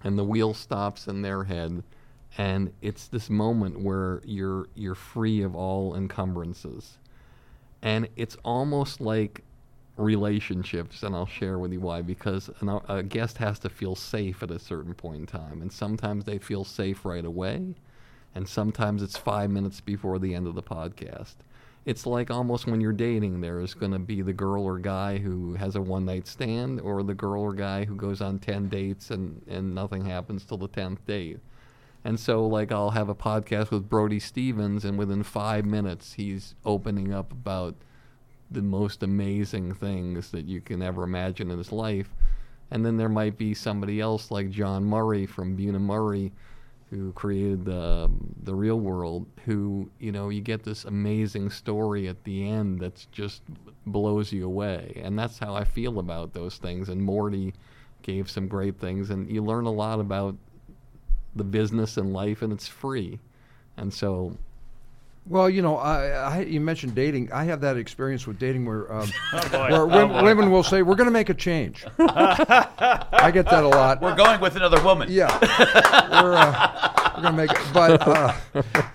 and 0.05 0.19
the 0.19 0.25
wheel 0.25 0.55
stops 0.55 1.07
in 1.07 1.23
their 1.23 1.45
head 1.45 1.83
and 2.37 2.73
it's 2.83 3.09
this 3.09 3.31
moment 3.31 3.81
where 3.81 4.21
you're 4.25 4.69
you're 4.75 4.95
free 4.95 5.43
of 5.43 5.57
all 5.57 5.97
encumbrances. 5.97 6.99
And 7.83 8.09
it's 8.17 8.37
almost 8.45 9.01
like 9.01 9.45
relationships 9.97 11.03
and 11.03 11.13
i'll 11.15 11.27
share 11.27 11.59
with 11.59 11.73
you 11.73 11.81
why 11.81 12.01
because 12.01 12.49
an, 12.61 12.69
a 12.89 13.03
guest 13.03 13.39
has 13.39 13.59
to 13.59 13.69
feel 13.69 13.97
safe 13.97 14.45
at 14.45 14.51
a 14.51 14.59
certain 14.59 14.95
point 14.95 15.17
in 15.17 15.27
time 15.27 15.61
and 15.61 15.73
sometimes 15.73 16.25
they 16.25 16.39
feel 16.39 16.65
safe 16.65 17.05
right 17.05 17.25
away 17.25 17.75
and 18.37 18.49
sometimes 18.49 19.03
it's 19.03 19.17
five 19.17 19.51
minutes 19.51 19.81
before 19.81 20.21
the 20.21 20.35
end 20.35 20.47
of 20.47 20.55
the 20.55 20.63
podcast 20.63 21.35
it's 21.89 22.05
like 22.05 22.31
almost 22.31 22.67
when 22.67 22.81
you're 22.81 22.93
dating 22.93 23.41
there's 23.41 23.73
going 23.73 23.93
to 23.93 23.99
be 23.99 24.21
the 24.21 24.33
girl 24.33 24.63
or 24.63 24.79
guy 24.79 25.17
who 25.17 25.55
has 25.55 25.75
a 25.75 25.81
one 25.81 26.05
night 26.05 26.27
stand 26.27 26.81
or 26.81 27.03
the 27.03 27.15
girl 27.15 27.43
or 27.43 27.55
guy 27.55 27.85
who 27.85 27.97
goes 27.97 28.21
on 28.21 28.39
10 28.39 28.69
dates 28.69 29.11
and, 29.11 29.43
and 29.49 29.75
nothing 29.75 30.05
happens 30.05 30.45
till 30.45 30.59
the 30.59 30.69
10th 30.69 30.99
date 31.07 31.39
and 32.05 32.19
so, 32.19 32.47
like, 32.47 32.71
I'll 32.71 32.91
have 32.91 33.09
a 33.09 33.15
podcast 33.15 33.71
with 33.71 33.89
Brody 33.89 34.21
Stevens, 34.21 34.85
and 34.85 34.97
within 34.97 35.23
five 35.23 35.67
minutes, 35.67 36.15
he's 36.15 36.55
opening 36.65 37.13
up 37.13 37.33
about 37.33 37.75
the 38.51 38.63
most 38.63 39.03
amazing 39.03 39.75
things 39.75 40.31
that 40.31 40.47
you 40.47 40.61
can 40.61 40.81
ever 40.81 41.03
imagine 41.03 41.51
in 41.51 41.59
his 41.59 41.73
life. 41.73 42.15
And 42.71 42.85
then 42.87 42.97
there 42.97 43.09
might 43.09 43.37
be 43.37 43.53
somebody 43.53 44.01
else, 44.01 44.31
like 44.31 44.51
Jon 44.51 44.85
Murray 44.85 45.27
from 45.27 45.57
Bunim 45.57 45.83
Murray, 45.83 46.33
who 46.91 47.13
created 47.13 47.65
the 47.65 48.05
um, 48.05 48.35
the 48.43 48.55
Real 48.55 48.81
World, 48.81 49.27
who 49.45 49.91
you 49.99 50.13
know 50.13 50.29
you 50.31 50.41
get 50.41 50.63
this 50.63 50.85
amazing 50.85 51.51
story 51.51 52.09
at 52.09 52.25
the 52.25 52.49
end 52.49 52.81
that's 52.81 53.07
just 53.07 53.43
blows 53.87 54.33
you 54.33 54.47
away, 54.47 55.01
and 55.05 55.19
that's 55.19 55.39
how 55.39 55.55
I 55.55 55.65
feel 55.65 55.99
about 55.99 56.33
those 56.33 56.57
things. 56.57 56.89
And 56.89 57.03
Morty 57.03 57.55
gave 58.03 58.31
some 58.31 58.49
great 58.49 58.79
things, 58.79 59.11
and 59.11 59.31
you 59.31 59.43
learn 59.43 59.67
a 59.67 59.73
lot 59.73 60.01
about 60.01 60.37
the 61.37 61.45
business 61.45 61.97
and 61.97 62.13
life, 62.13 62.43
and 62.43 62.53
it's 62.53 62.69
free. 62.69 63.19
And 63.77 63.93
so, 63.93 64.37
Well, 65.29 65.51
you 65.51 65.61
know, 65.63 65.77
I, 65.77 66.07
I 66.09 66.41
you 66.41 66.61
mentioned 66.61 66.95
dating. 66.95 67.31
I 67.33 67.45
have 67.45 67.61
that 67.61 67.77
experience 67.77 68.27
with 68.27 68.39
dating 68.39 68.65
where 68.65 68.91
um, 68.93 69.09
Oh, 69.35 69.49
boy. 69.51 69.69
where 69.71 69.87
wom- 69.87 70.25
women 70.25 70.51
will 70.51 70.63
say, 70.63 70.83
"We're 70.83 70.95
going 70.95 71.07
to 71.07 71.11
make 71.13 71.29
a 71.29 71.35
change." 71.35 71.85
I 71.99 73.31
get 73.33 73.45
that 73.51 73.63
a 73.65 73.69
lot. 73.69 74.01
We're 74.01 74.15
going 74.17 74.41
with 74.41 74.57
another 74.57 74.83
woman. 74.83 75.09
yeah, 75.11 75.29
we're, 76.23 76.35
uh, 76.35 77.13
we're 77.17 77.23
going 77.23 77.37
to 77.37 77.43
make 77.43 77.51
it. 77.51 77.59
But, 77.75 78.09
uh, 78.09 78.33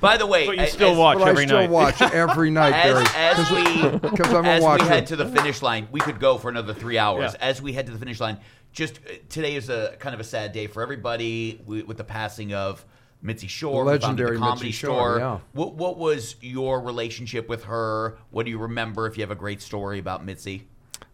By 0.02 0.18
the 0.18 0.26
way, 0.26 0.48
But 0.48 0.56
you 0.58 0.64
as- 0.64 0.72
still 0.72 0.92
as- 0.94 0.98
watch 0.98 1.18
but 1.20 1.28
I 1.28 1.30
every 1.32 1.46
still 1.46 1.60
night. 1.60 1.70
watch 1.70 2.02
every 2.02 2.50
night, 2.50 2.72
Barry. 2.72 3.06
As, 3.16 3.40
as 3.40 3.52
we 3.52 4.00
Because 4.10 4.34
I'm 4.34 4.46
a 4.46 4.50
as 4.50 4.62
we 4.62 4.66
watcher. 4.66 4.86
head 4.86 5.08
to 5.08 5.16
the 5.16 5.28
finish 5.28 5.62
line, 5.62 5.88
we 5.92 6.00
could 6.00 6.20
go 6.20 6.38
for 6.38 6.50
another 6.50 6.74
three 6.74 6.98
hours. 6.98 7.34
Yeah. 7.40 7.48
As 7.48 7.62
we 7.62 7.74
head 7.74 7.86
to 7.86 7.92
the 7.92 8.00
finish 8.00 8.20
line, 8.20 8.40
just 8.72 8.98
uh, 9.08 9.12
today 9.30 9.56
is 9.56 9.70
a 9.70 9.96
kind 10.00 10.16
of 10.16 10.20
a 10.20 10.24
sad 10.24 10.52
day 10.52 10.66
for 10.68 10.82
everybody 10.82 11.54
wi- 11.66 11.86
with 11.86 11.98
the 11.98 12.04
passing 12.04 12.54
of 12.54 12.84
Mitzi 13.24 13.48
Shore, 13.48 13.84
who 13.84 13.90
Legendary 13.90 14.36
the 14.36 14.40
comedy 14.44 14.66
Mitzi 14.66 14.72
Shore, 14.72 15.16
store. 15.16 15.20
yeah. 15.20 15.40
What, 15.54 15.76
what 15.76 15.98
was 15.98 16.36
your 16.42 16.82
relationship 16.82 17.48
with 17.48 17.64
her? 17.64 18.18
What 18.30 18.46
do 18.46 18.52
you 18.52 18.60
remember? 18.60 19.08
If 19.08 19.18
you 19.18 19.22
have 19.22 19.32
a 19.32 19.36
great 19.36 19.62
story 19.62 19.98
about 19.98 20.26
Mitzi, 20.26 20.68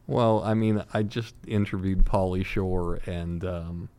well, 0.10 0.42
I 0.44 0.56
mean, 0.56 0.84
I 0.92 1.04
just 1.04 1.36
interviewed 1.46 2.04
Pauly 2.04 2.44
Shore, 2.44 3.00
and 3.06 3.46
um, 3.46 3.90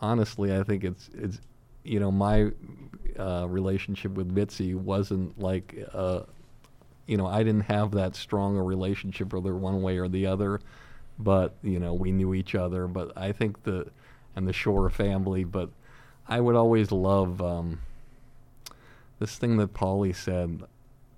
honestly, 0.00 0.54
I 0.54 0.64
think 0.64 0.82
it's 0.82 1.08
it's 1.14 1.40
you 1.84 2.00
know 2.00 2.10
my 2.10 2.50
uh, 3.16 3.46
relationship 3.48 4.12
with 4.14 4.26
Mitzi 4.26 4.74
wasn't 4.74 5.38
like 5.38 5.76
uh, 5.94 6.22
you 7.06 7.16
know 7.16 7.28
I 7.28 7.44
didn't 7.44 7.66
have 7.66 7.92
that 7.92 8.16
strong 8.16 8.56
a 8.56 8.64
relationship 8.64 9.32
with 9.32 9.46
her 9.46 9.56
one 9.56 9.80
way 9.80 9.98
or 9.98 10.08
the 10.08 10.26
other, 10.26 10.60
but 11.20 11.54
you 11.62 11.78
know 11.78 11.94
we 11.94 12.10
knew 12.10 12.34
each 12.34 12.56
other. 12.56 12.88
But 12.88 13.16
I 13.16 13.30
think 13.30 13.62
the 13.62 13.86
and 14.34 14.48
the 14.48 14.52
Shore 14.52 14.90
family, 14.90 15.44
but 15.44 15.70
I 16.28 16.40
would 16.40 16.56
always 16.56 16.90
love 16.90 17.40
um, 17.42 17.80
this 19.18 19.36
thing 19.36 19.56
that 19.58 19.74
Pauly 19.74 20.14
said, 20.14 20.62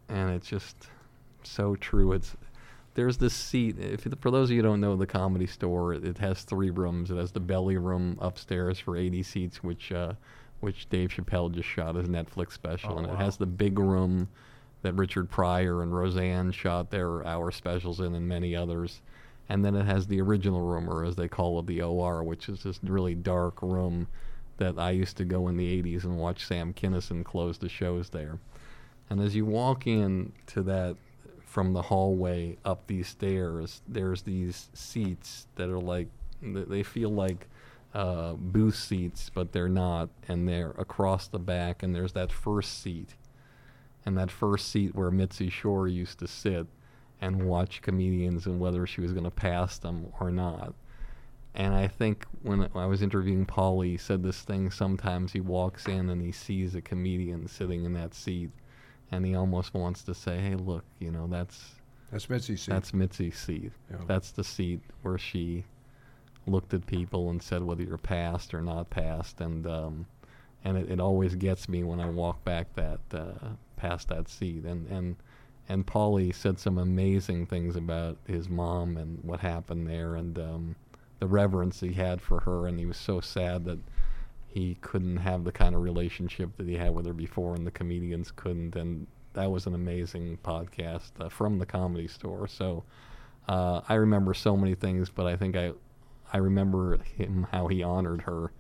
and 0.09 0.31
it's 0.31 0.49
just 0.49 0.89
so 1.43 1.77
true. 1.77 2.13
It's 2.13 2.37
there's 2.95 3.19
this 3.19 3.35
seat. 3.35 3.79
If 3.79 4.07
for 4.21 4.31
those 4.31 4.49
of 4.49 4.57
you 4.57 4.63
who 4.63 4.69
don't 4.69 4.81
know 4.81 4.97
the 4.97 5.07
comedy 5.07 5.47
store, 5.47 5.95
it, 5.95 6.05
it 6.05 6.19
has 6.19 6.43
three 6.43 6.71
rooms. 6.71 7.11
It 7.11 7.17
has 7.17 7.33
the 7.33 7.41
belly 7.41 7.77
room 7.77 8.19
upstairs 8.21 8.79
for 8.79 8.97
80 8.97 9.23
seats, 9.23 9.63
which 9.63 9.93
uh, 9.93 10.15
which 10.61 10.89
Dave 10.89 11.11
Chappelle 11.11 11.53
just 11.53 11.69
shot 11.69 11.95
his 11.95 12.09
Netflix 12.09 12.53
special, 12.53 12.95
Oh, 12.95 12.99
and 12.99 13.07
it 13.07 13.17
has 13.17 13.37
the 13.37 13.47
big 13.47 13.79
room 13.79 14.29
that 14.83 14.95
Richard 14.95 15.31
Pryor 15.31 15.83
and 15.83 15.95
Roseanne 15.95 16.51
shot 16.53 16.91
their 16.91 17.27
hour 17.27 17.51
specials 17.51 18.01
in, 18.01 18.15
and 18.15 18.27
many 18.27 18.57
others. 18.57 19.03
And 19.49 19.65
then 19.65 19.77
it 19.77 19.87
has 19.87 20.07
the 20.07 20.21
original 20.21 20.61
room, 20.61 20.89
or 20.91 21.05
as 21.05 21.15
they 21.15 21.29
call 21.29 21.61
it, 21.61 21.67
the 21.67 21.83
OR, 21.83 22.25
which 22.25 22.49
is 22.49 22.65
this 22.65 22.81
really 22.83 23.15
dark 23.15 23.63
room 23.63 24.09
that 24.59 24.79
I 24.79 24.91
used 24.91 25.17
to 25.19 25.25
go 25.25 25.49
in 25.49 25.57
the 25.57 25.83
80s 25.83 26.05
and 26.05 26.19
watch 26.19 26.47
Sam 26.47 26.73
Kinison 26.73 27.25
close 27.25 27.59
the 27.59 27.69
shows 27.69 28.11
there. 28.11 28.39
And 29.09 29.21
as 29.21 29.37
you 29.37 29.45
walk 29.45 29.87
in 29.87 30.33
to 30.49 30.63
that 30.63 30.97
from 31.45 31.73
the 31.73 31.83
hallway 31.83 32.57
up 32.65 32.87
these 32.87 33.09
stairs, 33.09 33.83
there's 33.87 34.23
these 34.23 34.69
seats 34.75 35.47
that 35.57 35.69
are 35.69 35.81
like 35.81 36.09
they 36.43 36.83
feel 36.83 37.11
like 37.11 37.49
uh, 37.95 38.35
booth 38.35 38.77
seats, 38.77 39.31
but 39.33 39.53
they're 39.53 39.69
not, 39.69 40.11
and 40.29 40.47
they're 40.47 40.73
across 40.73 41.29
the 41.29 41.39
back. 41.39 41.83
And 41.83 41.95
there's 41.95 42.13
that 42.13 42.31
first 42.31 42.83
seat, 42.83 43.15
and 44.05 44.19
that 44.19 44.31
first 44.31 44.69
seat 44.69 44.95
where 44.95 45.11
Mitzi 45.11 45.49
Shore 45.49 45.89
used 45.89 46.19
to 46.19 46.29
sit 46.29 46.67
and 47.21 47.45
watch 47.45 47.81
comedians 47.81 48.47
and 48.47 48.61
whether 48.61 48.87
she 48.87 49.01
was 49.01 49.13
going 49.13 49.25
to 49.25 49.31
pass 49.31 49.79
them 49.79 50.13
or 50.21 50.31
not. 50.31 50.75
And 51.57 51.75
I 51.75 51.89
think 51.89 52.27
when 52.43 52.69
I 52.75 52.85
was 52.87 53.01
interviewing 53.01 53.47
Paul, 53.47 53.81
he 53.81 53.97
said 53.97 54.23
this 54.23 54.43
thing. 54.43 54.71
Sometimes 54.71 55.33
he 55.33 55.41
walks 55.41 55.87
in 55.87 56.11
and 56.11 56.21
he 56.21 56.31
sees 56.31 56.75
a 56.75 56.83
comedian 56.83 57.49
sitting 57.49 57.85
in 57.85 57.95
that 57.95 58.15
seat, 58.15 58.51
and 59.11 59.25
he 59.25 59.35
almost 59.35 59.73
wants 59.73 60.03
to 60.03 60.15
say, 60.15 60.39
"Hey, 60.39 60.55
look, 60.55 60.85
you 60.99 61.11
know 61.11 61.27
that's 61.27 61.77
That's 62.13 62.27
Mitzi's 62.27 62.63
seat. 62.63 62.71
that's 62.71 62.93
Mitzi's 62.93 63.39
seat. 63.39 63.73
Yeah. 63.91 63.97
That's 64.07 64.33
the 64.33 64.45
seat 64.45 64.81
where 65.03 65.17
she 65.19 65.65
looked 66.47 66.75
at 66.75 66.87
people 66.87 67.31
and 67.31 67.43
said 67.43 67.63
whether 67.63 67.83
you're 67.83 67.99
passed 67.99 68.53
or 68.53 68.61
not 68.61 68.91
passed, 68.91 69.41
and 69.41 69.67
um, 69.67 70.07
and 70.63 70.77
it, 70.77 70.91
it 70.91 71.01
always 71.01 71.35
gets 71.37 71.69
me 71.71 71.83
when 71.85 72.01
I 72.01 72.11
walk 72.11 72.45
back 72.45 72.75
that 72.75 73.01
uh, 73.15 73.49
past 73.77 74.09
that 74.09 74.29
seat. 74.29 74.65
And 74.65 74.87
and 74.89 75.17
and 75.69 75.87
Pauly 75.87 76.35
said 76.35 76.59
some 76.59 76.79
amazing 76.79 77.47
things 77.47 77.77
about 77.77 78.19
his 78.27 78.49
mom 78.49 78.97
and 78.99 79.19
what 79.25 79.41
happened 79.41 79.87
there, 79.89 80.17
and 80.17 80.39
um, 80.39 80.77
the 81.19 81.27
reverence 81.27 81.81
he 81.81 81.93
had 81.93 82.21
for 82.21 82.41
her, 82.41 82.67
and 82.67 82.79
he 82.79 82.87
was 82.87 82.97
so 82.97 83.21
sad 83.21 83.65
that 83.65 83.79
he 84.47 84.77
couldn't 84.81 85.19
have 85.19 85.45
the 85.45 85.53
kind 85.53 85.75
of 85.75 85.83
relationship 85.83 86.57
that 86.57 86.67
he 86.67 86.75
had 86.77 86.95
with 86.95 87.07
her 87.07 87.13
before, 87.13 87.55
and 87.55 87.67
the 87.67 87.71
comedians 87.71 88.33
couldn't. 88.35 88.75
And 88.77 89.07
that 89.35 89.51
was 89.51 89.67
an 89.67 89.75
amazing 89.75 90.39
podcast 90.43 91.11
uh, 91.21 91.29
from 91.29 91.59
the 91.59 91.67
Comedy 91.67 92.09
Store. 92.09 92.47
So 92.49 92.85
uh, 93.49 93.83
I 93.89 93.95
remember 93.95 94.35
so 94.35 94.57
many 94.57 94.75
things, 94.75 95.11
but 95.11 95.27
I 95.27 95.37
think 95.37 95.57
I 95.57 95.73
I 96.33 96.39
remember 96.39 96.99
him 96.99 97.47
how 97.53 97.69
he 97.69 97.83
honored 97.83 98.23
her 98.23 98.51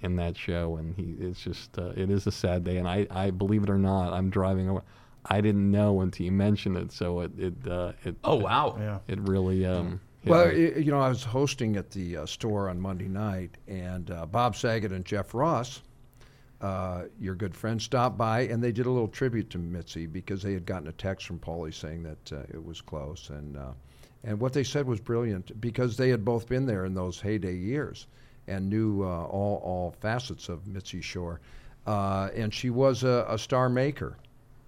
in 0.00 0.16
that 0.16 0.36
show, 0.36 0.76
and 0.76 0.94
he 0.94 1.16
it's 1.20 1.40
just 1.42 1.78
uh, 1.78 1.92
it 1.96 2.10
is 2.10 2.26
a 2.26 2.32
sad 2.32 2.64
day. 2.64 2.76
And 2.78 2.88
I, 2.88 3.06
I 3.10 3.30
believe 3.30 3.62
it 3.62 3.70
or 3.70 3.78
not, 3.78 4.12
I'm 4.12 4.30
driving 4.30 4.68
over. 4.68 4.82
I 5.24 5.40
didn't 5.40 5.70
know 5.70 6.00
until 6.02 6.24
you 6.26 6.32
mentioned 6.32 6.76
it, 6.76 6.92
so 6.92 7.20
it 7.20 7.32
it 7.38 7.54
uh, 7.68 7.92
it 8.04 8.16
Oh 8.24 8.36
wow. 8.36 8.76
Yeah. 8.78 8.98
it 9.08 9.20
really 9.20 9.64
um. 9.66 10.00
Hit 10.26 10.32
Well, 10.32 10.52
you 10.52 10.90
know, 10.90 10.98
I 10.98 11.08
was 11.08 11.22
hosting 11.22 11.76
at 11.76 11.90
the 11.90 12.16
uh, 12.16 12.26
store 12.26 12.68
on 12.68 12.80
Monday 12.80 13.06
night, 13.06 13.58
and 13.68 14.10
uh, 14.10 14.26
Bob 14.26 14.56
Saget 14.56 14.90
and 14.90 15.04
Jeff 15.04 15.34
Ross, 15.34 15.82
uh, 16.60 17.04
your 17.20 17.36
good 17.36 17.54
friends, 17.54 17.84
stopped 17.84 18.18
by, 18.18 18.40
and 18.40 18.60
they 18.60 18.72
did 18.72 18.86
a 18.86 18.90
little 18.90 19.06
tribute 19.06 19.50
to 19.50 19.58
Mitzi 19.58 20.08
because 20.08 20.42
they 20.42 20.52
had 20.52 20.66
gotten 20.66 20.88
a 20.88 20.92
text 20.92 21.28
from 21.28 21.38
Pauly 21.38 21.72
saying 21.72 22.02
that 22.02 22.32
uh, 22.32 22.40
it 22.52 22.64
was 22.64 22.80
close, 22.80 23.30
and 23.30 23.56
uh, 23.56 23.70
and 24.24 24.40
what 24.40 24.52
they 24.52 24.64
said 24.64 24.84
was 24.84 24.98
brilliant 24.98 25.60
because 25.60 25.96
they 25.96 26.08
had 26.08 26.24
both 26.24 26.48
been 26.48 26.66
there 26.66 26.86
in 26.86 26.94
those 26.94 27.20
heyday 27.20 27.54
years 27.54 28.08
and 28.48 28.68
knew 28.68 29.04
uh, 29.04 29.26
all 29.26 29.62
all 29.62 29.94
facets 30.00 30.48
of 30.48 30.66
Mitzi 30.66 31.02
Shore, 31.02 31.38
and 31.86 32.52
she 32.52 32.68
was 32.68 33.04
a, 33.04 33.26
a 33.28 33.38
star 33.38 33.68
maker. 33.68 34.16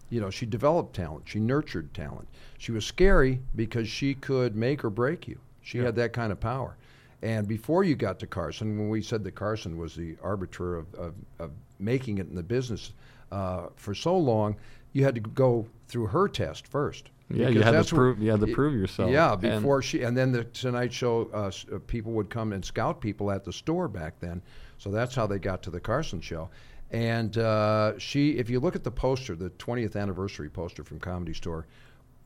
You 0.09 0.21
know, 0.21 0.31
she 0.31 0.47
developed 0.47 0.95
talent. 0.95 1.25
She 1.27 1.41
nurtured 1.41 1.93
talent. 1.95 2.29
She 2.59 2.71
was 2.71 2.87
scary 2.87 3.41
because 3.57 3.89
she 3.89 4.15
could 4.15 4.55
make 4.55 4.85
or 4.85 4.91
break 4.91 5.27
you. 5.27 5.41
She 5.69 5.77
had 5.77 5.97
that 5.97 6.15
kind 6.15 6.33
of 6.33 6.41
power. 6.41 6.79
And 7.21 7.47
before 7.47 7.85
you 7.85 7.95
got 7.95 8.19
to 8.21 8.27
Carson, 8.27 8.79
when 8.79 8.89
we 8.89 9.03
said 9.03 9.23
that 9.25 9.35
Carson 9.35 9.77
was 9.77 9.95
the 9.95 10.17
arbiter 10.23 10.77
of, 10.77 10.95
of, 10.95 11.15
of 11.39 11.51
making 11.79 12.17
it 12.19 12.27
in 12.29 12.35
the 12.35 12.43
business 12.43 12.93
uh, 13.31 13.67
for 13.77 13.95
so 13.95 14.17
long, 14.17 14.57
you 14.95 15.05
had 15.05 15.15
to 15.17 15.21
go 15.21 15.67
through 15.87 16.07
her 16.07 16.27
test 16.27 16.67
first. 16.67 17.11
Yeah, 17.29 17.51
you 17.51 17.61
had 17.61 17.73
to 17.73 17.79
what- 17.79 17.89
prove- 17.89 18.19
you 18.23 18.31
had 18.31 18.41
to 18.41 18.47
prove 18.47 18.73
yourself. 18.81 19.11
Yeah, 19.11 19.33
And- 19.33 19.41
before 19.43 19.83
she, 19.83 20.05
and 20.05 20.17
then 20.17 20.33
the 20.33 20.45
Tonight 20.45 20.91
Show, 20.91 21.29
uh, 21.35 21.51
uh, 21.75 21.79
people 21.87 22.13
would 22.13 22.31
come 22.31 22.55
and 22.55 22.65
scout 22.65 23.03
people 23.03 23.31
at 23.31 23.45
the 23.45 23.53
store 23.53 23.89
back 23.89 24.19
then. 24.21 24.41
So 24.79 24.91
that's 24.91 25.15
how 25.15 25.27
they 25.27 25.39
got 25.39 25.63
to 25.65 25.71
the 25.71 25.81
Carson 25.81 26.23
Show. 26.23 26.49
And 26.93 27.37
uh, 27.37 27.99
she, 27.99 28.39
if 28.39 28.49
you 28.49 28.59
look 28.61 28.75
at 28.75 28.85
the 28.85 28.91
poster, 28.91 29.37
the 29.37 29.51
20th 29.51 29.97
anniversary 29.97 30.49
poster 30.49 30.83
from 30.83 30.99
Comedy 30.99 31.35
Store, 31.35 31.67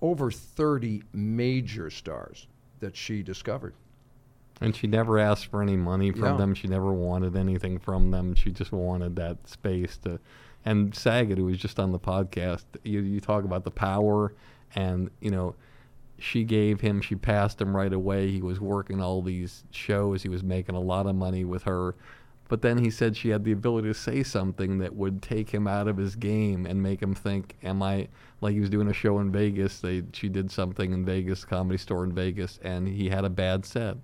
over 0.01 0.31
30 0.31 1.03
major 1.13 1.91
stars 1.91 2.47
that 2.83 2.95
she 2.97 3.23
discovered. 3.23 3.73
And 4.61 4.77
she 4.77 4.87
never 4.87 5.19
asked 5.19 5.47
for 5.47 5.63
any 5.63 5.77
money 5.77 6.13
from 6.13 6.23
Yeah. 6.23 6.37
them. 6.37 6.55
She 6.55 6.69
never 6.69 6.93
wanted 6.93 7.35
anything 7.37 7.79
from 7.79 8.11
them. 8.11 8.35
She 8.35 8.51
just 8.51 8.71
wanted 8.71 9.17
that 9.17 9.49
space 9.49 9.97
to. 9.99 10.21
And 10.65 10.95
Saget, 10.95 11.39
who 11.39 11.47
was 11.47 11.59
just 11.59 11.81
on 11.81 11.91
the 11.91 11.99
podcast, 11.99 12.65
you, 12.85 13.01
you 13.01 13.19
talk 13.19 13.45
about 13.45 13.65
the 13.65 13.73
power, 13.73 14.33
and 14.77 15.11
you 15.21 15.31
know, 15.31 15.57
she 16.19 16.45
gave 16.45 16.81
him. 16.81 17.01
She 17.01 17.17
passed 17.17 17.61
him 17.61 17.75
right 17.75 17.93
away. 17.93 18.31
He 18.31 18.41
was 18.43 18.61
working 18.61 19.01
all 19.01 19.23
these 19.23 19.65
shows. 19.73 20.23
He 20.23 20.29
was 20.29 20.45
making 20.45 20.77
a 20.77 20.81
lot 20.81 21.07
of 21.07 21.17
money 21.17 21.45
with 21.45 21.65
her. 21.65 21.97
But 22.49 22.63
then 22.63 22.79
he 22.79 22.91
said 22.91 23.17
she 23.17 23.31
had 23.31 23.43
the 23.45 23.51
ability 23.53 23.89
to 23.89 23.95
say 23.95 24.23
something 24.23 24.79
that 24.79 24.95
would 24.95 25.23
take 25.23 25.51
him 25.51 25.67
out 25.67 25.89
of 25.89 25.97
his 25.97 26.15
game 26.15 26.67
and 26.67 26.81
make 26.83 27.03
him 27.03 27.15
think, 27.15 27.57
"Am 27.65 27.83
I 27.83 28.07
like 28.43 28.53
he 28.55 28.61
was 28.61 28.69
doing 28.71 28.89
a 28.89 28.93
show 28.93 29.19
in 29.21 29.33
Vegas? 29.33 29.81
They 29.81 30.03
she 30.13 30.29
did 30.29 30.51
something 30.51 30.93
in 30.93 31.05
Vegas, 31.07 31.45
comedy 31.45 31.79
store 31.79 32.05
in 32.05 32.13
Vegas, 32.13 32.59
and 32.63 32.87
he 32.87 33.09
had 33.09 33.25
a 33.25 33.31
bad 33.31 33.65
set. 33.65 33.97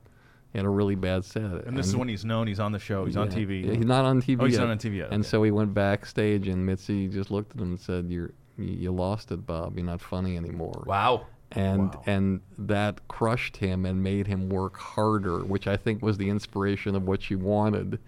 He 0.52 0.58
had 0.58 0.64
a 0.64 0.70
really 0.70 0.94
bad 0.94 1.26
set. 1.26 1.66
And 1.66 1.76
this 1.76 1.86
is 1.88 1.94
when 1.96 2.08
he's 2.08 2.24
known. 2.24 2.46
He's 2.46 2.58
on 2.60 2.72
the 2.72 2.78
show. 2.78 3.04
He's 3.04 3.18
on 3.18 3.28
TV. 3.28 3.66
yeah, 3.66 3.74
he's 3.74 3.84
not 3.84 4.06
on 4.06 4.22
TV. 4.22 4.38
Oh, 4.40 4.46
he's 4.46 4.54
yet. 4.54 4.60
not 4.62 4.70
on 4.70 4.78
TV 4.78 4.96
yet, 4.96 5.10
And 5.10 5.20
okay. 5.20 5.28
so 5.28 5.42
he 5.42 5.50
went 5.50 5.74
backstage, 5.74 6.48
and 6.48 6.64
Mitzi 6.64 7.06
just 7.08 7.30
looked 7.30 7.52
at 7.54 7.60
him 7.60 7.68
and 7.72 7.80
said, 7.80 8.06
"You're 8.08 8.30
you, 8.56 8.64
you 8.64 8.90
lost 8.92 9.30
it, 9.30 9.44
Bob. 9.46 9.76
You're 9.76 9.84
not 9.84 10.00
funny 10.00 10.36
anymore." 10.38 10.84
Wow. 10.86 11.26
and 11.52 11.94
Wow. 11.94 12.02
and 12.06 12.40
that 12.58 13.06
crushed 13.08 13.58
him 13.58 13.84
and 13.84 14.02
made 14.02 14.26
him 14.26 14.48
work 14.48 14.76
harder, 14.78 15.40
which 15.40 15.66
I 15.66 15.76
think 15.76 16.02
was 16.02 16.16
the 16.16 16.28
inspiration 16.30 16.94
of 16.94 17.06
what 17.06 17.22
she 17.22 17.34
wanted. 17.36 17.98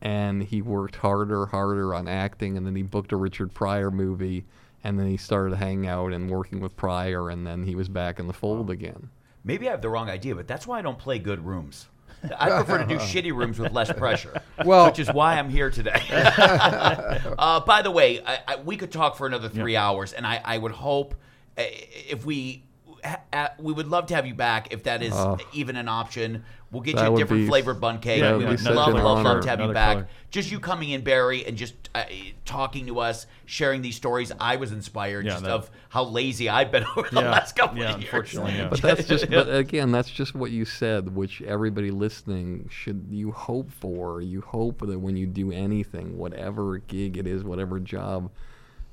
And 0.00 0.42
he 0.44 0.62
worked 0.62 0.96
harder, 0.96 1.46
harder 1.46 1.92
on 1.94 2.06
acting, 2.06 2.56
and 2.56 2.64
then 2.66 2.76
he 2.76 2.82
booked 2.82 3.10
a 3.12 3.16
Richard 3.16 3.52
Pryor 3.54 3.90
movie, 3.90 4.44
and 4.84 4.98
then 4.98 5.06
he 5.08 5.16
started 5.16 5.56
hanging 5.56 5.86
out 5.86 6.12
and 6.12 6.30
working 6.30 6.60
with 6.60 6.76
Pryor, 6.76 7.30
and 7.30 7.46
then 7.46 7.64
he 7.64 7.74
was 7.74 7.88
back 7.88 8.18
in 8.18 8.26
the 8.26 8.32
fold 8.32 8.70
again. 8.70 9.10
Maybe 9.44 9.68
I 9.68 9.70
have 9.72 9.82
the 9.82 9.88
wrong 9.88 10.10
idea, 10.10 10.34
but 10.34 10.46
that's 10.48 10.66
why 10.66 10.78
I 10.78 10.82
don't 10.82 10.98
play 10.98 11.18
good 11.18 11.44
rooms. 11.44 11.88
I 12.36 12.50
prefer 12.50 12.78
to 12.78 12.86
do 12.86 12.96
shitty 12.98 13.32
rooms 13.34 13.58
with 13.58 13.72
less 13.72 13.92
pressure. 13.92 14.40
Well- 14.64 14.86
which 14.86 14.98
is 14.98 15.12
why 15.12 15.38
I'm 15.38 15.48
here 15.48 15.70
today. 15.70 16.02
uh, 16.10 17.60
by 17.60 17.82
the 17.82 17.90
way, 17.90 18.20
I, 18.24 18.38
I, 18.48 18.56
we 18.56 18.76
could 18.76 18.90
talk 18.92 19.16
for 19.16 19.26
another 19.26 19.48
three 19.48 19.76
hours, 19.76 20.12
and 20.12 20.26
I, 20.26 20.40
I 20.44 20.58
would 20.58 20.72
hope 20.72 21.14
uh, 21.56 21.62
if 22.08 22.24
we. 22.26 22.64
uh, 23.32 23.48
We 23.60 23.72
would 23.72 23.86
love 23.88 24.06
to 24.06 24.14
have 24.16 24.26
you 24.26 24.34
back 24.34 24.72
if 24.72 24.82
that 24.84 25.02
is 25.02 25.12
Oh. 25.14 25.38
even 25.52 25.76
an 25.76 25.88
option. 25.88 26.44
We'll 26.70 26.82
get 26.82 26.96
That 26.96 27.08
you 27.08 27.14
a 27.14 27.18
different 27.18 27.44
be- 27.44 27.48
flavored 27.48 27.80
bun 27.80 27.98
cake. 27.98 28.20
Yeah, 28.20 28.32
we 28.36 28.44
would 28.44 28.60
would 28.60 28.60
love, 28.74 28.92
love, 28.92 29.24
love 29.24 29.42
to 29.42 29.48
have 29.48 29.58
you 29.58 29.72
back. 29.72 29.94
color. 29.94 30.08
Just 30.30 30.50
you 30.52 30.60
coming 30.60 30.90
in, 30.90 31.02
Barry, 31.02 31.46
and 31.46 31.56
just 31.56 31.72
uh, 31.94 32.04
talking 32.44 32.86
to 32.88 32.98
us, 33.00 33.26
sharing 33.46 33.80
these 33.80 33.96
stories. 33.96 34.30
I 34.38 34.56
was 34.56 34.70
inspired 34.70 35.24
Yeah, 35.24 35.30
just 35.32 35.44
that- 35.44 35.50
of 35.50 35.70
how 35.88 36.04
lazy 36.04 36.50
I've 36.50 36.70
been 36.70 36.84
over 36.96 37.08
the 37.10 37.22
Yeah, 37.22 37.30
last 37.30 37.56
couple 37.56 37.78
yeah, 37.78 37.84
of 37.94 38.00
years. 38.02 38.04
unfortunately, 38.04 38.52
yeah. 38.52 38.68
But 38.68 38.82
that's 38.82 39.06
just, 39.08 39.30
but 39.30 39.48
again, 39.54 39.92
that's 39.92 40.10
just 40.10 40.34
what 40.34 40.50
you 40.50 40.66
said, 40.66 41.14
which 41.16 41.40
everybody 41.40 41.90
listening 41.90 42.68
should 42.70 43.06
you 43.08 43.32
hope 43.32 43.70
for. 43.70 44.20
You 44.20 44.42
hope 44.42 44.80
that 44.86 44.98
when 44.98 45.16
you 45.16 45.26
do 45.26 45.50
anything, 45.50 46.18
whatever 46.18 46.76
gig 46.76 47.16
it 47.16 47.26
is, 47.26 47.44
whatever 47.44 47.80
job, 47.80 48.30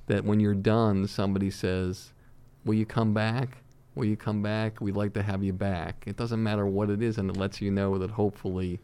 that 0.08 0.24
when 0.24 0.40
you're 0.40 0.54
done, 0.56 1.08
somebody 1.08 1.52
says, 1.52 2.14
"Will 2.64 2.76
you 2.76 2.86
come 2.86 3.14
back? 3.14 3.58
Will 3.96 4.06
you 4.06 4.18
come 4.18 4.42
back? 4.42 4.82
We'd 4.82 4.96
like 4.96 5.14
to 5.14 5.24
have 5.24 5.44
you 5.44 5.54
back." 5.54 6.04
It 6.06 6.18
doesn't 6.18 6.42
matter 6.42 6.66
what 6.66 6.90
it 6.90 7.02
is, 7.02 7.18
and 7.18 7.30
it 7.30 7.38
lets 7.38 7.62
you 7.62 7.72
know 7.72 7.98
that 7.98 8.12
hopefully 8.12 8.80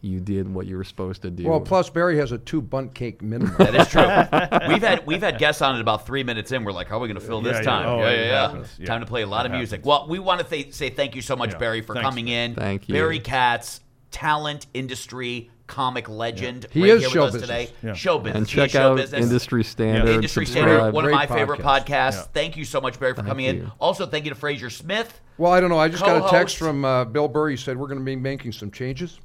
you 0.00 0.20
did 0.20 0.52
what 0.52 0.66
you 0.66 0.76
were 0.76 0.84
supposed 0.84 1.22
to 1.22 1.30
do. 1.30 1.48
Well, 1.48 1.60
plus 1.60 1.88
Barry 1.88 2.18
has 2.18 2.30
a 2.32 2.38
two 2.38 2.60
bunt 2.60 2.94
cake 2.94 3.22
minimum. 3.22 3.54
That 3.58 3.74
is 3.74 3.88
true. 3.88 4.68
we've 4.68 4.82
had 4.82 5.06
we've 5.06 5.22
had 5.22 5.38
guests 5.38 5.62
on 5.62 5.76
it 5.76 5.80
about 5.80 6.06
three 6.06 6.22
minutes 6.22 6.52
in. 6.52 6.62
We're 6.64 6.72
like, 6.72 6.88
how 6.88 6.98
are 6.98 7.00
we 7.00 7.08
going 7.08 7.20
to 7.20 7.26
fill 7.26 7.40
this 7.40 7.56
yeah. 7.56 7.62
time? 7.62 7.88
Oh, 7.88 7.98
yeah, 8.00 8.10
it 8.10 8.26
yeah, 8.26 8.52
yeah. 8.54 8.64
Yeah. 8.78 8.86
Time 8.86 9.00
to 9.00 9.06
play 9.06 9.22
a 9.22 9.26
lot 9.26 9.46
It 9.46 9.52
of 9.52 9.56
music. 9.56 9.80
happens. 9.80 9.86
Well, 9.88 10.06
we 10.08 10.18
want 10.18 10.40
to 10.40 10.46
th- 10.46 10.74
say 10.74 10.90
thank 10.90 11.14
you 11.16 11.22
so 11.22 11.36
much, 11.36 11.52
Yeah. 11.52 11.58
Barry, 11.58 11.80
for 11.80 11.94
Thanks. 11.94 12.06
coming 12.08 12.28
in. 12.28 12.54
Thank 12.54 12.88
you. 12.88 12.94
Barry 12.94 13.18
Katz, 13.18 13.80
talent, 14.10 14.66
industry, 14.74 15.50
comic 15.66 16.08
legend. 16.08 16.66
He 16.70 16.82
right 16.82 16.90
is 16.92 17.00
here 17.02 17.10
show 17.10 17.24
with 17.24 17.34
us 17.36 17.40
business. 17.40 17.68
today. 17.68 17.72
Yeah. 17.82 17.94
Show 17.94 18.18
business. 18.18 18.36
and 18.36 18.46
check 18.48 18.74
out 18.74 18.96
business. 18.96 19.22
Industry 19.24 19.64
Standard. 19.64 20.10
Industry 20.14 20.46
subscribe. 20.46 20.68
Standard, 20.68 20.92
one 20.94 21.04
of 21.04 21.08
Great 21.08 21.14
my 21.16 21.26
favorite 21.26 21.60
podcasts. 21.60 22.12
Yeah. 22.12 22.22
Thank 22.32 22.56
you 22.56 22.64
so 22.64 22.80
much, 22.80 22.98
Barry, 23.00 23.12
for 23.12 23.16
Thank 23.22 23.28
coming 23.28 23.46
in. 23.46 23.70
Also, 23.80 24.06
thank 24.06 24.24
you 24.24 24.30
to 24.30 24.36
Frazer 24.36 24.70
Smith. 24.70 25.20
Well, 25.36 25.50
I 25.50 25.58
don't 25.58 25.68
know. 25.68 25.78
I 25.78 25.88
just 25.88 26.04
got 26.04 26.24
a 26.24 26.30
text 26.30 26.56
from 26.58 26.84
uh, 26.84 27.04
Bill 27.06 27.26
Burr. 27.26 27.48
He 27.48 27.56
said 27.56 27.76
we're 27.76 27.88
going 27.88 27.98
to 27.98 28.04
be 28.04 28.14
making 28.14 28.52
some 28.52 28.70
changes. 28.70 29.18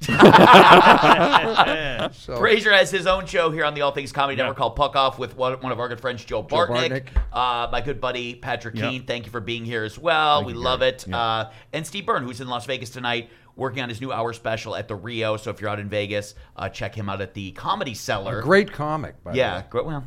so, 2.12 2.36
Frazer 2.36 2.72
has 2.72 2.90
his 2.90 3.06
own 3.06 3.26
show 3.26 3.50
here 3.50 3.64
on 3.64 3.74
the 3.74 3.82
All 3.82 3.92
Things 3.92 4.10
Comedy 4.12 4.36
Yeah. 4.36 4.44
Network 4.44 4.56
called 4.58 4.76
Puck 4.76 4.96
Off 4.96 5.18
with 5.20 5.36
one, 5.36 5.54
one 5.60 5.70
of 5.70 5.78
our 5.78 5.88
good 5.88 6.00
friends, 6.00 6.24
Joe 6.24 6.42
Bartnick. 6.42 7.04
Bartnick. 7.06 7.08
Uh, 7.32 7.68
my 7.70 7.80
good 7.80 8.00
buddy, 8.00 8.34
Patrick 8.34 8.74
Yeah. 8.76 8.90
Keane. 8.90 9.04
Thank 9.04 9.26
you 9.26 9.30
for 9.30 9.40
being 9.40 9.64
here 9.64 9.84
as 9.84 9.98
well. 9.98 10.38
Thank 10.38 10.48
we 10.48 10.52
you, 10.54 10.58
love 10.58 10.80
Gary. 10.80 10.92
it. 10.92 11.04
Yeah. 11.06 11.16
Uh, 11.18 11.50
and 11.72 11.86
Steve 11.86 12.06
Byrne, 12.06 12.24
who's 12.24 12.40
in 12.40 12.48
Las 12.48 12.66
Vegas 12.66 12.90
tonight, 12.90 13.30
working 13.60 13.82
on 13.82 13.88
his 13.90 14.00
new 14.00 14.10
hour 14.10 14.32
special 14.32 14.74
at 14.74 14.88
the 14.88 14.94
Rio. 14.96 15.36
So 15.36 15.50
if 15.50 15.60
you're 15.60 15.70
out 15.70 15.78
in 15.78 15.88
Vegas, 15.88 16.34
uh, 16.56 16.68
check 16.70 16.94
him 16.94 17.08
out 17.08 17.20
at 17.20 17.34
the 17.34 17.52
Comedy 17.52 17.94
Cellar. 17.94 18.40
great 18.42 18.72
comic, 18.72 19.22
by 19.22 19.32
the 19.32 19.38
Yeah, 19.38 19.58
way. 19.58 19.64
great. 19.70 19.84
Well, 19.84 20.04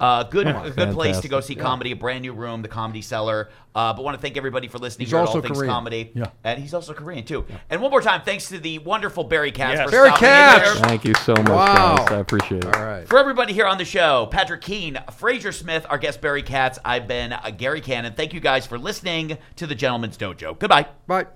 uh, 0.00 0.22
good, 0.24 0.46
a 0.48 0.70
good 0.74 0.92
place 0.94 1.20
to 1.20 1.28
go 1.28 1.40
see 1.40 1.54
Fantastic. 1.54 1.58
comedy. 1.60 1.90
A 1.92 1.96
brand 1.96 2.22
new 2.22 2.32
room, 2.32 2.62
the 2.62 2.68
Comedy 2.68 3.02
Cellar. 3.02 3.50
Uh, 3.74 3.92
but 3.92 4.04
want 4.04 4.16
to 4.16 4.20
thank 4.20 4.36
everybody 4.38 4.68
for 4.68 4.78
listening 4.78 5.04
He's 5.06 5.12
here 5.12 5.20
at 5.20 5.28
All 5.28 5.40
Things 5.40 5.56
Korean. 5.56 5.70
Comedy. 5.72 6.10
Yeah. 6.14 6.30
and 6.44 6.58
he's 6.58 6.72
also 6.74 6.94
Korean 6.94 7.24
too. 7.24 7.44
And 7.70 7.80
one 7.82 7.90
more 7.90 8.00
time, 8.00 8.22
thanks 8.22 8.48
to 8.48 8.58
the 8.58 8.78
wonderful 8.80 9.22
Barry 9.24 9.52
Katz 9.52 9.78
Yes. 9.80 9.90
Barry 9.90 10.10
Katz! 10.12 10.80
Thank 10.80 11.04
you 11.04 11.14
so 11.14 11.34
much, 11.34 11.48
Wow. 11.48 11.96
guys. 11.98 12.10
I 12.12 12.16
appreciate 12.18 12.64
it. 12.64 12.74
All 12.74 12.84
right. 12.84 13.06
For 13.06 13.18
everybody 13.18 13.52
here 13.52 13.66
on 13.66 13.76
the 13.78 13.84
show, 13.84 14.26
Patrick 14.30 14.62
Keane, 14.62 14.98
Frazer 15.12 15.52
Smith, 15.52 15.86
our 15.90 15.98
guest 15.98 16.20
Barry 16.22 16.42
Katz, 16.42 16.78
I've 16.84 17.06
been 17.06 17.34
uh, 17.34 17.50
Gary 17.56 17.80
Cannon. 17.82 18.14
Thank 18.14 18.32
you 18.32 18.40
guys 18.40 18.66
for 18.66 18.78
listening 18.78 19.36
to 19.56 19.66
the 19.66 19.74
Gentleman's 19.74 20.16
Dojo. 20.16 20.58
Goodbye. 20.58 20.86
Bye. 21.06 21.26